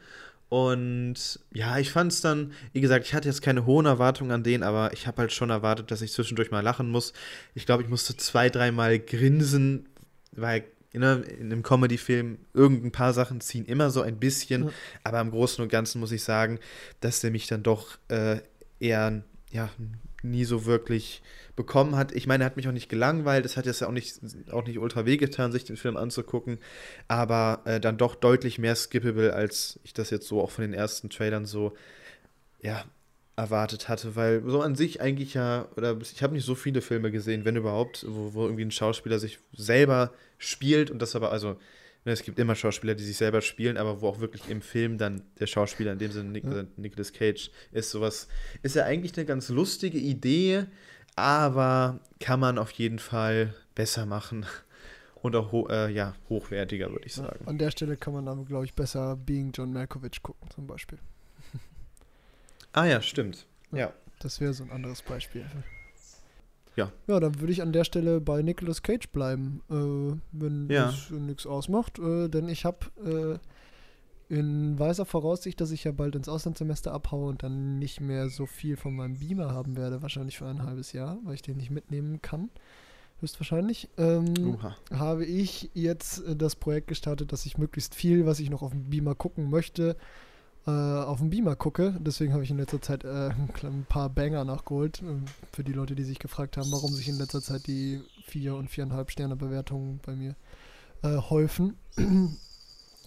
Und 0.49 1.41
ja, 1.53 1.79
ich 1.79 1.91
fand 1.91 2.13
es 2.13 2.21
dann, 2.21 2.53
wie 2.73 2.81
gesagt, 2.81 3.07
ich 3.07 3.15
hatte 3.15 3.27
jetzt 3.27 3.43
keine 3.43 3.67
hohen 3.67 3.87
Erwartungen 3.87 4.31
an 4.31 4.45
den, 4.45 4.63
aber 4.63 4.93
ich 4.93 5.09
habe 5.09 5.23
halt 5.23 5.33
schon 5.33 5.51
erwartet, 5.51 5.91
dass 5.91 6.01
ich 6.01 6.13
zwischendurch 6.13 6.53
mal 6.53 6.61
lachen 6.61 6.91
muss. 6.91 7.13
Ich 7.57 7.67
glaube, 7.67 7.83
ich 7.83 7.89
musste 7.89 8.17
zwei, 8.17 8.51
dreimal 8.51 9.01
grinsen, 9.01 9.89
weil 10.31 10.61
ne, 10.61 10.67
in 10.93 11.03
einem 11.03 11.63
Comedy-Film 11.63 12.39
irgendein 12.55 12.93
paar 12.93 13.13
Sachen 13.13 13.41
ziehen 13.41 13.67
immer 13.67 13.91
so 13.91 14.01
ein 14.03 14.19
bisschen, 14.19 14.65
ja. 14.65 14.71
aber 15.05 15.21
im 15.21 15.31
Großen 15.31 15.63
und 15.63 15.69
Ganzen 15.69 16.01
muss 16.01 16.13
ich 16.13 16.23
sagen, 16.23 16.59
dass 17.01 17.21
der 17.21 17.31
mich 17.31 17.47
dann 17.47 17.63
doch 17.63 17.99
äh, 18.09 18.39
eher 18.81 19.23
ja, 19.51 19.71
nie 20.23 20.45
so 20.45 20.65
wirklich 20.65 21.23
bekommen 21.57 21.97
hat. 21.97 22.13
Ich 22.13 22.27
meine, 22.27 22.45
er 22.45 22.47
hat 22.47 22.57
mich 22.57 22.69
auch 22.69 22.73
nicht 22.73 22.89
gelangweilt, 22.89 23.45
es 23.45 23.57
hat 23.57 23.67
jetzt 23.67 23.81
ja 23.81 23.89
auch 23.89 23.93
nicht, 23.93 24.21
auch 24.51 24.65
nicht 24.65 24.79
ultra 24.79 25.05
wehgetan, 25.05 25.53
sich 25.53 25.65
den 25.65 25.77
Film 25.77 25.97
anzugucken, 25.97 26.59
aber 27.09 27.63
äh, 27.65 27.81
dann 27.81 27.99
doch 27.99 28.15
deutlich 28.15 28.59
mehr 28.59 28.77
skippable, 28.77 29.35
als 29.35 29.81
ich 29.83 29.93
das 29.93 30.11
jetzt 30.11 30.29
so 30.29 30.41
auch 30.41 30.51
von 30.51 30.63
den 30.63 30.75
ersten 30.75 31.11
Trailern 31.11 31.47
so, 31.47 31.75
ja, 32.63 32.85
erwartet 33.37 33.89
hatte, 33.89 34.17
weil 34.17 34.43
so 34.47 34.63
an 34.63 34.75
sich 34.75 35.01
eigentlich 35.01 35.35
ja, 35.35 35.69
oder 35.77 35.97
ich 36.01 36.23
habe 36.23 36.35
nicht 36.35 36.45
so 36.45 36.57
viele 36.57 36.81
Filme 36.81 37.13
gesehen, 37.13 37.45
wenn 37.45 37.55
überhaupt, 37.57 38.05
wo, 38.09 38.35
wo 38.35 38.45
irgendwie 38.45 38.65
ein 38.65 38.73
Schauspieler 38.73 39.19
sich 39.19 39.39
selber 39.53 40.13
spielt 40.39 40.91
und 40.91 41.01
das 41.01 41.15
aber, 41.15 41.33
also 41.33 41.59
ne, 42.05 42.13
es 42.13 42.23
gibt 42.23 42.39
immer 42.39 42.55
Schauspieler, 42.55 42.95
die 42.95 43.05
sich 43.05 43.17
selber 43.17 43.41
spielen, 43.41 43.77
aber 43.77 44.01
wo 44.01 44.09
auch 44.09 44.21
wirklich 44.21 44.49
im 44.49 44.63
Film 44.63 44.99
dann 44.99 45.23
der 45.39 45.47
Schauspieler, 45.47 45.93
in 45.93 45.99
dem 45.99 46.11
Sinne 46.11 46.31
Nic 46.31 46.45
ja. 46.45 46.65
Nicolas 46.77 47.13
Cage, 47.13 47.51
ist 47.73 47.91
sowas, 47.91 48.29
ist 48.63 48.77
ja 48.77 48.85
eigentlich 48.85 49.17
eine 49.17 49.27
ganz 49.27 49.49
lustige 49.49 49.99
Idee, 49.99 50.67
aber 51.17 52.01
kann 52.21 52.41
man 52.41 52.59
auf 52.59 52.71
jeden 52.73 52.99
Fall 52.99 53.55
besser 53.75 54.07
machen 54.07 54.47
und 55.23 55.37
auch 55.37 55.53
ho 55.53 55.69
äh, 55.69 55.91
ja, 55.93 56.15
hochwertiger, 56.29 56.91
würde 56.91 57.07
ich 57.07 57.15
sagen. 57.15 57.41
Ja, 57.43 57.49
an 57.49 57.59
der 57.59 57.71
Stelle 57.71 57.97
kann 57.97 58.13
man 58.13 58.27
dann, 58.27 58.45
glaube 58.45 58.65
ich, 58.65 58.75
besser 58.75 59.17
Being 59.17 59.53
John 59.53 59.73
Malkovich 59.73 60.23
gucken, 60.23 60.49
zum 60.51 60.67
Beispiel. 60.67 60.99
Ah 62.73 62.85
ja, 62.85 63.01
stimmt. 63.01 63.47
Ja. 63.73 63.93
Das 64.21 64.41
wäre 64.41 64.53
so 64.53 64.65
ein 64.65 64.71
anderes 64.71 65.03
Beispiel. 65.03 65.47
Ja. 66.79 66.93
Ja, 67.09 67.19
dann 67.19 67.41
würde 67.41 67.53
ich 67.53 67.61
an 67.61 67.73
der 67.73 67.83
Stelle 67.83 68.21
bei 68.21 68.41
Nicolas 68.41 68.85
Cage 68.85 69.09
bleiben, 69.09 69.63
äh, 69.69 70.17
wenn 70.31 70.69
ja. 70.71 70.87
das 70.87 71.11
nichts 71.11 71.45
ausmacht. 71.45 71.99
Äh, 71.99 72.29
denn 72.29 72.49
ich 72.49 72.65
habe 72.65 72.79
äh, 73.05 74.33
in 74.33 74.79
weiser 74.79 75.05
Voraussicht, 75.05 75.61
dass 75.61 75.73
ich 75.73 75.83
ja 75.83 75.91
bald 75.91 76.15
ins 76.15 76.29
Auslandssemester 76.29 76.93
abhaue 76.93 77.31
und 77.31 77.43
dann 77.43 77.81
nicht 77.81 78.01
mehr 78.01 78.29
so 78.29 78.47
viel 78.47 78.77
von 78.77 78.95
meinem 78.95 79.19
Beamer 79.19 79.51
haben 79.51 79.77
werde, 79.77 80.03
wahrscheinlich 80.03 80.39
für 80.39 80.47
ein 80.47 80.63
halbes 80.63 80.93
Jahr, 80.93 81.19
weil 81.25 81.35
ich 81.35 81.43
den 81.43 81.57
nicht 81.57 81.71
mitnehmen 81.71 82.23
kann. 82.23 82.49
Höchstwahrscheinlich. 83.19 83.89
Ähm, 83.99 84.57
habe 84.93 85.25
ich 85.25 85.71
jetzt 85.75 86.25
äh, 86.25 86.37
das 86.37 86.55
Projekt 86.55 86.87
gestartet, 86.87 87.33
dass 87.33 87.45
ich 87.45 87.59
möglichst 87.59 87.97
viel, 87.97 88.25
was 88.25 88.39
ich 88.39 88.51
noch 88.51 88.63
auf 88.63 88.71
dem 88.71 88.89
Beamer 88.89 89.17
gucken 89.17 89.51
möchte, 89.51 89.91
äh, 89.91 90.28
auf 90.71 91.19
dem 91.19 91.31
Beamer 91.31 91.57
gucke. 91.57 91.97
Deswegen 92.01 92.33
habe 92.33 92.43
ich 92.43 92.51
in 92.51 92.59
letzter 92.59 92.81
Zeit 92.81 93.05
äh, 93.05 93.31
ein 93.63 93.87
paar 93.89 94.09
Banger 94.11 94.45
nachgeholt. 94.45 95.03
Äh, 95.03 95.21
für 95.53 95.65
die 95.65 95.73
Leute, 95.73 95.95
die 95.95 96.05
sich 96.05 96.19
gefragt 96.19 96.57
haben, 96.57 96.71
warum 96.73 96.93
sich 96.93 97.09
in 97.09 97.19
letzter 97.19 97.41
Zeit 97.41 97.67
die 97.67 98.01
4 98.27 98.55
und 98.55 98.71
4,5 98.71 99.11
Sterne 99.11 99.37
Bewertungen 99.37 100.01
bei 100.05 100.15
mir 100.15 100.37
äh, 101.03 101.17
häufen. 101.17 101.77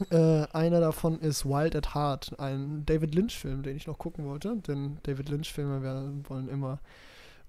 Äh, 0.10 0.48
einer 0.52 0.80
davon 0.80 1.20
ist 1.20 1.46
Wild 1.46 1.76
at 1.76 1.94
Heart, 1.94 2.40
ein 2.40 2.88
David 2.88 3.14
Lynch-Film, 3.14 3.62
den 3.62 3.78
ich 3.78 3.86
noch 3.86 4.00
gucken 4.00 4.26
wollte. 4.26 4.58
Denn 4.68 4.98
David 5.04 5.30
Lynch-Filme 5.30 6.24
wollen 6.28 6.50
immer 6.50 6.80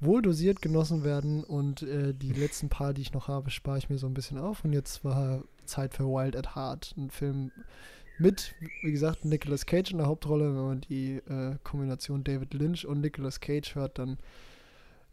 wohl 0.00 0.20
dosiert 0.20 0.60
genossen 0.60 1.02
werden 1.04 1.44
und 1.44 1.82
äh, 1.82 2.12
die 2.12 2.32
letzten 2.32 2.68
paar, 2.68 2.92
die 2.92 3.00
ich 3.00 3.14
noch 3.14 3.28
habe, 3.28 3.50
spare 3.50 3.78
ich 3.78 3.88
mir 3.88 3.96
so 3.96 4.06
ein 4.06 4.12
bisschen 4.12 4.36
auf. 4.36 4.64
Und 4.64 4.74
jetzt 4.74 5.02
war 5.04 5.44
Zeit 5.64 5.94
für 5.94 6.04
Wild 6.04 6.36
at 6.36 6.54
Heart, 6.54 6.94
ein 6.98 7.10
Film, 7.10 7.52
mit, 8.22 8.54
wie 8.82 8.92
gesagt, 8.92 9.24
Nicolas 9.24 9.66
Cage 9.66 9.90
in 9.90 9.98
der 9.98 10.06
Hauptrolle. 10.06 10.44
Wenn 10.54 10.64
man 10.64 10.80
die 10.80 11.16
äh, 11.16 11.56
Kombination 11.62 12.24
David 12.24 12.54
Lynch 12.54 12.86
und 12.86 13.00
Nicolas 13.00 13.40
Cage 13.40 13.74
hört, 13.74 13.98
dann 13.98 14.18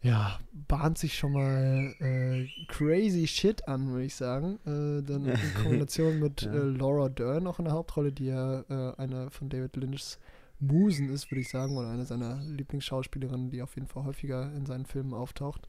ja, 0.02 0.38
bahnt 0.66 0.96
sich 0.96 1.18
schon 1.18 1.32
mal 1.32 1.94
äh, 2.00 2.46
crazy 2.68 3.26
shit 3.26 3.68
an, 3.68 3.90
würde 3.90 4.06
ich 4.06 4.14
sagen. 4.14 4.58
Äh, 4.64 5.02
dann 5.02 5.26
in 5.26 5.54
Kombination 5.62 6.18
mit 6.18 6.42
ja. 6.42 6.52
äh, 6.52 6.58
Laura 6.58 7.08
Dern 7.08 7.46
auch 7.46 7.58
in 7.58 7.66
der 7.66 7.74
Hauptrolle, 7.74 8.12
die 8.12 8.26
ja 8.26 8.60
äh, 8.70 8.94
eine 8.96 9.30
von 9.30 9.50
David 9.50 9.76
Lynchs 9.76 10.18
Musen 10.58 11.10
ist, 11.10 11.30
würde 11.30 11.40
ich 11.40 11.48
sagen, 11.48 11.76
oder 11.76 11.90
eine 11.90 12.04
seiner 12.04 12.42
Lieblingsschauspielerinnen, 12.42 13.50
die 13.50 13.62
auf 13.62 13.74
jeden 13.74 13.88
Fall 13.88 14.04
häufiger 14.04 14.52
in 14.54 14.66
seinen 14.66 14.86
Filmen 14.86 15.14
auftaucht. 15.14 15.68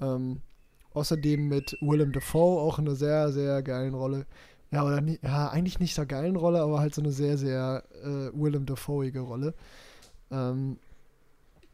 Ähm, 0.00 0.40
außerdem 0.92 1.48
mit 1.48 1.76
Willem 1.80 2.12
Dafoe 2.12 2.60
auch 2.60 2.78
in 2.78 2.86
einer 2.86 2.96
sehr, 2.96 3.32
sehr 3.32 3.62
geilen 3.62 3.94
Rolle. 3.94 4.26
Ja, 4.74 4.84
oder 4.84 5.00
nie, 5.00 5.20
ja, 5.22 5.50
eigentlich 5.50 5.78
nicht 5.78 5.94
so 5.94 6.04
geilen 6.04 6.34
Rolle, 6.34 6.60
aber 6.60 6.80
halt 6.80 6.96
so 6.96 7.00
eine 7.00 7.12
sehr, 7.12 7.38
sehr 7.38 7.84
äh, 8.02 8.36
Willem 8.36 8.66
Dafoeige 8.66 9.20
Rolle. 9.20 9.54
Ähm, 10.32 10.78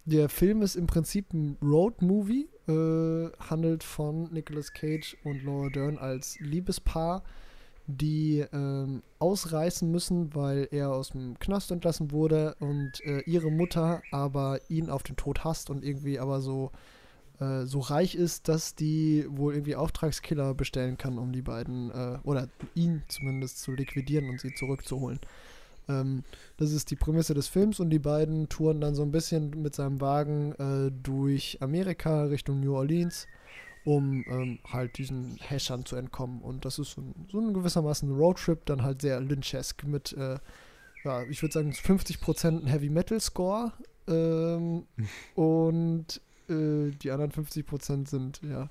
der 0.04 0.28
Film 0.28 0.60
ist 0.60 0.76
im 0.76 0.86
Prinzip 0.86 1.32
ein 1.32 1.56
Road-Movie, 1.62 2.50
äh, 2.68 3.30
handelt 3.38 3.84
von 3.84 4.30
Nicolas 4.34 4.74
Cage 4.74 5.16
und 5.24 5.42
Laura 5.44 5.70
Dern 5.70 5.96
als 5.96 6.38
Liebespaar, 6.40 7.22
die 7.86 8.44
ähm, 8.52 9.02
ausreißen 9.18 9.90
müssen, 9.90 10.34
weil 10.34 10.68
er 10.70 10.92
aus 10.92 11.10
dem 11.10 11.38
Knast 11.38 11.70
entlassen 11.70 12.12
wurde 12.12 12.54
und 12.60 13.00
äh, 13.06 13.20
ihre 13.20 13.50
Mutter 13.50 14.02
aber 14.10 14.60
ihn 14.68 14.90
auf 14.90 15.04
den 15.04 15.16
Tod 15.16 15.42
hasst 15.42 15.70
und 15.70 15.82
irgendwie 15.82 16.18
aber 16.18 16.42
so 16.42 16.70
äh, 17.40 17.64
so 17.64 17.80
reich 17.80 18.14
ist, 18.14 18.48
dass 18.48 18.74
die 18.74 19.24
wohl 19.28 19.54
irgendwie 19.54 19.76
Auftragskiller 19.76 20.54
bestellen 20.54 20.98
kann, 20.98 21.18
um 21.18 21.32
die 21.32 21.42
beiden, 21.42 21.90
äh, 21.90 22.18
oder 22.22 22.48
ihn 22.74 23.02
zumindest 23.08 23.62
zu 23.62 23.72
liquidieren 23.72 24.28
und 24.28 24.40
sie 24.40 24.54
zurückzuholen. 24.54 25.18
Ähm, 25.88 26.22
das 26.58 26.72
ist 26.72 26.90
die 26.90 26.96
Prämisse 26.96 27.34
des 27.34 27.48
Films 27.48 27.80
und 27.80 27.90
die 27.90 27.98
beiden 27.98 28.48
touren 28.48 28.80
dann 28.80 28.94
so 28.94 29.02
ein 29.02 29.10
bisschen 29.10 29.62
mit 29.62 29.74
seinem 29.74 30.00
Wagen 30.00 30.52
äh, 30.52 30.92
durch 31.02 31.58
Amerika 31.60 32.24
Richtung 32.24 32.60
New 32.60 32.74
Orleans, 32.74 33.26
um 33.84 34.24
ähm, 34.28 34.58
halt 34.70 34.98
diesen 34.98 35.38
Häschern 35.40 35.86
zu 35.86 35.96
entkommen. 35.96 36.42
Und 36.42 36.64
das 36.64 36.78
ist 36.78 36.92
so 36.92 37.00
ein, 37.00 37.14
so 37.30 37.40
ein 37.40 37.54
gewissermaßen 37.54 38.10
Roadtrip, 38.14 38.66
dann 38.66 38.82
halt 38.82 39.00
sehr 39.00 39.18
lynchesk 39.20 39.84
mit, 39.84 40.12
äh, 40.12 40.38
ja, 41.04 41.22
ich 41.24 41.40
würde 41.42 41.54
sagen 41.54 41.72
50% 41.72 42.66
Heavy 42.66 42.90
Metal 42.90 43.20
Score. 43.20 43.72
Ähm, 44.06 44.84
und 45.34 46.20
äh, 46.50 46.90
die 46.90 47.10
anderen 47.10 47.32
50% 47.32 48.08
sind 48.08 48.40
ja 48.42 48.68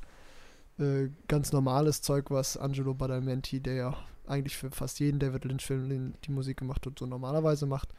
äh, 0.80 1.10
ganz 1.28 1.52
normales 1.52 2.02
Zeug, 2.02 2.30
was 2.30 2.58
Angelo 2.58 2.94
Badalamenti, 2.94 3.60
der 3.60 3.74
ja 3.74 3.98
eigentlich 4.28 4.56
für 4.56 4.72
fast 4.72 5.00
jeden 5.00 5.20
David 5.20 5.46
Lynch-Film 5.46 6.14
die 6.24 6.32
Musik 6.32 6.58
gemacht 6.58 6.86
hat, 6.86 7.00
so 7.00 7.06
normalerweise 7.06 7.66
macht. 7.66 7.90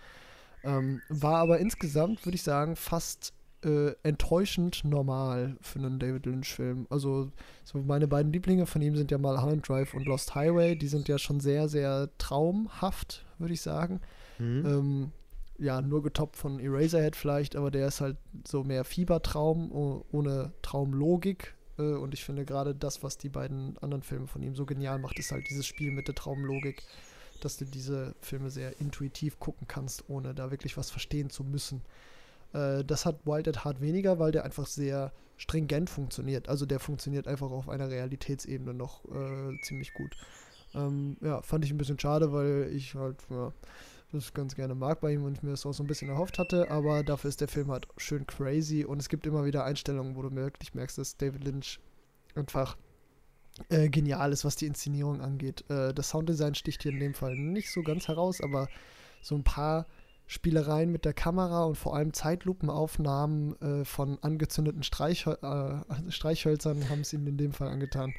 Ähm, 0.62 1.00
war 1.08 1.36
aber 1.36 1.58
insgesamt, 1.58 2.24
würde 2.24 2.36
ich 2.36 2.42
sagen, 2.42 2.76
fast 2.76 3.32
äh, 3.64 3.92
enttäuschend 4.02 4.84
normal 4.84 5.56
für 5.60 5.78
einen 5.78 5.98
David 5.98 6.26
Lynch-Film. 6.26 6.86
Also, 6.90 7.30
so 7.64 7.78
meine 7.78 8.08
beiden 8.08 8.32
Lieblinge 8.32 8.66
von 8.66 8.80
ihm 8.80 8.96
sind 8.96 9.10
ja 9.10 9.18
mal 9.18 9.34
Mulholland 9.34 9.68
Drive 9.68 9.94
und 9.94 10.06
Lost 10.06 10.34
Highway. 10.34 10.76
Die 10.76 10.88
sind 10.88 11.08
ja 11.08 11.18
schon 11.18 11.40
sehr, 11.40 11.68
sehr 11.68 12.08
traumhaft, 12.18 13.24
würde 13.38 13.54
ich 13.54 13.60
sagen. 13.60 14.00
Mhm. 14.38 14.66
Ähm, 14.66 15.12
ja, 15.60 15.82
nur 15.82 16.02
getoppt 16.02 16.36
von 16.36 16.58
Eraserhead 16.58 17.14
vielleicht, 17.14 17.54
aber 17.54 17.70
der 17.70 17.86
ist 17.88 18.00
halt 18.00 18.16
so 18.48 18.64
mehr 18.64 18.84
Fiebertraum 18.84 19.70
ohne 20.10 20.52
Traumlogik. 20.62 21.54
Äh, 21.78 21.82
und 21.82 22.14
ich 22.14 22.24
finde 22.24 22.44
gerade 22.44 22.74
das, 22.74 23.02
was 23.02 23.18
die 23.18 23.28
beiden 23.28 23.76
anderen 23.78 24.02
Filme 24.02 24.26
von 24.26 24.42
ihm 24.42 24.54
so 24.54 24.64
genial 24.64 24.98
macht, 24.98 25.18
ist 25.18 25.32
halt 25.32 25.48
dieses 25.50 25.66
Spiel 25.66 25.92
mit 25.92 26.08
der 26.08 26.14
Traumlogik, 26.14 26.82
dass 27.40 27.58
du 27.58 27.66
diese 27.66 28.14
Filme 28.20 28.50
sehr 28.50 28.80
intuitiv 28.80 29.38
gucken 29.38 29.68
kannst, 29.68 30.08
ohne 30.08 30.34
da 30.34 30.50
wirklich 30.50 30.76
was 30.76 30.90
verstehen 30.90 31.28
zu 31.28 31.44
müssen. 31.44 31.82
Äh, 32.54 32.82
das 32.84 33.04
hat 33.04 33.26
Wild 33.26 33.46
at 33.46 33.64
Heart 33.64 33.82
weniger, 33.82 34.18
weil 34.18 34.32
der 34.32 34.44
einfach 34.44 34.66
sehr 34.66 35.12
stringent 35.36 35.90
funktioniert. 35.90 36.48
Also 36.48 36.64
der 36.64 36.80
funktioniert 36.80 37.28
einfach 37.28 37.50
auf 37.50 37.68
einer 37.68 37.90
Realitätsebene 37.90 38.72
noch 38.72 39.04
äh, 39.06 39.58
ziemlich 39.62 39.92
gut. 39.92 40.16
Ähm, 40.74 41.16
ja, 41.20 41.42
fand 41.42 41.64
ich 41.64 41.70
ein 41.70 41.78
bisschen 41.78 41.98
schade, 41.98 42.32
weil 42.32 42.70
ich 42.72 42.94
halt, 42.94 43.16
ja, 43.28 43.52
das 44.12 44.34
ganz 44.34 44.54
gerne 44.54 44.74
mag 44.74 45.00
bei 45.00 45.12
ihm 45.12 45.24
und 45.24 45.36
ich 45.36 45.42
mir 45.42 45.50
das 45.50 45.66
auch 45.66 45.72
so 45.72 45.82
ein 45.82 45.86
bisschen 45.86 46.08
erhofft 46.08 46.38
hatte, 46.38 46.70
aber 46.70 47.02
dafür 47.02 47.28
ist 47.28 47.40
der 47.40 47.48
Film 47.48 47.70
halt 47.70 47.88
schön 47.96 48.26
crazy 48.26 48.84
und 48.84 49.00
es 49.00 49.08
gibt 49.08 49.26
immer 49.26 49.44
wieder 49.44 49.64
Einstellungen, 49.64 50.16
wo 50.16 50.22
du 50.22 50.34
wirklich 50.34 50.74
merkst, 50.74 50.98
dass 50.98 51.16
David 51.16 51.44
Lynch 51.44 51.80
einfach 52.34 52.76
äh, 53.68 53.88
genial 53.88 54.32
ist, 54.32 54.44
was 54.44 54.56
die 54.56 54.66
Inszenierung 54.66 55.20
angeht. 55.20 55.64
Äh, 55.70 55.92
das 55.94 56.10
Sounddesign 56.10 56.54
sticht 56.54 56.82
hier 56.82 56.92
in 56.92 57.00
dem 57.00 57.14
Fall 57.14 57.36
nicht 57.36 57.70
so 57.70 57.82
ganz 57.82 58.08
heraus, 58.08 58.40
aber 58.40 58.68
so 59.22 59.34
ein 59.34 59.44
paar 59.44 59.86
Spielereien 60.26 60.92
mit 60.92 61.04
der 61.04 61.12
Kamera 61.12 61.64
und 61.64 61.76
vor 61.76 61.96
allem 61.96 62.12
Zeitlupenaufnahmen 62.12 63.60
äh, 63.60 63.84
von 63.84 64.18
angezündeten 64.22 64.82
Streichhöl 64.82 65.36
äh, 65.42 66.10
Streichhölzern 66.10 66.88
haben 66.88 67.00
es 67.00 67.12
ihm 67.12 67.26
in 67.26 67.36
dem 67.36 67.52
Fall 67.52 67.68
angetan. 67.68 68.14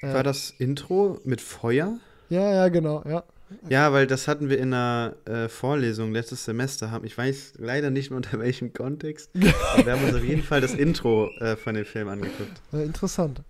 War 0.00 0.20
äh, 0.20 0.22
das 0.22 0.50
Intro 0.50 1.18
mit 1.24 1.40
Feuer? 1.40 1.98
Ja, 2.28 2.52
ja, 2.52 2.68
genau, 2.68 3.02
ja. 3.04 3.24
Ja, 3.68 3.92
weil 3.92 4.06
das 4.06 4.28
hatten 4.28 4.48
wir 4.48 4.58
in 4.58 4.74
einer 4.74 5.16
äh, 5.24 5.48
Vorlesung 5.48 6.12
letztes 6.12 6.44
Semester. 6.44 7.00
Ich 7.04 7.16
weiß 7.16 7.54
leider 7.58 7.90
nicht 7.90 8.10
mehr 8.10 8.16
unter 8.18 8.38
welchem 8.38 8.72
Kontext. 8.72 9.30
aber 9.34 9.86
wir 9.86 9.92
haben 9.92 10.04
uns 10.04 10.14
auf 10.14 10.24
jeden 10.24 10.42
Fall 10.42 10.60
das 10.60 10.74
Intro 10.74 11.30
äh, 11.38 11.56
von 11.56 11.74
dem 11.74 11.84
Film 11.84 12.08
angeguckt. 12.08 12.60
Ja, 12.72 12.80
interessant. 12.80 13.42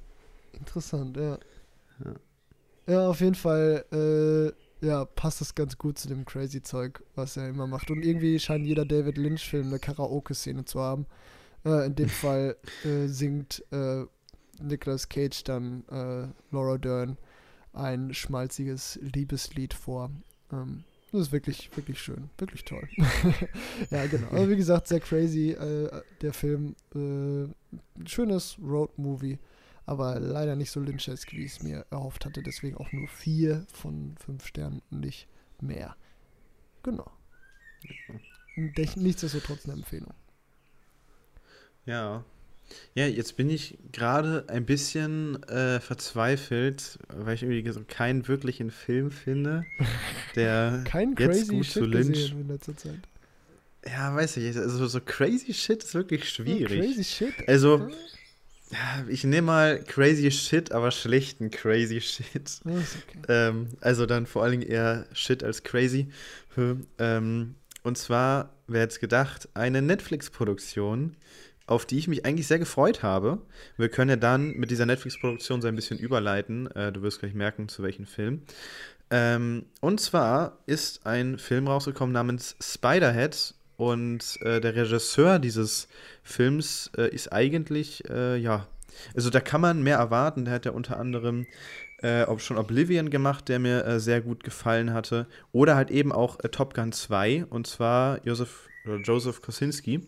Interessant, 0.52 1.16
ja. 1.16 1.38
ja. 2.04 2.14
Ja, 2.86 3.08
auf 3.08 3.20
jeden 3.20 3.34
Fall. 3.34 3.84
Äh, 3.92 4.52
ja, 4.84 5.04
passt 5.04 5.40
das 5.40 5.54
ganz 5.54 5.78
gut 5.78 5.96
zu 5.96 6.08
dem 6.08 6.24
crazy 6.24 6.60
Zeug, 6.60 7.02
was 7.14 7.36
er 7.36 7.48
immer 7.48 7.68
macht. 7.68 7.90
Und 7.90 8.04
irgendwie 8.04 8.38
scheint 8.40 8.66
jeder 8.66 8.84
David 8.84 9.16
Lynch-Film 9.16 9.68
eine 9.68 9.78
Karaoke-Szene 9.78 10.64
zu 10.64 10.80
haben. 10.80 11.06
Äh, 11.64 11.86
in 11.86 11.94
dem 11.94 12.08
Fall 12.08 12.56
äh, 12.84 13.06
singt 13.06 13.64
äh, 13.70 14.04
Nicolas 14.60 15.08
Cage 15.08 15.44
dann 15.44 15.84
äh, 15.88 16.26
Laura 16.54 16.78
Dern 16.78 17.16
ein 17.72 18.14
schmalziges 18.14 18.98
Liebeslied 19.02 19.74
vor. 19.74 20.10
Ähm, 20.52 20.84
das 21.10 21.22
ist 21.22 21.32
wirklich, 21.32 21.74
wirklich 21.76 22.00
schön. 22.00 22.30
Wirklich 22.38 22.64
toll. 22.64 22.88
ja, 23.90 24.06
genau. 24.06 24.28
Aber 24.28 24.48
wie 24.48 24.56
gesagt, 24.56 24.88
sehr 24.88 25.00
crazy, 25.00 25.50
äh, 25.50 26.02
der 26.22 26.32
Film. 26.32 26.74
Äh, 26.94 27.48
schönes 28.06 28.56
Road-Movie, 28.58 29.38
aber 29.84 30.18
leider 30.20 30.56
nicht 30.56 30.70
so 30.70 30.80
lynchesk, 30.80 31.32
wie 31.32 31.44
ich 31.44 31.52
es 31.52 31.62
mir 31.62 31.84
erhofft 31.90 32.24
hatte. 32.24 32.42
Deswegen 32.42 32.76
auch 32.78 32.90
nur 32.92 33.08
vier 33.08 33.66
von 33.72 34.14
fünf 34.16 34.46
Sternen 34.46 34.80
und 34.90 35.00
nicht 35.00 35.28
mehr. 35.60 35.96
Genau. 36.82 37.10
Nichtsdestotrotz 38.96 39.64
eine 39.64 39.74
Empfehlung. 39.74 40.14
Ja, 41.84 42.24
ja, 42.94 43.06
jetzt 43.06 43.36
bin 43.36 43.50
ich 43.50 43.78
gerade 43.92 44.44
ein 44.48 44.66
bisschen 44.66 45.42
äh, 45.44 45.80
verzweifelt, 45.80 46.98
weil 47.08 47.34
ich 47.34 47.42
irgendwie 47.42 47.70
so 47.70 47.82
keinen 47.86 48.28
wirklichen 48.28 48.70
Film 48.70 49.10
finde, 49.10 49.64
der 50.36 50.82
Kein 50.84 51.14
jetzt 51.16 51.18
crazy 51.18 51.56
gut 51.56 51.66
Shit 51.66 51.72
zu 51.72 51.84
Lynch. 51.84 52.32
in 52.32 52.48
letzter 52.48 52.76
Zeit. 52.76 53.00
Ja, 53.86 54.14
weiß 54.14 54.36
ich, 54.36 54.56
also 54.56 54.86
so 54.86 55.00
crazy 55.00 55.52
Shit 55.52 55.82
ist 55.82 55.94
wirklich 55.94 56.28
schwierig. 56.28 56.80
Oh, 56.80 56.84
crazy 56.84 57.04
Shit? 57.04 57.48
Also, 57.48 57.88
ja, 58.70 59.04
ich 59.08 59.24
nehme 59.24 59.46
mal 59.46 59.82
crazy 59.82 60.30
Shit, 60.30 60.72
aber 60.72 60.90
schlechten 60.90 61.50
crazy 61.50 62.00
Shit. 62.00 62.60
Oh, 62.64 62.70
okay. 62.70 63.18
ähm, 63.28 63.68
also 63.80 64.06
dann 64.06 64.26
vor 64.26 64.42
allen 64.42 64.60
Dingen 64.60 64.70
eher 64.70 65.06
Shit 65.12 65.42
als 65.42 65.62
crazy. 65.62 66.08
Ähm, 66.98 67.54
und 67.82 67.98
zwar, 67.98 68.50
wer 68.68 68.82
jetzt 68.82 69.00
gedacht, 69.00 69.48
eine 69.54 69.82
Netflix-Produktion 69.82 71.16
auf 71.66 71.86
die 71.86 71.98
ich 71.98 72.08
mich 72.08 72.24
eigentlich 72.24 72.46
sehr 72.46 72.58
gefreut 72.58 73.02
habe. 73.02 73.38
Wir 73.76 73.88
können 73.88 74.10
ja 74.10 74.16
dann 74.16 74.52
mit 74.52 74.70
dieser 74.70 74.86
Netflix-Produktion 74.86 75.62
so 75.62 75.68
ein 75.68 75.76
bisschen 75.76 75.98
überleiten. 75.98 76.70
Äh, 76.72 76.92
du 76.92 77.02
wirst 77.02 77.20
gleich 77.20 77.34
merken, 77.34 77.68
zu 77.68 77.82
welchem 77.82 78.06
Film. 78.06 78.42
Ähm, 79.10 79.66
und 79.80 80.00
zwar 80.00 80.58
ist 80.66 81.06
ein 81.06 81.38
Film 81.38 81.68
rausgekommen 81.68 82.12
namens 82.12 82.56
Spiderhead 82.60 83.54
und 83.76 84.38
äh, 84.42 84.60
der 84.60 84.74
Regisseur 84.74 85.38
dieses 85.38 85.88
Films 86.22 86.90
äh, 86.96 87.14
ist 87.14 87.32
eigentlich, 87.32 88.08
äh, 88.08 88.36
ja, 88.36 88.66
also 89.14 89.30
da 89.30 89.40
kann 89.40 89.60
man 89.60 89.82
mehr 89.82 89.98
erwarten. 89.98 90.44
Der 90.44 90.54
hat 90.54 90.64
ja 90.64 90.72
unter 90.72 90.98
anderem 90.98 91.46
äh, 92.02 92.24
auch 92.24 92.40
schon 92.40 92.58
Oblivion 92.58 93.10
gemacht, 93.10 93.48
der 93.48 93.58
mir 93.58 93.84
äh, 93.84 94.00
sehr 94.00 94.20
gut 94.20 94.44
gefallen 94.44 94.92
hatte. 94.92 95.26
Oder 95.52 95.76
halt 95.76 95.90
eben 95.90 96.12
auch 96.12 96.38
Top 96.50 96.74
Gun 96.74 96.92
2 96.92 97.46
und 97.48 97.66
zwar 97.66 98.20
Joseph, 98.24 98.68
Joseph 99.04 99.40
Kosinski. 99.40 100.06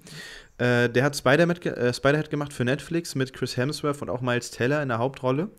Äh, 0.58 0.88
der 0.88 1.04
hat 1.04 1.16
Spider-Head 1.16 1.66
äh, 1.66 1.94
Spider 1.94 2.22
gemacht 2.24 2.52
für 2.52 2.64
Netflix 2.64 3.14
mit 3.14 3.32
Chris 3.32 3.56
Hemsworth 3.56 4.02
und 4.02 4.10
auch 4.10 4.20
Miles 4.20 4.50
Teller 4.50 4.82
in 4.82 4.88
der 4.88 4.98
Hauptrolle. 4.98 5.50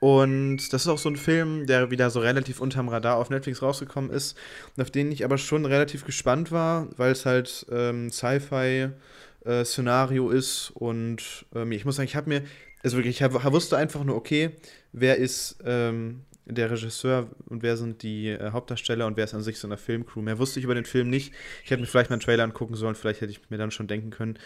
Und 0.00 0.72
das 0.72 0.82
ist 0.82 0.88
auch 0.88 0.98
so 0.98 1.08
ein 1.08 1.16
Film, 1.16 1.66
der 1.66 1.90
wieder 1.90 2.10
so 2.10 2.20
relativ 2.20 2.60
unterm 2.60 2.88
Radar 2.88 3.16
auf 3.16 3.30
Netflix 3.30 3.62
rausgekommen 3.62 4.10
ist, 4.10 4.38
auf 4.78 4.92
den 4.92 5.10
ich 5.10 5.24
aber 5.24 5.38
schon 5.38 5.64
relativ 5.64 6.04
gespannt 6.04 6.52
war, 6.52 6.86
weil 6.96 7.10
es 7.12 7.26
halt 7.26 7.66
ähm, 7.70 8.10
Sci-Fi-Szenario 8.10 10.30
äh, 10.30 10.36
ist. 10.36 10.70
Und 10.74 11.46
ähm, 11.54 11.72
ich 11.72 11.84
muss 11.84 11.96
sagen, 11.96 12.08
ich 12.08 12.14
habe 12.14 12.28
mir, 12.28 12.42
also 12.88 12.96
wirklich, 12.96 13.20
ich 13.20 13.34
wusste 13.52 13.76
einfach 13.76 14.02
nur, 14.02 14.16
okay, 14.16 14.52
wer 14.92 15.16
ist 15.16 15.58
ähm, 15.62 16.22
der 16.46 16.70
Regisseur 16.70 17.28
und 17.44 17.62
wer 17.62 17.76
sind 17.76 18.02
die 18.02 18.28
äh, 18.28 18.50
Hauptdarsteller 18.52 19.06
und 19.06 19.18
wer 19.18 19.24
ist 19.24 19.34
an 19.34 19.42
sich 19.42 19.58
so 19.58 19.68
eine 19.68 19.76
Filmcrew. 19.76 20.22
Mehr 20.22 20.38
wusste 20.38 20.58
ich 20.58 20.64
über 20.64 20.74
den 20.74 20.86
Film 20.86 21.10
nicht. 21.10 21.34
Ich 21.62 21.70
hätte 21.70 21.82
mir 21.82 21.86
vielleicht 21.86 22.08
mal 22.08 22.14
einen 22.14 22.22
Trailer 22.22 22.44
angucken 22.44 22.76
sollen, 22.76 22.94
vielleicht 22.94 23.20
hätte 23.20 23.30
ich 23.30 23.50
mir 23.50 23.58
dann 23.58 23.70
schon 23.70 23.88
denken 23.88 24.08
können, 24.08 24.38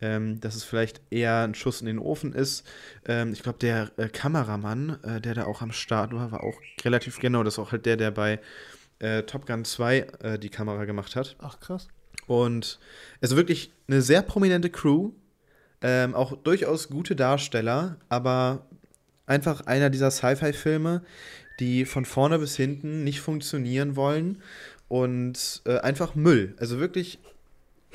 ähm, 0.00 0.40
dass 0.40 0.54
es 0.54 0.64
vielleicht 0.64 1.02
eher 1.10 1.42
ein 1.42 1.54
Schuss 1.54 1.82
in 1.82 1.88
den 1.88 1.98
Ofen 1.98 2.32
ist. 2.32 2.66
Ähm, 3.04 3.34
ich 3.34 3.42
glaube, 3.42 3.58
der 3.58 3.90
äh, 3.98 4.08
Kameramann, 4.08 4.98
äh, 5.02 5.20
der 5.20 5.34
da 5.34 5.44
auch 5.44 5.60
am 5.60 5.72
Start 5.72 6.14
war, 6.14 6.32
war 6.32 6.42
auch 6.42 6.58
relativ 6.82 7.18
genau. 7.18 7.42
Das 7.42 7.54
ist 7.54 7.58
auch 7.58 7.72
halt 7.72 7.84
der, 7.84 7.98
der 7.98 8.12
bei 8.12 8.40
äh, 8.98 9.24
Top 9.24 9.44
Gun 9.44 9.66
2 9.66 9.98
äh, 10.22 10.38
die 10.38 10.48
Kamera 10.48 10.86
gemacht 10.86 11.16
hat. 11.16 11.36
Ach, 11.38 11.60
krass. 11.60 11.88
Und 12.26 12.78
also 13.20 13.36
wirklich 13.36 13.72
eine 13.88 14.00
sehr 14.00 14.22
prominente 14.22 14.70
Crew. 14.70 15.10
Ähm, 15.82 16.14
auch 16.14 16.36
durchaus 16.36 16.88
gute 16.88 17.16
Darsteller, 17.16 17.96
aber 18.08 18.66
einfach 19.26 19.62
einer 19.62 19.90
dieser 19.90 20.10
Sci-Fi-Filme, 20.10 21.02
die 21.58 21.84
von 21.84 22.04
vorne 22.04 22.38
bis 22.38 22.56
hinten 22.56 23.04
nicht 23.04 23.20
funktionieren 23.20 23.96
wollen 23.96 24.42
und 24.88 25.62
äh, 25.64 25.78
einfach 25.78 26.14
Müll. 26.14 26.54
Also 26.58 26.80
wirklich 26.80 27.18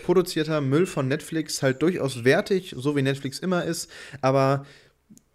produzierter 0.04 0.62
Müll 0.62 0.86
von 0.86 1.08
Netflix, 1.08 1.62
halt 1.62 1.82
durchaus 1.82 2.24
wertig, 2.24 2.74
so 2.78 2.96
wie 2.96 3.02
Netflix 3.02 3.40
immer 3.40 3.64
ist, 3.64 3.90
aber 4.22 4.66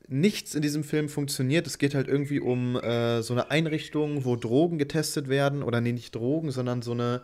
nichts 0.09 0.55
in 0.55 0.63
diesem 0.63 0.85
Film 0.85 1.09
funktioniert. 1.09 1.67
Es 1.67 1.79
geht 1.79 1.95
halt 1.95 2.09
irgendwie 2.09 2.41
um 2.41 2.77
äh, 2.77 3.23
so 3.23 3.33
eine 3.33 3.51
Einrichtung, 3.51 4.25
wo 4.25 4.37
Drogen 4.37 4.79
getestet 4.79 5.29
werden, 5.29 5.63
oder 5.63 5.81
nee, 5.81 5.93
nicht 5.93 6.15
Drogen, 6.15 6.51
sondern 6.51 6.83
so 6.83 6.93
eine, 6.93 7.23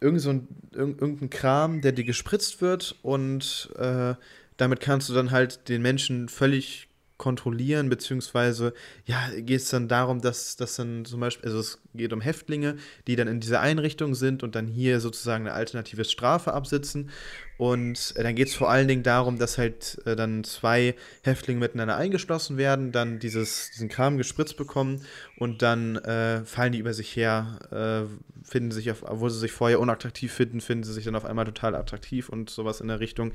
irgend 0.00 0.20
so 0.20 0.30
ein, 0.30 0.48
irg 0.72 1.00
irgendein 1.00 1.30
Kram, 1.30 1.80
der 1.80 1.92
dir 1.92 2.04
gespritzt 2.04 2.60
wird 2.60 2.96
und 3.02 3.70
äh, 3.78 4.14
damit 4.58 4.80
kannst 4.80 5.08
du 5.08 5.14
dann 5.14 5.30
halt 5.30 5.68
den 5.70 5.80
Menschen 5.80 6.28
völlig 6.28 6.88
kontrollieren, 7.16 7.88
beziehungsweise, 7.88 8.72
ja, 9.04 9.18
geht 9.36 9.60
es 9.60 9.70
dann 9.70 9.88
darum, 9.88 10.20
dass 10.20 10.56
das 10.56 10.76
dann 10.76 11.04
zum 11.04 11.20
Beispiel, 11.20 11.46
also 11.46 11.58
es 11.58 11.80
geht 11.92 12.12
um 12.12 12.20
Häftlinge, 12.20 12.76
die 13.06 13.16
dann 13.16 13.26
in 13.26 13.40
dieser 13.40 13.60
Einrichtung 13.60 14.14
sind 14.14 14.42
und 14.42 14.54
dann 14.54 14.68
hier 14.68 15.00
sozusagen 15.00 15.46
eine 15.46 15.54
alternative 15.54 16.04
Strafe 16.04 16.54
absitzen. 16.54 17.10
Und 17.58 18.14
äh, 18.16 18.22
dann 18.22 18.36
geht 18.36 18.48
es 18.48 18.54
vor 18.54 18.70
allen 18.70 18.86
Dingen 18.86 19.02
darum, 19.02 19.36
dass 19.36 19.58
halt 19.58 20.00
äh, 20.06 20.14
dann 20.14 20.44
zwei 20.44 20.94
Häftlinge 21.22 21.58
miteinander 21.58 21.96
eingeschlossen 21.96 22.56
werden, 22.56 22.92
dann 22.92 23.18
dieses, 23.18 23.72
diesen 23.72 23.88
Kram 23.88 24.16
gespritzt 24.16 24.56
bekommen 24.56 25.04
und 25.36 25.60
dann 25.60 25.96
äh, 25.96 26.44
fallen 26.44 26.72
die 26.72 26.78
über 26.78 26.94
sich 26.94 27.14
her, 27.16 27.58
äh, 27.72 28.48
finden 28.48 28.70
sich, 28.70 28.92
auf, 28.92 29.02
obwohl 29.02 29.30
sie 29.30 29.40
sich 29.40 29.50
vorher 29.50 29.80
unattraktiv 29.80 30.32
finden, 30.32 30.60
finden 30.60 30.84
sie 30.84 30.92
sich 30.92 31.04
dann 31.04 31.16
auf 31.16 31.24
einmal 31.24 31.46
total 31.46 31.74
attraktiv 31.74 32.28
und 32.28 32.48
sowas 32.48 32.80
in 32.80 32.86
der 32.86 33.00
Richtung. 33.00 33.32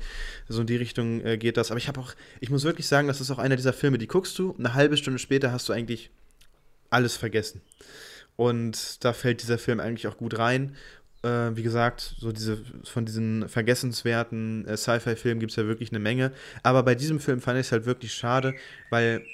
So 0.48 0.62
in 0.62 0.66
die 0.66 0.76
Richtung 0.76 1.22
äh, 1.22 1.36
geht 1.36 1.58
das. 1.58 1.70
Aber 1.70 1.78
ich 1.78 1.88
habe 1.88 2.00
auch, 2.00 2.14
ich 2.40 2.48
muss 2.48 2.64
wirklich 2.64 2.88
sagen, 2.88 3.08
das 3.08 3.20
ist 3.20 3.30
auch 3.30 3.38
einer 3.38 3.56
dieser 3.56 3.74
Filme, 3.74 3.98
die 3.98 4.08
guckst 4.08 4.38
du, 4.38 4.54
eine 4.58 4.72
halbe 4.72 4.96
Stunde 4.96 5.18
später 5.18 5.52
hast 5.52 5.68
du 5.68 5.74
eigentlich 5.74 6.10
alles 6.88 7.14
vergessen. 7.14 7.60
Und 8.36 9.04
da 9.04 9.12
fällt 9.12 9.42
dieser 9.42 9.58
Film 9.58 9.80
eigentlich 9.80 10.08
auch 10.08 10.16
gut 10.16 10.38
rein 10.38 10.74
äh, 11.24 11.56
wie 11.56 11.62
gesagt, 11.62 12.14
so 12.18 12.32
diese 12.32 12.58
von 12.84 13.06
diesen 13.06 13.48
vergessenswerten 13.48 14.66
äh, 14.66 14.76
Sci-Fi-Filmen 14.76 15.40
gibt 15.40 15.52
es 15.52 15.56
ja 15.56 15.66
wirklich 15.66 15.90
eine 15.90 15.98
Menge. 15.98 16.32
Aber 16.62 16.82
bei 16.82 16.94
diesem 16.94 17.20
Film 17.20 17.40
fand 17.40 17.58
ich 17.58 17.66
es 17.66 17.72
halt 17.72 17.86
wirklich 17.86 18.12
schade, 18.12 18.54
weil, 18.90 19.24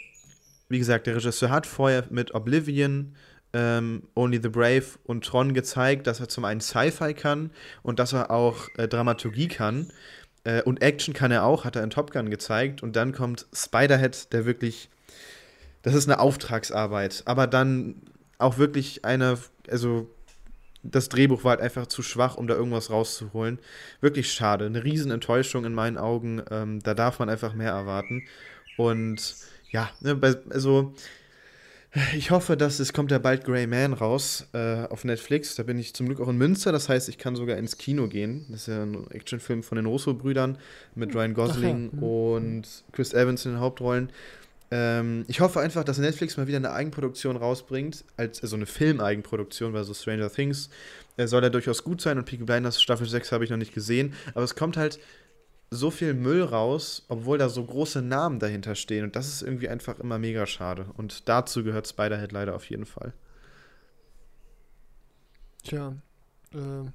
wie 0.68 0.78
gesagt, 0.78 1.06
der 1.06 1.16
Regisseur 1.16 1.50
hat 1.50 1.66
vorher 1.66 2.04
mit 2.10 2.34
Oblivion, 2.34 3.14
ähm, 3.52 4.04
Only 4.14 4.38
the 4.40 4.48
Brave 4.48 4.84
und 5.04 5.24
Tron 5.24 5.54
gezeigt, 5.54 6.06
dass 6.06 6.20
er 6.20 6.28
zum 6.28 6.44
einen 6.44 6.60
Sci-Fi 6.60 7.14
kann 7.14 7.50
und 7.82 7.98
dass 7.98 8.12
er 8.12 8.30
auch 8.30 8.68
äh, 8.76 8.86
Dramaturgie 8.86 9.48
kann. 9.48 9.92
Äh, 10.44 10.62
und 10.62 10.82
Action 10.82 11.12
kann 11.14 11.32
er 11.32 11.44
auch, 11.44 11.64
hat 11.64 11.76
er 11.76 11.82
in 11.82 11.90
Top 11.90 12.12
Gun 12.12 12.30
gezeigt. 12.30 12.82
Und 12.82 12.94
dann 12.94 13.12
kommt 13.12 13.46
Spiderhead, 13.52 14.32
der 14.32 14.46
wirklich. 14.46 14.88
Das 15.82 15.94
ist 15.94 16.06
eine 16.06 16.20
Auftragsarbeit, 16.20 17.22
aber 17.24 17.46
dann 17.46 18.02
auch 18.36 18.58
wirklich 18.58 19.06
eine, 19.06 19.38
also 19.70 20.10
das 20.82 21.08
Drehbuch 21.08 21.44
war 21.44 21.50
halt 21.50 21.60
einfach 21.60 21.86
zu 21.86 22.02
schwach, 22.02 22.36
um 22.36 22.46
da 22.46 22.54
irgendwas 22.54 22.90
rauszuholen. 22.90 23.58
Wirklich 24.00 24.32
schade. 24.32 24.66
Eine 24.66 24.84
Riesenenttäuschung 24.84 25.64
in 25.64 25.74
meinen 25.74 25.98
Augen. 25.98 26.42
Ähm, 26.50 26.80
da 26.80 26.94
darf 26.94 27.18
man 27.18 27.28
einfach 27.28 27.54
mehr 27.54 27.72
erwarten. 27.72 28.24
Und 28.76 29.36
ja, 29.70 29.90
ne, 30.00 30.18
also 30.50 30.94
ich 32.16 32.30
hoffe, 32.30 32.56
dass 32.56 32.78
es 32.78 32.92
kommt 32.92 33.10
ja 33.10 33.18
bald 33.18 33.44
Grey 33.44 33.66
Man 33.66 33.92
raus 33.92 34.46
äh, 34.52 34.84
auf 34.84 35.04
Netflix. 35.04 35.56
Da 35.56 35.64
bin 35.64 35.78
ich 35.78 35.92
zum 35.92 36.06
Glück 36.06 36.20
auch 36.20 36.28
in 36.28 36.38
Münster. 36.38 36.70
Das 36.72 36.88
heißt, 36.88 37.08
ich 37.08 37.18
kann 37.18 37.34
sogar 37.34 37.56
ins 37.56 37.78
Kino 37.78 38.06
gehen. 38.06 38.46
Das 38.48 38.62
ist 38.62 38.66
ja 38.68 38.82
ein 38.82 39.10
Actionfilm 39.10 39.62
von 39.62 39.76
den 39.76 39.86
Russo-Brüdern 39.86 40.56
mit 40.94 41.14
Ryan 41.14 41.34
Gosling 41.34 41.90
Ach, 41.92 42.00
ja. 42.00 42.06
und 42.06 42.62
Chris 42.92 43.12
Evans 43.12 43.44
in 43.44 43.52
den 43.52 43.60
Hauptrollen. 43.60 44.10
Ähm, 44.70 45.24
ich 45.26 45.40
hoffe 45.40 45.60
einfach, 45.60 45.82
dass 45.82 45.98
Netflix 45.98 46.36
mal 46.36 46.46
wieder 46.46 46.58
eine 46.58 46.72
Eigenproduktion 46.72 47.36
rausbringt, 47.36 48.04
als 48.16 48.42
also 48.42 48.56
eine 48.56 48.66
Film-Eigenproduktion, 48.66 49.72
weil 49.72 49.84
so 49.84 49.94
Stranger 49.94 50.30
Things 50.30 50.70
äh, 51.16 51.26
soll 51.26 51.42
ja 51.42 51.50
durchaus 51.50 51.82
gut 51.82 52.00
sein 52.00 52.18
und 52.18 52.24
Peaky 52.24 52.44
Blinders 52.44 52.80
Staffel 52.80 53.08
6 53.08 53.32
habe 53.32 53.44
ich 53.44 53.50
noch 53.50 53.56
nicht 53.56 53.74
gesehen, 53.74 54.14
aber 54.34 54.44
es 54.44 54.54
kommt 54.54 54.76
halt 54.76 55.00
so 55.70 55.90
viel 55.90 56.14
Müll 56.14 56.42
raus, 56.42 57.04
obwohl 57.08 57.38
da 57.38 57.48
so 57.48 57.64
große 57.64 58.02
Namen 58.02 58.38
dahinter 58.38 58.74
stehen 58.74 59.04
und 59.04 59.16
das 59.16 59.28
ist 59.28 59.42
irgendwie 59.42 59.68
einfach 59.68 59.98
immer 59.98 60.18
mega 60.18 60.46
schade 60.46 60.86
und 60.96 61.28
dazu 61.28 61.64
gehört 61.64 61.88
Spiderhead 61.88 62.32
leider 62.32 62.54
auf 62.54 62.68
jeden 62.70 62.86
Fall. 62.86 63.12
Tja, 65.64 65.94
äh, 66.52 66.90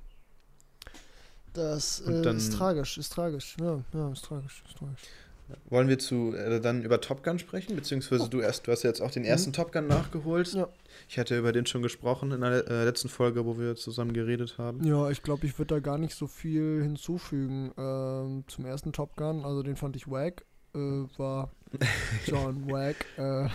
das 1.54 2.02
äh, 2.02 2.22
dann, 2.22 2.38
ist 2.38 2.54
tragisch, 2.54 2.98
ist 2.98 3.12
tragisch, 3.14 3.56
ja, 3.60 3.82
ja, 3.94 4.12
ist 4.12 4.24
tragisch, 4.26 4.64
ist 4.66 4.78
tragisch. 4.78 5.02
Wollen 5.70 5.88
wir 5.88 6.00
zu, 6.00 6.34
äh, 6.36 6.60
dann 6.60 6.84
über 6.84 7.02
Top 7.02 7.24
Gun 7.24 7.40
sprechen? 7.40 7.76
Beziehungsweise 7.76 8.24
oh. 8.24 8.28
du 8.28 8.40
erst, 8.40 8.68
du 8.68 8.72
hast 8.72 8.84
ja 8.84 8.90
jetzt 8.90 9.02
auch 9.02 9.12
den 9.12 9.26
ersten 9.26 9.50
mhm. 9.50 9.54
Top 9.54 9.72
Gun 9.72 9.88
nachgeholt. 9.88 10.54
Ja. 10.54 10.70
Ich 11.08 11.20
hatte 11.20 11.38
über 11.38 11.52
den 11.52 11.66
schon 11.66 11.82
gesprochen 11.82 12.32
in 12.32 12.42
der 12.42 12.68
äh, 12.68 12.84
letzten 12.86 13.10
Folge, 13.10 13.46
wo 13.46 13.58
wir 13.58 13.76
zusammen 13.76 14.14
geredet 14.14 14.58
haben. 14.58 14.84
Ja, 14.84 15.10
ich 15.10 15.22
glaube, 15.22 15.46
ich 15.46 15.58
würde 15.58 15.76
da 15.76 15.80
gar 15.80 15.98
nicht 15.98 16.16
so 16.16 16.28
viel 16.28 16.82
hinzufügen 16.82 17.72
ähm, 17.78 18.44
zum 18.48 18.66
ersten 18.66 18.92
Top 18.92 19.16
Gun. 19.16 19.46
Also 19.46 19.62
den 19.64 19.76
fand 19.76 19.96
ich 19.96 20.10
wack. 20.10 20.46
Äh, 20.74 20.80
war 21.18 21.52
John 22.26 22.70
Wack. 22.70 23.06
Äh, 23.18 23.50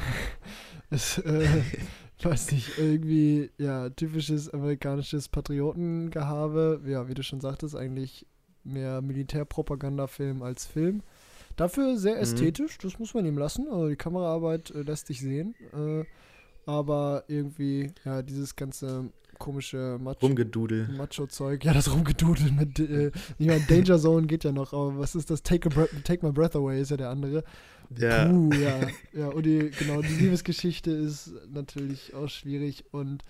ist, 0.94 1.18
äh, 1.18 1.48
weiß 2.22 2.52
nicht, 2.52 2.78
irgendwie, 2.78 3.50
ja, 3.58 3.90
typisches 3.90 4.48
amerikanisches 4.48 5.28
Patriotengehabe. 5.28 6.82
Ja, 6.86 7.08
wie 7.08 7.14
du 7.14 7.22
schon 7.22 7.40
sagtest, 7.40 7.74
eigentlich 7.74 8.26
mehr 8.64 9.00
Militärpropagandafilm 9.00 10.42
als 10.42 10.66
Film. 10.66 11.02
Dafür 11.60 11.98
sehr 11.98 12.14
mhm. 12.14 12.22
ästhetisch, 12.22 12.78
das 12.78 12.98
muss 12.98 13.12
man 13.12 13.26
ihm 13.26 13.36
lassen. 13.36 13.68
Also 13.70 13.90
die 13.90 13.96
Kameraarbeit 13.96 14.70
äh, 14.70 14.80
lässt 14.80 15.08
sich 15.08 15.20
sehen. 15.20 15.54
Äh, 15.74 16.04
aber 16.64 17.24
irgendwie, 17.28 17.92
ja, 18.02 18.22
dieses 18.22 18.56
ganze 18.56 19.10
komische 19.38 19.98
Macho, 20.00 20.24
Rumgedudel. 20.26 20.88
Macho-Zeug. 20.96 21.62
Ja, 21.62 21.74
das 21.74 21.92
Rumgedudel 21.92 22.50
mit, 22.52 22.78
äh, 22.78 23.10
ich 23.38 23.46
meine, 23.46 23.60
Danger 23.68 23.98
Zone 23.98 24.26
geht 24.26 24.44
ja 24.44 24.52
noch, 24.52 24.72
aber 24.72 24.98
was 24.98 25.14
ist 25.14 25.30
das? 25.30 25.42
Take, 25.42 25.68
a 25.68 25.86
Take 26.02 26.24
My 26.24 26.32
Breath 26.32 26.56
Away 26.56 26.80
ist 26.80 26.92
ja 26.92 26.96
der 26.96 27.10
andere. 27.10 27.44
Ja. 27.98 28.26
Puh, 28.26 28.50
ja. 28.54 28.80
ja, 29.12 29.28
und 29.28 29.44
die, 29.44 29.70
genau, 29.78 30.00
die 30.00 30.14
Liebesgeschichte 30.14 30.90
ist 30.90 31.30
natürlich 31.52 32.14
auch 32.14 32.28
schwierig 32.28 32.84
und 32.90 33.22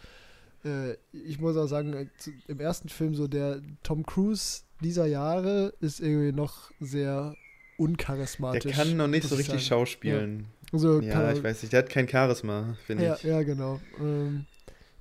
äh, 0.65 0.93
ich 1.13 1.41
muss 1.41 1.57
auch 1.57 1.67
sagen, 1.67 1.95
äh, 1.95 2.07
im 2.47 2.61
ersten 2.61 2.91
Film 2.91 3.17
so 3.17 3.27
der 3.27 3.61
Tom 3.83 4.07
Cruise 4.07 4.63
dieser 4.81 5.07
Jahre 5.07 5.75
ist 5.81 5.99
irgendwie 5.99 6.33
noch 6.33 6.71
sehr 6.79 7.35
uncharismatisch. 7.81 8.63
Der 8.63 8.85
kann 8.85 8.97
noch 8.97 9.09
nicht 9.09 9.27
so 9.27 9.35
richtig 9.35 9.67
schauspielen. 9.67 10.41
Ja, 10.41 10.73
also 10.73 11.01
ja 11.01 11.33
ich 11.33 11.43
weiß 11.43 11.63
nicht, 11.63 11.73
der 11.73 11.81
hat 11.81 11.91
kein 11.91 12.09
Charisma, 12.09 12.77
finde 12.87 13.05
ja, 13.05 13.15
ich. 13.15 13.23
Ja, 13.23 13.43
genau. 13.43 13.81
Ähm, 13.99 14.47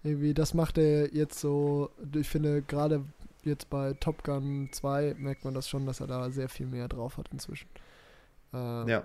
irgendwie, 0.03 0.33
das 0.33 0.53
macht 0.53 0.77
er 0.77 1.13
jetzt 1.13 1.39
so, 1.39 1.91
ich 2.15 2.27
finde 2.27 2.61
gerade 2.61 3.03
jetzt 3.43 3.69
bei 3.69 3.93
Top 3.93 4.23
Gun 4.23 4.69
2 4.71 5.15
merkt 5.17 5.45
man 5.45 5.53
das 5.53 5.67
schon, 5.69 5.85
dass 5.85 5.99
er 5.99 6.07
da 6.07 6.29
sehr 6.29 6.49
viel 6.49 6.65
mehr 6.65 6.87
drauf 6.87 7.17
hat 7.17 7.29
inzwischen. 7.31 7.67
Äh, 8.53 8.89
ja. 8.89 9.03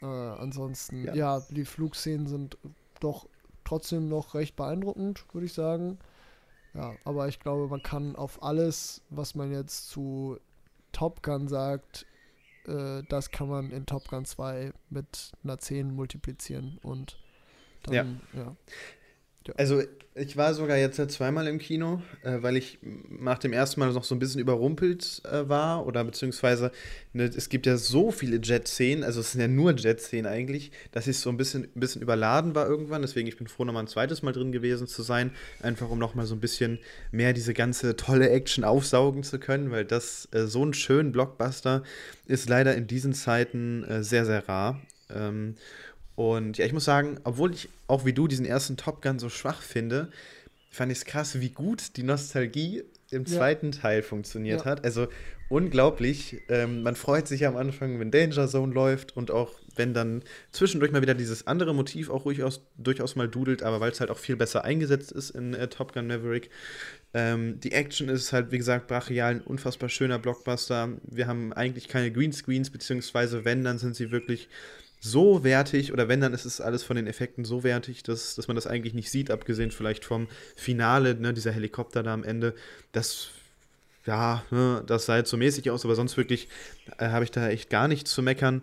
Äh, 0.00 0.06
ansonsten, 0.06 1.04
ja. 1.04 1.14
ja, 1.14 1.42
die 1.50 1.64
Flugszenen 1.64 2.26
sind 2.26 2.56
doch 3.00 3.28
trotzdem 3.64 4.08
noch 4.08 4.34
recht 4.34 4.56
beeindruckend, 4.56 5.24
würde 5.32 5.46
ich 5.46 5.52
sagen. 5.52 5.98
Ja, 6.74 6.94
aber 7.04 7.28
ich 7.28 7.40
glaube, 7.40 7.68
man 7.68 7.82
kann 7.82 8.14
auf 8.14 8.42
alles, 8.42 9.02
was 9.10 9.34
man 9.34 9.50
jetzt 9.50 9.88
zu 9.88 10.38
Top 10.92 11.22
Gun 11.22 11.48
sagt, 11.48 12.06
äh, 12.68 13.02
das 13.08 13.30
kann 13.30 13.48
man 13.48 13.70
in 13.70 13.86
Top 13.86 14.08
Gun 14.08 14.24
2 14.24 14.72
mit 14.90 15.32
einer 15.42 15.58
10 15.58 15.94
multiplizieren 15.94 16.78
und 16.82 17.18
dann, 17.84 18.20
ja. 18.32 18.40
ja. 18.40 18.56
Also 19.56 19.82
ich 20.18 20.36
war 20.36 20.52
sogar 20.54 20.76
jetzt 20.76 20.96
zweimal 21.10 21.46
im 21.46 21.58
Kino, 21.58 22.02
äh, 22.22 22.38
weil 22.42 22.56
ich 22.56 22.78
nach 23.08 23.38
dem 23.38 23.52
ersten 23.52 23.80
Mal 23.80 23.92
noch 23.92 24.04
so 24.04 24.14
ein 24.14 24.18
bisschen 24.18 24.40
überrumpelt 24.40 25.22
äh, 25.24 25.48
war 25.48 25.86
oder 25.86 26.02
beziehungsweise 26.04 26.72
ne, 27.12 27.24
es 27.24 27.48
gibt 27.48 27.66
ja 27.66 27.76
so 27.76 28.10
viele 28.10 28.38
Jet-Szenen, 28.38 29.04
also 29.04 29.20
es 29.20 29.32
sind 29.32 29.40
ja 29.40 29.48
nur 29.48 29.74
Jet-Szenen 29.74 30.26
eigentlich, 30.26 30.72
dass 30.92 31.06
ich 31.06 31.18
so 31.18 31.30
ein 31.30 31.36
bisschen, 31.36 31.64
ein 31.64 31.80
bisschen 31.80 32.02
überladen 32.02 32.54
war 32.54 32.66
irgendwann. 32.66 33.02
Deswegen 33.02 33.28
ich 33.28 33.36
bin 33.36 33.46
froh, 33.46 33.64
nochmal 33.64 33.84
ein 33.84 33.88
zweites 33.88 34.22
Mal 34.22 34.32
drin 34.32 34.52
gewesen 34.52 34.86
zu 34.86 35.02
sein, 35.02 35.30
einfach 35.62 35.88
um 35.88 35.98
nochmal 35.98 36.26
so 36.26 36.34
ein 36.34 36.40
bisschen 36.40 36.78
mehr 37.12 37.32
diese 37.32 37.54
ganze 37.54 37.96
tolle 37.96 38.30
Action 38.30 38.64
aufsaugen 38.64 39.22
zu 39.22 39.38
können, 39.38 39.70
weil 39.70 39.84
das 39.84 40.28
äh, 40.32 40.46
so 40.46 40.64
ein 40.64 40.74
schöner 40.74 41.10
Blockbuster 41.10 41.84
ist 42.26 42.48
leider 42.48 42.74
in 42.74 42.86
diesen 42.86 43.12
Zeiten 43.12 43.84
äh, 43.84 44.02
sehr, 44.02 44.26
sehr 44.26 44.48
rar. 44.48 44.80
Ähm, 45.10 45.54
und 46.18 46.58
ja, 46.58 46.66
ich 46.66 46.72
muss 46.72 46.84
sagen, 46.84 47.20
obwohl 47.22 47.54
ich 47.54 47.68
auch 47.86 48.04
wie 48.04 48.12
du 48.12 48.26
diesen 48.26 48.44
ersten 48.44 48.76
Top 48.76 49.02
Gun 49.02 49.20
so 49.20 49.28
schwach 49.28 49.62
finde, 49.62 50.08
fand 50.68 50.90
ich 50.90 50.98
es 50.98 51.04
krass, 51.04 51.40
wie 51.40 51.50
gut 51.50 51.96
die 51.96 52.02
Nostalgie 52.02 52.82
im 53.12 53.22
ja. 53.24 53.36
zweiten 53.36 53.70
Teil 53.70 54.02
funktioniert 54.02 54.62
ja. 54.62 54.66
hat. 54.66 54.84
Also 54.84 55.06
unglaublich. 55.48 56.42
Ähm, 56.48 56.82
man 56.82 56.96
freut 56.96 57.28
sich 57.28 57.46
am 57.46 57.56
Anfang, 57.56 58.00
wenn 58.00 58.10
Danger 58.10 58.48
Zone 58.48 58.74
läuft 58.74 59.16
und 59.16 59.30
auch 59.30 59.52
wenn 59.76 59.94
dann 59.94 60.24
zwischendurch 60.50 60.90
mal 60.90 61.02
wieder 61.02 61.14
dieses 61.14 61.46
andere 61.46 61.72
Motiv 61.72 62.10
auch 62.10 62.24
durchaus, 62.24 62.62
durchaus 62.76 63.14
mal 63.14 63.28
dudelt, 63.28 63.62
aber 63.62 63.78
weil 63.78 63.92
es 63.92 64.00
halt 64.00 64.10
auch 64.10 64.18
viel 64.18 64.34
besser 64.34 64.64
eingesetzt 64.64 65.12
ist 65.12 65.30
in 65.30 65.54
äh, 65.54 65.68
Top 65.68 65.92
Gun 65.92 66.08
Maverick. 66.08 66.50
Ähm, 67.14 67.60
die 67.60 67.70
Action 67.70 68.08
ist 68.08 68.32
halt, 68.32 68.50
wie 68.50 68.58
gesagt, 68.58 68.88
brachial, 68.88 69.36
ein 69.36 69.40
unfassbar 69.40 69.88
schöner 69.88 70.18
Blockbuster. 70.18 70.88
Wir 71.04 71.28
haben 71.28 71.52
eigentlich 71.52 71.86
keine 71.86 72.10
Greenscreens, 72.10 72.70
beziehungsweise 72.70 73.44
wenn, 73.44 73.62
dann 73.62 73.78
sind 73.78 73.94
sie 73.94 74.10
wirklich 74.10 74.48
so 75.00 75.44
wertig, 75.44 75.92
oder 75.92 76.08
wenn, 76.08 76.20
dann 76.20 76.34
ist 76.34 76.44
es 76.44 76.60
alles 76.60 76.82
von 76.82 76.96
den 76.96 77.06
Effekten 77.06 77.44
so 77.44 77.62
wertig, 77.62 78.02
dass, 78.02 78.34
dass 78.34 78.48
man 78.48 78.56
das 78.56 78.66
eigentlich 78.66 78.94
nicht 78.94 79.10
sieht, 79.10 79.30
abgesehen 79.30 79.70
vielleicht 79.70 80.04
vom 80.04 80.28
Finale, 80.56 81.14
ne, 81.14 81.32
dieser 81.32 81.52
Helikopter 81.52 82.02
da 82.02 82.12
am 82.12 82.24
Ende. 82.24 82.54
Das, 82.92 83.28
ja, 84.06 84.44
ne, 84.50 84.82
das 84.86 85.06
sah 85.06 85.16
jetzt 85.16 85.30
so 85.30 85.36
mäßig 85.36 85.70
aus, 85.70 85.84
aber 85.84 85.94
sonst 85.94 86.16
wirklich 86.16 86.48
äh, 86.98 87.08
habe 87.08 87.24
ich 87.24 87.30
da 87.30 87.48
echt 87.48 87.70
gar 87.70 87.86
nichts 87.88 88.10
zu 88.10 88.22
meckern. 88.22 88.62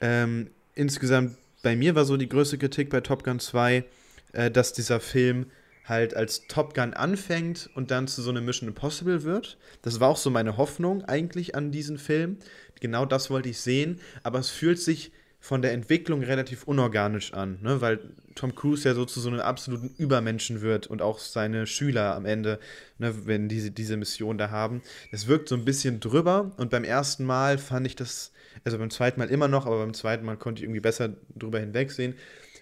Ähm, 0.00 0.50
insgesamt, 0.74 1.36
bei 1.62 1.76
mir 1.76 1.94
war 1.94 2.04
so 2.04 2.16
die 2.16 2.28
größte 2.28 2.56
Kritik 2.56 2.88
bei 2.88 3.00
Top 3.00 3.24
Gun 3.24 3.40
2, 3.40 3.84
äh, 4.32 4.50
dass 4.50 4.72
dieser 4.72 5.00
Film 5.00 5.46
halt 5.84 6.14
als 6.14 6.46
Top 6.48 6.74
Gun 6.74 6.94
anfängt 6.94 7.70
und 7.74 7.90
dann 7.90 8.08
zu 8.08 8.22
so 8.22 8.30
einem 8.30 8.44
Mission 8.44 8.68
Impossible 8.68 9.22
wird. 9.22 9.56
Das 9.82 10.00
war 10.00 10.08
auch 10.08 10.16
so 10.16 10.30
meine 10.30 10.56
Hoffnung 10.56 11.04
eigentlich 11.04 11.54
an 11.54 11.72
diesen 11.72 11.98
Film. 11.98 12.36
Genau 12.80 13.06
das 13.06 13.30
wollte 13.30 13.48
ich 13.48 13.60
sehen, 13.60 14.00
aber 14.22 14.38
es 14.38 14.50
fühlt 14.50 14.78
sich 14.78 15.12
von 15.40 15.62
der 15.62 15.72
Entwicklung 15.72 16.22
relativ 16.22 16.64
unorganisch 16.64 17.32
an, 17.32 17.58
ne? 17.62 17.80
weil 17.80 18.00
Tom 18.34 18.54
Cruise 18.54 18.88
ja 18.88 18.94
so 18.94 19.04
zu 19.04 19.20
so 19.20 19.28
einem 19.28 19.40
absoluten 19.40 19.94
Übermenschen 19.96 20.60
wird 20.60 20.86
und 20.86 21.00
auch 21.00 21.18
seine 21.18 21.66
Schüler 21.66 22.14
am 22.14 22.24
Ende, 22.24 22.58
ne, 22.98 23.26
wenn 23.26 23.48
diese, 23.48 23.70
diese 23.70 23.96
Mission 23.96 24.38
da 24.38 24.50
haben. 24.50 24.82
Es 25.10 25.26
wirkt 25.26 25.48
so 25.48 25.54
ein 25.54 25.64
bisschen 25.64 26.00
drüber 26.00 26.52
und 26.56 26.70
beim 26.70 26.84
ersten 26.84 27.24
Mal 27.24 27.58
fand 27.58 27.86
ich 27.86 27.96
das, 27.96 28.32
also 28.64 28.78
beim 28.78 28.90
zweiten 28.90 29.20
Mal 29.20 29.30
immer 29.30 29.48
noch, 29.48 29.66
aber 29.66 29.78
beim 29.78 29.94
zweiten 29.94 30.24
Mal 30.24 30.36
konnte 30.36 30.60
ich 30.60 30.64
irgendwie 30.64 30.80
besser 30.80 31.10
drüber 31.36 31.60
hinwegsehen, 31.60 32.14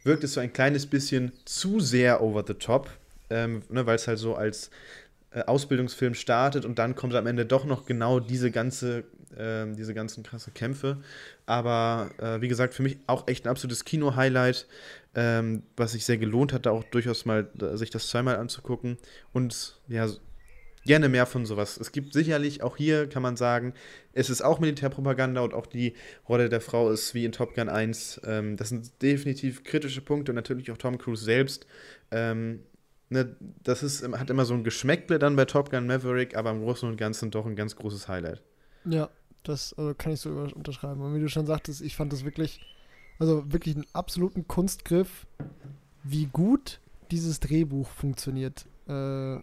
wirkt 0.05 0.25
es 0.25 0.35
so 0.35 0.41
ein 0.41 0.53
kleines 0.53 0.87
bisschen 0.87 1.33
zu 1.45 1.81
sehr 1.81 2.23
over 2.23 2.45
the 2.47 2.55
top, 2.55 2.91
ähm, 3.31 3.63
ne, 3.69 3.87
weil 3.87 3.97
es 3.97 4.07
halt 4.07 4.19
so 4.19 4.35
als 4.35 4.71
Ausbildungsfilm 5.43 6.15
startet 6.15 6.65
und 6.65 6.79
dann 6.79 6.95
kommt 6.95 7.15
am 7.15 7.27
Ende 7.27 7.47
doch 7.47 7.65
noch 7.65 7.87
genau 7.87 8.21
diese 8.21 8.51
ganze 8.51 9.05
äh, 9.37 9.67
diese 9.75 9.95
ganzen 9.95 10.23
krassen 10.23 10.55
Kämpfe. 10.55 10.99
Aber 11.47 12.11
äh, 12.19 12.41
wie 12.41 12.49
gesagt, 12.49 12.75
für 12.75 12.83
mich 12.83 12.99
auch 13.07 13.29
echt 13.29 13.47
ein 13.47 13.51
absolutes 13.51 13.85
Kino-Highlight, 13.85 14.67
ähm, 15.15 15.63
was 15.77 15.93
sich 15.93 16.05
sehr 16.05 16.19
gelohnt 16.19 16.53
hat, 16.53 16.67
da 16.67 16.71
auch 16.71 16.85
durchaus 16.85 17.25
mal 17.25 17.49
äh, 17.61 17.77
sich 17.77 17.91
das 17.91 18.09
zweimal 18.09 18.37
anzugucken. 18.37 18.99
Und 19.33 19.81
ja, 19.89 20.09
gerne 20.87 21.09
mehr 21.09 21.27
von 21.27 21.45
sowas. 21.45 21.77
Es 21.77 21.93
gibt 21.93 22.13
sicherlich, 22.13 22.63
auch 22.63 22.77
hier 22.77 23.09
kann 23.09 23.23
man 23.23 23.37
sagen, 23.37 23.75
es 24.13 24.31
ist 24.31 24.43
auch 24.43 24.61
Militärpropaganda 24.61 25.43
und 25.43 25.53
auch 25.53 25.67
die 25.67 25.95
Rolle 26.29 26.49
der 26.49 26.61
Frau 26.61 26.91
ist 26.91 27.13
wie 27.13 27.25
in 27.25 27.33
Top 27.33 27.55
Gun 27.55 27.69
1. 27.69 28.23
Ähm, 28.25 28.57
das 28.57 28.71
sind 28.71 29.03
definitiv 29.03 29.65
kritische 29.65 30.01
Punkte 30.01 30.33
und 30.33 30.37
natürlich 30.37 30.71
auch 30.71 30.79
Tom 30.79 30.97
Cruise 30.97 31.25
selbst. 31.25 31.67
Ähm, 32.11 32.61
ne, 33.09 33.37
das 33.63 33.83
ist, 33.83 34.07
hat 34.07 34.31
immer 34.31 34.45
so 34.45 34.55
ein 34.55 34.65
Geschmäckle 34.65 35.19
dann 35.19 35.37
bei 35.37 35.45
Top 35.45 35.71
Gun 35.71 35.87
Maverick, 35.87 36.37
aber 36.37 36.51
im 36.51 36.63
Großen 36.63 36.89
und 36.89 36.97
Ganzen 36.97 37.31
doch 37.31 37.47
ein 37.47 37.57
ganz 37.57 37.77
großes 37.77 38.09
Highlight. 38.09 38.43
Ja, 38.85 39.09
das 39.43 39.75
also 39.75 39.95
kann 39.95 40.13
ich 40.13 40.21
so 40.21 40.31
unterschreiben. 40.31 41.01
Und 41.01 41.15
wie 41.15 41.21
du 41.21 41.29
schon 41.29 41.47
sagtest, 41.47 41.81
ich 41.81 41.97
fand 41.97 42.13
das 42.13 42.25
wirklich, 42.25 42.61
also 43.19 43.53
wirklich 43.53 43.77
einen 43.77 43.87
absoluten 43.93 44.47
Kunstgriff, 44.47 45.27
wie 46.03 46.27
gut 46.27 46.81
dieses 47.11 47.41
Drehbuch 47.41 47.89
funktioniert. 47.89 48.67
Äh, 48.89 49.39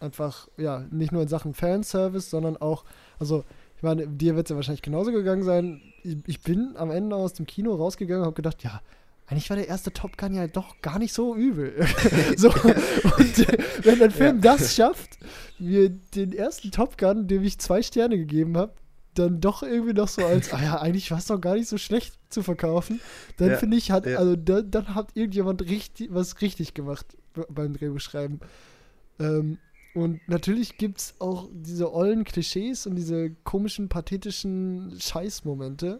einfach, 0.00 0.48
ja, 0.56 0.84
nicht 0.90 1.12
nur 1.12 1.22
in 1.22 1.28
Sachen 1.28 1.54
Fanservice, 1.54 2.30
sondern 2.30 2.56
auch, 2.56 2.84
also, 3.18 3.44
ich 3.76 3.82
meine, 3.82 4.06
dir 4.06 4.36
wird 4.36 4.46
es 4.46 4.50
ja 4.50 4.56
wahrscheinlich 4.56 4.82
genauso 4.82 5.12
gegangen 5.12 5.42
sein. 5.42 5.80
Ich, 6.02 6.16
ich 6.26 6.40
bin 6.42 6.76
am 6.76 6.90
Ende 6.90 7.16
aus 7.16 7.34
dem 7.34 7.46
Kino 7.46 7.74
rausgegangen 7.74 8.22
und 8.22 8.26
habe 8.26 8.36
gedacht, 8.36 8.62
ja, 8.62 8.80
eigentlich 9.26 9.48
war 9.50 9.56
der 9.56 9.68
erste 9.68 9.92
Top 9.92 10.18
Gun 10.18 10.34
ja 10.34 10.46
doch 10.46 10.80
gar 10.82 10.98
nicht 10.98 11.12
so 11.12 11.34
übel. 11.34 11.86
so, 12.36 12.48
und 12.48 13.84
wenn 13.84 14.02
ein 14.02 14.10
Film 14.10 14.36
ja. 14.42 14.56
das 14.56 14.74
schafft, 14.74 15.18
mir 15.58 15.88
den 15.88 16.32
ersten 16.32 16.70
Top 16.70 16.98
Gun, 16.98 17.28
dem 17.28 17.42
ich 17.42 17.58
zwei 17.58 17.82
Sterne 17.82 18.18
gegeben 18.18 18.56
habe, 18.56 18.74
dann 19.14 19.40
doch 19.40 19.62
irgendwie 19.62 19.92
noch 19.92 20.08
so 20.08 20.24
als, 20.24 20.52
ah 20.52 20.62
ja, 20.62 20.80
eigentlich 20.80 21.10
war 21.10 21.18
es 21.18 21.26
doch 21.26 21.40
gar 21.40 21.54
nicht 21.54 21.68
so 21.68 21.78
schlecht 21.78 22.18
zu 22.30 22.42
verkaufen, 22.42 23.00
dann 23.36 23.50
ja, 23.50 23.56
finde 23.58 23.76
ich, 23.76 23.90
hat, 23.90 24.06
ja. 24.06 24.18
also 24.18 24.36
da, 24.36 24.62
dann 24.62 24.94
hat 24.94 25.10
irgendjemand 25.14 25.62
richtig, 25.62 26.08
was 26.12 26.40
richtig 26.40 26.74
gemacht 26.74 27.06
beim 27.48 27.74
Drehbuchschreiben. 27.74 28.40
Ähm, 29.18 29.58
und 29.94 30.26
natürlich 30.26 30.78
gibt 30.78 30.98
es 30.98 31.14
auch 31.18 31.48
diese 31.52 31.92
ollen 31.92 32.24
Klischees 32.24 32.86
und 32.86 32.96
diese 32.96 33.30
komischen, 33.44 33.88
pathetischen 33.88 34.96
Scheißmomente, 34.98 35.98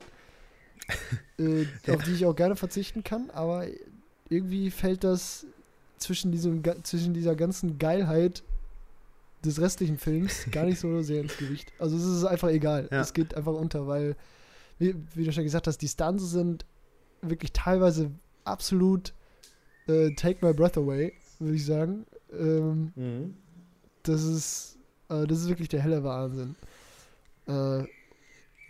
äh, 1.39 1.67
auf 1.91 2.03
die 2.05 2.13
ich 2.13 2.27
auch 2.27 2.35
gerne 2.35 2.57
verzichten 2.57 3.05
kann, 3.05 3.31
aber 3.31 3.67
irgendwie 4.29 4.71
fällt 4.71 5.05
das 5.05 5.47
zwischen, 5.99 6.33
diesem, 6.33 6.63
zwischen 6.83 7.15
dieser 7.15 7.35
ganzen 7.37 7.79
Geilheit 7.79 8.43
des 9.45 9.61
restlichen 9.61 9.99
Films 9.99 10.47
gar 10.51 10.65
nicht 10.65 10.81
so 10.81 11.03
sehr 11.03 11.21
ins 11.23 11.37
Gewicht. 11.37 11.73
Also 11.79 11.97
es 11.97 12.05
ist 12.05 12.25
einfach 12.25 12.49
egal. 12.49 12.89
Ja. 12.91 13.01
Es 13.01 13.13
geht 13.13 13.35
einfach 13.35 13.55
unter, 13.55 13.87
weil 13.87 14.17
wie, 14.79 14.95
wie, 15.15 15.25
du 15.25 15.33
schon 15.33 15.45
gesagt 15.45 15.67
hast, 15.67 15.79
die 15.79 15.89
Stunts 15.89 16.31
sind 16.31 16.65
wirklich 17.21 17.53
teilweise 17.53 18.11
absolut 18.45 19.13
äh, 19.87 20.13
Take 20.15 20.45
My 20.45 20.53
Breath 20.53 20.77
Away, 20.77 21.13
würde 21.39 21.55
ich 21.55 21.65
sagen. 21.65 22.05
Ähm, 22.33 22.93
mhm. 22.97 23.35
Das 24.03 24.25
ist 24.25 24.73
äh, 25.13 25.27
das 25.27 25.41
ist 25.41 25.49
wirklich 25.49 25.69
der 25.69 25.83
helle 25.83 26.03
Wahnsinn. 26.03 26.57
Äh, 27.47 27.85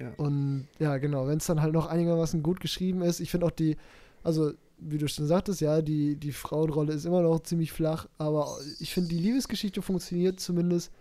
ja. 0.03 0.13
Und 0.17 0.69
ja, 0.79 0.99
genau, 0.99 1.27
wenn 1.27 1.39
es 1.39 1.47
dann 1.47 1.63
halt 1.63 1.73
noch 1.73 1.87
einigermaßen 1.87 2.43
gut 2.43 2.61
geschrieben 2.61 3.03
ist, 3.03 3.21
ich 3.21 3.31
finde 3.31 3.47
auch 3.47 3.51
die, 3.51 3.77
also 4.23 4.53
wie 4.79 4.99
du 4.99 5.09
schon 5.09 5.27
sagtest, 5.27 5.61
ja, 5.61 5.81
die, 5.81 6.17
die 6.17 6.33
Frauenrolle 6.33 6.93
ist 6.93 7.05
immer 7.05 7.23
noch 7.23 7.41
ziemlich 7.41 7.73
flach, 7.73 8.09
aber 8.19 8.49
ich 8.81 8.93
finde, 8.93 9.11
die 9.11 9.19
Liebesgeschichte 9.19 9.81
funktioniert 9.81 10.41
zumindest 10.41 10.93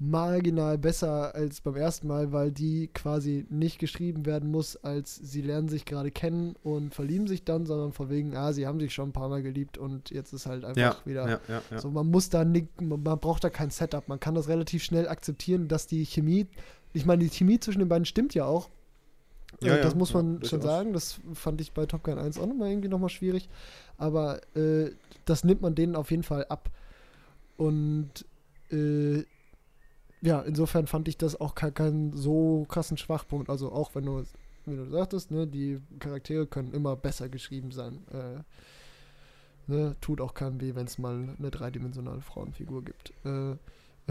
marginal 0.00 0.78
besser 0.78 1.34
als 1.34 1.60
beim 1.60 1.76
ersten 1.76 2.08
Mal, 2.08 2.32
weil 2.32 2.50
die 2.50 2.88
quasi 2.88 3.46
nicht 3.50 3.78
geschrieben 3.78 4.24
werden 4.24 4.50
muss, 4.50 4.76
als 4.76 5.14
sie 5.14 5.42
lernen 5.42 5.68
sich 5.68 5.84
gerade 5.84 6.10
kennen 6.10 6.54
und 6.62 6.94
verlieben 6.94 7.26
sich 7.26 7.44
dann, 7.44 7.66
sondern 7.66 7.92
von 7.92 8.08
wegen, 8.08 8.34
ah, 8.34 8.54
sie 8.54 8.66
haben 8.66 8.80
sich 8.80 8.94
schon 8.94 9.10
ein 9.10 9.12
paar 9.12 9.28
Mal 9.28 9.42
geliebt 9.42 9.76
und 9.76 10.10
jetzt 10.10 10.32
ist 10.32 10.46
halt 10.46 10.64
einfach 10.64 10.80
ja, 10.80 10.96
wieder 11.04 11.28
ja, 11.28 11.40
ja, 11.70 11.78
so, 11.78 11.90
man 11.90 12.06
muss 12.10 12.30
da 12.30 12.46
nicht, 12.46 12.80
man 12.80 13.02
braucht 13.02 13.44
da 13.44 13.50
kein 13.50 13.68
Setup, 13.68 14.08
man 14.08 14.18
kann 14.18 14.34
das 14.34 14.48
relativ 14.48 14.82
schnell 14.82 15.06
akzeptieren, 15.06 15.68
dass 15.68 15.86
die 15.86 16.06
Chemie, 16.06 16.46
ich 16.92 17.06
meine, 17.06 17.24
die 17.24 17.30
Chemie 17.30 17.60
zwischen 17.60 17.78
den 17.78 17.88
beiden 17.88 18.04
stimmt 18.04 18.34
ja 18.34 18.44
auch. 18.44 18.68
Ja, 19.60 19.78
das 19.78 19.94
muss 19.94 20.14
man 20.14 20.42
schon 20.44 20.62
sagen, 20.62 20.92
das 20.92 21.20
fand 21.34 21.60
ich 21.60 21.72
bei 21.72 21.84
Top 21.84 22.04
Gun 22.04 22.18
1 22.18 22.38
auch 22.38 22.46
nochmal 22.46 22.70
irgendwie 22.70 22.88
nochmal 22.88 23.08
schwierig, 23.08 23.48
aber 23.98 24.40
äh, 24.56 24.92
das 25.24 25.44
nimmt 25.44 25.60
man 25.60 25.74
denen 25.74 25.96
auf 25.96 26.10
jeden 26.10 26.22
Fall 26.22 26.46
ab. 26.48 26.70
Und 27.56 28.24
äh, 28.70 29.24
ja, 30.22 30.40
insofern 30.40 30.86
fand 30.86 31.08
ich 31.08 31.16
das 31.16 31.40
auch 31.40 31.54
keinen 31.54 31.74
kein 31.74 32.12
so 32.12 32.66
krassen 32.68 32.96
Schwachpunkt. 32.96 33.50
Also 33.50 33.72
auch 33.72 33.94
wenn 33.94 34.04
du, 34.04 34.24
wie 34.66 34.76
du 34.76 34.86
sagtest, 34.86 35.30
ne, 35.30 35.46
die 35.46 35.80
Charaktere 35.98 36.46
können 36.46 36.72
immer 36.72 36.96
besser 36.96 37.28
geschrieben 37.28 37.70
sein. 37.72 37.98
Äh, 38.12 39.70
ne, 39.70 39.96
tut 40.00 40.20
auch 40.20 40.34
keinem 40.34 40.60
weh, 40.60 40.74
wenn 40.74 40.86
es 40.86 40.98
mal 40.98 41.36
eine 41.38 41.50
dreidimensionale 41.50 42.20
Frauenfigur 42.20 42.84
gibt. 42.84 43.12
Äh, 43.24 43.56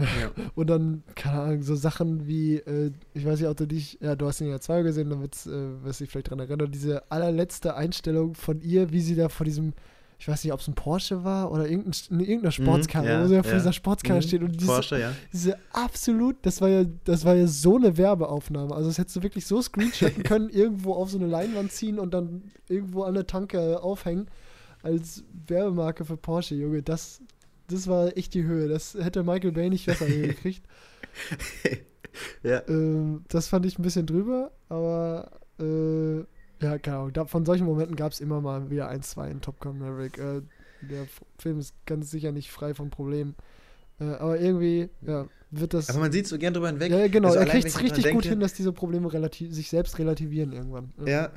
ja. 0.00 0.44
Und 0.54 0.68
dann, 0.68 1.02
keine 1.14 1.40
Ahnung, 1.40 1.62
so 1.62 1.74
Sachen 1.74 2.26
wie, 2.26 2.56
äh, 2.56 2.92
ich 3.14 3.24
weiß 3.24 3.40
nicht, 3.40 3.48
ob 3.48 3.56
du 3.56 3.66
dich, 3.66 3.98
ja, 4.00 4.16
du 4.16 4.26
hast 4.26 4.40
ihn 4.40 4.48
ja 4.48 4.60
zwei 4.60 4.82
gesehen, 4.82 5.10
damit 5.10 5.34
äh, 5.46 5.82
wirst 5.84 6.00
du 6.00 6.04
dich 6.04 6.10
vielleicht 6.10 6.28
daran 6.28 6.40
erinnern, 6.40 6.70
diese 6.70 7.10
allerletzte 7.10 7.74
Einstellung 7.74 8.34
von 8.34 8.60
ihr, 8.60 8.92
wie 8.92 9.00
sie 9.00 9.16
da 9.16 9.28
vor 9.28 9.44
diesem 9.44 9.74
ich 10.20 10.28
weiß 10.28 10.44
nicht, 10.44 10.52
ob 10.52 10.60
es 10.60 10.68
ein 10.68 10.74
Porsche 10.74 11.24
war 11.24 11.50
oder 11.50 11.66
irgendein, 11.66 12.20
irgendeine 12.20 12.48
mhm, 12.48 12.50
Sportskarre, 12.50 13.06
mm, 13.06 13.08
ja, 13.08 13.22
wo 13.22 13.26
sie 13.26 13.34
ja 13.36 13.42
vor 13.42 13.54
dieser 13.54 13.72
Sportskarre 13.72 14.18
mm, 14.18 14.22
steht. 14.22 14.42
Und 14.42 14.60
diese, 14.60 14.66
Porsche, 14.66 15.00
ja. 15.00 15.12
diese 15.32 15.56
absolut, 15.72 16.36
das 16.42 16.60
war 16.60 16.68
ja, 16.68 16.84
das 17.04 17.24
war 17.24 17.34
ja 17.34 17.46
so 17.46 17.76
eine 17.76 17.96
Werbeaufnahme. 17.96 18.74
Also 18.74 18.90
das 18.90 18.98
hättest 18.98 19.16
du 19.16 19.22
wirklich 19.22 19.46
so 19.46 19.62
screenshotten 19.62 20.22
können, 20.24 20.50
irgendwo 20.50 20.92
auf 20.92 21.10
so 21.10 21.16
eine 21.16 21.26
Leinwand 21.26 21.72
ziehen 21.72 21.98
und 21.98 22.12
dann 22.12 22.42
irgendwo 22.68 23.04
an 23.04 23.14
der 23.14 23.26
Tanke 23.26 23.82
aufhängen 23.82 24.26
als 24.82 25.24
Werbemarke 25.46 26.04
für 26.04 26.18
Porsche, 26.18 26.54
Junge. 26.54 26.82
Das, 26.82 27.22
das 27.70 27.86
war 27.86 28.16
echt 28.16 28.34
die 28.34 28.44
Höhe. 28.44 28.68
Das 28.68 28.94
hätte 28.94 29.22
Michael 29.22 29.52
Bay 29.52 29.70
nicht 29.70 29.86
besser 29.86 30.06
hingekriegt. 30.06 30.62
ja. 32.42 32.62
Ähm, 32.68 33.24
das 33.28 33.48
fand 33.48 33.66
ich 33.66 33.78
ein 33.78 33.82
bisschen 33.82 34.06
drüber, 34.06 34.50
aber 34.68 35.30
äh, 35.58 36.18
ja, 36.62 36.76
genau. 36.76 37.10
Da, 37.10 37.24
von 37.24 37.44
solchen 37.44 37.66
Momenten 37.66 37.96
gab 37.96 38.12
es 38.12 38.20
immer 38.20 38.40
mal 38.40 38.70
wieder 38.70 38.88
ein, 38.88 39.02
zwei 39.02 39.30
in 39.30 39.40
Top 39.40 39.60
Gun 39.60 39.78
Maverick. 39.78 40.18
Äh, 40.18 40.42
der 40.82 41.06
Film 41.38 41.58
ist 41.58 41.74
ganz 41.86 42.10
sicher 42.10 42.32
nicht 42.32 42.50
frei 42.50 42.74
von 42.74 42.90
Problemen. 42.90 43.34
Äh, 43.98 44.04
aber 44.04 44.40
irgendwie, 44.40 44.88
ja, 45.02 45.26
wird 45.50 45.74
das. 45.74 45.90
Aber 45.90 46.00
man 46.00 46.12
sieht 46.12 46.26
so 46.26 46.38
gern 46.38 46.54
drüber 46.54 46.68
hinweg. 46.68 46.90
Ja, 46.90 47.08
genau. 47.08 47.28
Also 47.28 47.40
er 47.40 47.46
kriegt 47.46 47.66
es 47.66 47.80
richtig 47.80 48.10
gut 48.10 48.24
hin, 48.24 48.40
dass 48.40 48.54
diese 48.54 48.72
Probleme 48.72 49.12
relativ, 49.12 49.52
sich 49.54 49.68
selbst 49.68 49.98
relativieren 49.98 50.52
irgendwann. 50.52 50.92
Ja, 51.06 51.30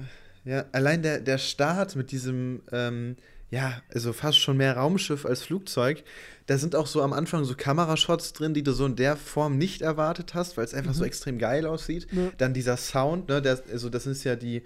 ja. 0.46 0.66
Allein 0.72 1.02
der, 1.02 1.20
der 1.20 1.38
Start 1.38 1.96
mit 1.96 2.12
diesem, 2.12 2.62
ähm, 2.72 3.16
ja, 3.54 3.84
also 3.94 4.14
fast 4.14 4.40
schon 4.40 4.58
mehr 4.58 4.78
Raumschiff 4.78 5.28
als 5.28 5.44
Flugzeug. 5.44 6.04
Da 6.48 6.58
sind 6.58 6.76
auch 6.76 6.88
so 6.88 7.04
am 7.04 7.14
Anfang 7.14 7.44
so 7.44 7.54
Kamerashots 7.56 8.34
drin, 8.34 8.56
die 8.56 8.64
du 8.64 8.72
so 8.72 8.88
in 8.88 8.96
der 8.96 9.16
Form 9.16 9.60
nicht 9.60 9.84
erwartet 9.84 10.34
hast, 10.34 10.58
weil 10.58 10.66
es 10.66 10.74
einfach 10.74 10.94
mhm. 10.94 10.98
so 10.98 11.06
extrem 11.06 11.38
geil 11.38 11.68
aussieht. 11.68 12.08
Ja. 12.12 12.32
Dann 12.40 12.56
dieser 12.56 12.78
Sound, 12.78 13.30
ne, 13.30 13.44
der, 13.44 13.62
also 13.72 13.90
das 13.90 14.08
ist 14.08 14.24
ja 14.24 14.36
die 14.36 14.64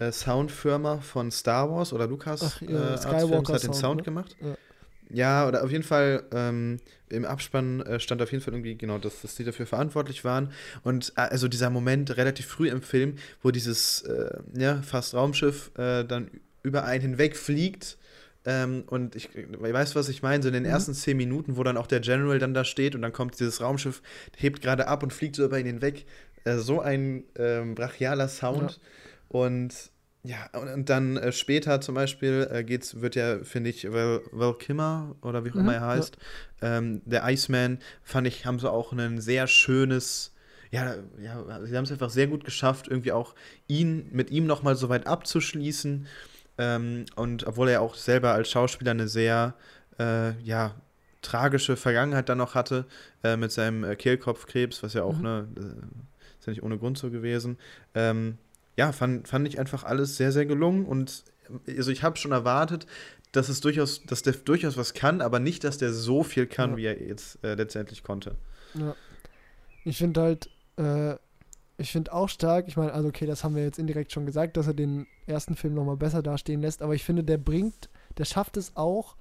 äh, 0.00 0.10
Soundfirma 0.10 0.98
von 0.98 1.30
Star 1.30 1.70
Wars 1.70 1.92
oder 1.92 2.08
Lukas 2.08 2.42
Ach, 2.42 2.60
ja, 2.62 2.94
äh, 2.94 2.98
Skywalker 2.98 3.54
hat 3.54 3.62
den 3.62 3.72
Sound, 3.72 3.76
Sound 3.76 3.96
ne? 3.98 4.02
gemacht. 4.02 4.36
Ja. 4.40 4.56
ja. 5.10 5.48
oder 5.48 5.62
auf 5.62 5.70
jeden 5.70 5.84
Fall 5.84 6.24
ähm, 6.32 6.80
im 7.10 7.24
Abspann 7.24 7.82
äh, 7.82 8.00
stand 8.00 8.20
auf 8.20 8.32
jeden 8.32 8.42
Fall 8.42 8.52
irgendwie, 8.52 8.74
genau, 8.74 8.98
dass, 8.98 9.22
dass 9.22 9.36
die 9.36 9.44
dafür 9.44 9.66
verantwortlich 9.66 10.24
waren. 10.24 10.50
Und 10.82 11.12
äh, 11.14 11.20
also 11.20 11.46
dieser 11.46 11.70
Moment 11.70 12.16
relativ 12.16 12.46
früh 12.46 12.68
im 12.68 12.82
Film, 12.82 13.14
wo 13.44 13.52
dieses 13.52 14.02
äh, 14.02 14.40
ja, 14.58 14.82
fast 14.82 15.14
Raumschiff 15.14 15.70
äh, 15.78 16.02
dann 16.02 16.32
über 16.64 16.84
einen 16.84 17.02
hinweg 17.02 17.36
fliegt. 17.36 17.96
Ähm, 18.46 18.84
und 18.86 19.16
ich, 19.16 19.34
ich 19.34 19.60
weiß, 19.60 19.94
was 19.94 20.08
ich 20.08 20.22
meine, 20.22 20.42
so 20.42 20.48
in 20.48 20.54
den 20.54 20.64
mhm. 20.64 20.68
ersten 20.68 20.94
zehn 20.94 21.16
Minuten, 21.16 21.56
wo 21.56 21.62
dann 21.62 21.76
auch 21.76 21.86
der 21.86 22.00
General 22.00 22.38
dann 22.38 22.54
da 22.54 22.64
steht 22.64 22.94
und 22.94 23.02
dann 23.02 23.12
kommt 23.12 23.38
dieses 23.38 23.60
Raumschiff, 23.60 24.02
hebt 24.36 24.60
gerade 24.60 24.86
ab 24.86 25.02
und 25.02 25.12
fliegt 25.12 25.36
so 25.36 25.44
über 25.44 25.58
ihn 25.58 25.66
hinweg. 25.66 26.06
so 26.44 26.80
ein 26.80 27.24
ähm, 27.36 27.74
brachialer 27.74 28.28
Sound. 28.28 28.72
Ja 28.72 28.78
und 29.34 29.90
ja, 30.22 30.48
und, 30.52 30.68
und 30.68 30.88
dann 30.88 31.16
äh, 31.16 31.32
später 31.32 31.80
zum 31.80 31.96
Beispiel 31.96 32.48
äh, 32.50 32.62
geht's, 32.62 33.00
wird 33.00 33.16
ja, 33.16 33.40
finde 33.42 33.70
ich, 33.70 33.90
Val, 33.92 34.22
Val 34.30 34.56
Kimmer 34.56 35.16
oder 35.22 35.44
wie 35.44 35.50
auch 35.50 35.54
mhm, 35.54 35.62
immer 35.62 35.74
er 35.74 35.86
heißt, 35.86 36.16
ja. 36.62 36.78
ähm, 36.78 37.02
der 37.04 37.28
Iceman, 37.28 37.78
fand 38.04 38.28
ich, 38.28 38.46
haben 38.46 38.60
sie 38.60 38.70
auch 38.70 38.92
ein 38.92 39.20
sehr 39.20 39.48
schönes, 39.48 40.32
ja, 40.70 40.94
ja 41.20 41.66
sie 41.66 41.76
haben 41.76 41.84
es 41.84 41.92
einfach 41.92 42.10
sehr 42.10 42.28
gut 42.28 42.44
geschafft, 42.44 42.86
irgendwie 42.88 43.12
auch 43.12 43.34
ihn, 43.66 44.08
mit 44.12 44.30
ihm 44.30 44.46
nochmal 44.46 44.76
so 44.76 44.88
weit 44.88 45.06
abzuschließen. 45.06 46.06
Ähm, 46.58 47.06
und 47.16 47.46
obwohl 47.46 47.68
er 47.68 47.82
auch 47.82 47.94
selber 47.94 48.32
als 48.32 48.50
Schauspieler 48.50 48.92
eine 48.92 49.08
sehr, 49.08 49.54
äh, 49.98 50.32
ja, 50.42 50.74
tragische 51.22 51.76
Vergangenheit 51.76 52.28
dann 52.28 52.38
noch 52.38 52.54
hatte, 52.54 52.84
äh, 53.22 53.36
mit 53.36 53.50
seinem 53.50 53.82
äh, 53.82 53.96
Kehlkopfkrebs, 53.96 54.82
was 54.82 54.94
ja 54.94 55.02
auch, 55.02 55.16
mhm. 55.16 55.22
ne, 55.22 55.48
äh, 55.56 56.38
ist 56.38 56.46
ja 56.46 56.50
nicht 56.50 56.62
ohne 56.62 56.78
Grund 56.78 56.98
so 56.98 57.10
gewesen. 57.10 57.58
Ähm, 57.94 58.38
ja, 58.76 58.92
fand, 58.92 59.26
fand 59.26 59.48
ich 59.48 59.58
einfach 59.58 59.84
alles 59.84 60.16
sehr, 60.16 60.32
sehr 60.32 60.46
gelungen 60.46 60.84
und 60.84 61.24
also 61.68 61.90
ich 61.90 62.02
habe 62.02 62.16
schon 62.16 62.32
erwartet, 62.32 62.86
dass 63.32 63.48
es 63.48 63.60
durchaus, 63.60 64.02
dass 64.04 64.22
der 64.22 64.32
durchaus 64.32 64.76
was 64.76 64.94
kann, 64.94 65.20
aber 65.20 65.40
nicht, 65.40 65.64
dass 65.64 65.78
der 65.78 65.92
so 65.92 66.22
viel 66.22 66.46
kann, 66.46 66.72
ja. 66.72 66.76
wie 66.76 66.84
er 66.86 67.02
jetzt 67.02 67.42
äh, 67.44 67.54
letztendlich 67.54 68.02
konnte. 68.02 68.36
Ja. 68.74 68.94
Ich 69.84 69.98
finde 69.98 70.20
halt, 70.20 70.50
äh, 70.76 71.16
ich 71.76 71.90
finde 71.90 72.12
auch 72.12 72.28
stark, 72.28 72.68
ich 72.68 72.76
meine, 72.76 72.92
also 72.92 73.08
okay, 73.08 73.26
das 73.26 73.42
haben 73.42 73.56
wir 73.56 73.64
jetzt 73.64 73.78
indirekt 73.78 74.12
schon 74.12 74.26
gesagt, 74.26 74.56
dass 74.56 74.66
er 74.66 74.74
den 74.74 75.06
ersten 75.26 75.56
Film 75.56 75.74
nochmal 75.74 75.96
besser 75.96 76.22
dastehen 76.22 76.60
lässt, 76.60 76.82
aber 76.82 76.94
ich 76.94 77.04
finde, 77.04 77.24
der 77.24 77.38
bringt, 77.38 77.88
der 78.16 78.24
schafft 78.24 78.56
es 78.56 78.76
auch, 78.76 79.16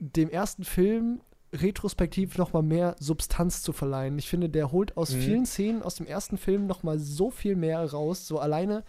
dem 0.00 0.28
ersten 0.28 0.64
Film 0.64 1.20
retrospektiv 1.52 2.38
nochmal 2.38 2.62
mehr 2.62 2.96
Substanz 2.98 3.62
zu 3.62 3.72
verleihen. 3.72 4.18
Ich 4.18 4.28
finde, 4.28 4.48
der 4.48 4.72
holt 4.72 4.96
aus 4.96 5.12
mhm. 5.12 5.20
vielen 5.20 5.46
Szenen 5.46 5.82
aus 5.82 5.96
dem 5.96 6.06
ersten 6.06 6.38
Film 6.38 6.66
nochmal 6.66 6.98
so 6.98 7.30
viel 7.30 7.56
mehr 7.56 7.84
raus. 7.84 8.26
So 8.26 8.38
alleine 8.38 8.84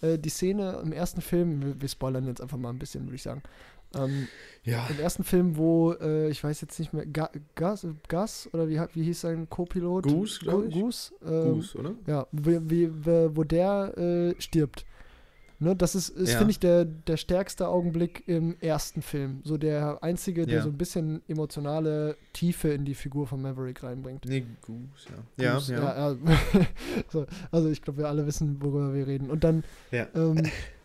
äh, 0.00 0.18
die 0.18 0.28
Szene 0.28 0.80
im 0.82 0.92
ersten 0.92 1.20
Film, 1.20 1.62
wir, 1.62 1.80
wir, 1.80 1.88
spoilern 1.88 2.26
jetzt 2.26 2.40
einfach 2.40 2.56
mal 2.56 2.70
ein 2.70 2.78
bisschen, 2.78 3.04
würde 3.04 3.16
ich 3.16 3.22
sagen. 3.22 3.42
Ähm, 3.94 4.28
ja. 4.64 4.86
Im 4.90 5.00
ersten 5.00 5.24
Film, 5.24 5.56
wo, 5.56 5.92
äh, 5.92 6.28
ich 6.28 6.44
weiß 6.44 6.60
jetzt 6.60 6.78
nicht 6.78 6.92
mehr, 6.92 7.06
Ga 7.06 7.30
Gas, 7.54 7.86
Gas 8.08 8.48
oder 8.52 8.68
wie, 8.68 8.80
wie 8.94 9.02
hieß 9.04 9.22
sein 9.22 9.48
Co-Pilot? 9.48 10.04
Goose, 10.04 10.40
glaube 10.40 10.66
ich. 10.66 10.74
Goose, 10.74 11.12
ähm, 11.24 11.54
Goose, 11.54 11.78
oder? 11.78 11.94
Ja, 12.06 12.26
wie, 12.32 12.70
wie, 12.70 12.90
wo 13.34 13.44
der 13.44 13.96
äh, 13.96 14.40
stirbt. 14.40 14.84
Ne, 15.60 15.74
das 15.74 15.96
ist, 15.96 16.10
ist 16.10 16.32
ja. 16.32 16.38
finde 16.38 16.52
ich, 16.52 16.60
der, 16.60 16.84
der 16.84 17.16
stärkste 17.16 17.66
Augenblick 17.66 18.22
im 18.28 18.56
ersten 18.60 19.02
Film. 19.02 19.40
So 19.42 19.56
der 19.56 20.04
einzige, 20.04 20.46
der 20.46 20.58
ja. 20.58 20.62
so 20.62 20.68
ein 20.68 20.78
bisschen 20.78 21.20
emotionale 21.26 22.16
Tiefe 22.32 22.68
in 22.68 22.84
die 22.84 22.94
Figur 22.94 23.26
von 23.26 23.42
Maverick 23.42 23.82
reinbringt. 23.82 24.24
Nee, 24.24 24.46
Goose, 24.62 25.08
ja. 25.36 25.54
Goose, 25.54 25.72
ja, 25.72 25.80
ja. 25.80 26.12
ja 26.12 26.16
so, 27.08 27.26
also 27.50 27.70
ich 27.70 27.82
glaube, 27.82 27.98
wir 27.98 28.08
alle 28.08 28.24
wissen, 28.24 28.62
worüber 28.62 28.94
wir 28.94 29.08
reden. 29.08 29.30
Und 29.30 29.42
dann, 29.42 29.64
ähm, 29.90 30.44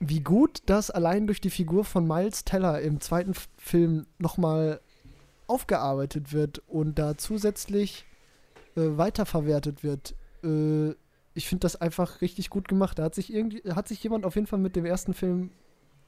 wie 0.00 0.20
gut 0.20 0.62
das 0.66 0.90
allein 0.90 1.26
durch 1.26 1.40
die 1.40 1.50
Figur 1.50 1.84
von 1.84 2.06
Miles 2.06 2.44
Teller 2.44 2.80
im 2.80 3.00
zweiten 3.00 3.34
Film 3.56 4.06
nochmal 4.18 4.80
aufgearbeitet 5.46 6.32
wird 6.32 6.62
und 6.66 6.98
da 6.98 7.16
zusätzlich 7.16 8.04
äh, 8.76 8.96
weiterverwertet 8.96 9.82
wird. 9.82 10.14
Äh, 10.42 10.94
ich 11.34 11.48
finde 11.48 11.60
das 11.60 11.76
einfach 11.76 12.20
richtig 12.20 12.50
gut 12.50 12.68
gemacht. 12.68 12.98
Da 12.98 13.04
hat 13.04 13.14
sich 13.14 13.32
irgendwie, 13.32 13.62
hat 13.70 13.88
sich 13.88 14.02
jemand 14.02 14.24
auf 14.24 14.34
jeden 14.34 14.46
Fall 14.46 14.58
mit 14.58 14.74
dem 14.74 14.86
ersten 14.86 15.14
Film 15.14 15.50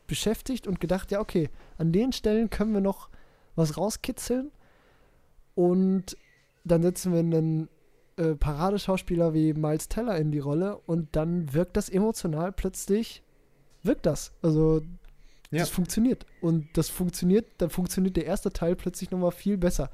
beschäftigt 0.06 0.66
und 0.66 0.80
gedacht, 0.80 1.10
ja, 1.10 1.20
okay, 1.20 1.50
an 1.76 1.92
den 1.92 2.12
Stellen 2.12 2.50
können 2.50 2.72
wir 2.72 2.80
noch 2.80 3.10
was 3.54 3.76
rauskitzeln. 3.76 4.50
Und 5.54 6.16
dann 6.64 6.82
setzen 6.82 7.12
wir 7.12 7.20
einen 7.20 7.68
äh, 8.16 8.34
Paradeschauspieler 8.34 9.34
wie 9.34 9.54
Miles 9.54 9.88
Teller 9.88 10.16
in 10.16 10.32
die 10.32 10.38
Rolle 10.38 10.78
und 10.78 11.14
dann 11.14 11.52
wirkt 11.52 11.76
das 11.76 11.88
emotional 11.88 12.52
plötzlich, 12.52 13.22
wirkt 13.82 14.06
das. 14.06 14.32
Also 14.42 14.82
ja. 15.50 15.60
das 15.60 15.70
funktioniert. 15.70 16.26
Und 16.40 16.68
das 16.74 16.88
funktioniert, 16.88 17.46
dann 17.58 17.70
funktioniert 17.70 18.16
der 18.16 18.26
erste 18.26 18.52
Teil 18.52 18.76
plötzlich 18.76 19.10
nochmal 19.10 19.32
viel 19.32 19.56
besser. 19.56 19.90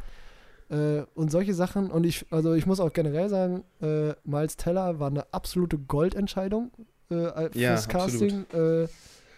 Äh, 0.71 1.03
und 1.15 1.31
solche 1.31 1.55
Sachen, 1.55 1.91
und 1.91 2.05
ich, 2.05 2.27
also 2.31 2.55
ich 2.55 2.67
muss 2.67 2.81
auch 2.81 2.93
generell 2.93 3.29
sagen, 3.29 3.65
äh, 3.81 4.15
Miles 4.25 4.57
Teller 4.57 4.99
war 4.99 5.09
eine 5.09 5.33
absolute 5.33 5.79
Goldentscheidung 5.79 6.73
äh, 7.11 7.51
fürs 7.51 7.55
ja, 7.55 7.81
Casting. 7.87 8.47
Äh, 8.53 8.83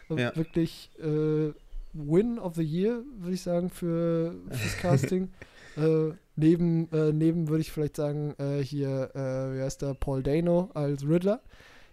ja. 0.08 0.36
Wirklich 0.36 0.90
äh, 1.00 1.52
Win 1.92 2.38
of 2.38 2.54
the 2.54 2.62
Year, 2.62 3.02
würde 3.18 3.34
ich 3.34 3.42
sagen, 3.42 3.70
für 3.70 4.34
fürs 4.50 4.76
Casting. 4.80 5.30
Äh, 5.76 6.12
neben, 6.36 6.88
neben 7.16 7.48
würde 7.48 7.60
ich 7.62 7.72
vielleicht 7.72 7.96
sagen, 7.96 8.34
hier, 8.62 9.10
wie 9.14 9.62
heißt 9.62 9.80
der, 9.80 9.94
Paul 9.94 10.22
Dano 10.22 10.70
als 10.74 11.06
Riddler. 11.06 11.40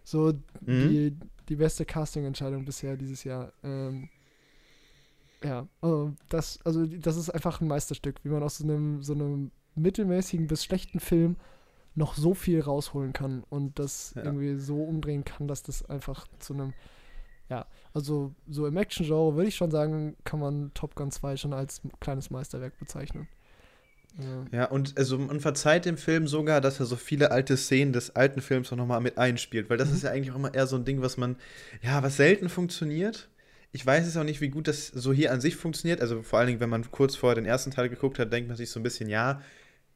So 0.04 0.34
mhm. 0.62 0.90
die, 0.90 1.18
die 1.50 1.56
beste 1.56 1.86
Casting-Entscheidung 1.86 2.66
bisher 2.66 2.98
dieses 2.98 3.24
Jahr. 3.24 3.52
Ähm, 3.64 4.10
ja, 5.44 5.68
also 5.82 6.14
das, 6.30 6.60
also 6.64 6.86
das 6.86 7.18
ist 7.18 7.30
einfach 7.30 7.60
ein 7.60 7.68
Meisterstück, 7.68 8.24
wie 8.24 8.30
man 8.30 8.44
aus 8.44 8.58
so 8.58 8.64
einem, 8.64 9.04
so 9.04 9.14
einem 9.14 9.52
mittelmäßigen 9.76 10.48
bis 10.48 10.64
schlechten 10.64 11.00
Film 11.00 11.36
noch 11.96 12.16
so 12.16 12.34
viel 12.34 12.62
rausholen 12.62 13.14
kann 13.14 13.44
und 13.50 13.78
das 13.78 14.14
ja. 14.16 14.24
irgendwie 14.24 14.56
so 14.56 14.84
umdrehen 14.84 15.24
kann, 15.26 15.48
dass 15.48 15.64
das 15.64 15.88
einfach 15.90 16.28
zu 16.40 16.54
einem, 16.54 16.74
ja, 17.50 17.68
also 17.94 18.34
so 18.48 18.66
im 18.66 18.78
Action-Genre 18.78 19.36
würde 19.36 19.50
ich 19.50 19.56
schon 19.56 19.72
sagen, 19.72 20.16
kann 20.24 20.40
man 20.40 20.74
Top 20.74 20.96
Gun 20.96 21.12
2 21.12 21.38
schon 21.38 21.54
als 21.54 21.82
kleines 22.00 22.30
Meisterwerk 22.32 22.78
bezeichnen. 22.80 23.28
Ja. 24.18 24.60
ja, 24.60 24.66
und 24.66 24.98
also 24.98 25.18
man 25.18 25.40
verzeiht 25.40 25.86
dem 25.86 25.98
Film 25.98 26.28
sogar, 26.28 26.62
dass 26.62 26.80
er 26.80 26.86
so 26.86 26.96
viele 26.96 27.32
alte 27.32 27.58
Szenen 27.58 27.94
des 27.94 28.16
alten 28.16 28.42
Films 28.42 28.72
auch 28.72 28.78
nochmal 28.78 29.02
mit 29.02 29.18
einspielt, 29.18 29.70
weil 29.70 29.78
das 29.78 29.90
mhm. 29.90 29.96
ist 29.96 30.04
ja 30.04 30.12
eigentlich 30.12 30.32
auch 30.32 30.36
immer 30.36 30.54
eher 30.54 30.68
so 30.68 30.76
ein 30.76 30.86
Ding, 30.86 31.02
was 31.02 31.18
man, 31.18 31.36
ja, 31.82 32.04
was 32.04 32.18
selten 32.18 32.50
funktioniert 32.50 33.30
ich 33.74 33.86
weiß 33.86 34.06
es 34.06 34.16
auch 34.16 34.24
nicht, 34.24 34.40
wie 34.40 34.50
gut 34.50 34.68
das 34.68 34.88
so 34.88 35.12
hier 35.12 35.32
an 35.34 35.42
sich 35.42 35.56
funktioniert. 35.56 36.00
Also 36.00 36.22
vor 36.22 36.38
allen 36.38 36.48
Dingen, 36.48 36.60
wenn 36.60 36.70
man 36.70 36.90
kurz 36.92 37.16
vorher 37.16 37.36
den 37.36 37.46
ersten 37.46 37.72
Teil 37.72 37.90
geguckt 37.90 38.20
hat, 38.20 38.32
denkt 38.32 38.48
man 38.48 38.56
sich 38.56 38.70
so 38.70 38.80
ein 38.80 38.84
bisschen, 38.84 39.10
ja, 39.10 39.42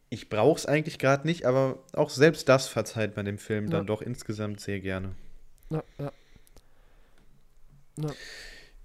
ich 0.09 0.29
brauche 0.29 0.57
es 0.57 0.65
eigentlich 0.65 0.97
gerade 0.97 1.27
nicht, 1.27 1.45
aber 1.45 1.83
auch 1.93 2.09
selbst 2.09 2.49
das 2.49 2.67
verzeiht 2.67 3.15
man 3.15 3.25
dem 3.25 3.37
Film 3.37 3.65
ja. 3.65 3.71
dann 3.71 3.85
doch 3.85 4.01
insgesamt 4.01 4.59
sehr 4.61 4.79
gerne. 4.79 5.11
Ja, 5.69 5.83
ja. 5.99 6.11
Ja. 7.97 8.09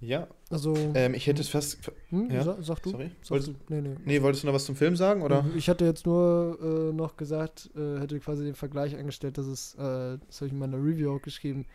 Ja. 0.05 0.27
Also. 0.49 0.75
Ähm, 0.93 1.13
ich 1.13 1.27
hätte 1.27 1.41
es 1.41 1.49
fast. 1.49 1.79
Hm, 2.09 2.29
ja? 2.31 2.43
sag, 2.43 2.57
sag, 2.61 2.83
du. 2.83 2.91
Sorry. 2.91 3.11
Sag 3.21 3.31
wolltest, 3.31 3.49
du? 3.49 3.55
Nee, 3.69 3.81
nee. 3.81 3.95
nee, 4.05 4.21
wolltest 4.21 4.43
du 4.43 4.47
noch 4.47 4.53
was 4.53 4.65
zum 4.65 4.75
Film 4.75 4.95
sagen? 4.95 5.21
Oder? 5.21 5.45
Ich 5.55 5.69
hatte 5.69 5.85
jetzt 5.85 6.05
nur 6.05 6.57
äh, 6.61 6.93
noch 6.93 7.17
gesagt, 7.17 7.69
äh, 7.75 7.99
hätte 7.99 8.19
quasi 8.19 8.43
den 8.43 8.55
Vergleich 8.55 8.95
eingestellt, 8.95 9.37
dass 9.37 9.45
es, 9.45 9.75
äh, 9.75 10.17
das 10.27 10.41
habe 10.41 10.47
ich 10.47 10.53
in 10.53 10.59
meiner 10.59 10.77
Review 10.77 11.15
auch 11.15 11.21
geschrieben, 11.21 11.65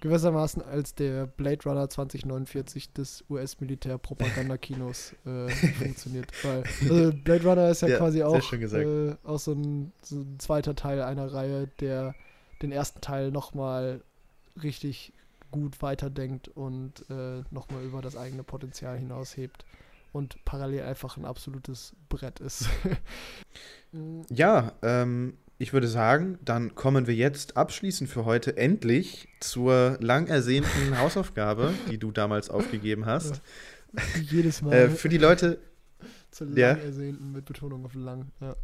gewissermaßen 0.00 0.62
als 0.62 0.94
der 0.94 1.26
Blade 1.26 1.64
Runner 1.64 1.88
2049 1.88 2.92
des 2.92 3.24
US-Militär-Propagandakinos 3.30 5.14
äh, 5.24 5.48
funktioniert. 5.78 6.30
Weil 6.44 6.64
also 6.82 7.12
Blade 7.24 7.44
Runner 7.44 7.70
ist 7.70 7.82
ja, 7.82 7.88
ja 7.88 7.98
quasi 7.98 8.22
auch, 8.22 8.52
äh, 8.52 9.14
auch 9.24 9.38
so 9.38 9.52
ein, 9.52 9.92
so 10.02 10.16
ein, 10.16 10.38
zweiter 10.38 10.74
Teil 10.74 11.02
einer 11.02 11.32
Reihe, 11.32 11.68
der 11.80 12.14
den 12.62 12.72
ersten 12.72 13.00
Teil 13.00 13.30
nochmal 13.30 14.02
richtig 14.62 15.12
gut 15.50 15.82
weiterdenkt 15.82 16.48
und 16.48 17.04
äh, 17.10 17.42
nochmal 17.50 17.82
über 17.84 18.02
das 18.02 18.16
eigene 18.16 18.42
Potenzial 18.42 18.98
hinaushebt 18.98 19.64
und 20.12 20.42
parallel 20.44 20.82
einfach 20.82 21.16
ein 21.16 21.24
absolutes 21.24 21.94
Brett 22.08 22.40
ist. 22.40 22.68
ja, 24.30 24.72
ähm, 24.82 25.34
ich 25.58 25.72
würde 25.72 25.88
sagen, 25.88 26.38
dann 26.44 26.74
kommen 26.74 27.06
wir 27.06 27.14
jetzt 27.14 27.56
abschließend 27.56 28.10
für 28.10 28.24
heute 28.24 28.56
endlich 28.56 29.28
zur 29.40 29.96
lang 30.00 30.26
ersehnten 30.26 30.98
Hausaufgabe, 30.98 31.72
die 31.90 31.98
du 31.98 32.12
damals 32.12 32.50
aufgegeben 32.50 33.06
hast. 33.06 33.40
Jedes 34.30 34.62
Mal. 34.62 34.72
Äh, 34.72 34.90
für 34.90 35.08
die 35.08 35.18
Leute. 35.18 35.58
Zur 36.30 36.48
lang 36.48 36.56
ja. 36.58 36.68
ersehnten 36.72 37.32
mit 37.32 37.46
Betonung 37.46 37.86
auf 37.86 37.94
lang, 37.94 38.26
ja. 38.40 38.54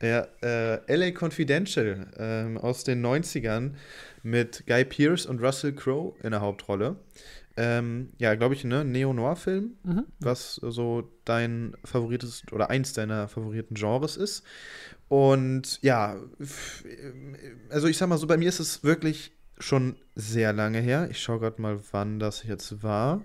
Ja, 0.00 0.28
äh, 0.42 0.94
LA 0.94 1.10
Confidential 1.18 2.06
ähm, 2.18 2.56
aus 2.56 2.84
den 2.84 3.04
90ern 3.04 3.72
mit 4.22 4.64
Guy 4.66 4.84
Pearce 4.84 5.26
und 5.26 5.42
Russell 5.42 5.72
Crowe 5.72 6.14
in 6.22 6.30
der 6.30 6.40
Hauptrolle. 6.40 6.96
Ähm, 7.56 8.10
ja, 8.18 8.36
glaube 8.36 8.54
ich, 8.54 8.62
ne, 8.62 8.84
Neo-Noir-Film, 8.84 9.72
mhm. 9.82 10.04
was 10.20 10.54
so 10.54 11.10
dein 11.24 11.76
favorites 11.84 12.44
oder 12.52 12.70
eins 12.70 12.92
deiner 12.92 13.26
favoriten 13.26 13.74
Genres 13.74 14.16
ist. 14.16 14.44
Und 15.08 15.82
ja, 15.82 16.16
also 17.70 17.88
ich 17.88 17.96
sag 17.96 18.08
mal 18.08 18.18
so, 18.18 18.28
bei 18.28 18.36
mir 18.36 18.48
ist 18.48 18.60
es 18.60 18.84
wirklich 18.84 19.32
schon 19.58 19.96
sehr 20.14 20.52
lange 20.52 20.78
her. 20.78 21.08
Ich 21.10 21.20
schaue 21.20 21.40
gerade 21.40 21.60
mal, 21.60 21.80
wann 21.90 22.20
das 22.20 22.44
jetzt 22.44 22.84
war. 22.84 23.22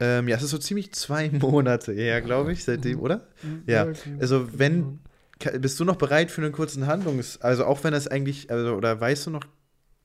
Ähm, 0.00 0.26
ja, 0.26 0.36
es 0.36 0.42
ist 0.42 0.50
so 0.50 0.58
ziemlich 0.58 0.92
zwei 0.92 1.30
Monate 1.32 1.92
her, 1.92 2.20
glaube 2.22 2.52
ich, 2.52 2.64
seitdem, 2.64 2.98
oder? 2.98 3.28
Ja, 3.66 3.92
also 4.18 4.48
wenn, 4.58 4.98
bist 5.38 5.80
du 5.80 5.84
noch 5.84 5.96
bereit 5.96 6.30
für 6.30 6.42
einen 6.42 6.52
kurzen 6.52 6.86
Handlungs-, 6.86 7.40
also 7.40 7.64
auch 7.64 7.82
wenn 7.84 7.92
das 7.92 8.08
eigentlich, 8.08 8.50
also, 8.50 8.74
oder 8.74 9.00
weißt 9.00 9.26
du 9.26 9.30
noch, 9.30 9.44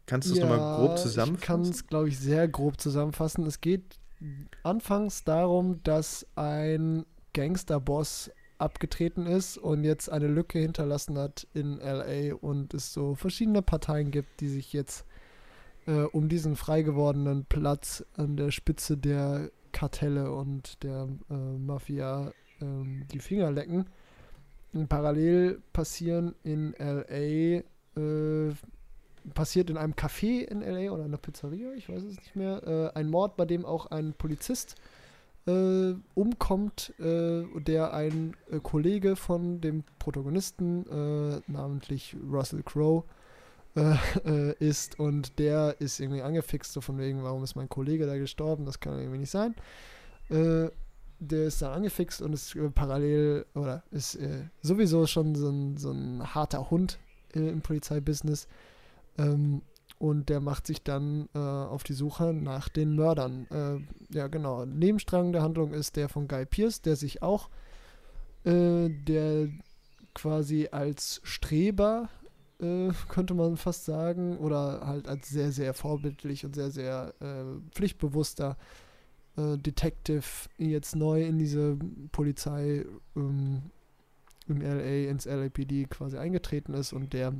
kannst 0.05 0.29
du 0.29 0.33
es 0.33 0.39
ja, 0.39 0.45
nochmal 0.45 0.77
grob 0.77 0.97
zusammenfassen? 0.97 1.41
Ich 1.41 1.47
kann 1.47 1.61
es, 1.61 1.87
glaube 1.87 2.09
ich, 2.09 2.19
sehr 2.19 2.47
grob 2.47 2.79
zusammenfassen. 2.79 3.45
Es 3.45 3.61
geht 3.61 3.99
anfangs 4.63 5.23
darum, 5.23 5.81
dass 5.83 6.25
ein 6.35 7.05
Gangsterboss 7.33 8.31
abgetreten 8.57 9.25
ist 9.25 9.57
und 9.57 9.83
jetzt 9.83 10.11
eine 10.11 10.27
Lücke 10.27 10.59
hinterlassen 10.59 11.17
hat 11.17 11.47
in 11.53 11.77
LA 11.77 12.35
und 12.35 12.73
es 12.73 12.91
so 12.91 13.15
verschiedene 13.15 13.61
Parteien 13.61 14.11
gibt, 14.11 14.41
die 14.41 14.49
sich 14.49 14.73
jetzt 14.73 15.05
äh, 15.87 16.01
um 16.01 16.27
diesen 16.27 16.55
frei 16.55 16.81
gewordenen 16.81 17.45
Platz 17.45 18.03
an 18.17 18.35
der 18.35 18.51
Spitze 18.51 18.97
der 18.97 19.49
Kartelle 19.71 20.31
und 20.31 20.83
der 20.83 21.07
äh, 21.29 21.33
Mafia 21.33 22.33
äh, 22.59 22.65
die 23.11 23.19
Finger 23.19 23.51
lecken. 23.51 23.85
Parallel 24.87 25.61
passieren 25.73 26.35
in 26.43 26.75
LA 26.77 27.63
äh, 27.95 28.53
passiert 29.33 29.69
in 29.69 29.77
einem 29.77 29.93
Café 29.93 30.41
in 30.41 30.61
LA 30.61 30.91
oder 30.91 31.03
einer 31.03 31.17
Pizzeria, 31.17 31.73
ich 31.73 31.89
weiß 31.89 32.03
es 32.03 32.17
nicht 32.17 32.35
mehr, 32.35 32.63
äh, 32.65 32.97
ein 32.97 33.09
Mord, 33.09 33.37
bei 33.37 33.45
dem 33.45 33.65
auch 33.65 33.87
ein 33.87 34.13
Polizist 34.13 34.75
äh, 35.47 35.93
umkommt, 36.15 36.93
äh, 36.99 37.43
der 37.59 37.93
ein 37.93 38.35
äh, 38.51 38.59
Kollege 38.59 39.15
von 39.15 39.61
dem 39.61 39.83
Protagonisten, 39.99 40.85
äh, 40.87 41.41
namentlich 41.47 42.15
Russell 42.31 42.63
Crowe, 42.63 43.03
ist 44.59 44.99
und 44.99 45.37
der 45.37 45.75
ist 45.79 45.99
irgendwie 45.99 46.23
angefixt, 46.23 46.73
so 46.73 46.81
von 46.81 46.97
wegen, 46.97 47.23
warum 47.23 47.43
ist 47.43 47.55
mein 47.55 47.69
Kollege 47.69 48.07
da 48.07 48.17
gestorben, 48.17 48.65
das 48.65 48.79
kann 48.79 48.97
irgendwie 48.97 49.19
nicht 49.19 49.29
sein. 49.29 49.53
Der 51.19 51.45
ist 51.45 51.61
da 51.61 51.73
angefixt 51.73 52.21
und 52.21 52.33
ist 52.33 52.55
parallel 52.75 53.45
oder 53.53 53.83
ist 53.91 54.17
sowieso 54.61 55.05
schon 55.05 55.35
so 55.35 55.49
ein, 55.49 55.77
so 55.77 55.91
ein 55.91 56.33
harter 56.33 56.69
Hund 56.69 56.99
im 57.33 57.61
Polizeibusiness. 57.61 58.47
Ähm, 59.17 59.61
und 59.99 60.29
der 60.29 60.39
macht 60.39 60.65
sich 60.65 60.81
dann 60.81 61.27
äh, 61.35 61.39
auf 61.39 61.83
die 61.83 61.93
Suche 61.93 62.33
nach 62.33 62.69
den 62.69 62.95
Mördern. 62.95 63.47
Äh, 63.51 64.15
ja, 64.15 64.27
genau. 64.27 64.65
Nebenstrang 64.65 65.33
der 65.33 65.41
Handlung 65.41 65.73
ist 65.73 65.97
der 65.97 66.07
von 66.07 66.27
Guy 66.29 66.45
Pierce, 66.45 66.81
der 66.81 66.95
sich 66.95 67.21
auch, 67.21 67.49
äh, 68.45 68.89
der 68.89 69.49
quasi 70.15 70.69
als 70.71 71.19
Streber, 71.23 72.07
äh, 72.61 72.89
könnte 73.09 73.33
man 73.33 73.57
fast 73.57 73.83
sagen, 73.83 74.37
oder 74.37 74.87
halt 74.87 75.09
als 75.09 75.27
sehr, 75.27 75.51
sehr 75.51 75.73
vorbildlich 75.73 76.45
und 76.45 76.55
sehr, 76.55 76.71
sehr 76.71 77.13
äh, 77.19 77.59
pflichtbewusster 77.71 78.51
äh, 78.51 78.88
Detective 79.37 80.49
jetzt 80.57 80.95
neu 80.95 81.23
in 81.23 81.37
diese 81.37 81.77
Polizei 82.11 82.85
ähm, 83.15 83.61
im 84.47 84.61
LA, 84.61 85.09
ins 85.09 85.25
LAPD 85.25 85.85
quasi 85.85 86.17
eingetreten 86.17 86.73
ist 86.73 86.91
und 86.91 87.13
der 87.13 87.33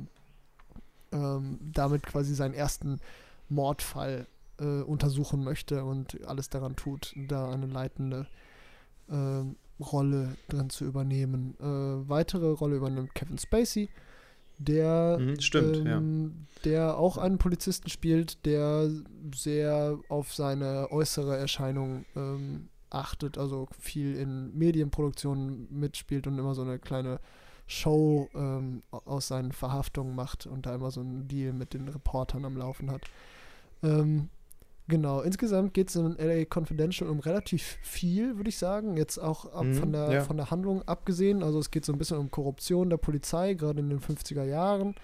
ähm, 1.12 1.58
damit 1.72 2.04
quasi 2.04 2.34
seinen 2.34 2.54
ersten 2.54 3.00
Mordfall 3.48 4.26
äh, 4.58 4.82
untersuchen 4.82 5.42
möchte 5.42 5.84
und 5.84 6.24
alles 6.26 6.48
daran 6.48 6.76
tut, 6.76 7.14
da 7.28 7.50
eine 7.50 7.66
leitende 7.66 8.26
äh, 9.08 9.82
Rolle 9.82 10.36
drin 10.48 10.70
zu 10.70 10.84
übernehmen. 10.84 11.56
Äh, 11.60 12.08
weitere 12.08 12.50
Rolle 12.50 12.76
übernimmt 12.76 13.14
Kevin 13.14 13.38
Spacey, 13.38 13.88
der, 14.60 15.18
mhm, 15.18 15.40
stimmt, 15.40 15.76
ähm, 15.78 15.86
ja. 15.86 16.60
der 16.64 16.98
auch 16.98 17.16
einen 17.16 17.38
Polizisten 17.38 17.88
spielt, 17.88 18.44
der 18.44 18.90
sehr 19.34 19.98
auf 20.08 20.34
seine 20.34 20.88
äußere 20.90 21.36
Erscheinung 21.36 22.04
ähm, 22.14 22.68
achtet, 22.90 23.38
also 23.38 23.68
viel 23.78 24.16
in 24.16 24.56
Medienproduktionen 24.56 25.68
mitspielt 25.70 26.26
und 26.26 26.38
immer 26.38 26.54
so 26.54 26.62
eine 26.62 26.78
kleine 26.78 27.20
Show 27.66 28.28
ähm, 28.34 28.82
aus 28.90 29.28
seinen 29.28 29.52
Verhaftungen 29.52 30.14
macht 30.14 30.46
und 30.46 30.66
da 30.66 30.74
immer 30.74 30.90
so 30.90 31.00
einen 31.00 31.26
Deal 31.26 31.52
mit 31.52 31.72
den 31.72 31.88
Reportern 31.88 32.44
am 32.44 32.56
Laufen 32.56 32.90
hat. 32.90 33.02
Ähm, 33.82 34.28
genau, 34.90 35.22
insgesamt 35.22 35.72
geht 35.72 35.88
es 35.88 35.96
in 35.96 36.16
LA 36.18 36.44
Confidential 36.44 37.08
um 37.08 37.20
relativ 37.20 37.78
viel, 37.82 38.36
würde 38.36 38.50
ich 38.50 38.58
sagen. 38.58 38.96
Jetzt 38.98 39.16
auch 39.16 39.46
ab, 39.54 39.64
mhm, 39.64 39.74
von, 39.74 39.92
der, 39.92 40.12
ja. 40.12 40.20
von 40.22 40.36
der 40.36 40.50
Handlung 40.50 40.82
abgesehen. 40.82 41.42
Also 41.42 41.58
es 41.58 41.70
geht 41.70 41.86
so 41.86 41.92
ein 41.92 41.98
bisschen 41.98 42.18
um 42.18 42.30
Korruption 42.30 42.90
der 42.90 42.98
Polizei, 42.98 43.54
gerade 43.54 43.80
in 43.80 43.88
den 43.88 44.00
50er 44.00 44.44
Jahren. 44.44 44.94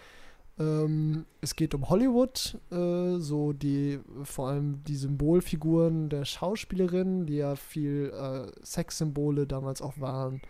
Ähm, 0.59 1.27
es 1.41 1.55
geht 1.57 1.75
um 1.75 1.89
Hollywood, 1.89 2.59
äh, 2.71 3.19
so 3.19 3.53
die, 3.53 4.01
vor 4.25 4.49
allem 4.49 4.83
die 4.85 4.97
Symbolfiguren 4.97 6.09
der 6.09 6.25
Schauspielerin, 6.25 7.27
die 7.27 7.37
ja 7.37 7.57
viel 7.57 8.13
äh, 8.15 8.51
Sexsymbole 8.65 9.47
damals 9.47 9.81
auch 9.81 10.01
waren 10.01 10.41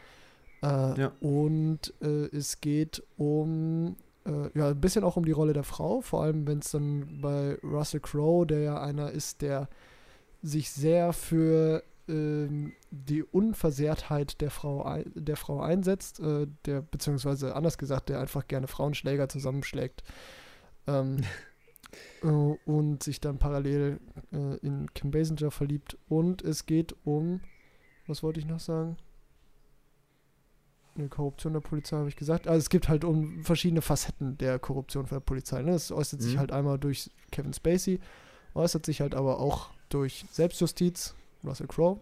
Äh, 0.63 1.01
ja. 1.01 1.13
Und 1.21 1.93
äh, 2.01 2.35
es 2.37 2.61
geht 2.61 3.03
um 3.17 3.97
äh, 4.27 4.59
ja, 4.59 4.69
ein 4.69 4.81
bisschen 4.81 5.05
auch 5.05 5.17
um 5.17 5.25
die 5.25 5.33
Rolle 5.33 5.53
der 5.53 5.65
Frau, 5.65 6.01
vor 6.01 6.23
allem 6.23 6.47
wenn 6.47 6.59
es 6.59 6.71
dann 6.71 7.21
bei 7.21 7.59
Russell 7.63 8.01
Crowe, 8.01 8.47
der 8.47 8.61
ja 8.61 8.81
einer 8.81 9.11
ist, 9.11 9.43
der 9.43 9.69
sich 10.43 10.71
sehr 10.71 11.13
für 11.13 11.83
ähm, 12.09 12.73
die 12.91 13.23
Unversehrtheit 13.23 14.41
der 14.41 14.51
Frau, 14.51 15.03
der 15.15 15.37
Frau 15.37 15.61
einsetzt, 15.61 16.21
äh, 16.21 16.47
der, 16.65 16.83
beziehungsweise 16.83 17.55
anders 17.55 17.79
gesagt, 17.79 18.09
der 18.09 18.21
einfach 18.21 18.47
gerne 18.47 18.69
Frauenschläger 18.69 19.29
zusammenschlägt. 19.29 20.03
Ähm, 20.87 21.23
äh, 22.23 22.27
und 22.27 23.03
sich 23.03 23.21
dann 23.21 23.39
parallel 23.39 24.01
äh, 24.33 24.57
in 24.59 24.93
Kim 24.95 25.11
Basinger 25.11 25.51
verliebt. 25.51 25.99
Und 26.09 26.43
es 26.43 26.67
geht 26.67 26.95
um, 27.05 27.41
was 28.07 28.23
wollte 28.23 28.41
ich 28.41 28.47
noch 28.47 28.61
sagen? 28.61 28.97
Eine 30.97 31.09
Korruption 31.09 31.53
der 31.53 31.61
Polizei, 31.61 31.97
habe 31.97 32.09
ich 32.09 32.17
gesagt. 32.17 32.49
Also 32.49 32.59
es 32.59 32.71
gibt 32.71 32.89
halt 32.89 33.05
um 33.05 33.43
verschiedene 33.45 33.83
Facetten 33.83 34.39
der 34.39 34.59
Korruption 34.59 35.07
von 35.07 35.17
der 35.17 35.25
Polizei. 35.25 35.63
Ne? 35.63 35.73
Es 35.73 35.93
äußert 35.93 36.21
mhm. 36.21 36.25
sich 36.25 36.39
halt 36.39 36.53
einmal 36.53 36.79
durch 36.79 37.11
Kevin 37.31 37.53
Spacey, 37.53 38.01
äußert 38.55 38.87
sich 38.87 39.01
halt 39.01 39.15
aber 39.15 39.41
auch 39.41 39.71
durch 39.89 40.25
Selbstjustiz, 40.31 41.15
Russell 41.45 41.67
Crowe. 41.67 42.01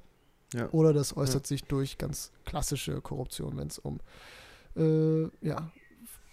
Ja. 0.53 0.69
Oder 0.71 0.93
das 0.93 1.17
äußert 1.17 1.45
ja. 1.45 1.49
sich 1.49 1.65
durch 1.65 1.99
ganz 1.99 2.31
klassische 2.45 3.01
Korruption, 3.01 3.57
wenn 3.57 3.67
es 3.67 3.79
um 3.79 3.99
äh, 4.77 5.25
ja, 5.45 5.73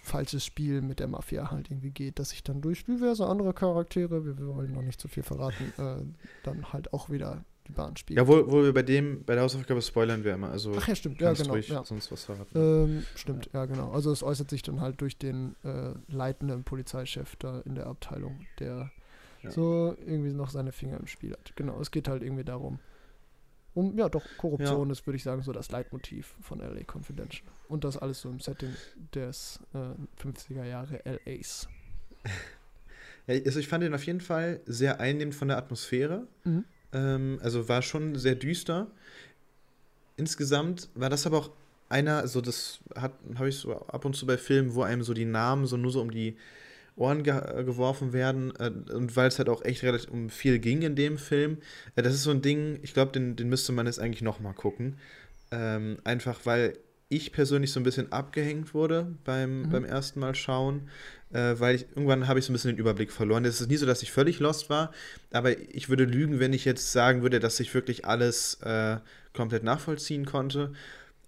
falsches 0.03 0.45
Spiel 0.45 0.81
mit 0.81 0.99
der 0.99 1.07
Mafia 1.07 1.51
halt 1.51 1.69
irgendwie 1.69 1.91
geht, 1.91 2.19
dass 2.19 2.31
sich 2.31 2.43
dann 2.43 2.61
durch 2.61 2.85
diverse 2.85 3.25
andere 3.25 3.53
Charaktere, 3.53 4.25
wir, 4.25 4.38
wir 4.38 4.47
wollen 4.55 4.73
noch 4.73 4.81
nicht 4.81 4.99
zu 4.99 5.07
viel 5.07 5.23
verraten, 5.23 5.73
äh, 5.77 6.03
dann 6.43 6.73
halt 6.73 6.93
auch 6.93 7.09
wieder 7.09 7.43
die 7.72 7.76
Bahn 7.76 7.95
spielen. 7.98 8.18
Ja, 8.18 8.27
wo, 8.27 8.52
wo 8.52 8.64
wir 8.64 8.73
bei 8.73 8.84
dem, 8.84 9.23
bei 9.23 9.34
der 9.34 9.43
Hausaufgabe 9.43 9.81
spoilern 9.81 10.23
wir 10.23 10.34
immer. 10.34 10.49
Also 10.49 10.73
Ach 10.77 10.88
ja, 10.88 10.95
stimmt, 10.95 11.22
ja, 11.22 11.34
genau. 11.34 11.56
Ja. 11.56 11.84
Sonst 11.84 12.11
was 12.11 12.26
verraten. 12.26 12.57
Ähm, 12.57 13.06
stimmt, 13.15 13.49
ja. 13.53 13.61
ja. 13.61 13.65
genau. 13.65 13.91
Also 13.91 14.11
es 14.11 14.23
äußert 14.23 14.49
sich 14.49 14.61
dann 14.61 14.81
halt 14.81 15.02
durch 15.02 15.18
den 15.18 15.56
äh, 15.64 15.93
leitenden 16.07 16.64
Polizeichef 16.64 17.35
da 17.38 17.61
in 17.61 17.76
der 17.76 17.88
Abteilung, 17.88 18.45
der 18.60 18.91
ja. 19.41 19.52
so 19.52 19.95
irgendwie 20.06 20.34
noch 20.34 20.49
seine 20.49 20.72
Finger 20.72 20.99
im 20.99 21.07
Spiel 21.07 21.31
hat. 21.31 21.56
Genau, 21.56 21.80
es 21.80 21.91
geht 21.91 22.07
halt 22.07 22.23
irgendwie 22.23 22.43
darum. 22.43 22.80
Um, 23.73 23.98
ja, 23.98 24.10
doch, 24.10 24.26
Korruption 24.38 24.89
ist, 24.89 25.07
würde 25.07 25.15
ich 25.15 25.23
sagen, 25.23 25.43
so 25.43 25.53
das 25.53 25.72
Leitmotiv 25.72 26.35
von 26.41 26.60
LA 26.60 26.81
Confidential. 26.91 27.49
Und 27.69 27.85
das 27.85 27.98
alles 27.98 28.19
so 28.19 28.30
im 28.30 28.41
Setting 28.41 28.76
des 29.15 29.61
äh, 29.73 30.22
50er 30.22 30.65
Jahre 30.65 31.02
LAs. 31.06 31.68
Also 33.27 33.60
ich 33.60 33.68
fand 33.68 33.84
ihn 33.84 33.93
auf 33.93 34.03
jeden 34.03 34.19
Fall 34.19 34.61
sehr 34.65 34.99
einnehmend 34.99 35.35
von 35.35 35.48
der 35.48 35.57
Atmosphäre. 35.57 36.27
Mhm. 36.43 36.65
Ähm, 36.93 37.39
also 37.41 37.68
war 37.69 37.81
schon 37.81 38.15
sehr 38.15 38.35
düster. 38.35 38.88
Insgesamt 40.18 40.89
war 40.93 41.09
das 41.09 41.26
aber 41.26 41.38
auch 41.38 41.49
einer, 41.89 42.18
also 42.18 42.41
das 42.41 42.80
habe 42.95 43.49
ich 43.49 43.57
so 43.57 43.76
ab 43.76 44.05
und 44.05 44.15
zu 44.15 44.26
bei 44.26 44.38
Filmen, 44.38 44.76
wo 44.76 44.84
einem 44.84 45.03
so 45.03 45.13
die 45.13 45.26
Namen 45.26 45.65
so 45.65 45.77
nur 45.77 45.91
so 45.91 46.01
um 46.01 46.11
die 46.11 46.38
Ohren 46.95 47.23
ge 47.23 47.34
äh, 47.34 47.63
geworfen 47.63 48.13
werden. 48.13 48.53
Äh, 48.59 48.72
und 48.93 49.15
weil 49.15 49.27
es 49.27 49.38
halt 49.38 49.49
auch 49.49 49.63
echt 49.63 49.84
relativ 49.84 50.09
um 50.09 50.30
viel 50.30 50.59
ging 50.59 50.81
in 50.81 50.95
dem 50.95 51.18
Film. 51.18 51.57
Äh, 51.95 52.01
das 52.01 52.13
ist 52.13 52.23
so 52.23 52.31
ein 52.31 52.41
Ding, 52.41 52.80
ich 52.81 52.93
glaube, 52.93 53.11
den, 53.11 53.35
den 53.35 53.49
müsste 53.49 53.72
man 53.72 53.85
jetzt 53.85 53.99
eigentlich 53.99 54.22
nochmal 54.22 54.53
gucken. 54.53 54.97
Ähm, 55.51 55.97
einfach 56.03 56.39
weil 56.45 56.77
ich 57.09 57.34
persönlich 57.34 57.73
so 57.73 57.80
ein 57.80 57.84
bisschen 57.84 58.11
abgehängt 58.11 58.73
wurde 58.73 59.15
beim, 59.26 59.63
mhm. 59.63 59.69
beim 59.69 59.85
ersten 59.85 60.22
Mal 60.22 60.34
schauen, 60.34 60.89
äh, 61.33 61.59
weil 61.59 61.75
ich 61.75 61.87
irgendwann 61.89 62.27
habe 62.27 62.39
ich 62.39 62.45
so 62.45 62.51
ein 62.51 62.53
bisschen 62.53 62.71
den 62.71 62.79
Überblick 62.79 63.11
verloren. 63.11 63.45
Es 63.45 63.61
ist 63.61 63.69
nie 63.69 63.77
so, 63.77 63.85
dass 63.85 64.03
ich 64.03 64.11
völlig 64.11 64.39
lost 64.39 64.69
war, 64.69 64.91
aber 65.31 65.57
ich 65.57 65.89
würde 65.89 66.03
lügen, 66.03 66.39
wenn 66.39 66.53
ich 66.53 66.65
jetzt 66.65 66.91
sagen 66.91 67.21
würde, 67.21 67.39
dass 67.39 67.59
ich 67.59 67.73
wirklich 67.73 68.05
alles 68.05 68.55
äh, 68.61 68.97
komplett 69.33 69.63
nachvollziehen 69.63 70.25
konnte. 70.25 70.73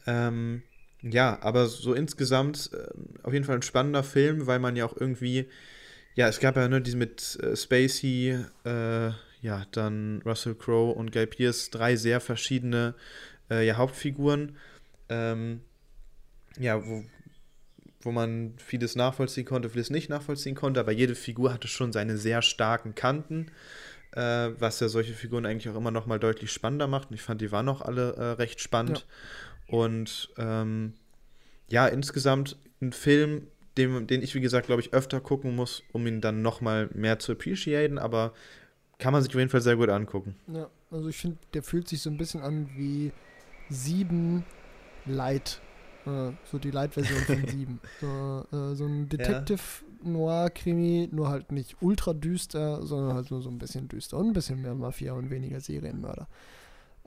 Ähm, 0.05 0.63
ja, 1.01 1.38
aber 1.41 1.67
so 1.67 1.93
insgesamt 1.93 2.71
äh, 2.73 2.88
auf 3.23 3.34
jeden 3.34 3.45
Fall 3.45 3.55
ein 3.55 3.61
spannender 3.61 4.03
Film, 4.03 4.47
weil 4.47 4.59
man 4.59 4.75
ja 4.75 4.85
auch 4.85 4.95
irgendwie, 4.97 5.47
ja, 6.15 6.27
es 6.27 6.39
gab 6.39 6.55
ja 6.55 6.67
ne, 6.67 6.81
diese 6.81 6.97
mit 6.97 7.38
äh, 7.41 7.55
Spacey, 7.55 8.39
äh, 8.65 9.11
ja, 9.41 9.65
dann 9.71 10.21
Russell 10.25 10.55
Crowe 10.55 10.93
und 10.93 11.11
Guy 11.11 11.25
Pierce, 11.25 11.69
drei 11.69 11.97
sehr 11.97 12.21
verschiedene 12.21 12.95
äh, 13.49 13.65
ja, 13.67 13.75
Hauptfiguren, 13.75 14.57
ähm, 15.09 15.61
ja, 16.57 16.85
wo, 16.85 17.03
wo 18.05 18.11
man 18.11 18.53
vieles 18.57 18.95
nachvollziehen 18.95 19.45
konnte, 19.45 19.69
vieles 19.69 19.89
nicht 19.89 20.09
nachvollziehen 20.09 20.55
konnte, 20.55 20.80
aber 20.80 20.91
jede 20.91 21.15
Figur 21.15 21.53
hatte 21.53 21.67
schon 21.67 21.93
seine 21.93 22.17
sehr 22.17 22.41
starken 22.41 22.95
Kanten, 22.95 23.47
äh, 24.11 24.49
was 24.59 24.80
ja 24.80 24.89
solche 24.89 25.13
Figuren 25.13 25.45
eigentlich 25.45 25.69
auch 25.69 25.77
immer 25.77 25.91
noch 25.91 26.05
mal 26.05 26.19
deutlich 26.19 26.51
spannender 26.51 26.88
macht. 26.88 27.09
Und 27.09 27.15
ich 27.15 27.21
fand, 27.21 27.41
die 27.41 27.51
waren 27.51 27.69
auch 27.69 27.81
alle 27.81 28.13
äh, 28.13 28.23
recht 28.34 28.59
spannend. 28.59 29.05
Ja. 29.67 29.77
Und 29.77 30.30
ähm, 30.38 30.93
ja, 31.69 31.88
insgesamt 31.88 32.57
ein 32.81 32.93
Film, 32.93 33.47
den, 33.77 34.07
den 34.07 34.21
ich, 34.21 34.35
wie 34.35 34.41
gesagt, 34.41 34.67
glaube 34.67 34.81
ich, 34.81 34.93
öfter 34.93 35.19
gucken 35.19 35.55
muss, 35.55 35.84
um 35.91 36.05
ihn 36.05 36.21
dann 36.21 36.41
nochmal 36.41 36.89
mehr 36.93 37.19
zu 37.19 37.31
appreciaten, 37.31 37.97
aber 37.97 38.34
kann 38.99 39.13
man 39.13 39.23
sich 39.23 39.31
auf 39.31 39.39
jeden 39.39 39.49
Fall 39.49 39.61
sehr 39.61 39.75
gut 39.75 39.89
angucken. 39.89 40.35
Ja, 40.47 40.69
also 40.91 41.09
ich 41.09 41.17
finde, 41.17 41.38
der 41.53 41.63
fühlt 41.63 41.88
sich 41.88 42.01
so 42.01 42.09
ein 42.09 42.17
bisschen 42.17 42.41
an 42.41 42.69
wie 42.75 43.11
sieben 43.69 44.45
Light. 45.05 45.61
Äh, 46.05 46.31
so 46.51 46.59
die 46.59 46.71
Light-Version 46.71 47.21
von 47.21 47.47
sieben. 47.51 47.80
So, 48.01 48.45
äh, 48.51 48.75
so 48.75 48.85
ein 48.85 49.09
Detective-Noir-Krimi, 49.09 51.09
nur 51.11 51.30
halt 51.30 51.51
nicht 51.51 51.77
ultra 51.81 52.13
düster, 52.13 52.85
sondern 52.85 53.15
halt 53.15 53.31
nur 53.31 53.41
so 53.41 53.49
ein 53.49 53.57
bisschen 53.57 53.88
düster 53.88 54.17
und 54.17 54.27
ein 54.27 54.34
bisschen 54.34 54.61
mehr 54.61 54.75
Mafia 54.75 55.13
und 55.13 55.30
weniger 55.30 55.59
Serienmörder. 55.59 56.27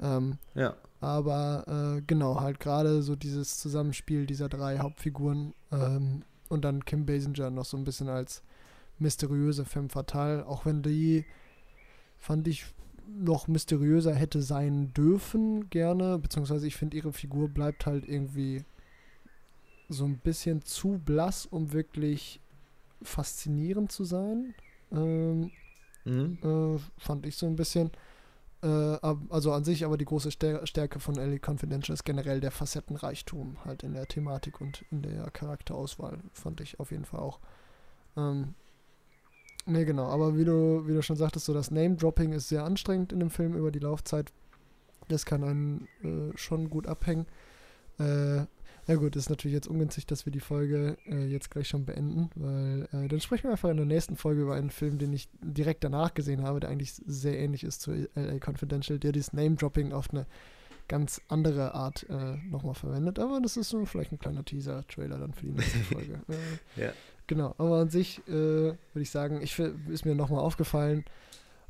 Ähm, 0.01 0.39
ja. 0.55 0.74
Aber 1.01 1.97
äh, 1.98 2.02
genau, 2.06 2.40
halt 2.40 2.60
gerade 2.60 3.02
so 3.02 3.16
dieses 3.16 3.59
Zusammenspiel 3.59 4.27
dieser 4.27 4.48
drei 4.48 4.78
Hauptfiguren 4.78 5.55
ähm, 5.73 6.23
und 6.48 6.64
dann 6.64 6.85
Kim 6.85 7.06
Basinger 7.06 7.51
noch 7.51 7.64
so 7.64 7.77
ein 7.77 7.85
bisschen 7.85 8.09
als 8.09 8.43
mysteriöse 8.98 9.64
Femme 9.64 9.90
Fatale, 9.90 10.47
auch 10.47 10.64
wenn 10.64 10.82
die, 10.82 11.24
fand 12.16 12.48
ich, 12.48 12.64
noch 13.09 13.47
mysteriöser 13.47 14.14
hätte 14.14 14.43
sein 14.43 14.93
dürfen, 14.94 15.70
gerne, 15.70 16.18
beziehungsweise 16.18 16.66
ich 16.66 16.77
finde, 16.77 16.97
ihre 16.97 17.12
Figur 17.12 17.48
bleibt 17.48 17.86
halt 17.86 18.09
irgendwie 18.09 18.64
so 19.89 20.05
ein 20.05 20.19
bisschen 20.19 20.63
zu 20.63 21.01
blass, 21.05 21.47
um 21.47 21.73
wirklich 21.73 22.41
faszinierend 23.03 23.93
zu 23.93 24.05
sein. 24.05 24.55
Ähm, 24.93 25.51
mhm. 26.05 26.39
äh, 26.43 26.79
fand 26.99 27.27
ich 27.27 27.37
so 27.37 27.47
ein 27.47 27.57
bisschen. 27.57 27.91
Äh, 28.63 28.67
also 28.67 29.53
an 29.53 29.65
sich 29.65 29.85
aber 29.85 29.97
die 29.97 30.05
große 30.05 30.31
Stärke 30.31 31.01
von 31.01 31.15
LA 31.15 31.39
Confidential 31.39 31.95
ist 31.95 32.05
generell 32.05 32.41
der 32.41 32.51
Facettenreichtum 32.51 33.59
halt 33.65 33.83
in 33.83 33.93
der 33.93 34.09
Thematik 34.09 34.61
und 34.61 34.85
in 34.91 35.03
der 35.03 35.31
Charakterauswahl, 35.31 36.19
fand 36.33 36.61
ich 36.61 36.81
auf 36.81 36.91
jeden 36.91 37.05
Fall 37.05 37.21
auch. 37.21 37.39
Ähm, 38.17 38.55
ne, 39.67 39.85
genau, 39.85 40.07
aber 40.07 40.37
wie 40.37 40.45
du, 40.45 40.87
wie 40.87 40.95
du 40.95 41.03
schon 41.03 41.17
sagtest, 41.17 41.47
so 41.47 41.55
das 41.55 41.71
Name-Dropping 41.71 42.33
ist 42.33 42.49
sehr 42.49 42.65
anstrengend 42.65 43.13
in 43.13 43.21
dem 43.21 43.31
Film 43.31 43.55
über 43.55 43.71
die 43.71 43.79
Laufzeit. 43.79 44.33
Das 45.09 45.27
kann 45.27 45.45
einen 45.45 45.89
äh, 46.03 46.37
schon 46.37 46.71
gut 46.71 46.87
abhängen. 46.87 47.27
Äh, 47.99 48.47
ja 48.87 48.95
gut, 48.95 49.17
ist 49.17 49.31
natürlich 49.31 49.55
jetzt 49.55 49.67
ungünstig, 49.67 50.07
dass 50.07 50.27
wir 50.27 50.33
die 50.33 50.41
Folge 50.41 50.97
äh, 51.07 51.27
jetzt 51.27 51.51
gleich 51.51 51.69
schon 51.69 51.85
beenden, 51.85 52.31
weil 52.37 52.89
äh, 52.93 53.09
dann 53.09 53.21
sprechen 53.21 53.45
wir 53.45 53.53
einfach 53.53 53.71
in 53.71 53.77
der 53.77 53.87
nächsten 53.87 54.17
Folge 54.17 54.43
über 54.43 54.55
einen 54.55 54.71
Film, 54.71 54.99
den 54.99 55.13
ich 55.13 55.29
direkt 55.41 55.83
danach 55.83 56.15
gesehen 56.15 56.43
habe, 56.43 56.61
der 56.61 56.71
eigentlich 56.71 56.93
sehr 57.07 57.39
ähnlich 57.39 57.65
ist 57.65 57.81
zu 57.81 58.09
LA 58.15 58.39
Confidential, 58.39 58.99
der 58.99 59.13
dieses 59.13 59.33
Name-Dropping 59.33 59.93
auf 59.93 60.11
eine 60.11 60.27
ganz 60.89 61.21
andere 61.29 61.75
Art 61.75 62.07
äh, 62.09 62.37
nochmal 62.49 62.75
verwendet. 62.75 63.19
Aber 63.19 63.41
das 63.41 63.57
ist 63.57 63.71
so 63.71 63.85
vielleicht 63.87 64.13
ein 64.13 64.21
kleiner 64.21 64.45
Teaser-Trailer 64.45 65.19
dann 65.19 65.35
für 65.35 65.47
die 65.47 65.53
nächste 65.53 65.79
Folge. 65.95 66.21
Äh, 66.29 66.85
ja. 66.85 66.93
Genau, 67.27 67.55
aber 67.59 67.81
an 67.81 67.91
sich 67.91 68.21
äh, 68.29 68.33
würde 68.33 68.77
ich 68.95 69.11
sagen, 69.11 69.41
ich, 69.43 69.59
ist 69.59 70.05
mir 70.05 70.15
nochmal 70.15 70.41
aufgefallen, 70.41 71.05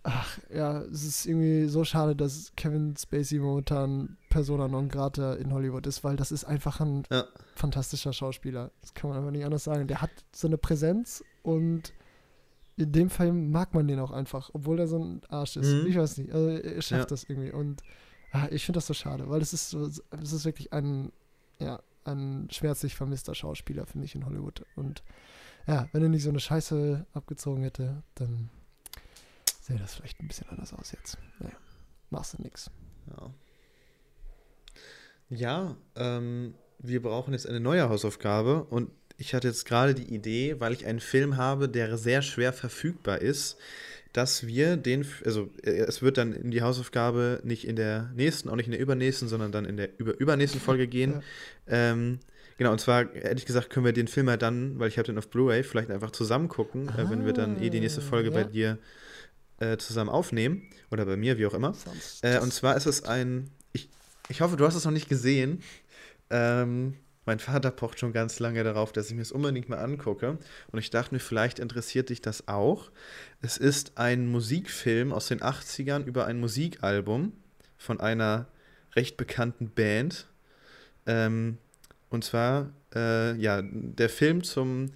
ach 0.07 0.39
ja, 0.55 0.83
es 0.83 1.05
ist 1.05 1.27
irgendwie 1.27 1.67
so 1.67 1.85
schade, 1.85 2.15
dass 2.15 2.53
Kevin 2.57 2.95
Spacey 2.97 3.41
momentan 3.41 4.17
Persona 4.31 4.69
non 4.69 4.89
grata 4.89 5.35
in 5.35 5.53
Hollywood 5.53 5.87
ist, 5.87 6.05
weil 6.05 6.17
das 6.17 6.31
ist 6.31 6.45
einfach 6.45 6.81
ein 6.81 7.03
ja. 7.11 7.25
fantastischer 7.57 8.13
Schauspieler. 8.13 8.71
Das 8.83 8.95
kann 8.95 9.11
man 9.11 9.19
einfach 9.19 9.33
nicht 9.33 9.45
anders 9.45 9.65
sagen. 9.65 9.89
Der 9.89 10.01
hat 10.01 10.11
so 10.35 10.47
eine 10.47 10.59
Präsenz 10.59 11.25
und 11.43 11.93
in 12.77 12.93
dem 12.93 13.11
Film 13.11 13.51
mag 13.51 13.75
man 13.75 13.89
den 13.89 13.99
auch 13.99 14.13
einfach, 14.13 14.51
obwohl 14.53 14.79
er 14.79 14.87
so 14.87 14.99
ein 14.99 15.23
Arsch 15.29 15.57
ist. 15.57 15.73
Mhm. 15.73 15.87
Ich 15.89 15.97
weiß 15.97 16.19
nicht, 16.19 16.33
also 16.33 16.49
er 16.51 16.83
schafft 16.83 17.03
ja. 17.03 17.07
das 17.07 17.25
irgendwie 17.25 17.51
und 17.51 17.83
ach, 18.31 18.49
ich 18.51 18.65
finde 18.65 18.77
das 18.77 18.87
so 18.87 18.95
schade, 18.95 19.29
weil 19.29 19.41
es 19.41 19.53
ist 19.53 19.75
es 19.75 20.33
ist 20.33 20.45
wirklich 20.45 20.73
ein, 20.73 21.11
ja, 21.59 21.81
ein 22.05 22.47
schmerzlich 22.53 22.95
vermisster 22.95 23.35
Schauspieler, 23.35 23.87
finde 23.87 24.05
ich, 24.05 24.15
in 24.15 24.25
Hollywood. 24.25 24.65
Und 24.77 25.03
ja, 25.67 25.89
wenn 25.93 26.03
er 26.03 26.09
nicht 26.09 26.23
so 26.23 26.31
eine 26.31 26.39
Scheiße 26.39 27.07
abgezogen 27.13 27.65
hätte, 27.65 28.05
dann 28.15 28.51
sähe 29.67 29.79
das 29.79 29.95
vielleicht 29.95 30.21
ein 30.21 30.29
bisschen 30.29 30.49
anders 30.49 30.73
aus 30.73 30.93
jetzt. 30.93 31.19
Naja, 31.41 31.57
machst 32.11 32.35
du 32.35 32.43
nix. 32.43 32.71
Ja. 33.11 33.35
Ja, 35.29 35.77
ähm, 35.97 36.55
wir 36.79 37.03
brauchen 37.03 37.33
jetzt 37.33 37.49
eine 37.49 37.59
neue 37.59 37.89
Hausaufgabe 37.89 38.63
und 38.65 38.91
ich 39.19 39.35
hatte 39.35 39.49
jetzt 39.49 39.65
gerade 39.65 39.95
die 39.95 40.15
Idee, 40.15 40.61
weil 40.61 40.73
ich 40.73 40.87
einen 40.87 41.01
Film 41.01 41.37
habe, 41.37 41.69
der 41.69 41.99
sehr 41.99 42.23
schwer 42.23 42.53
verfügbar 42.53 43.21
ist, 43.21 43.57
dass 44.13 44.47
wir 44.47 44.77
den, 44.77 45.05
also 45.25 45.51
äh, 45.65 45.71
es 45.71 46.01
wird 46.01 46.17
dann 46.17 46.33
in 46.33 46.53
die 46.53 46.63
Hausaufgabe 46.63 47.41
nicht 47.43 47.67
in 47.67 47.75
der 47.75 48.13
nächsten, 48.15 48.49
auch 48.49 48.57
nicht 48.57 48.67
in 48.67 48.73
der 48.73 48.81
übernächsten, 48.81 49.27
sondern 49.27 49.51
dann 49.51 49.65
in 49.65 49.77
der 49.77 49.99
über, 49.99 50.19
übernächsten 50.21 50.61
Folge 50.61 50.87
gehen. 50.87 51.23
Ja. 51.67 51.93
Ähm, 51.93 52.21
genau, 52.57 52.71
und 52.71 52.81
zwar, 52.81 53.13
ehrlich 53.15 53.47
gesagt, 53.47 53.71
können 53.71 53.85
wir 53.85 53.93
den 53.93 54.07
Film 54.07 54.29
ja 54.29 54.37
dann, 54.37 54.79
weil 54.79 54.89
ich 54.89 54.99
habe 54.99 55.07
den 55.07 55.19
auf 55.19 55.29
Blu-ray, 55.29 55.65
vielleicht 55.65 55.91
einfach 55.91 56.13
zusammen 56.13 56.49
gucken, 56.49 56.89
ah, 56.89 57.01
äh, 57.01 57.11
wenn 57.11 57.27
wir 57.27 57.33
dann 57.33 57.61
eh 57.61 57.69
die 57.69 57.81
nächste 57.81 58.01
Folge 58.01 58.29
ja. 58.29 58.35
bei 58.35 58.45
dir 58.45 58.71
äh, 58.71 59.06
zusammen 59.79 60.11
aufnehmen. 60.11 60.69
Oder 60.91 61.05
bei 61.07 61.17
mir, 61.17 61.39
wie 61.39 61.47
auch 61.47 61.55
immer. 61.55 61.75
Äh, 62.23 62.39
und 62.41 62.53
zwar 62.53 62.77
ist 62.77 62.87
es 62.87 63.05
ein, 63.05 63.51
ich, 63.73 63.89
ich 64.29 64.41
hoffe, 64.41 64.57
du 64.57 64.67
hast 64.67 64.75
es 64.75 64.85
noch 64.85 64.93
nicht 64.93 65.09
gesehen. 65.09 65.63
Ähm, 66.31 66.95
mein 67.27 67.41
Vater 67.41 67.73
pocht 67.73 67.99
schon 67.99 68.13
ganz 68.13 68.39
lange 68.39 68.63
darauf, 68.63 68.93
dass 68.93 69.09
ich 69.09 69.15
mir 69.15 69.23
es 69.23 69.33
unbedingt 69.33 69.69
mal 69.69 69.79
angucke. 69.79 70.39
Und 70.71 70.79
ich 70.79 70.91
dachte 70.91 71.13
mir, 71.13 71.21
vielleicht 71.21 71.59
interessiert 71.59 72.09
dich 72.09 72.21
das 72.21 72.47
auch. 72.47 72.91
Es 73.43 73.57
ist 73.57 73.99
ein 73.99 74.29
Musikfilm 74.29 75.13
aus 75.13 75.27
den 75.27 75.41
80ern 75.41 76.05
über 76.05 76.27
ein 76.27 76.39
Musikalbum 76.39 77.33
von 77.79 78.01
einer 78.01 78.47
recht 78.95 79.17
bekannten 79.17 79.71
Band. 79.71 80.29
Ähm, 81.07 81.59
und 82.11 82.25
zwar, 82.25 82.71
äh, 82.97 83.37
ja, 83.37 83.63
der 83.63 84.09
Film 84.09 84.43
zum 84.43 84.91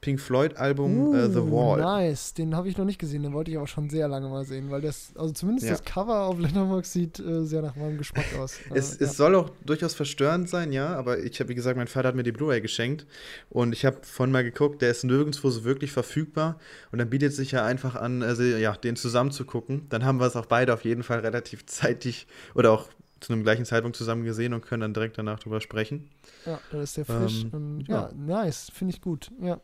Pink 0.00 0.20
Floyd-Album 0.20 1.08
uh, 1.08 1.28
The 1.28 1.50
Wall. 1.50 1.80
Nice, 1.80 2.34
den 2.34 2.54
habe 2.54 2.68
ich 2.68 2.76
noch 2.76 2.84
nicht 2.84 2.98
gesehen, 2.98 3.22
den 3.22 3.32
wollte 3.32 3.50
ich 3.50 3.56
aber 3.56 3.66
schon 3.66 3.90
sehr 3.90 4.08
lange 4.08 4.28
mal 4.28 4.44
sehen, 4.44 4.70
weil 4.70 4.80
das, 4.80 5.12
also 5.16 5.32
zumindest 5.32 5.66
ja. 5.66 5.72
das 5.72 5.84
Cover 5.84 6.24
auf 6.24 6.38
Letterboxd 6.38 6.92
sieht 6.92 7.18
äh, 7.18 7.44
sehr 7.44 7.62
nach 7.62 7.76
meinem 7.76 7.98
Geschmack 7.98 8.26
aus. 8.38 8.58
es, 8.74 8.96
äh, 9.00 9.04
es 9.04 9.16
soll 9.16 9.34
auch 9.34 9.50
durchaus 9.64 9.94
verstörend 9.94 10.48
sein, 10.48 10.72
ja, 10.72 10.94
aber 10.94 11.18
ich 11.18 11.40
habe, 11.40 11.48
wie 11.48 11.54
gesagt, 11.54 11.76
mein 11.76 11.88
Vater 11.88 12.08
hat 12.08 12.14
mir 12.14 12.22
die 12.22 12.32
Blu-ray 12.32 12.60
geschenkt 12.60 13.06
und 13.48 13.72
ich 13.72 13.84
habe 13.84 13.98
vorhin 14.02 14.32
mal 14.32 14.44
geguckt, 14.44 14.82
der 14.82 14.90
ist 14.90 15.04
nirgendwo 15.04 15.50
so 15.50 15.64
wirklich 15.64 15.92
verfügbar 15.92 16.58
und 16.92 16.98
dann 16.98 17.10
bietet 17.10 17.32
sich 17.32 17.52
ja 17.52 17.64
einfach 17.64 17.96
an, 17.96 18.22
also 18.22 18.42
ja, 18.42 18.76
den 18.76 18.96
zusammen 18.96 19.30
zu 19.30 19.44
gucken. 19.44 19.86
Dann 19.88 20.04
haben 20.04 20.20
wir 20.20 20.26
es 20.26 20.36
auch 20.36 20.46
beide 20.46 20.74
auf 20.74 20.84
jeden 20.84 21.02
Fall 21.02 21.20
relativ 21.20 21.66
zeitig 21.66 22.26
oder 22.54 22.70
auch 22.72 22.88
zu 23.26 23.32
einem 23.32 23.42
gleichen 23.42 23.64
Zeitpunkt 23.64 23.96
zusammen 23.96 24.24
gesehen 24.24 24.54
und 24.54 24.64
können 24.64 24.82
dann 24.82 24.94
direkt 24.94 25.18
danach 25.18 25.40
drüber 25.40 25.60
sprechen. 25.60 26.10
Ja, 26.44 26.60
da 26.70 26.80
ist 26.80 26.96
der 26.96 27.04
frisch. 27.04 27.42
Ähm, 27.42 27.50
und, 27.52 27.88
ja, 27.88 28.02
ja, 28.02 28.12
nice, 28.14 28.70
finde 28.72 28.94
ich 28.94 29.00
gut. 29.00 29.32
Ja. 29.40 29.60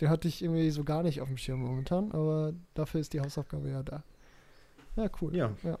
Den 0.00 0.08
hatte 0.08 0.26
ich 0.26 0.42
irgendwie 0.42 0.68
so 0.72 0.82
gar 0.82 1.04
nicht 1.04 1.20
auf 1.20 1.28
dem 1.28 1.36
Schirm 1.36 1.60
momentan, 1.60 2.10
aber 2.10 2.52
dafür 2.74 3.00
ist 3.00 3.12
die 3.12 3.20
Hausaufgabe 3.20 3.70
ja 3.70 3.84
da. 3.84 4.02
Ja, 4.96 5.08
cool. 5.20 5.36
Ja. 5.36 5.54
ja. 5.62 5.78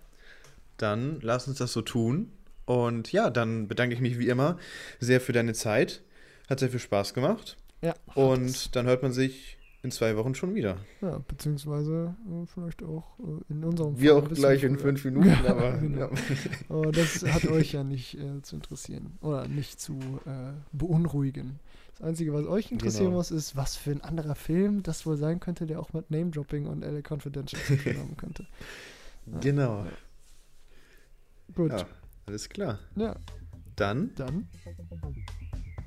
Dann 0.76 1.18
lass 1.20 1.48
uns 1.48 1.58
das 1.58 1.72
so 1.72 1.82
tun. 1.82 2.30
Und 2.64 3.10
ja, 3.10 3.28
dann 3.28 3.66
bedanke 3.66 3.96
ich 3.96 4.00
mich 4.00 4.20
wie 4.20 4.28
immer 4.28 4.56
sehr 5.00 5.20
für 5.20 5.32
deine 5.32 5.52
Zeit. 5.52 6.02
Hat 6.48 6.60
sehr 6.60 6.70
viel 6.70 6.78
Spaß 6.78 7.12
gemacht. 7.12 7.56
Ja. 7.82 7.94
Und 8.14 8.76
dann 8.76 8.86
hört 8.86 9.02
man 9.02 9.12
sich 9.12 9.55
in 9.82 9.90
zwei 9.90 10.16
Wochen 10.16 10.34
schon 10.34 10.54
wieder. 10.54 10.78
Ja, 11.00 11.18
beziehungsweise 11.18 12.16
äh, 12.28 12.46
vielleicht 12.46 12.82
auch 12.82 13.18
äh, 13.20 13.52
in 13.52 13.64
unserem 13.64 13.94
Fall. 13.94 14.02
Wir 14.02 14.16
auch 14.16 14.28
gleich 14.28 14.62
in 14.64 14.78
fünf 14.78 15.04
Minuten, 15.04 15.30
aber. 15.46 15.78
genau. 15.78 16.00
ja. 16.00 16.10
aber 16.68 16.92
das 16.92 17.24
hat 17.32 17.46
euch 17.46 17.72
ja 17.72 17.84
nicht 17.84 18.18
äh, 18.18 18.42
zu 18.42 18.56
interessieren 18.56 19.18
oder 19.20 19.46
nicht 19.48 19.80
zu 19.80 19.98
äh, 20.26 20.52
beunruhigen. 20.72 21.60
Das 21.98 22.08
Einzige, 22.08 22.34
was 22.34 22.46
euch 22.46 22.72
interessieren 22.72 23.06
genau. 23.06 23.18
muss, 23.18 23.30
ist, 23.30 23.56
was 23.56 23.76
für 23.76 23.90
ein 23.90 24.02
anderer 24.02 24.34
Film 24.34 24.82
das 24.82 25.06
wohl 25.06 25.16
sein 25.16 25.40
könnte, 25.40 25.66
der 25.66 25.80
auch 25.80 25.92
mit 25.94 26.10
Name-Dropping 26.10 26.66
und 26.66 26.82
LA 26.82 27.00
Confidential 27.08 27.62
zu 27.62 27.76
tun 27.76 27.96
haben 27.96 28.16
könnte. 28.16 28.46
Ja. 29.26 29.38
Genau. 29.38 29.84
Ja. 29.84 29.92
Gut. 31.54 31.72
Ja, 31.72 31.86
alles 32.26 32.48
klar. 32.48 32.78
Ja. 32.96 33.16
Dann. 33.76 34.10
Dann. 34.16 34.48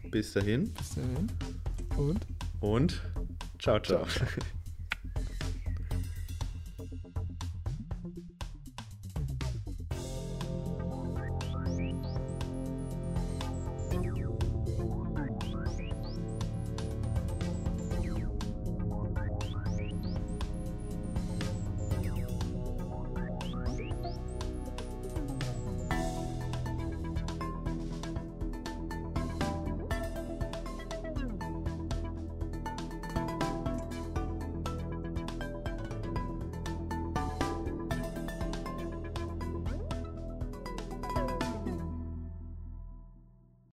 Bis 0.10 0.34
dahin. 0.34 0.74
Bis 0.74 0.96
dahin. 0.96 1.30
Und. 1.96 2.26
Und. 2.60 3.02
Ciao. 3.60 3.80
ciao. 3.80 4.06
ciao. 4.06 4.59